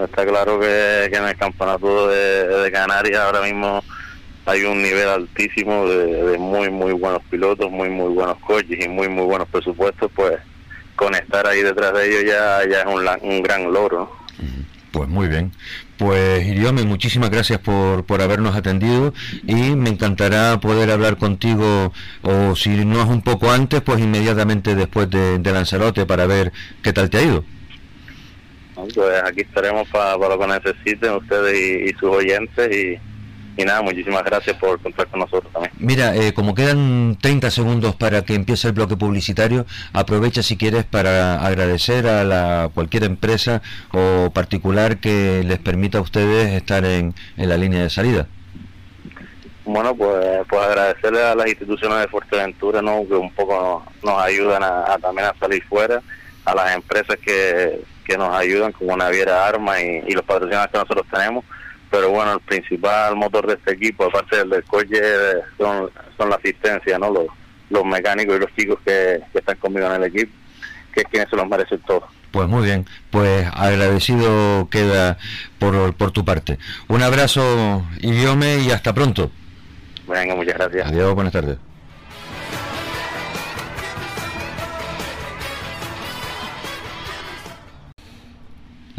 Está 0.01 0.25
claro 0.25 0.59
que, 0.59 1.05
en 1.05 1.25
el 1.25 1.35
campeonato 1.35 2.07
de, 2.07 2.71
Canarias 2.71 3.19
ahora 3.19 3.41
mismo 3.41 3.83
hay 4.45 4.63
un 4.63 4.81
nivel 4.81 5.09
altísimo 5.09 5.87
de, 5.87 6.37
muy 6.37 6.69
muy 6.69 6.93
buenos 6.93 7.21
pilotos, 7.29 7.69
muy 7.71 7.89
muy 7.89 8.13
buenos 8.13 8.37
coches 8.39 8.85
y 8.85 8.87
muy 8.87 9.09
muy 9.09 9.25
buenos 9.25 9.47
presupuestos, 9.49 10.11
pues 10.15 10.37
con 10.95 11.15
estar 11.15 11.47
ahí 11.47 11.61
detrás 11.61 11.93
de 11.93 12.07
ellos 12.07 12.23
ya, 12.25 12.61
ya 12.69 12.81
es 12.81 12.85
un, 12.85 13.29
un 13.29 13.41
gran 13.41 13.71
logro. 13.71 14.11
Pues 14.91 15.07
muy 15.07 15.27
bien. 15.27 15.51
Pues 15.99 16.47
Iriome, 16.47 16.83
muchísimas 16.83 17.29
gracias 17.29 17.59
por, 17.59 18.05
por 18.05 18.21
habernos 18.21 18.55
atendido 18.55 19.13
y 19.45 19.75
me 19.75 19.89
encantará 19.89 20.57
poder 20.61 20.91
hablar 20.91 21.17
contigo, 21.17 21.91
o 22.21 22.55
si 22.55 22.69
no 22.85 23.01
es 23.01 23.09
un 23.09 23.21
poco 23.21 23.51
antes, 23.51 23.81
pues 23.81 23.99
inmediatamente 23.99 24.75
después 24.75 25.09
de, 25.09 25.41
Lanzarote 25.43 26.05
para 26.05 26.25
ver 26.25 26.53
qué 26.81 26.93
tal 26.93 27.09
te 27.09 27.17
ha 27.17 27.21
ido. 27.21 27.43
Pues 28.75 29.21
aquí 29.25 29.41
estaremos 29.41 29.89
para, 29.89 30.15
lo 30.17 30.39
que 30.39 30.47
necesiten 30.47 31.15
ustedes 31.15 31.91
y 31.91 31.93
sus 31.99 32.15
oyentes 32.15 32.73
y, 32.73 32.97
y 33.59 33.65
nada, 33.65 33.81
muchísimas 33.81 34.23
gracias 34.23 34.55
por 34.55 34.81
contar 34.81 35.07
con 35.07 35.19
nosotros 35.19 35.51
también. 35.51 35.73
Mira, 35.79 36.15
eh, 36.15 36.33
como 36.33 36.55
quedan 36.55 37.17
30 37.19 37.51
segundos 37.51 37.93
para 37.93 38.21
que 38.23 38.33
empiece 38.33 38.69
el 38.69 38.73
bloque 38.73 38.95
publicitario, 38.95 39.65
aprovecha 39.91 40.41
si 40.43 40.55
quieres 40.55 40.85
para 40.85 41.45
agradecer 41.45 42.07
a 42.07 42.23
la, 42.23 42.69
cualquier 42.73 43.03
empresa 43.03 43.61
o 43.91 44.29
particular 44.33 44.99
que 44.99 45.43
les 45.43 45.59
permita 45.59 45.97
a 45.97 46.01
ustedes 46.01 46.53
estar 46.53 46.85
en, 46.85 47.13
en 47.35 47.49
la 47.49 47.57
línea 47.57 47.83
de 47.83 47.89
salida. 47.89 48.27
Bueno, 49.65 49.93
pues, 49.93 50.39
pues 50.49 50.61
agradecerle 50.61 51.21
a 51.21 51.35
las 51.35 51.47
instituciones 51.47 51.99
de 51.99 52.07
Fuerteventura 52.07 52.81
¿no? 52.81 53.05
que 53.05 53.13
un 53.13 53.31
poco 53.33 53.83
nos, 54.01 54.23
ayudan 54.23 54.63
a, 54.63 54.97
también 55.01 55.27
a 55.27 55.35
salir 55.37 55.61
fuera, 55.65 56.01
a 56.45 56.55
las 56.55 56.73
empresas 56.73 57.17
que, 57.17 57.81
que 58.05 58.17
nos 58.17 58.33
ayudan 58.33 58.71
como 58.71 58.95
Naviera 58.95 59.45
Arma 59.45 59.81
y, 59.81 60.01
y 60.07 60.13
los 60.13 60.23
patrocinadores 60.23 60.71
que 60.71 60.77
nosotros 60.77 61.05
tenemos 61.11 61.43
pero 61.89 62.09
bueno, 62.09 62.33
el 62.33 62.39
principal 62.41 63.15
motor 63.15 63.47
de 63.47 63.53
este 63.53 63.73
equipo, 63.73 64.05
aparte 64.05 64.37
del 64.37 64.49
del 64.49 64.63
coche, 64.63 65.01
son, 65.57 65.89
son 66.17 66.29
la 66.29 66.35
asistencia, 66.35 66.99
¿no? 66.99 67.11
Los, 67.11 67.25
los 67.69 67.85
mecánicos 67.85 68.35
y 68.35 68.39
los 68.39 68.55
chicos 68.55 68.79
que, 68.85 69.21
están 69.33 69.57
conmigo 69.57 69.87
en 69.87 70.01
el 70.01 70.03
equipo, 70.03 70.31
que 70.93 71.01
es 71.01 71.07
quienes 71.07 71.29
se 71.29 71.35
los 71.35 71.47
merecen 71.47 71.79
todos. 71.79 72.03
Pues 72.31 72.47
muy 72.47 72.63
bien, 72.63 72.85
pues 73.09 73.47
agradecido 73.53 74.69
queda 74.69 75.17
por, 75.57 75.95
por 75.95 76.11
tu 76.11 76.23
parte. 76.23 76.59
Un 76.87 77.01
abrazo, 77.01 77.85
Idiome, 78.01 78.59
y 78.59 78.71
hasta 78.71 78.93
pronto. 78.93 79.31
Venga, 80.07 80.35
muchas 80.35 80.55
gracias. 80.55 80.87
Adiós, 80.87 81.13
buenas 81.15 81.33
tardes. 81.33 81.57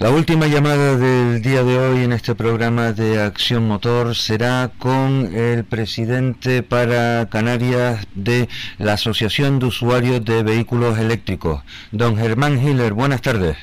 La 0.00 0.08
última 0.08 0.46
llamada 0.46 0.96
del 0.96 1.42
día 1.42 1.62
de 1.62 1.78
hoy 1.78 2.04
en 2.04 2.14
este 2.14 2.34
programa 2.34 2.92
de 2.92 3.20
Acción 3.20 3.68
Motor 3.68 4.16
será 4.16 4.70
con 4.78 5.28
el 5.34 5.62
presidente 5.62 6.62
para 6.62 7.28
Canarias 7.28 8.06
de 8.14 8.48
la 8.78 8.94
Asociación 8.94 9.58
de 9.58 9.66
Usuarios 9.66 10.24
de 10.24 10.42
Vehículos 10.42 10.98
Eléctricos, 10.98 11.62
don 11.92 12.16
Germán 12.16 12.66
Hiller. 12.66 12.94
Buenas 12.94 13.20
tardes. 13.20 13.58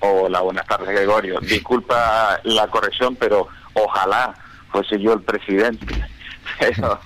Hola, 0.00 0.42
buenas 0.42 0.66
tardes, 0.66 0.90
Gregorio. 0.90 1.40
Disculpa 1.40 2.38
la 2.44 2.66
corrección, 2.66 3.16
pero 3.16 3.48
ojalá 3.72 4.34
fuese 4.70 5.00
yo 5.00 5.14
el 5.14 5.22
presidente. 5.22 6.04
pero 6.60 7.00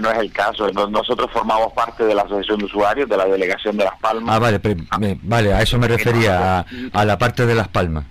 no 0.00 0.10
es 0.10 0.18
el 0.18 0.32
caso. 0.32 0.70
Nosotros 0.70 1.30
formamos 1.32 1.72
parte 1.72 2.04
de 2.04 2.14
la 2.14 2.22
Asociación 2.22 2.58
de 2.58 2.64
Usuarios, 2.66 3.08
de 3.08 3.16
la 3.16 3.26
Delegación 3.26 3.76
de 3.76 3.84
Las 3.84 3.98
Palmas. 3.98 4.34
Ah, 4.34 4.38
vale, 4.38 4.60
vale, 5.22 5.52
a 5.52 5.62
eso 5.62 5.78
me 5.78 5.88
refería, 5.88 6.64
a, 6.92 7.04
la 7.04 7.18
parte 7.18 7.44
de 7.46 7.54
Las 7.54 7.68
Palmas. 7.68 8.04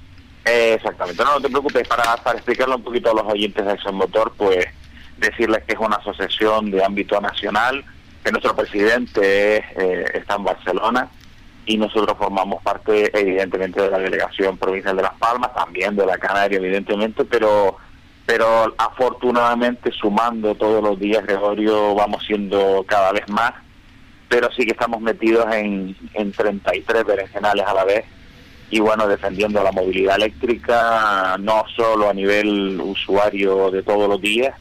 exactamente, 0.45 1.23
no, 1.23 1.39
te 1.39 1.49
preocupes, 1.49 1.87
para, 1.87 2.17
para 2.17 2.37
explicarlo 2.37 2.75
un 2.75 2.83
poquito 2.83 3.11
a 3.11 3.13
los 3.13 3.31
oyentes 3.31 3.65
de 3.65 3.71
Acción 3.71 3.95
Motor, 3.95 4.33
pues 4.37 4.65
decirles 5.17 5.63
que 5.65 5.73
es 5.73 5.79
una 5.79 5.95
asociación 5.95 6.69
de 6.69 6.83
ámbito 6.83 7.19
nacional, 7.21 7.83
que 8.23 8.31
nuestro 8.31 8.55
presidente 8.55 9.57
eh, 9.57 10.05
está 10.13 10.35
en 10.35 10.43
Barcelona 10.43 11.09
y 11.65 11.77
nosotros 11.77 12.17
formamos 12.17 12.61
parte 12.61 13.09
evidentemente 13.17 13.81
de 13.81 13.89
la 13.89 13.99
Delegación 13.99 14.57
Provincial 14.57 14.97
de 14.97 15.03
Las 15.03 15.13
Palmas, 15.13 15.53
también 15.53 15.95
de 15.95 16.05
la 16.05 16.17
Canaria 16.17 16.57
evidentemente, 16.57 17.23
pero 17.23 17.77
pero 18.25 18.73
afortunadamente 18.77 19.91
sumando 19.91 20.55
todos 20.55 20.81
los 20.81 20.99
días, 20.99 21.25
Gregorio, 21.25 21.93
vamos 21.95 22.23
siendo 22.25 22.83
cada 22.87 23.11
vez 23.11 23.27
más, 23.29 23.53
pero 24.29 24.49
sí 24.51 24.65
que 24.65 24.71
estamos 24.71 25.01
metidos 25.01 25.45
en, 25.53 25.95
en 26.13 26.31
33 26.31 27.05
berenjenales 27.05 27.65
a 27.65 27.73
la 27.73 27.83
vez 27.83 28.05
y 28.69 28.79
bueno, 28.79 29.07
defendiendo 29.07 29.61
la 29.61 29.71
movilidad 29.71 30.15
eléctrica, 30.15 31.37
no 31.39 31.63
solo 31.75 32.09
a 32.09 32.13
nivel 32.13 32.79
usuario 32.81 33.69
de 33.69 33.83
todos 33.83 34.09
los 34.09 34.19
días, 34.19 34.55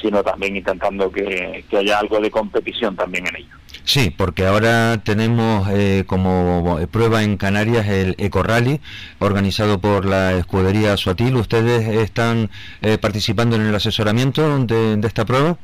sino 0.00 0.22
también 0.22 0.56
intentando 0.56 1.10
que, 1.10 1.64
que 1.68 1.78
haya 1.78 1.98
algo 1.98 2.20
de 2.20 2.30
competición 2.30 2.94
también 2.94 3.26
en 3.26 3.36
ello. 3.36 3.59
Sí, 3.90 4.14
porque 4.16 4.46
ahora 4.46 4.98
tenemos 5.02 5.68
eh, 5.68 6.04
como 6.06 6.78
prueba 6.92 7.24
en 7.24 7.36
Canarias 7.36 7.88
el 7.88 8.14
Eco 8.18 8.44
Rally, 8.44 8.80
organizado 9.18 9.80
por 9.80 10.04
la 10.04 10.34
escudería 10.34 10.96
Suatil. 10.96 11.34
¿Ustedes 11.34 11.88
están 11.88 12.50
eh, 12.82 12.98
participando 12.98 13.56
en 13.56 13.62
el 13.62 13.74
asesoramiento 13.74 14.64
de, 14.64 15.00
esta 15.04 15.24
prueba? 15.24 15.56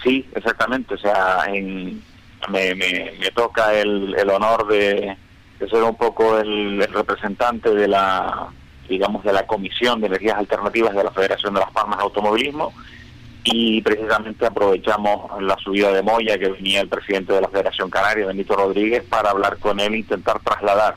Sí, 0.00 0.24
exactamente. 0.36 0.94
O 0.94 0.98
sea, 0.98 1.46
en, 1.48 2.00
me, 2.48 2.76
me, 2.76 3.30
toca 3.34 3.74
el, 3.74 4.14
el 4.16 4.30
honor 4.30 4.68
de, 4.68 5.16
ser 5.58 5.82
un 5.82 5.96
poco 5.96 6.38
el, 6.38 6.80
el, 6.80 6.94
representante 6.94 7.74
de 7.74 7.88
la, 7.88 8.46
digamos, 8.88 9.24
de 9.24 9.32
la 9.32 9.44
Comisión 9.44 10.00
de 10.00 10.06
Energías 10.06 10.38
Alternativas 10.38 10.94
de 10.94 11.02
la 11.02 11.10
Federación 11.10 11.54
de 11.54 11.60
las 11.62 11.72
Palmas 11.72 11.98
de 11.98 12.04
Automovilismo 12.04 12.72
y 13.48 13.80
precisamente 13.80 14.44
aprovechamos 14.44 15.40
la 15.40 15.56
subida 15.58 15.92
de 15.92 16.02
Moya 16.02 16.36
que 16.36 16.48
venía 16.48 16.80
el 16.80 16.88
presidente 16.88 17.32
de 17.32 17.40
la 17.40 17.48
Federación 17.48 17.88
Canaria, 17.88 18.26
Benito 18.26 18.56
Rodríguez, 18.56 19.04
para 19.04 19.30
hablar 19.30 19.58
con 19.58 19.78
él 19.78 19.94
e 19.94 19.98
intentar 19.98 20.40
trasladar 20.40 20.96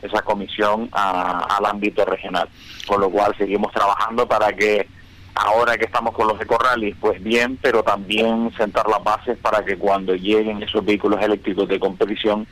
esa 0.00 0.22
comisión 0.22 0.88
al 0.92 1.66
ámbito 1.66 2.04
regional. 2.04 2.48
Con 2.86 3.00
lo 3.00 3.10
cual 3.10 3.34
seguimos 3.36 3.72
trabajando 3.72 4.28
para 4.28 4.52
que 4.52 4.86
ahora 5.34 5.76
que 5.76 5.86
estamos 5.86 6.14
con 6.14 6.28
los 6.28 6.40
ecorrallies, 6.40 6.96
pues 7.00 7.20
bien, 7.20 7.58
pero 7.60 7.82
también 7.82 8.52
sentar 8.56 8.88
las 8.88 9.02
bases 9.02 9.36
para 9.36 9.64
que 9.64 9.76
cuando 9.76 10.14
lleguen 10.14 10.62
esos 10.62 10.84
vehículos 10.84 11.20
eléctricos 11.20 11.68
de 11.68 11.80
competición, 11.80 12.46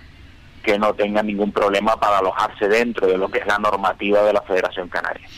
que 0.64 0.76
no 0.76 0.92
tengan 0.94 1.28
ningún 1.28 1.52
problema 1.52 1.94
para 2.00 2.18
alojarse 2.18 2.66
dentro 2.66 3.06
de 3.06 3.16
lo 3.16 3.28
que 3.28 3.38
es 3.38 3.46
la 3.46 3.58
normativa 3.58 4.24
de 4.24 4.32
la 4.32 4.42
Federación 4.42 4.88
Canaria. 4.88 5.28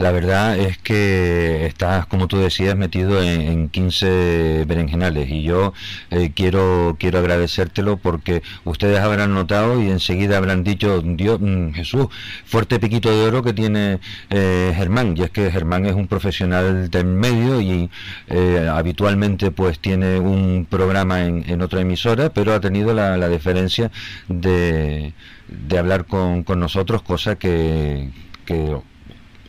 La 0.00 0.12
verdad 0.12 0.58
es 0.58 0.78
que 0.78 1.66
estás, 1.66 2.06
como 2.06 2.26
tú 2.26 2.38
decías, 2.38 2.76
metido 2.76 3.22
en, 3.22 3.40
en 3.42 3.68
15 3.68 4.64
berenjenales 4.66 5.28
y 5.30 5.42
yo 5.42 5.74
eh, 6.10 6.32
quiero 6.34 6.96
quiero 6.98 7.18
agradecértelo 7.18 7.98
porque 7.98 8.42
ustedes 8.64 8.98
habrán 9.00 9.34
notado 9.34 9.80
y 9.82 9.90
enseguida 9.90 10.38
habrán 10.38 10.64
dicho, 10.64 11.02
Dios, 11.02 11.38
mm, 11.40 11.72
Jesús, 11.72 12.06
fuerte 12.46 12.78
piquito 12.80 13.10
de 13.10 13.26
oro 13.26 13.42
que 13.42 13.52
tiene 13.52 14.00
eh, 14.30 14.72
Germán, 14.74 15.16
y 15.16 15.22
es 15.22 15.30
que 15.30 15.50
Germán 15.50 15.84
es 15.86 15.94
un 15.94 16.08
profesional 16.08 16.90
del 16.90 17.06
medio 17.06 17.60
y 17.60 17.90
eh, 18.28 18.68
habitualmente 18.72 19.50
pues 19.50 19.78
tiene 19.80 20.18
un 20.18 20.66
programa 20.68 21.24
en, 21.26 21.44
en 21.48 21.60
otra 21.62 21.80
emisora, 21.82 22.30
pero 22.30 22.54
ha 22.54 22.60
tenido 22.60 22.94
la, 22.94 23.16
la 23.18 23.28
deferencia 23.28 23.90
de, 24.28 25.12
de 25.48 25.78
hablar 25.78 26.06
con, 26.06 26.42
con 26.44 26.58
nosotros, 26.60 27.02
cosa 27.02 27.36
que, 27.36 28.10
que 28.46 28.76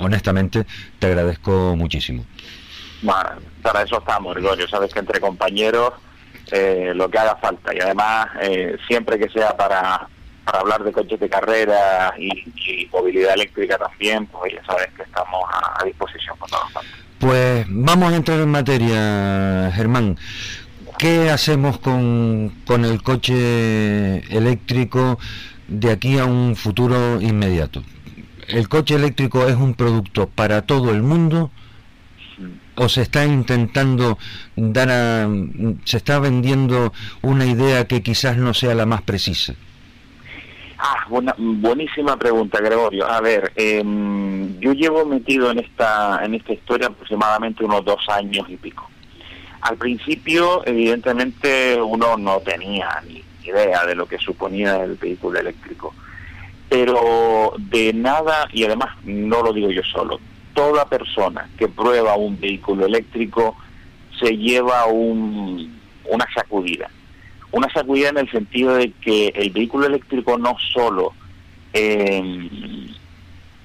honestamente 0.02 0.66
te 1.00 1.08
agradezco 1.08 1.76
muchísimo. 1.76 2.26
Bueno, 3.02 3.30
para 3.62 3.82
eso 3.84 3.98
estamos, 4.00 4.36
Gregorio. 4.36 4.68
Sabes 4.68 4.94
que 4.94 5.00
entre 5.00 5.20
compañeros 5.20 5.94
eh, 6.52 6.92
lo 6.96 7.10
que 7.10 7.18
haga 7.18 7.36
falta. 7.38 7.74
Y 7.74 7.80
además, 7.80 8.28
eh, 8.42 8.78
siempre 8.88 9.18
que 9.18 9.30
sea 9.30 9.56
para, 9.56 10.08
para 10.46 10.60
hablar 10.60 10.84
de 10.84 10.92
coches 10.92 11.20
de 11.20 11.30
carrera 11.30 12.14
y, 12.18 12.30
y 12.30 12.90
movilidad 12.92 13.34
eléctrica 13.34 13.78
también, 13.78 14.28
pues 14.28 14.54
ya 14.54 14.64
sabes 14.66 14.88
que 14.96 15.04
estamos 15.04 15.44
a, 15.52 15.82
a 15.82 15.86
disposición 15.86 16.38
con 16.38 16.50
todos 16.50 16.86
Pues 17.20 17.66
vamos 17.70 18.14
a 18.14 18.16
entrar 18.16 18.40
en 18.40 18.50
materia, 18.50 19.72
Germán. 19.74 20.18
¿Qué 20.98 21.32
hacemos 21.32 21.80
con, 21.80 22.62
con 22.68 22.86
el 22.86 23.02
coche 23.02 24.20
eléctrico 24.36 25.18
de 25.68 25.92
aquí 25.92 26.20
a 26.20 26.26
un 26.26 26.56
futuro 26.56 27.20
inmediato? 27.20 27.82
¿El 28.52 28.70
coche 28.70 28.96
eléctrico 28.96 29.48
es 29.48 29.56
un 29.56 29.74
producto 29.74 30.28
para 30.28 30.62
todo 30.64 30.92
el 30.92 31.02
mundo? 31.02 31.52
o 32.76 32.90
se 32.90 33.02
está 33.02 33.26
intentando 33.26 34.18
dar 34.56 34.90
a, 34.90 35.30
se 35.86 35.98
está 35.98 36.20
vendiendo 36.20 36.94
una 37.22 37.46
idea 37.46 37.86
que 37.86 38.02
quizás 38.02 38.38
no 38.38 38.54
sea 38.54 38.74
la 38.74 38.86
más 38.86 39.02
precisa? 39.02 39.54
Ah, 40.80 41.06
buena, 41.10 41.36
buenísima 41.38 42.18
pregunta, 42.18 42.60
Gregorio. 42.60 43.06
A 43.06 43.22
ver, 43.22 43.52
eh, 43.56 43.84
yo 44.60 44.74
llevo 44.74 45.06
metido 45.06 45.52
en 45.52 45.60
esta 45.60 46.26
en 46.26 46.34
esta 46.34 46.54
historia 46.54 46.88
aproximadamente 46.88 47.64
unos 47.64 47.86
dos 47.86 48.00
años 48.10 48.50
y 48.50 48.58
pico. 48.58 48.90
Al 49.62 49.78
principio, 49.78 50.64
evidentemente, 50.66 51.80
uno 51.80 52.18
no 52.18 52.40
tenía 52.40 52.90
ni 53.08 53.24
idea 53.44 53.86
de 53.86 53.94
lo 53.94 54.08
que 54.08 54.18
suponía 54.18 54.84
el 54.84 54.96
vehículo 54.96 55.40
eléctrico. 55.40 55.94
Pero 56.72 57.52
de 57.58 57.92
nada, 57.92 58.48
y 58.54 58.64
además 58.64 58.96
no 59.04 59.44
lo 59.44 59.52
digo 59.52 59.70
yo 59.72 59.84
solo, 59.84 60.22
toda 60.54 60.86
persona 60.86 61.50
que 61.58 61.68
prueba 61.68 62.16
un 62.16 62.40
vehículo 62.40 62.86
eléctrico 62.86 63.58
se 64.18 64.38
lleva 64.38 64.86
un, 64.86 65.78
una 66.06 66.26
sacudida. 66.34 66.90
Una 67.52 67.70
sacudida 67.74 68.08
en 68.08 68.20
el 68.20 68.32
sentido 68.32 68.76
de 68.76 68.94
que 69.02 69.34
el 69.36 69.50
vehículo 69.50 69.88
eléctrico 69.88 70.38
no 70.38 70.56
solo 70.74 71.12
eh, 71.74 72.48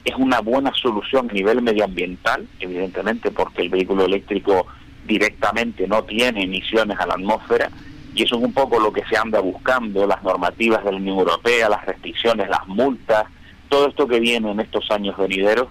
es 0.04 0.14
una 0.16 0.40
buena 0.40 0.72
solución 0.74 1.30
a 1.30 1.32
nivel 1.32 1.62
medioambiental, 1.62 2.48
evidentemente, 2.58 3.30
porque 3.30 3.62
el 3.62 3.68
vehículo 3.68 4.06
eléctrico 4.06 4.66
directamente 5.06 5.86
no 5.86 6.02
tiene 6.02 6.42
emisiones 6.42 6.98
a 6.98 7.06
la 7.06 7.14
atmósfera, 7.14 7.70
y 8.16 8.22
eso 8.22 8.36
es 8.36 8.42
un 8.42 8.54
poco 8.54 8.80
lo 8.80 8.90
que 8.90 9.04
se 9.04 9.16
anda 9.18 9.40
buscando, 9.40 10.06
las 10.06 10.22
normativas 10.22 10.82
de 10.82 10.90
la 10.90 10.96
Unión 10.96 11.18
Europea, 11.18 11.68
las 11.68 11.84
restricciones, 11.84 12.48
las 12.48 12.66
multas, 12.66 13.26
todo 13.68 13.88
esto 13.88 14.08
que 14.08 14.18
viene 14.18 14.50
en 14.50 14.58
estos 14.58 14.90
años 14.90 15.18
venideros, 15.18 15.68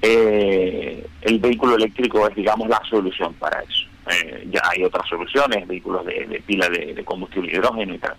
eh, 0.00 1.06
el 1.20 1.38
vehículo 1.40 1.76
eléctrico 1.76 2.26
es, 2.26 2.34
digamos, 2.34 2.68
la 2.68 2.80
solución 2.88 3.34
para 3.34 3.60
eso. 3.60 3.86
Eh, 4.10 4.48
ya 4.50 4.62
hay 4.70 4.82
otras 4.82 5.06
soluciones, 5.06 5.68
vehículos 5.68 6.06
de, 6.06 6.42
pila 6.46 6.70
de, 6.70 6.94
de, 6.94 7.04
combustible 7.04 7.52
hidrógeno 7.52 7.94
y 7.94 7.98
tal. 7.98 8.16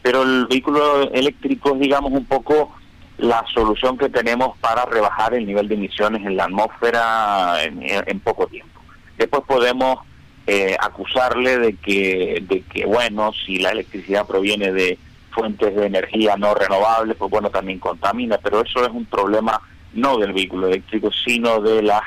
Pero 0.00 0.22
el 0.22 0.46
vehículo 0.46 1.10
eléctrico 1.10 1.74
es, 1.74 1.80
digamos, 1.80 2.12
un 2.12 2.24
poco 2.26 2.72
la 3.18 3.44
solución 3.52 3.98
que 3.98 4.10
tenemos 4.10 4.56
para 4.58 4.84
rebajar 4.84 5.34
el 5.34 5.44
nivel 5.44 5.66
de 5.66 5.74
emisiones 5.74 6.24
en 6.24 6.36
la 6.36 6.44
atmósfera 6.44 7.64
en, 7.64 7.82
en 7.82 8.20
poco 8.20 8.46
tiempo. 8.46 8.80
Después 9.18 9.42
podemos 9.44 9.98
eh, 10.46 10.76
acusarle 10.80 11.58
de 11.58 11.76
que, 11.76 12.42
de 12.46 12.62
que, 12.62 12.84
bueno, 12.84 13.32
si 13.46 13.58
la 13.58 13.70
electricidad 13.70 14.26
proviene 14.26 14.72
de 14.72 14.98
fuentes 15.30 15.74
de 15.74 15.86
energía 15.86 16.36
no 16.36 16.54
renovables, 16.54 17.16
pues 17.16 17.30
bueno, 17.30 17.50
también 17.50 17.78
contamina, 17.78 18.38
pero 18.38 18.62
eso 18.62 18.84
es 18.84 18.90
un 18.90 19.06
problema 19.06 19.60
no 19.94 20.18
del 20.18 20.32
vehículo 20.32 20.68
eléctrico, 20.68 21.10
sino 21.24 21.60
de 21.60 21.82
las 21.82 22.02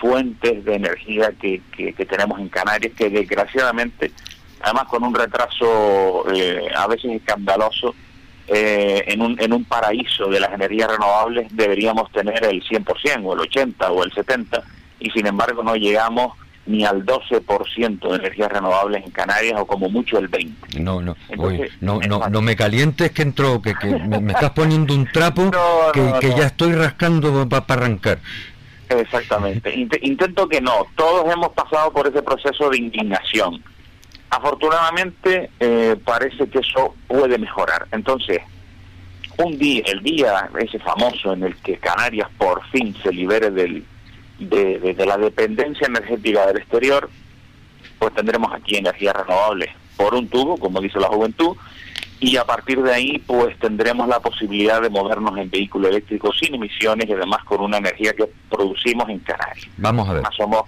fuentes 0.00 0.64
de 0.64 0.74
energía 0.74 1.32
que, 1.40 1.62
que, 1.76 1.92
tenemos 2.06 2.38
en 2.38 2.48
Canarias, 2.48 2.92
que 2.96 3.10
desgraciadamente, 3.10 4.12
además 4.60 4.84
con 4.84 5.02
un 5.02 5.14
retraso 5.14 6.24
eh, 6.32 6.68
a 6.76 6.86
veces 6.86 7.12
escandaloso, 7.12 7.94
eh, 8.46 9.04
en, 9.06 9.22
un, 9.22 9.40
en 9.40 9.54
un 9.54 9.64
paraíso 9.64 10.26
de 10.28 10.38
las 10.38 10.52
energías 10.52 10.90
renovables 10.90 11.46
deberíamos 11.50 12.12
tener 12.12 12.44
el 12.44 12.62
100% 12.62 13.22
o 13.24 13.32
el 13.32 13.50
80% 13.50 13.88
o 13.88 14.04
el 14.04 14.12
70% 14.12 14.62
y 15.00 15.10
sin 15.10 15.26
embargo 15.26 15.62
no 15.62 15.76
llegamos 15.76 16.34
ni 16.66 16.84
al 16.84 17.04
12% 17.04 18.08
de 18.08 18.16
energías 18.16 18.50
renovables 18.50 19.04
en 19.04 19.10
Canarias 19.10 19.60
o 19.60 19.66
como 19.66 19.88
mucho 19.88 20.18
el 20.18 20.30
20%. 20.30 20.80
No, 20.80 21.00
no, 21.00 21.16
Entonces, 21.28 21.60
oye, 21.60 21.70
no, 21.80 22.00
no, 22.00 22.28
no 22.28 22.42
me 22.42 22.56
calientes 22.56 23.10
que 23.12 23.22
entró, 23.22 23.60
que, 23.60 23.74
que 23.74 23.86
me, 24.08 24.20
me, 24.20 24.32
estás 24.32 24.50
poniendo 24.50 24.94
un 24.94 25.10
trapo 25.10 25.44
no, 25.44 25.92
que, 25.92 26.00
no, 26.00 26.20
que 26.20 26.30
ya 26.30 26.46
estoy 26.46 26.72
rascando 26.72 27.46
para 27.48 27.66
pa 27.66 27.74
arrancar. 27.74 28.18
Exactamente. 28.88 29.74
Int 29.74 29.94
intento 30.02 30.48
que 30.48 30.60
no. 30.60 30.86
Todos 30.94 31.32
hemos 31.32 31.52
pasado 31.52 31.92
por 31.92 32.06
ese 32.06 32.22
proceso 32.22 32.70
de 32.70 32.78
indignación. 32.78 33.62
Afortunadamente 34.30 35.50
eh, 35.60 35.96
parece 36.04 36.48
que 36.48 36.58
eso 36.58 36.94
puede 37.06 37.38
mejorar. 37.38 37.86
Entonces, 37.92 38.40
un 39.38 39.58
día, 39.58 39.82
el 39.86 40.02
día 40.02 40.50
ese 40.58 40.78
famoso 40.78 41.32
en 41.32 41.44
el 41.44 41.56
que 41.56 41.76
Canarias 41.78 42.28
por 42.38 42.64
fin 42.68 42.94
se 43.02 43.12
libere 43.12 43.50
del 43.50 43.84
de, 44.38 44.78
de, 44.78 44.94
de, 44.94 45.06
la 45.06 45.16
dependencia 45.16 45.86
energética 45.86 46.46
del 46.46 46.58
exterior, 46.58 47.08
pues 47.98 48.14
tendremos 48.14 48.52
aquí 48.52 48.76
energías 48.76 49.14
renovables 49.14 49.70
por 49.96 50.14
un 50.14 50.28
tubo, 50.28 50.56
como 50.56 50.80
dice 50.80 50.98
la 50.98 51.08
juventud, 51.08 51.56
y 52.20 52.36
a 52.36 52.44
partir 52.44 52.82
de 52.82 52.92
ahí 52.92 53.18
pues 53.26 53.58
tendremos 53.58 54.08
la 54.08 54.20
posibilidad 54.20 54.80
de 54.80 54.88
movernos 54.88 55.36
en 55.38 55.50
vehículo 55.50 55.88
eléctrico 55.88 56.32
sin 56.32 56.54
emisiones 56.54 57.08
y 57.08 57.12
además 57.12 57.44
con 57.44 57.60
una 57.60 57.78
energía 57.78 58.12
que 58.14 58.24
producimos 58.48 59.08
en 59.08 59.18
Canarias. 59.20 59.68
Vamos 59.76 60.08
a 60.08 60.14
ver. 60.14 60.22
Somos, 60.36 60.62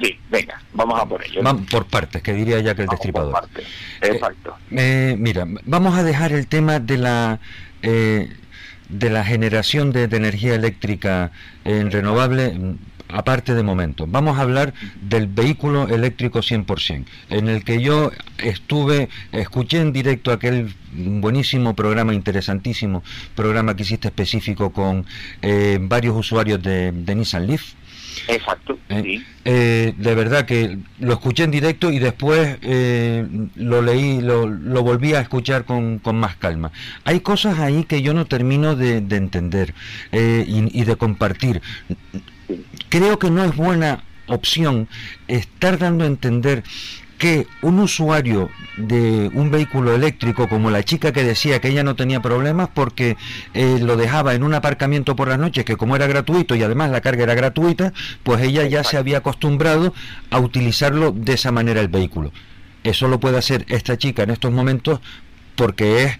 sí, 0.00 0.18
venga, 0.30 0.60
vamos 0.72 1.00
a 1.00 1.06
por 1.06 1.24
ello. 1.24 1.42
Vamos 1.42 1.68
por 1.70 1.86
partes, 1.86 2.22
que 2.22 2.32
diría 2.32 2.60
ya 2.60 2.74
que 2.74 2.82
el 2.82 2.88
destripador. 2.88 3.32
Por 3.32 3.40
partes. 3.40 3.66
Exacto. 4.00 4.56
Eh, 4.70 5.10
eh, 5.12 5.16
mira, 5.18 5.46
vamos 5.64 5.96
a 5.96 6.02
dejar 6.02 6.32
el 6.32 6.46
tema 6.46 6.80
de 6.80 6.98
la... 6.98 7.40
Eh, 7.82 8.28
de 8.86 9.08
la 9.08 9.24
generación 9.24 9.92
de, 9.92 10.08
de 10.08 10.16
energía 10.18 10.54
eléctrica 10.54 11.32
en 11.64 11.90
renovable 11.90 12.76
aparte 13.14 13.54
de 13.54 13.62
momento. 13.62 14.06
Vamos 14.08 14.38
a 14.38 14.42
hablar 14.42 14.74
del 15.00 15.28
vehículo 15.28 15.88
eléctrico 15.88 16.40
100%, 16.40 17.04
en 17.30 17.48
el 17.48 17.64
que 17.64 17.80
yo 17.80 18.10
estuve, 18.38 19.08
escuché 19.32 19.80
en 19.80 19.92
directo 19.92 20.32
aquel 20.32 20.74
buenísimo 20.92 21.74
programa, 21.74 22.12
interesantísimo 22.12 23.02
programa 23.36 23.76
que 23.76 23.84
hiciste 23.84 24.08
específico 24.08 24.72
con 24.72 25.06
eh, 25.42 25.78
varios 25.80 26.16
usuarios 26.16 26.60
de, 26.62 26.90
de, 26.92 27.14
Nissan 27.14 27.46
Leaf. 27.46 27.74
Exacto, 28.28 28.78
eh, 28.88 29.02
sí. 29.02 29.24
eh, 29.44 29.92
de 29.96 30.14
verdad 30.14 30.44
que 30.44 30.78
lo 31.00 31.14
escuché 31.14 31.42
en 31.44 31.50
directo 31.50 31.90
y 31.90 31.98
después 31.98 32.58
eh, 32.62 33.26
lo 33.56 33.82
leí, 33.82 34.20
lo, 34.20 34.46
lo, 34.46 34.82
volví 34.82 35.14
a 35.14 35.20
escuchar 35.20 35.64
con, 35.64 35.98
con, 35.98 36.16
más 36.16 36.36
calma. 36.36 36.70
Hay 37.04 37.20
cosas 37.20 37.58
ahí 37.58 37.84
que 37.84 38.02
yo 38.02 38.14
no 38.14 38.26
termino 38.26 38.76
de, 38.76 39.00
de 39.00 39.16
entender 39.16 39.74
y, 40.12 40.80
y 40.80 40.84
de 40.84 40.96
compartir 40.96 41.60
creo 42.88 43.18
que 43.18 43.30
no 43.30 43.44
es 43.44 43.54
buena 43.56 44.04
opción 44.26 44.88
estar 45.28 45.78
dando 45.78 46.04
a 46.04 46.06
entender 46.06 46.62
que 47.18 47.46
un 47.62 47.78
usuario 47.78 48.50
de 48.76 49.30
un 49.32 49.50
vehículo 49.50 49.94
eléctrico, 49.94 50.48
como 50.48 50.70
la 50.70 50.82
chica 50.82 51.12
que 51.12 51.22
decía 51.22 51.60
que 51.60 51.68
ella 51.68 51.84
no 51.84 51.94
tenía 51.94 52.20
problemas 52.20 52.68
porque 52.74 53.16
eh, 53.54 53.78
lo 53.80 53.96
dejaba 53.96 54.34
en 54.34 54.42
un 54.42 54.52
aparcamiento 54.54 55.14
por 55.14 55.28
las 55.28 55.38
noches, 55.38 55.64
que 55.64 55.76
como 55.76 55.96
era 55.96 56.06
gratuito 56.06 56.54
y 56.54 56.62
además 56.62 56.90
la 56.90 57.00
carga 57.00 57.22
era 57.22 57.34
gratuita, 57.34 57.92
pues 58.22 58.42
ella 58.42 58.66
ya 58.66 58.82
se 58.82 58.96
había 58.96 59.18
acostumbrado 59.18 59.94
a 60.30 60.40
utilizarlo 60.40 61.12
de 61.12 61.34
esa 61.34 61.52
manera 61.52 61.80
el 61.80 61.88
vehículo. 61.88 62.32
Eso 62.82 63.08
lo 63.08 63.20
puede 63.20 63.38
hacer 63.38 63.64
esta 63.68 63.96
chica 63.96 64.24
en 64.24 64.30
estos 64.30 64.52
momentos 64.52 65.00
porque 65.56 66.04
es... 66.04 66.18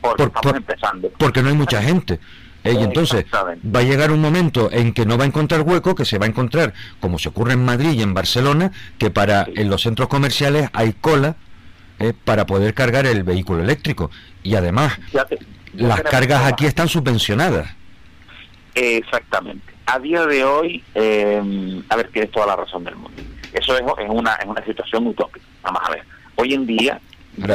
Porque, 0.00 0.28
por, 0.28 0.62
por, 0.62 1.12
porque 1.18 1.42
no 1.42 1.48
hay 1.48 1.56
mucha 1.56 1.82
gente. 1.82 2.20
Eh, 2.64 2.74
y 2.78 2.82
entonces 2.82 3.24
va 3.32 3.80
a 3.80 3.82
llegar 3.82 4.10
un 4.10 4.20
momento 4.20 4.70
en 4.72 4.92
que 4.92 5.06
no 5.06 5.16
va 5.16 5.24
a 5.24 5.26
encontrar 5.26 5.62
hueco, 5.62 5.94
que 5.94 6.04
se 6.04 6.18
va 6.18 6.26
a 6.26 6.28
encontrar, 6.28 6.74
como 7.00 7.18
se 7.18 7.28
ocurre 7.28 7.52
en 7.52 7.64
Madrid 7.64 7.92
y 7.92 8.02
en 8.02 8.14
Barcelona, 8.14 8.72
que 8.98 9.10
para 9.10 9.44
sí. 9.44 9.52
en 9.56 9.70
los 9.70 9.82
centros 9.82 10.08
comerciales 10.08 10.68
hay 10.72 10.92
cola 10.92 11.36
eh, 12.00 12.12
para 12.24 12.46
poder 12.46 12.74
cargar 12.74 13.06
el 13.06 13.22
vehículo 13.22 13.62
eléctrico. 13.62 14.10
Y 14.42 14.56
además, 14.56 14.98
ya 15.12 15.24
te, 15.24 15.38
ya 15.74 15.86
las 15.88 16.02
cargas 16.02 16.44
aquí 16.44 16.66
están 16.66 16.88
subvencionadas. 16.88 17.68
Exactamente. 18.74 19.72
a 19.86 19.98
día 19.98 20.26
de 20.26 20.44
hoy, 20.44 20.84
eh, 20.94 21.82
a 21.88 21.96
ver, 21.96 22.10
tienes 22.12 22.30
toda 22.30 22.46
la 22.46 22.56
razón 22.56 22.84
del 22.84 22.96
mundo. 22.96 23.22
Eso 23.52 23.74
es, 23.76 23.80
es, 23.80 24.08
una, 24.08 24.34
es 24.34 24.46
una 24.46 24.64
situación 24.64 25.06
utópica. 25.06 25.44
Vamos 25.62 25.82
a 25.84 25.90
ver. 25.90 26.04
Hoy 26.36 26.54
en 26.54 26.66
día... 26.66 27.00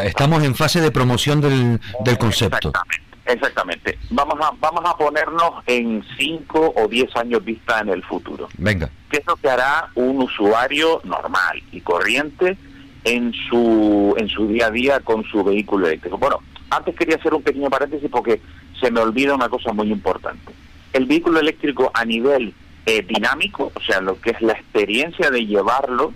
Estamos 0.04 0.44
en 0.44 0.56
fase 0.56 0.80
de 0.82 0.92
promoción 0.92 1.42
del, 1.42 1.80
del 2.06 2.18
concepto. 2.18 2.70
Exactamente. 2.70 3.03
Exactamente. 3.26 3.98
Vamos 4.10 4.36
a, 4.42 4.52
vamos 4.60 4.82
a 4.86 4.98
ponernos 4.98 5.64
en 5.66 6.04
5 6.18 6.74
o 6.76 6.88
10 6.88 7.16
años 7.16 7.44
vista 7.44 7.80
en 7.80 7.90
el 7.90 8.04
futuro. 8.04 8.50
Venga. 8.58 8.90
¿Qué 9.10 9.18
es 9.18 9.26
lo 9.26 9.36
que 9.38 9.50
hará 9.50 9.90
un 9.96 10.22
usuario 10.22 11.02
normal 11.04 11.64
y 11.72 11.82
corriente 11.82 12.58
en 13.06 13.34
su, 13.34 14.14
en 14.18 14.28
su 14.28 14.48
día 14.48 14.68
a 14.68 14.72
día 14.72 15.00
con 15.00 15.24
su 15.24 15.44
vehículo 15.44 15.88
eléctrico? 15.88 16.18
Bueno, 16.18 16.40
antes 16.70 16.96
quería 16.96 17.16
hacer 17.16 17.34
un 17.34 17.44
pequeño 17.44 17.70
paréntesis 17.70 18.10
porque 18.12 18.42
se 18.80 18.92
me 18.92 19.00
olvida 19.00 19.34
una 19.34 19.50
cosa 19.50 19.72
muy 19.72 19.92
importante. 19.92 20.54
El 20.92 21.06
vehículo 21.06 21.40
eléctrico 21.40 21.92
a 21.94 22.04
nivel 22.04 22.54
eh, 22.86 23.02
dinámico, 23.04 23.72
o 23.74 23.80
sea, 23.80 24.02
lo 24.02 24.20
que 24.20 24.32
es 24.32 24.42
la 24.42 24.54
experiencia 24.54 25.32
de 25.32 25.46
llevarlo, 25.46 26.14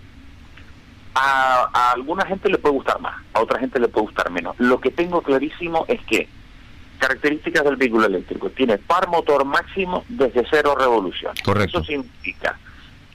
a, 1.15 1.69
a 1.73 1.91
alguna 1.93 2.25
gente 2.25 2.49
le 2.49 2.57
puede 2.57 2.75
gustar 2.75 2.99
más, 2.99 3.15
a 3.33 3.41
otra 3.41 3.59
gente 3.59 3.79
le 3.79 3.87
puede 3.87 4.07
gustar 4.07 4.29
menos. 4.29 4.55
Lo 4.59 4.79
que 4.79 4.91
tengo 4.91 5.21
clarísimo 5.21 5.85
es 5.87 5.99
que 6.01 6.27
características 6.97 7.63
del 7.63 7.75
vehículo 7.75 8.07
eléctrico. 8.07 8.49
Tiene 8.49 8.77
par 8.77 9.07
motor 9.07 9.45
máximo 9.45 10.03
desde 10.09 10.45
cero 10.49 10.75
revoluciones. 10.77 11.41
Correcto. 11.41 11.79
Eso 11.79 11.87
significa 11.87 12.57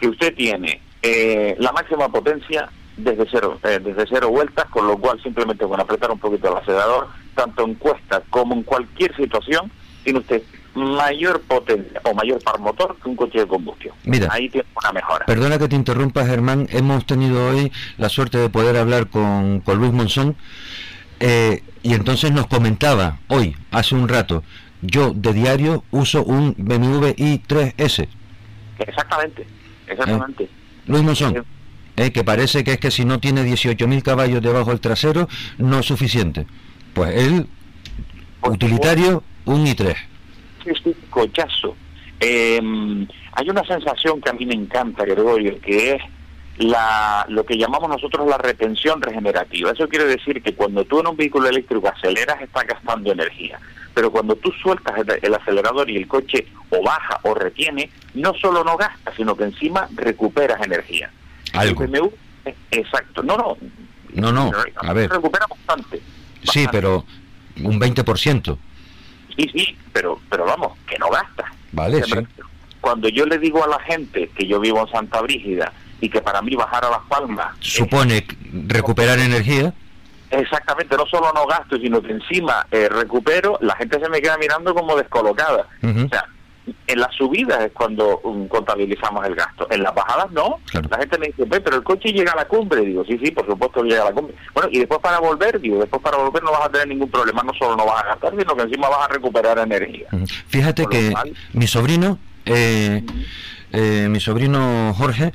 que 0.00 0.08
usted 0.08 0.34
tiene 0.34 0.80
eh, 1.02 1.56
la 1.58 1.72
máxima 1.72 2.08
potencia 2.08 2.68
desde 2.96 3.26
cero, 3.30 3.58
eh, 3.64 3.80
desde 3.82 4.06
cero 4.08 4.28
vueltas, 4.30 4.66
con 4.66 4.86
lo 4.86 4.96
cual 4.98 5.20
simplemente 5.22 5.64
con 5.66 5.80
apretar 5.80 6.10
un 6.10 6.18
poquito 6.18 6.50
el 6.50 6.56
acelerador, 6.56 7.08
tanto 7.34 7.64
en 7.64 7.74
cuesta 7.74 8.22
como 8.30 8.54
en 8.54 8.62
cualquier 8.62 9.14
situación, 9.16 9.70
tiene 10.04 10.20
usted 10.20 10.42
mayor 10.74 11.40
potencia 11.42 12.00
o 12.04 12.14
mayor 12.14 12.42
par 12.42 12.58
motor 12.58 12.96
que 13.02 13.08
un 13.08 13.16
coche 13.16 13.40
de 13.40 13.46
combustión. 13.46 13.94
Mira, 14.04 14.28
ahí 14.30 14.48
tiene 14.48 14.66
una 14.80 14.92
mejora. 14.92 15.26
Perdona 15.26 15.58
que 15.58 15.68
te 15.68 15.76
interrumpa, 15.76 16.24
Germán. 16.24 16.66
Hemos 16.70 17.06
tenido 17.06 17.48
hoy 17.48 17.72
la 17.98 18.08
suerte 18.08 18.38
de 18.38 18.48
poder 18.48 18.76
hablar 18.76 19.08
con, 19.08 19.60
con 19.60 19.78
Luis 19.78 19.92
Monzón. 19.92 20.36
Eh, 21.24 21.62
y 21.84 21.94
entonces 21.94 22.32
nos 22.32 22.48
comentaba 22.48 23.20
hoy, 23.28 23.56
hace 23.70 23.94
un 23.94 24.08
rato, 24.08 24.42
yo 24.80 25.12
de 25.14 25.32
diario 25.32 25.84
uso 25.92 26.24
un 26.24 26.52
BMW 26.58 27.10
i3S. 27.16 28.08
Exactamente, 28.80 29.46
exactamente. 29.86 30.44
Eh, 30.44 30.48
Luis 30.86 31.04
Monzón, 31.04 31.44
eh, 31.96 32.10
que 32.10 32.24
parece 32.24 32.64
que 32.64 32.72
es 32.72 32.80
que 32.80 32.90
si 32.90 33.04
no 33.04 33.20
tiene 33.20 33.44
18.000 33.44 34.02
caballos 34.02 34.42
debajo 34.42 34.70
del 34.70 34.80
trasero, 34.80 35.28
no 35.58 35.78
es 35.78 35.86
suficiente. 35.86 36.44
Pues 36.92 37.14
él, 37.14 37.46
utilitario, 38.42 39.22
un 39.44 39.64
i3. 39.64 39.94
Es 40.66 40.84
un 40.84 40.94
cochazo. 41.08 41.76
Eh, 42.18 42.60
hay 43.32 43.48
una 43.48 43.64
sensación 43.64 44.20
que 44.20 44.30
a 44.30 44.32
mí 44.32 44.44
me 44.44 44.54
encanta, 44.54 45.04
Gregorio, 45.04 45.60
que 45.60 45.94
es 45.94 46.02
la, 46.62 47.24
lo 47.28 47.44
que 47.44 47.56
llamamos 47.56 47.88
nosotros 47.88 48.26
la 48.26 48.38
retención 48.38 49.00
regenerativa. 49.00 49.70
Eso 49.70 49.88
quiere 49.88 50.04
decir 50.04 50.42
que 50.42 50.54
cuando 50.54 50.84
tú 50.84 51.00
en 51.00 51.08
un 51.08 51.16
vehículo 51.16 51.48
eléctrico 51.48 51.88
aceleras, 51.88 52.40
estás 52.40 52.66
gastando 52.66 53.12
energía. 53.12 53.58
Pero 53.94 54.10
cuando 54.10 54.36
tú 54.36 54.50
sueltas 54.52 54.98
el, 54.98 55.18
el, 55.22 55.34
acelerador 55.34 55.90
y 55.90 55.96
el 55.96 56.08
coche 56.08 56.46
o 56.70 56.82
baja 56.82 57.20
o 57.22 57.34
retiene, 57.34 57.90
no 58.14 58.32
solo 58.34 58.64
no 58.64 58.76
gastas, 58.76 59.14
sino 59.16 59.36
que 59.36 59.44
encima 59.44 59.88
recuperas 59.94 60.64
energía. 60.64 61.10
Algo. 61.52 61.80
BMW, 61.80 62.08
exacto. 62.70 63.22
No, 63.22 63.36
no. 63.36 63.56
No, 64.14 64.32
no. 64.32 64.50
A 64.76 64.92
ver. 64.92 65.10
Recupera 65.10 65.46
bastante. 65.48 66.00
bastante. 66.00 66.52
Sí, 66.52 66.66
pero 66.70 67.04
un 67.62 67.80
20%. 67.80 68.58
Sí, 69.36 69.50
sí, 69.54 69.76
pero, 69.92 70.20
pero 70.28 70.44
vamos, 70.44 70.78
que 70.86 70.98
no 70.98 71.08
gastas. 71.10 71.46
Vale, 71.72 72.02
sí. 72.04 72.14
Cuando 72.80 73.08
yo 73.08 73.26
le 73.26 73.38
digo 73.38 73.64
a 73.64 73.68
la 73.68 73.78
gente 73.80 74.28
que 74.36 74.46
yo 74.46 74.58
vivo 74.58 74.80
en 74.80 74.88
Santa 74.88 75.20
Brígida 75.22 75.72
y 76.02 76.10
que 76.10 76.20
para 76.20 76.42
mí 76.42 76.54
bajar 76.56 76.84
a 76.84 76.90
Las 76.90 77.02
Palmas... 77.08 77.54
Supone 77.60 78.26
recuperar 78.66 79.20
energía. 79.20 79.72
Exactamente, 80.30 80.96
no 80.96 81.06
solo 81.06 81.32
no 81.32 81.46
gasto, 81.46 81.76
sino 81.76 82.02
que 82.02 82.10
encima 82.10 82.66
eh, 82.72 82.88
recupero, 82.88 83.56
la 83.60 83.76
gente 83.76 84.00
se 84.00 84.08
me 84.08 84.20
queda 84.20 84.36
mirando 84.36 84.74
como 84.74 84.96
descolocada. 84.96 85.68
Uh 85.80 85.86
-huh. 85.86 86.06
O 86.06 86.08
sea, 86.08 86.24
en 86.88 86.98
las 86.98 87.14
subidas 87.14 87.62
es 87.62 87.72
cuando 87.72 88.18
um, 88.24 88.48
contabilizamos 88.48 89.24
el 89.26 89.36
gasto, 89.36 89.68
en 89.70 89.82
las 89.84 89.94
bajadas 89.94 90.32
no. 90.32 90.58
Claro. 90.70 90.88
La 90.90 90.98
gente 90.98 91.18
me 91.18 91.26
dice, 91.28 91.46
pero 91.46 91.76
el 91.76 91.84
coche 91.84 92.12
llega 92.12 92.32
a 92.32 92.36
la 92.36 92.46
cumbre. 92.46 92.80
Digo, 92.80 93.04
sí, 93.04 93.16
sí, 93.22 93.30
por 93.30 93.46
supuesto 93.46 93.84
llega 93.84 94.02
a 94.02 94.06
la 94.06 94.12
cumbre. 94.12 94.34
Bueno, 94.54 94.70
y 94.72 94.80
después 94.80 94.98
para 95.00 95.20
volver, 95.20 95.60
digo, 95.60 95.78
después 95.78 96.02
para 96.02 96.16
volver 96.16 96.42
no 96.42 96.50
vas 96.50 96.66
a 96.66 96.68
tener 96.70 96.88
ningún 96.88 97.10
problema, 97.10 97.44
no 97.44 97.52
solo 97.54 97.76
no 97.76 97.86
vas 97.86 98.02
a 98.02 98.06
gastar, 98.08 98.32
sino 98.36 98.56
que 98.56 98.62
encima 98.62 98.88
vas 98.88 99.04
a 99.04 99.12
recuperar 99.12 99.56
energía. 99.58 100.08
Uh 100.10 100.16
-huh. 100.16 100.44
Fíjate 100.48 100.82
por 100.82 100.92
que 100.92 101.14
mi 101.52 101.68
sobrino... 101.68 102.18
Eh, 102.44 103.02
uh 103.04 103.06
-huh 103.06 103.24
eh, 103.72 104.06
mi 104.10 104.20
sobrino 104.20 104.92
Jorge 104.94 105.32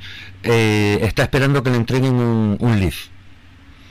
eh, 0.50 0.98
está 1.02 1.24
esperando 1.24 1.62
que 1.62 1.68
le 1.68 1.76
entreguen 1.76 2.14
un, 2.14 2.56
un 2.58 2.80
Leaf. 2.80 3.08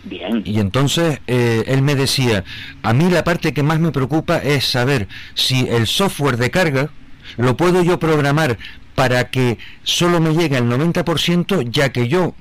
Bien. 0.05 0.41
Y 0.43 0.59
entonces 0.59 1.19
eh, 1.27 1.65
él 1.67 1.83
me 1.83 1.93
decía, 1.93 2.43
a 2.81 2.93
mí 2.93 3.11
la 3.11 3.23
parte 3.23 3.53
que 3.53 3.61
más 3.61 3.79
me 3.79 3.91
preocupa 3.91 4.37
es 4.37 4.65
saber 4.65 5.07
si 5.35 5.67
el 5.67 5.85
software 5.85 6.37
de 6.37 6.49
carga 6.49 6.89
lo 7.37 7.55
puedo 7.55 7.83
yo 7.83 7.99
programar 7.99 8.57
para 8.95 9.29
que 9.29 9.59
solo 9.83 10.19
me 10.19 10.33
llegue 10.33 10.57
al 10.57 10.67
90%, 10.67 11.69
ya 11.69 11.91
que 11.91 12.07
yo, 12.07 12.33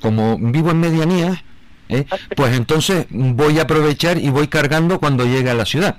como 0.00 0.38
vivo 0.38 0.70
en 0.70 0.80
medianías, 0.80 1.44
¿eh? 1.90 2.06
pues 2.34 2.56
entonces 2.56 3.06
voy 3.10 3.58
a 3.58 3.62
aprovechar 3.62 4.16
y 4.16 4.30
voy 4.30 4.48
cargando 4.48 4.98
cuando 4.98 5.26
llegue 5.26 5.50
a 5.50 5.54
la 5.54 5.66
ciudad. 5.66 5.98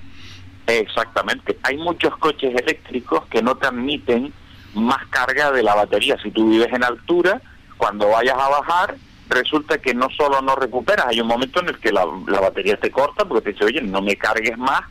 Exactamente. 0.65 1.59
Hay 1.61 1.77
muchos 1.77 2.17
coches 2.17 2.55
eléctricos 2.55 3.27
que 3.27 3.43
no 3.43 3.55
te 3.57 3.67
admiten 3.67 4.33
más 4.73 5.05
carga 5.11 5.51
de 5.51 5.61
la 5.61 5.75
batería. 5.75 6.17
Si 6.23 6.31
tú 6.31 6.49
vives 6.49 6.71
en 6.73 6.83
altura, 6.83 7.41
cuando 7.80 8.10
vayas 8.10 8.38
a 8.38 8.49
bajar, 8.49 8.97
resulta 9.30 9.77
que 9.77 9.93
no 9.93 10.10
solo 10.10 10.41
no 10.41 10.56
recuperas, 10.56 11.07
hay 11.07 11.22
un 11.22 11.27
momento 11.27 11.61
en 11.61 11.69
el 11.69 11.80
que 11.80 11.93
la, 11.93 12.06
la 12.27 12.41
batería 12.41 12.77
te 12.77 12.91
corta 12.91 13.23
porque 13.26 13.41
te 13.41 13.51
dice, 13.53 13.64
oye, 13.64 13.81
no 13.81 14.01
me 14.01 14.18
cargues 14.18 14.57
más 14.57 14.81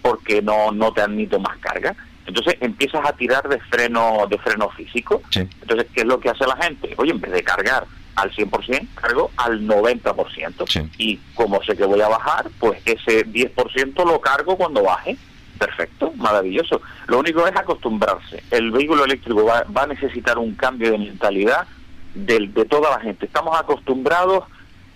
porque 0.00 0.40
no, 0.40 0.70
no 0.70 0.92
te 0.92 1.00
admito 1.00 1.40
más 1.40 1.58
carga. 1.58 1.96
Entonces 2.24 2.56
empiezas 2.60 3.04
a 3.04 3.12
tirar 3.12 3.48
de 3.48 3.58
freno 3.58 4.26
de 4.30 4.38
freno 4.38 4.68
físico. 4.70 5.22
Sí. 5.30 5.40
Entonces, 5.40 5.88
¿qué 5.92 6.02
es 6.02 6.06
lo 6.06 6.20
que 6.20 6.30
hace 6.30 6.46
la 6.46 6.56
gente? 6.56 6.94
Oye, 6.98 7.10
en 7.10 7.20
vez 7.20 7.32
de 7.32 7.42
cargar 7.42 7.86
al 8.14 8.30
100%, 8.32 8.94
cargo 8.94 9.32
al 9.36 9.66
90%. 9.66 10.68
Sí. 10.68 10.90
Y 10.98 11.16
como 11.34 11.60
sé 11.64 11.76
que 11.76 11.84
voy 11.84 12.00
a 12.00 12.08
bajar, 12.08 12.48
pues 12.60 12.80
ese 12.84 13.26
10% 13.26 14.04
lo 14.04 14.20
cargo 14.20 14.56
cuando 14.56 14.84
baje. 14.84 15.16
Perfecto, 15.58 16.12
maravilloso. 16.16 16.82
Lo 17.08 17.18
único 17.18 17.46
es 17.46 17.56
acostumbrarse. 17.56 18.44
El 18.52 18.70
vehículo 18.70 19.04
eléctrico 19.04 19.44
va, 19.44 19.64
va 19.64 19.82
a 19.84 19.86
necesitar 19.86 20.38
un 20.38 20.54
cambio 20.54 20.92
de 20.92 20.98
mentalidad 20.98 21.66
de, 22.16 22.48
de, 22.48 22.64
toda 22.64 22.90
la 22.90 23.00
gente. 23.00 23.26
Estamos 23.26 23.58
acostumbrados 23.58 24.44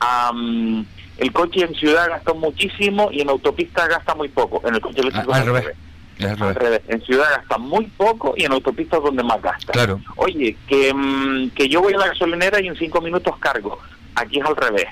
a... 0.01 0.31
Um, 0.33 0.85
el 1.19 1.33
coche 1.35 1.61
en 1.61 1.75
ciudad 1.75 2.09
gasta 2.09 2.33
muchísimo 2.33 3.11
y 3.13 3.21
en 3.21 3.29
autopista 3.29 3.87
gasta 3.87 4.15
muy 4.15 4.29
poco. 4.29 4.67
En 4.67 4.75
el 4.75 4.81
coche 4.81 5.01
eléctrico... 5.01 5.35
Al, 5.35 5.43
al 5.43 5.47
revés. 5.47 5.77
Al 6.19 6.55
revés. 6.55 6.81
En 6.89 7.03
ciudad 7.03 7.27
gasta 7.37 7.59
muy 7.59 7.87
poco 7.89 8.33
y 8.37 8.45
en 8.45 8.53
autopista 8.53 8.97
es 8.97 9.03
donde 9.03 9.23
más 9.23 9.43
gasta. 9.43 9.73
Claro. 9.73 10.01
Oye, 10.17 10.57
que, 10.67 10.93
um, 10.93 11.51
que 11.51 11.69
yo 11.69 11.83
voy 11.83 11.93
a 11.93 11.99
la 11.99 12.09
gasolinera 12.09 12.61
y 12.63 12.69
en 12.69 12.77
cinco 12.77 13.03
minutos 13.03 13.37
cargo. 13.39 13.79
Aquí 14.15 14.41
es 14.41 14.47
al 14.47 14.57
revés. 14.57 14.87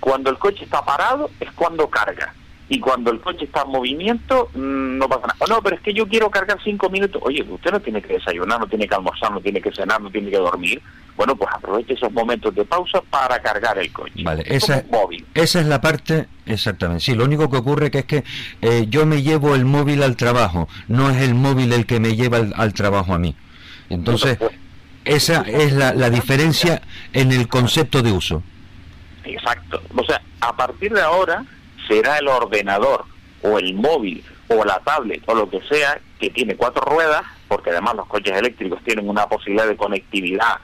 Cuando 0.00 0.30
el 0.30 0.38
coche 0.38 0.64
está 0.64 0.82
parado 0.82 1.30
es 1.38 1.50
cuando 1.52 1.88
carga 1.88 2.32
y 2.68 2.80
cuando 2.80 3.10
el 3.10 3.20
coche 3.20 3.44
está 3.44 3.62
en 3.62 3.70
movimiento 3.70 4.48
mmm, 4.54 4.98
no 4.98 5.08
pasa 5.08 5.26
nada. 5.26 5.36
Oh, 5.40 5.46
no, 5.46 5.62
pero 5.62 5.76
es 5.76 5.82
que 5.82 5.92
yo 5.92 6.08
quiero 6.08 6.30
cargar 6.30 6.58
cinco 6.64 6.88
minutos. 6.88 7.20
Oye, 7.24 7.42
usted 7.42 7.70
no 7.72 7.80
tiene 7.80 8.00
que 8.00 8.14
desayunar, 8.14 8.58
no 8.58 8.66
tiene 8.66 8.88
que 8.88 8.94
almorzar, 8.94 9.30
no 9.32 9.40
tiene 9.40 9.60
que 9.60 9.70
cenar, 9.72 10.00
no 10.00 10.10
tiene 10.10 10.30
que 10.30 10.38
dormir. 10.38 10.80
Bueno, 11.16 11.36
pues 11.36 11.48
aproveche 11.52 11.94
esos 11.94 12.10
momentos 12.12 12.54
de 12.54 12.64
pausa 12.64 13.00
para 13.08 13.40
cargar 13.40 13.78
el 13.78 13.92
coche. 13.92 14.22
Vale, 14.22 14.42
esa, 14.46 14.82
móvil. 14.90 15.24
esa 15.34 15.60
es 15.60 15.66
la 15.66 15.80
parte, 15.80 16.26
exactamente. 16.46 17.04
Sí, 17.04 17.14
lo 17.14 17.24
único 17.24 17.50
que 17.50 17.58
ocurre 17.58 17.90
que 17.90 17.98
es 17.98 18.04
que 18.06 18.24
eh, 18.62 18.86
yo 18.88 19.06
me 19.06 19.22
llevo 19.22 19.54
el 19.54 19.64
móvil 19.64 20.02
al 20.02 20.16
trabajo, 20.16 20.68
no 20.88 21.10
es 21.10 21.18
el 21.18 21.34
móvil 21.34 21.72
el 21.72 21.86
que 21.86 22.00
me 22.00 22.16
lleva 22.16 22.38
al, 22.38 22.52
al 22.56 22.72
trabajo 22.72 23.14
a 23.14 23.18
mí. 23.18 23.36
Entonces, 23.90 24.38
pues, 24.38 24.52
esa 25.04 25.42
es 25.42 25.72
la, 25.72 25.92
la 25.92 26.10
diferencia 26.10 26.82
en 27.12 27.30
el 27.30 27.46
concepto 27.46 28.02
de 28.02 28.10
uso. 28.10 28.42
Exacto. 29.22 29.82
O 29.94 30.04
sea, 30.04 30.20
a 30.40 30.56
partir 30.56 30.92
de 30.92 31.02
ahora 31.02 31.44
será 31.88 32.18
el 32.18 32.28
ordenador 32.28 33.04
o 33.42 33.58
el 33.58 33.74
móvil 33.74 34.24
o 34.48 34.64
la 34.64 34.80
tablet 34.80 35.22
o 35.26 35.34
lo 35.34 35.48
que 35.48 35.60
sea 35.62 36.00
que 36.18 36.30
tiene 36.30 36.56
cuatro 36.56 36.82
ruedas, 36.82 37.22
porque 37.48 37.70
además 37.70 37.96
los 37.96 38.06
coches 38.06 38.36
eléctricos 38.36 38.82
tienen 38.84 39.08
una 39.08 39.28
posibilidad 39.28 39.66
de 39.66 39.76
conectividad 39.76 40.58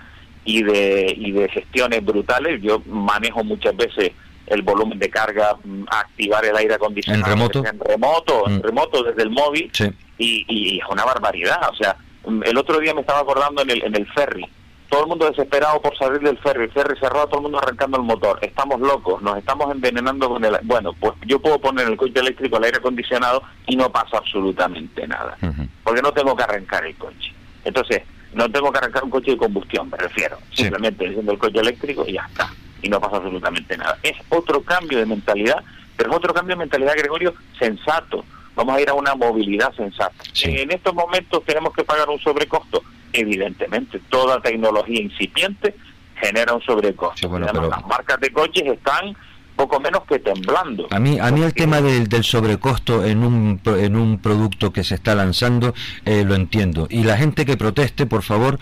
y 0.44 0.62
de, 0.62 1.14
y 1.16 1.32
de 1.32 1.48
gestiones 1.48 2.04
brutales. 2.04 2.60
Yo 2.62 2.80
manejo 2.86 3.44
muchas 3.44 3.76
veces 3.76 4.12
el 4.46 4.62
volumen 4.62 4.98
de 4.98 5.10
carga, 5.10 5.56
mm, 5.62 5.84
activar 5.88 6.44
el 6.44 6.56
aire 6.56 6.74
acondicionado 6.74 7.24
en 7.24 7.38
remoto, 7.38 7.64
en 7.64 7.80
remoto, 7.80 8.44
mm. 8.46 8.50
en 8.50 8.62
remoto 8.62 9.02
desde 9.04 9.22
el 9.22 9.30
móvil 9.30 9.70
sí. 9.72 9.90
y, 10.18 10.44
y, 10.48 10.78
es 10.78 10.84
una 10.90 11.04
barbaridad. 11.04 11.70
O 11.70 11.76
sea, 11.76 11.96
mm, 12.26 12.42
el 12.44 12.56
otro 12.56 12.78
día 12.78 12.94
me 12.94 13.02
estaba 13.02 13.20
acordando 13.20 13.62
en 13.62 13.70
el, 13.70 13.84
en 13.84 13.94
el 13.94 14.06
ferry 14.12 14.48
todo 14.90 15.02
el 15.02 15.06
mundo 15.06 15.26
desesperado 15.26 15.80
por 15.80 15.96
salir 15.96 16.20
del 16.20 16.36
ferry, 16.38 16.64
el 16.64 16.72
ferry 16.72 16.98
cerrado, 16.98 17.28
todo 17.28 17.38
el 17.38 17.42
mundo 17.44 17.58
arrancando 17.58 17.96
el 17.96 18.02
motor, 18.02 18.38
estamos 18.42 18.80
locos, 18.80 19.22
nos 19.22 19.38
estamos 19.38 19.70
envenenando 19.70 20.28
con 20.28 20.44
el... 20.44 20.58
Bueno, 20.64 20.92
pues 20.98 21.14
yo 21.26 21.40
puedo 21.40 21.60
poner 21.60 21.86
el 21.86 21.96
coche 21.96 22.18
eléctrico 22.18 22.56
al 22.56 22.64
aire 22.64 22.78
acondicionado 22.78 23.42
y 23.66 23.76
no 23.76 23.90
pasa 23.90 24.18
absolutamente 24.18 25.06
nada, 25.06 25.38
uh 25.40 25.46
-huh. 25.46 25.68
porque 25.84 26.02
no 26.02 26.12
tengo 26.12 26.36
que 26.36 26.42
arrancar 26.42 26.84
el 26.84 26.96
coche. 26.96 27.32
Entonces, 27.64 28.02
no 28.34 28.50
tengo 28.50 28.70
que 28.72 28.78
arrancar 28.78 29.04
un 29.04 29.10
coche 29.10 29.32
de 29.32 29.36
combustión, 29.36 29.88
me 29.90 29.96
refiero. 29.96 30.38
Simplemente 30.52 31.06
enciendo 31.06 31.32
el 31.32 31.38
coche 31.38 31.60
eléctrico 31.60 32.04
y 32.06 32.14
ya 32.14 32.26
está. 32.28 32.52
Y 32.82 32.88
no 32.88 33.00
pasa 33.00 33.16
absolutamente 33.16 33.76
nada. 33.76 33.98
Es 34.02 34.16
otro 34.28 34.62
cambio 34.62 34.98
de 34.98 35.06
mentalidad, 35.06 35.62
pero 35.96 36.10
es 36.10 36.16
otro 36.16 36.32
cambio 36.34 36.56
de 36.56 36.60
mentalidad, 36.60 36.94
Gregorio, 36.96 37.34
sensato. 37.58 38.24
Vamos 38.54 38.76
a 38.76 38.80
ir 38.80 38.88
a 38.88 38.94
una 38.94 39.14
movilidad 39.14 39.72
sensata. 39.74 40.14
En 40.42 40.70
estos 40.70 40.94
momentos 40.94 41.44
tenemos 41.44 41.72
que 41.72 41.84
pagar 41.84 42.08
un 42.08 42.18
sobrecosto. 42.18 42.82
Evidentemente, 43.12 44.00
toda 44.08 44.40
tecnología 44.40 45.00
incipiente 45.00 45.74
genera 46.20 46.54
un 46.54 46.62
sobrecosto. 46.62 47.38
Las 47.38 47.86
marcas 47.86 48.20
de 48.20 48.30
coches 48.30 48.64
están 48.66 49.16
poco 49.56 49.78
menos 49.78 50.04
que 50.08 50.18
temblando. 50.18 50.86
A 50.90 50.98
mí, 50.98 51.18
a 51.20 51.30
mí 51.30 51.42
el 51.42 51.52
tema 51.52 51.82
del, 51.82 52.08
del, 52.08 52.24
sobrecosto 52.24 53.04
en 53.04 53.22
un, 53.22 53.60
en 53.66 53.94
un 53.94 54.18
producto 54.18 54.72
que 54.72 54.84
se 54.84 54.94
está 54.94 55.14
lanzando 55.14 55.74
eh, 56.06 56.24
lo 56.24 56.34
entiendo. 56.34 56.86
Y 56.88 57.02
la 57.02 57.18
gente 57.18 57.44
que 57.44 57.58
proteste, 57.58 58.06
por 58.06 58.22
favor, 58.22 58.58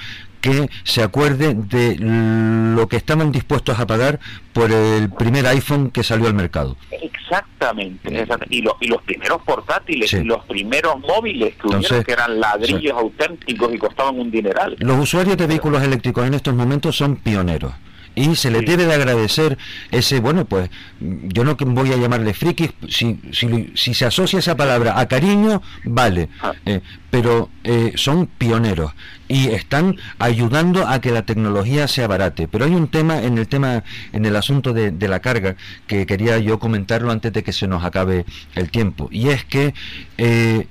que 0.48 0.70
se 0.84 1.02
acuerde 1.02 1.54
de 1.54 1.96
lo 1.98 2.88
que 2.88 2.96
estaban 2.96 3.30
dispuestos 3.32 3.78
a 3.78 3.86
pagar 3.86 4.18
por 4.52 4.70
el 4.72 5.10
primer 5.10 5.46
iPhone 5.46 5.90
que 5.90 6.02
salió 6.02 6.26
al 6.26 6.34
mercado. 6.34 6.76
Exactamente, 6.90 8.26
Y, 8.48 8.58
y, 8.58 8.88
los 8.88 9.02
primeros 9.02 9.42
portátiles 9.42 10.12
y 10.12 10.24
los 10.24 10.44
primeros 10.46 10.98
móviles 11.00 11.54
que, 11.56 12.04
que 12.04 12.12
eran 12.12 12.40
ladrillos 12.40 12.96
auténticos 12.96 13.74
y 13.74 13.78
costaban 13.78 14.18
un 14.18 14.30
dineral. 14.30 14.76
Los 14.78 14.98
usuarios 14.98 15.36
de 15.36 15.46
vehículos 15.46 15.82
eléctricos 15.82 16.26
en 16.26 16.34
estos 16.34 16.54
momentos 16.54 16.96
son 16.96 17.16
pioneros 17.16 17.72
y 18.14 18.34
se 18.36 18.50
le 18.50 18.62
debe 18.62 18.86
de 18.86 18.94
agradecer 18.94 19.58
ese, 19.90 20.20
bueno, 20.20 20.44
pues 20.44 20.70
yo 21.00 21.44
no 21.44 21.56
voy 21.56 21.92
a 21.92 21.96
llamarle 21.96 22.34
friki, 22.34 22.70
si, 22.88 23.20
si, 23.32 23.72
si 23.74 23.94
se 23.94 24.06
asocia 24.06 24.38
esa 24.38 24.56
palabra 24.56 24.98
a 24.98 25.06
cariño, 25.06 25.62
vale, 25.84 26.28
ah. 26.42 26.52
eh, 26.66 26.80
pero 27.10 27.48
eh, 27.64 27.92
son 27.96 28.26
pioneros 28.26 28.92
y 29.28 29.48
están 29.48 29.96
ayudando 30.18 30.86
a 30.88 31.00
que 31.00 31.10
la 31.10 31.22
tecnología 31.22 31.86
sea 31.86 32.06
barate. 32.06 32.48
Pero 32.48 32.64
hay 32.64 32.74
un 32.74 32.88
tema 32.88 33.22
en 33.22 33.38
el 33.38 33.46
tema, 33.46 33.84
en 34.12 34.26
el 34.26 34.36
asunto 34.36 34.72
de, 34.72 35.08
la 35.08 35.20
carga, 35.20 35.56
que 35.86 36.06
quería 36.06 36.38
yo 36.38 36.58
comentarlo 36.58 37.10
antes 37.10 37.32
de 37.32 37.42
que 37.42 37.52
se 37.52 37.68
nos 37.68 37.84
acabe 37.84 38.24
el 38.54 38.70
tiempo, 38.70 39.08
y 39.10 39.28
es 39.28 39.44
que 39.44 39.74
eh, 40.16 40.66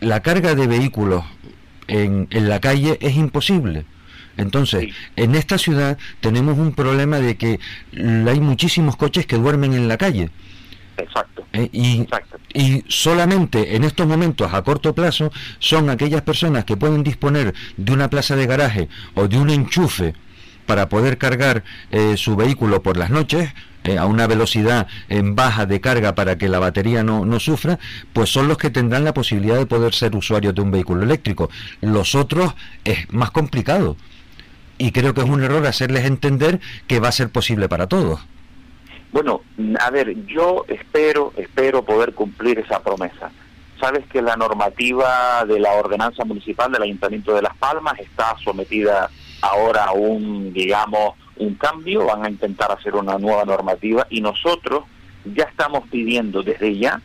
la 0.00 0.20
carga 0.20 0.54
de 0.54 0.66
vehículos 0.66 1.24
en, 1.88 2.28
en 2.30 2.48
la 2.48 2.60
calle 2.60 2.98
es 3.00 3.16
imposible 3.16 3.84
entonces, 4.36 4.92
en 5.16 5.34
esta 5.34 5.58
ciudad 5.58 5.98
tenemos 6.20 6.58
un 6.58 6.74
problema 6.74 7.18
de 7.18 7.36
que 7.36 7.60
hay 7.94 8.40
muchísimos 8.40 8.96
coches 8.96 9.26
que 9.26 9.36
duermen 9.36 9.72
en 9.74 9.88
la 9.88 9.96
calle. 9.96 10.30
Exacto. 10.96 11.44
Eh, 11.52 11.68
y, 11.72 12.06
y 12.52 12.84
solamente 12.88 13.76
en 13.76 13.84
estos 13.84 14.06
momentos, 14.06 14.52
a 14.52 14.62
corto 14.62 14.94
plazo, 14.94 15.32
son 15.58 15.90
aquellas 15.90 16.22
personas 16.22 16.64
que 16.64 16.76
pueden 16.76 17.02
disponer 17.02 17.54
de 17.76 17.92
una 17.92 18.10
plaza 18.10 18.36
de 18.36 18.46
garaje 18.46 18.88
o 19.14 19.26
de 19.28 19.38
un 19.38 19.50
enchufe 19.50 20.14
para 20.66 20.88
poder 20.88 21.18
cargar 21.18 21.62
eh, 21.90 22.16
su 22.16 22.36
vehículo 22.36 22.82
por 22.82 22.96
las 22.96 23.10
noches, 23.10 23.52
eh, 23.84 23.98
a 23.98 24.06
una 24.06 24.26
velocidad 24.26 24.86
en 25.10 25.34
baja 25.34 25.66
de 25.66 25.80
carga 25.80 26.14
para 26.14 26.38
que 26.38 26.48
la 26.48 26.58
batería 26.58 27.02
no, 27.02 27.26
no, 27.26 27.38
sufra, 27.38 27.78
pues 28.14 28.30
son 28.30 28.48
los 28.48 28.56
que 28.56 28.70
tendrán 28.70 29.04
la 29.04 29.12
posibilidad 29.12 29.58
de 29.58 29.66
poder 29.66 29.92
ser 29.92 30.16
usuarios 30.16 30.54
de 30.54 30.62
un 30.62 30.70
vehículo 30.70 31.02
eléctrico. 31.02 31.50
Los 31.82 32.14
otros 32.14 32.54
es 32.84 33.12
más 33.12 33.30
complicado 33.30 33.96
y 34.78 34.92
creo 34.92 35.14
que 35.14 35.20
es 35.20 35.28
un 35.28 35.42
error 35.42 35.66
hacerles 35.66 36.04
entender 36.04 36.60
que 36.86 37.00
va 37.00 37.08
a 37.08 37.12
ser 37.12 37.30
posible 37.30 37.68
para 37.68 37.86
todos. 37.86 38.26
Bueno, 39.12 39.42
a 39.80 39.90
ver, 39.90 40.26
yo 40.26 40.64
espero, 40.68 41.32
espero 41.36 41.84
poder 41.84 42.14
cumplir 42.14 42.58
esa 42.58 42.82
promesa. 42.82 43.30
Sabes 43.80 44.04
que 44.06 44.20
la 44.22 44.36
normativa 44.36 45.44
de 45.46 45.60
la 45.60 45.72
ordenanza 45.72 46.24
municipal 46.24 46.72
del 46.72 46.82
Ayuntamiento 46.82 47.34
de 47.34 47.42
Las 47.42 47.56
Palmas 47.56 47.94
está 48.00 48.34
sometida 48.42 49.08
ahora 49.40 49.84
a 49.84 49.92
un, 49.92 50.52
digamos, 50.52 51.14
un 51.36 51.54
cambio, 51.54 52.06
van 52.06 52.24
a 52.24 52.30
intentar 52.30 52.72
hacer 52.72 52.94
una 52.94 53.18
nueva 53.18 53.44
normativa 53.44 54.06
y 54.10 54.20
nosotros 54.20 54.84
ya 55.24 55.44
estamos 55.44 55.88
pidiendo 55.88 56.42
desde 56.42 56.76
ya 56.76 57.00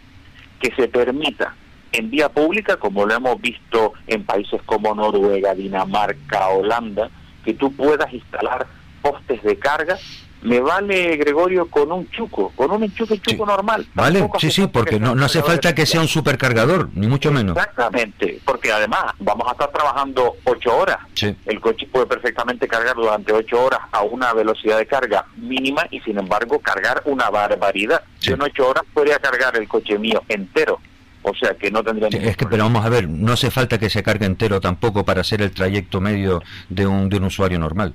que 0.60 0.72
se 0.76 0.88
permita 0.88 1.56
en 1.91 2.10
vía 2.10 2.30
pública, 2.30 2.78
como 2.78 3.06
lo 3.06 3.16
hemos 3.16 3.41
visto 3.41 3.94
en 4.08 4.24
países 4.24 4.62
como 4.64 4.94
Noruega, 4.94 5.56
Dinamarca, 5.56 6.50
Holanda, 6.50 7.10
que 7.50 7.56
tú 7.56 7.72
puedas 7.72 8.14
instalar 8.14 8.68
postes 9.02 9.42
de 9.42 9.58
carga, 9.58 9.98
me 10.44 10.60
vale, 10.60 11.18
Gregorio, 11.18 11.68
con 11.68 11.92
un 11.92 12.08
chuco, 12.12 12.52
con 12.56 12.70
un 12.72 12.84
enchufe 12.84 13.20
chuco 13.20 13.44
normal. 13.44 13.88
Vale, 13.96 14.30
sí, 14.38 14.52
sí, 14.52 14.68
porque 14.68 15.00
no, 15.00 15.16
no 15.16 15.26
hace 15.26 15.42
falta 15.42 15.74
que 15.74 15.88
sea 15.88 16.00
un 16.00 16.08
supercargador, 16.08 16.90
ni 16.94 17.08
mucho 17.08 17.32
menos. 17.32 17.58
Exactamente, 17.58 18.40
porque 18.46 18.72
además 18.72 19.16
vamos 19.20 19.48
a 19.48 19.52
estar 19.54 19.72
trabajando 19.72 20.36
ocho 20.44 20.78
horas. 20.78 21.00
El 21.46 21.60
coche 21.60 21.88
puede 21.92 22.06
perfectamente 22.06 22.68
cargar 22.68 22.96
durante 22.96 23.34
ocho 23.34 23.64
horas 23.64 23.80
a 23.92 24.04
una 24.04 24.32
velocidad 24.34 24.78
de 24.78 24.86
carga 24.86 25.26
mínima 25.36 25.88
y 25.90 26.00
sin 26.02 26.20
embargo 26.20 26.60
cargar 26.60 27.02
una 27.06 27.32
barbaridad. 27.32 28.04
Yo 28.22 28.36
en 28.36 28.44
ocho 28.44 28.70
horas 28.70 28.84
podría 28.94 29.18
cargar 29.18 29.58
el 29.58 29.68
coche 29.68 29.98
mío 29.98 30.22
entero 30.30 30.80
o 31.22 31.34
sea 31.36 31.54
que 31.56 31.70
no 31.70 31.84
tendría 31.84 32.08
es 32.08 32.38
que 32.38 32.46
pero 32.46 32.64
vamos 32.64 32.86
a 32.86 32.90
ver 32.90 33.08
no 33.10 33.34
hace 33.34 33.52
falta 33.52 33.78
que 33.78 33.90
se 33.90 34.04
cargue 34.04 34.26
entero 34.26 34.62
tampoco 34.62 35.04
para 35.04 35.22
hacer 35.22 35.41
el 35.41 35.52
trayecto 35.52 36.00
medio 36.00 36.41
de 36.70 36.88
un 36.88 37.10
de 37.10 37.18
un 37.18 37.26
usuario 37.26 37.60
normal. 37.60 37.94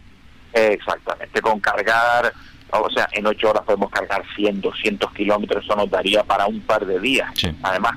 Exactamente 0.52 1.40
con 1.40 1.60
cargar 1.60 2.32
o 2.70 2.90
sea 2.90 3.09
en 3.12 3.26
ocho 3.26 3.51
horas 3.51 3.62
podemos 3.64 3.90
cargar 3.90 4.22
100 4.36 4.60
200 4.60 5.12
kilómetros 5.12 5.64
eso 5.64 5.74
nos 5.76 5.90
daría 5.90 6.22
para 6.22 6.46
un 6.46 6.60
par 6.60 6.84
de 6.84 7.01
días. 7.01 7.32
Además 7.62 7.96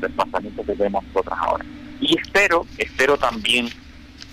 desplazamientos 0.00 0.66
que 0.66 0.74
tenemos 0.74 1.04
nosotras 1.04 1.38
ahora. 1.40 1.64
Y 2.00 2.18
espero 2.18 2.66
espero 2.76 3.16
también 3.16 3.68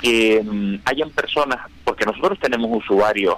que 0.01 0.41
mm, 0.43 0.75
hayan 0.85 1.09
personas 1.11 1.59
porque 1.83 2.05
nosotros 2.05 2.39
tenemos 2.39 2.69
usuarios 2.71 3.35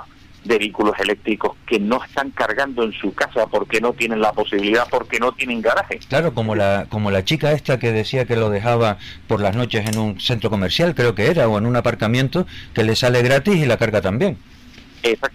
de 0.48 0.57
vehículos 0.57 0.95
eléctricos 0.99 1.56
que 1.65 1.80
no 1.80 2.03
están 2.03 2.32
cargando 2.32 2.84
en 2.84 2.94
su 2.94 3.14
casa 3.14 3.48
porque 3.48 3.82
no 3.82 3.94
tienen 3.94 4.22
la 4.22 4.32
posibilidad, 4.32 4.88
porque 4.90 5.19
no 5.19 5.32
tienen 5.34 5.61
garaje. 5.61 5.99
Claro, 6.07 6.34
como 6.34 6.56
la, 6.56 6.88
como 6.90 7.11
la 7.11 7.24
chica 7.26 7.52
esta 7.52 7.80
que 7.80 7.91
decía 7.91 8.26
que 8.26 8.36
lo 8.36 8.49
dejaba 8.49 8.98
por 9.28 9.41
las 9.41 9.56
noches 9.56 9.88
en 9.88 9.98
un 9.98 10.19
centro 10.19 10.49
comercial, 10.49 10.95
creo 10.95 11.15
que 11.15 11.28
era, 11.28 11.48
o 11.48 11.57
en 11.57 11.65
un 11.65 11.76
aparcamiento, 11.76 12.48
que 12.74 12.84
le 12.84 12.95
sale 12.95 13.22
gratis 13.22 13.56
y 13.56 13.65
la 13.65 13.78
carga 13.78 14.02
también. 14.02 14.38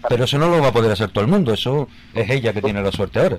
Pero 0.09 0.25
eso 0.25 0.37
no 0.37 0.49
lo 0.49 0.61
va 0.61 0.69
a 0.69 0.73
poder 0.73 0.91
hacer 0.91 1.09
todo 1.09 1.23
el 1.23 1.29
mundo, 1.29 1.53
eso 1.53 1.87
es 2.13 2.29
ella 2.29 2.53
que 2.53 2.61
tiene 2.61 2.81
la 2.81 2.91
suerte 2.91 3.19
ahora. 3.19 3.37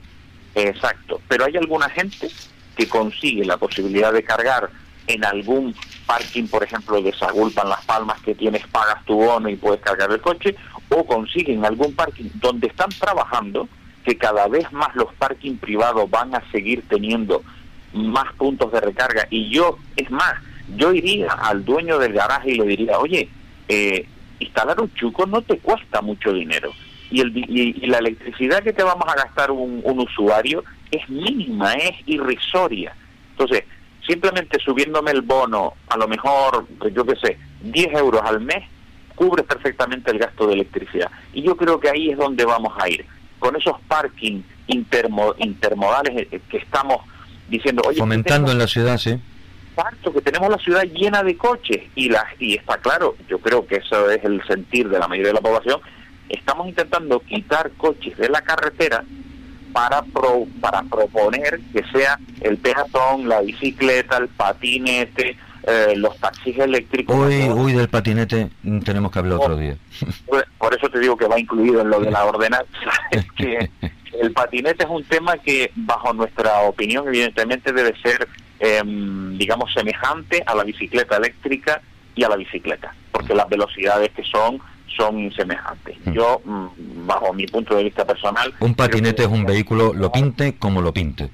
Exacto, 0.55 1.21
pero 1.29 1.45
hay 1.45 1.57
alguna 1.57 1.89
gente 1.91 2.29
que 2.77 2.89
consigue 2.89 3.45
la 3.45 3.57
posibilidad 3.57 4.13
de 4.13 4.23
cargar 4.23 4.71
en 5.07 5.25
algún 5.25 5.75
parking, 6.07 6.47
por 6.47 6.63
ejemplo, 6.63 7.01
de 7.01 7.13
Sagulpa 7.13 7.63
en 7.63 7.69
Las 7.69 7.85
Palmas, 7.85 8.21
que 8.23 8.35
tienes, 8.35 8.67
pagas 8.69 9.05
tu 9.05 9.15
bono 9.15 9.49
y 9.49 9.57
puedes 9.57 9.81
cargar 9.81 10.11
el 10.11 10.21
coche, 10.21 10.57
o 10.89 11.05
consiguen 11.05 11.65
algún 11.65 11.94
parking 11.94 12.31
donde 12.35 12.69
están 12.69 12.90
trabajando, 12.90 13.69
que 14.05 14.16
cada 14.16 14.47
vez 14.48 14.70
más 14.73 14.94
los 14.94 15.12
parking 15.15 15.56
privados 15.56 16.11
van 16.11 16.35
a 16.35 16.43
seguir 16.51 16.85
teniendo 16.89 17.43
más 17.93 18.32
puntos 18.35 18.70
de 18.73 18.81
recarga. 18.81 19.27
Y 19.31 19.48
yo, 19.51 19.78
es 19.97 20.11
más, 20.11 20.35
yo 20.77 20.93
iría 20.93 21.32
al 21.32 21.65
dueño 21.65 21.98
del 21.98 22.12
garaje 22.12 22.52
y 22.52 22.56
le 22.56 22.66
diría, 22.66 22.98
oye, 22.98 23.28
eh, 23.69 24.06
instalar 24.39 24.81
un 24.81 24.93
chuco 24.94 25.27
no 25.27 25.43
te 25.43 25.59
cuesta 25.59 26.02
mucho 26.02 26.32
dinero. 26.32 26.73
Y, 27.11 27.20
el, 27.20 27.36
y, 27.36 27.86
la 27.86 27.98
electricidad 27.98 28.62
que 28.62 28.73
te 28.73 28.82
vamos 28.82 29.09
a 29.09 29.15
gastar 29.15 29.51
un, 29.51 29.81
un 29.85 30.01
usuario 30.01 30.65
es 30.90 31.09
mínima, 31.09 31.73
es 31.74 31.97
irrisoria. 32.06 32.94
Entonces, 33.31 33.65
simplemente 34.06 34.59
subiéndome 34.61 35.11
el 35.12 35.23
bono, 35.23 35.74
a 35.89 35.97
lo 35.97 36.09
mejor, 36.09 36.66
yo 36.93 37.05
qué 37.05 37.16
sé, 37.16 37.39
10 37.62 37.94
euros 37.94 38.23
al 38.24 38.40
mes, 38.40 38.65
cubre 39.15 39.43
perfectamente 39.43 40.11
el 40.11 40.19
gasto 40.19 40.47
de 40.47 40.55
electricidad. 40.55 41.11
Y 41.32 41.43
yo 41.43 41.57
creo 41.57 41.78
que 41.81 41.89
ahí 41.89 42.11
es 42.11 42.19
donde 42.19 42.45
vamos 42.45 42.73
a 42.78 42.89
ir, 42.89 43.05
con 43.39 43.57
esos 43.57 43.81
parking 43.89 44.43
intermodales 44.66 46.28
eh, 46.31 46.41
que 46.49 46.57
estamos 46.57 47.03
diciendo, 47.49 47.82
oye, 47.86 47.99
fomentando 47.99 48.53
en 48.53 48.59
la 48.59 48.66
ciudad, 48.66 48.99
sí. 48.99 49.19
Exacto, 49.77 50.12
que 50.12 50.20
tenemos 50.20 50.49
la 50.51 50.59
ciudad 50.59 50.85
llena 50.85 51.23
de 51.24 51.36
coches 51.36 51.82
y 51.97 52.09
la, 52.09 52.24
y 52.39 52.55
está 52.55 52.78
claro, 52.78 53.16
yo 53.28 53.39
creo 53.41 53.66
que 53.66 53.77
eso 53.77 54.09
es 54.09 54.24
el 54.24 54.41
sentir 54.47 54.89
de 54.89 54.99
la 54.99 55.09
mayoría 55.09 55.31
de 55.31 55.35
la 55.35 55.41
población. 55.41 55.81
Estamos 56.28 56.69
intentando 56.69 57.20
quitar 57.20 57.73
coches 57.73 58.16
de 58.16 58.28
la 58.28 58.41
carretera 58.43 59.05
para 59.73 60.03
pro, 60.03 60.47
para 60.61 60.82
proponer 60.85 61.61
que 61.73 61.82
sea 61.93 62.19
el 62.41 62.57
peatón, 62.59 63.28
la 63.28 63.41
bicicleta, 63.41 64.19
el 64.19 64.28
patinete, 64.28 65.36
eh, 65.66 65.95
los 65.97 66.16
taxis 66.19 66.59
eléctricos. 66.59 67.16
Uy, 67.16 67.49
uy, 67.49 67.73
del 67.73 67.89
patinete 67.89 68.51
tenemos 68.85 69.11
que 69.11 69.19
hablar 69.19 69.39
otro 69.39 69.57
día. 69.57 69.77
Por 70.59 70.74
eso 70.74 70.89
te 70.91 70.99
digo 70.99 71.16
que 71.16 71.27
va 71.27 71.39
incluido 71.39 71.81
en 71.81 71.91
lo 71.91 72.01
de 72.01 72.11
la 72.11 72.24
ordenanza. 72.24 72.69
que 73.36 73.70
el 74.20 74.32
patinete 74.32 74.85
es 74.85 74.91
un 74.91 75.05
tema 75.05 75.39
que, 75.39 75.70
bajo 75.74 76.12
nuestra 76.12 76.61
opinión, 76.61 77.09
evidentemente 77.09 77.73
debe 77.73 77.95
ser, 78.01 78.28
em, 78.59 79.39
digamos, 79.39 79.73
semejante 79.73 80.43
a 80.45 80.55
la 80.55 80.65
bicicleta 80.65 81.16
eléctrica 81.16 81.81
y 82.15 82.24
a 82.24 82.28
la 82.28 82.36
bicicleta, 82.36 82.95
porque 83.11 83.35
las 83.35 83.49
velocidades 83.49 84.11
que 84.11 84.23
son 84.24 84.61
son 84.97 85.32
semejantes. 85.32 85.97
Mm. 86.05 86.12
Yo, 86.12 86.41
mm, 86.45 87.07
bajo 87.07 87.32
mi 87.32 87.47
punto 87.47 87.74
de 87.74 87.82
vista 87.82 88.07
personal... 88.07 88.55
Un 88.61 88.77
patinete 88.77 89.23
es 89.23 89.28
un 89.28 89.45
vehículo, 89.45 89.93
lo 89.93 90.12
pinte 90.12 90.57
como 90.57 90.81
lo 90.81 90.93
pinte. 90.93 91.28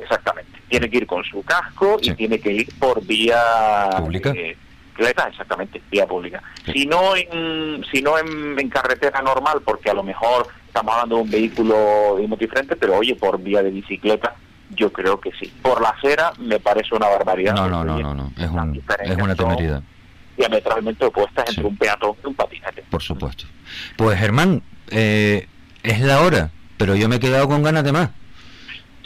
Exactamente 0.00 0.49
tiene 0.70 0.88
que 0.88 0.98
ir 0.98 1.06
con 1.06 1.22
su 1.24 1.42
casco 1.42 1.98
y 2.00 2.14
tiene 2.14 2.38
que 2.38 2.52
ir 2.52 2.68
por 2.78 3.04
vía 3.04 3.90
pública. 3.98 4.30
Eh, 4.30 4.56
bicicleta, 5.00 5.28
exactamente, 5.28 5.82
vía 5.90 6.06
pública. 6.06 6.42
Si 6.72 6.86
no 6.86 7.16
en, 7.16 7.84
si 7.90 8.02
no 8.02 8.18
en, 8.18 8.68
carretera 8.68 9.20
normal, 9.20 9.62
porque 9.64 9.90
a 9.90 9.94
lo 9.94 10.02
mejor 10.02 10.46
estamos 10.66 10.94
hablando 10.94 11.16
de 11.16 11.22
un 11.22 11.30
vehículo 11.30 12.16
diferente, 12.38 12.76
pero 12.76 12.96
oye, 12.98 13.16
por 13.16 13.40
vía 13.40 13.62
de 13.62 13.70
bicicleta, 13.70 14.34
yo 14.70 14.92
creo 14.92 15.20
que 15.20 15.32
sí. 15.32 15.52
Por 15.62 15.82
la 15.82 15.90
acera 15.90 16.32
me 16.38 16.60
parece 16.60 16.94
una 16.94 17.08
barbaridad. 17.08 17.54
No, 17.54 17.68
no, 17.68 17.84
no, 17.84 17.98
no, 17.98 18.14
no, 18.14 18.32
es, 18.36 18.48
un, 18.48 18.82
es 19.04 19.16
una 19.16 19.34
temeridad. 19.34 19.82
Diametralmente 20.36 21.04
opuestas 21.04 21.48
entre 21.48 21.66
un 21.66 21.76
peatón 21.76 22.14
y 22.22 22.26
un 22.28 22.34
patinete. 22.34 22.84
Por 22.88 23.02
supuesto. 23.02 23.44
Pues 23.96 24.18
Germán, 24.18 24.62
eh, 24.90 25.48
es 25.82 26.00
la 26.00 26.20
hora, 26.20 26.50
pero 26.78 26.94
yo 26.94 27.08
me 27.08 27.16
he 27.16 27.20
quedado 27.20 27.48
con 27.48 27.62
ganas 27.62 27.84
de 27.84 27.92
más. 27.92 28.10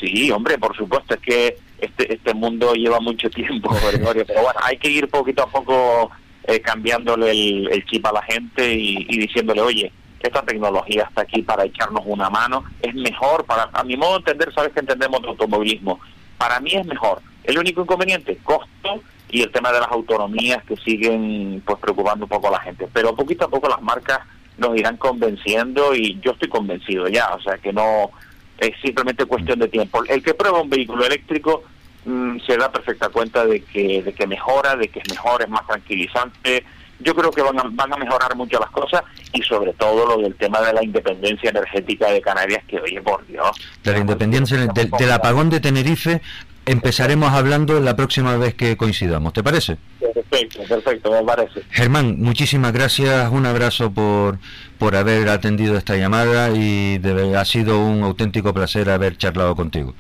Sí, 0.09 0.31
hombre, 0.31 0.59
por 0.59 0.77
supuesto, 0.77 1.15
es 1.15 1.21
que 1.21 1.57
este, 1.79 2.15
este 2.15 2.35
mundo 2.35 2.75
lleva 2.75 3.01
mucho 3.01 3.31
tiempo, 3.31 3.75
Gregorio, 3.93 4.25
pero 4.27 4.43
bueno, 4.43 4.61
hay 4.63 4.77
que 4.77 4.91
ir 4.91 5.09
poquito 5.09 5.43
a 5.43 5.47
poco 5.47 6.11
eh, 6.45 6.61
cambiándole 6.61 7.31
el, 7.31 7.85
chip 7.87 8.05
a 8.07 8.13
la 8.13 8.23
gente 8.23 8.75
y, 8.75 9.19
diciéndole, 9.19 9.61
oye, 9.63 9.93
esta 10.21 10.43
tecnología 10.43 11.05
está 11.05 11.23
aquí 11.23 11.43
para 11.43 11.65
echarnos 11.65 12.03
una 12.07 12.31
mano, 12.31 12.65
es 12.81 12.95
mejor, 12.95 13.45
para 13.45 13.69
a 13.73 13.85
mi 13.85 13.97
modo 13.97 14.13
de 14.13 14.19
entender, 14.19 14.53
sabes 14.55 14.73
que 14.73 14.81
entendemos 14.81 15.21
de 15.23 15.29
automovilismo, 15.29 16.01
para 16.39 16.61
mí 16.61 16.73
es 16.73 16.87
mejor. 16.87 17.21
El 17.45 17.59
único 17.59 17.83
inconveniente, 17.83 18.39
costo 18.43 19.03
y 19.31 19.43
el 19.43 19.51
tema 19.51 19.73
de 19.73 19.81
las 19.81 19.91
autonomías 19.91 20.63
que 20.65 20.77
siguen 20.77 21.63
pues 21.67 21.79
preocupando 21.79 22.25
un 22.25 22.29
poco 22.29 22.49
a 22.49 22.53
la 22.53 22.61
gente. 22.61 22.89
Pero 22.93 23.15
poquito 23.15 23.45
a 23.45 23.49
poco 23.49 23.69
las 23.69 23.83
marcas 23.83 24.21
nos 24.57 24.77
irán 24.77 24.97
convenciendo 24.97 25.95
y 25.95 26.19
yo 26.23 26.33
estoy 26.33 26.49
convencido 26.49 27.09
ya, 27.09 27.35
o 27.35 27.41
sea 27.41 27.59
que 27.59 27.73
no 27.73 28.11
es 28.59 28.73
simplemente 28.81 29.25
cuestión 29.27 29.59
de 29.59 29.69
tiempo. 29.69 30.05
El 30.05 30.23
que 30.23 30.35
prueba 30.35 30.61
un 30.61 30.71
vehículo 30.71 31.05
eléctrico 31.05 31.65
mm, 32.05 32.39
se 32.47 32.57
da 32.57 32.71
perfecta 32.71 33.09
cuenta 33.09 33.45
de 33.47 33.61
que, 33.63 34.03
de 34.03 34.13
que 34.13 34.27
mejora, 34.27 34.77
de 34.77 34.89
que 34.89 35.01
es 35.01 35.11
mejor, 35.11 35.43
es 35.43 35.49
más 35.49 35.67
tranquilizante. 35.67 36.65
Yo 37.01 37.15
creo 37.15 37.31
que 37.31 37.43
van 37.43 37.59
a, 37.59 37.65
van 37.71 37.93
a 37.93 37.97
mejorar 37.97 38.37
mucho 38.37 38.59
las 38.61 38.71
cosas 38.71 39.03
y 39.33 39.43
sobre 39.43 39.73
todo 39.73 40.07
lo 40.07 40.23
del 40.23 40.35
tema 40.37 40.61
de 40.61 40.73
la 40.73 40.85
independencia 40.85 41.51
energética 41.51 42.11
de 42.11 42.21
Canarias, 42.21 42.63
que 42.69 42.79
oye, 42.79 43.03
por 43.03 43.27
Dios. 43.27 43.51
De 43.83 43.93
la 43.93 43.99
independencia, 43.99 44.57
del 44.57 45.13
apagón 45.13 45.51
de 45.51 45.61
Tenerife, 45.61 46.23
empezaremos 46.67 47.33
hablando 47.33 47.81
la 47.81 47.97
próxima 47.97 48.37
vez 48.37 48.55
que 48.55 48.77
coincidamos, 48.77 49.33
¿te 49.33 49.43
parece? 49.43 49.77
Perfecto, 50.01 50.63
perfecto, 50.69 51.13
me 51.13 51.23
parece. 51.23 51.63
Germán, 51.71 52.17
muchísimas 52.21 52.73
gracias, 52.73 53.31
un 53.31 53.47
abrazo 53.47 53.91
por, 53.91 54.39
por 54.79 54.97
haber 54.97 55.29
atendido 55.29 55.77
esta 55.77 55.97
llamada 55.97 56.51
y 56.51 57.01
ha 57.37 57.45
sido 57.45 57.85
un 57.85 58.03
auténtico 58.03 58.53
placer 58.53 58.91
haber 58.91 59.17
charlado 59.17 59.55
contigo. 59.55 59.95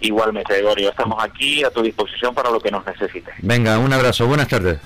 Igualmente, 0.00 0.54
Gregorio, 0.54 0.90
estamos 0.90 1.22
aquí 1.22 1.62
a 1.62 1.70
tu 1.70 1.82
disposición 1.82 2.34
para 2.34 2.50
lo 2.50 2.60
que 2.60 2.70
nos 2.70 2.84
necesites. 2.86 3.34
Venga, 3.42 3.78
un 3.78 3.92
abrazo, 3.92 4.26
buenas 4.26 4.48
tardes. 4.48 4.78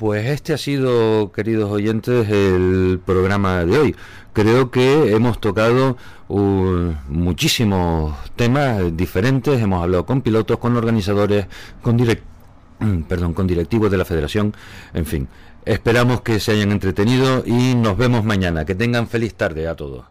Pues 0.00 0.24
este 0.28 0.54
ha 0.54 0.56
sido, 0.56 1.30
queridos 1.30 1.70
oyentes, 1.70 2.26
el 2.30 3.02
programa 3.04 3.66
de 3.66 3.78
hoy. 3.78 3.96
Creo 4.32 4.70
que 4.70 5.14
hemos 5.14 5.42
tocado 5.42 5.98
uh, 6.28 6.92
muchísimos 7.10 8.16
temas 8.34 8.96
diferentes, 8.96 9.60
hemos 9.60 9.82
hablado 9.82 10.06
con 10.06 10.22
pilotos, 10.22 10.56
con 10.56 10.74
organizadores, 10.74 11.48
con, 11.82 11.98
perdón, 13.08 13.34
con 13.34 13.46
directivos 13.46 13.90
de 13.90 13.98
la 13.98 14.06
federación, 14.06 14.54
en 14.94 15.04
fin. 15.04 15.28
Esperamos 15.66 16.22
que 16.22 16.40
se 16.40 16.52
hayan 16.52 16.72
entretenido 16.72 17.42
y 17.44 17.74
nos 17.74 17.98
vemos 17.98 18.24
mañana. 18.24 18.64
Que 18.64 18.74
tengan 18.74 19.06
feliz 19.06 19.34
tarde 19.34 19.68
a 19.68 19.76
todos. 19.76 20.06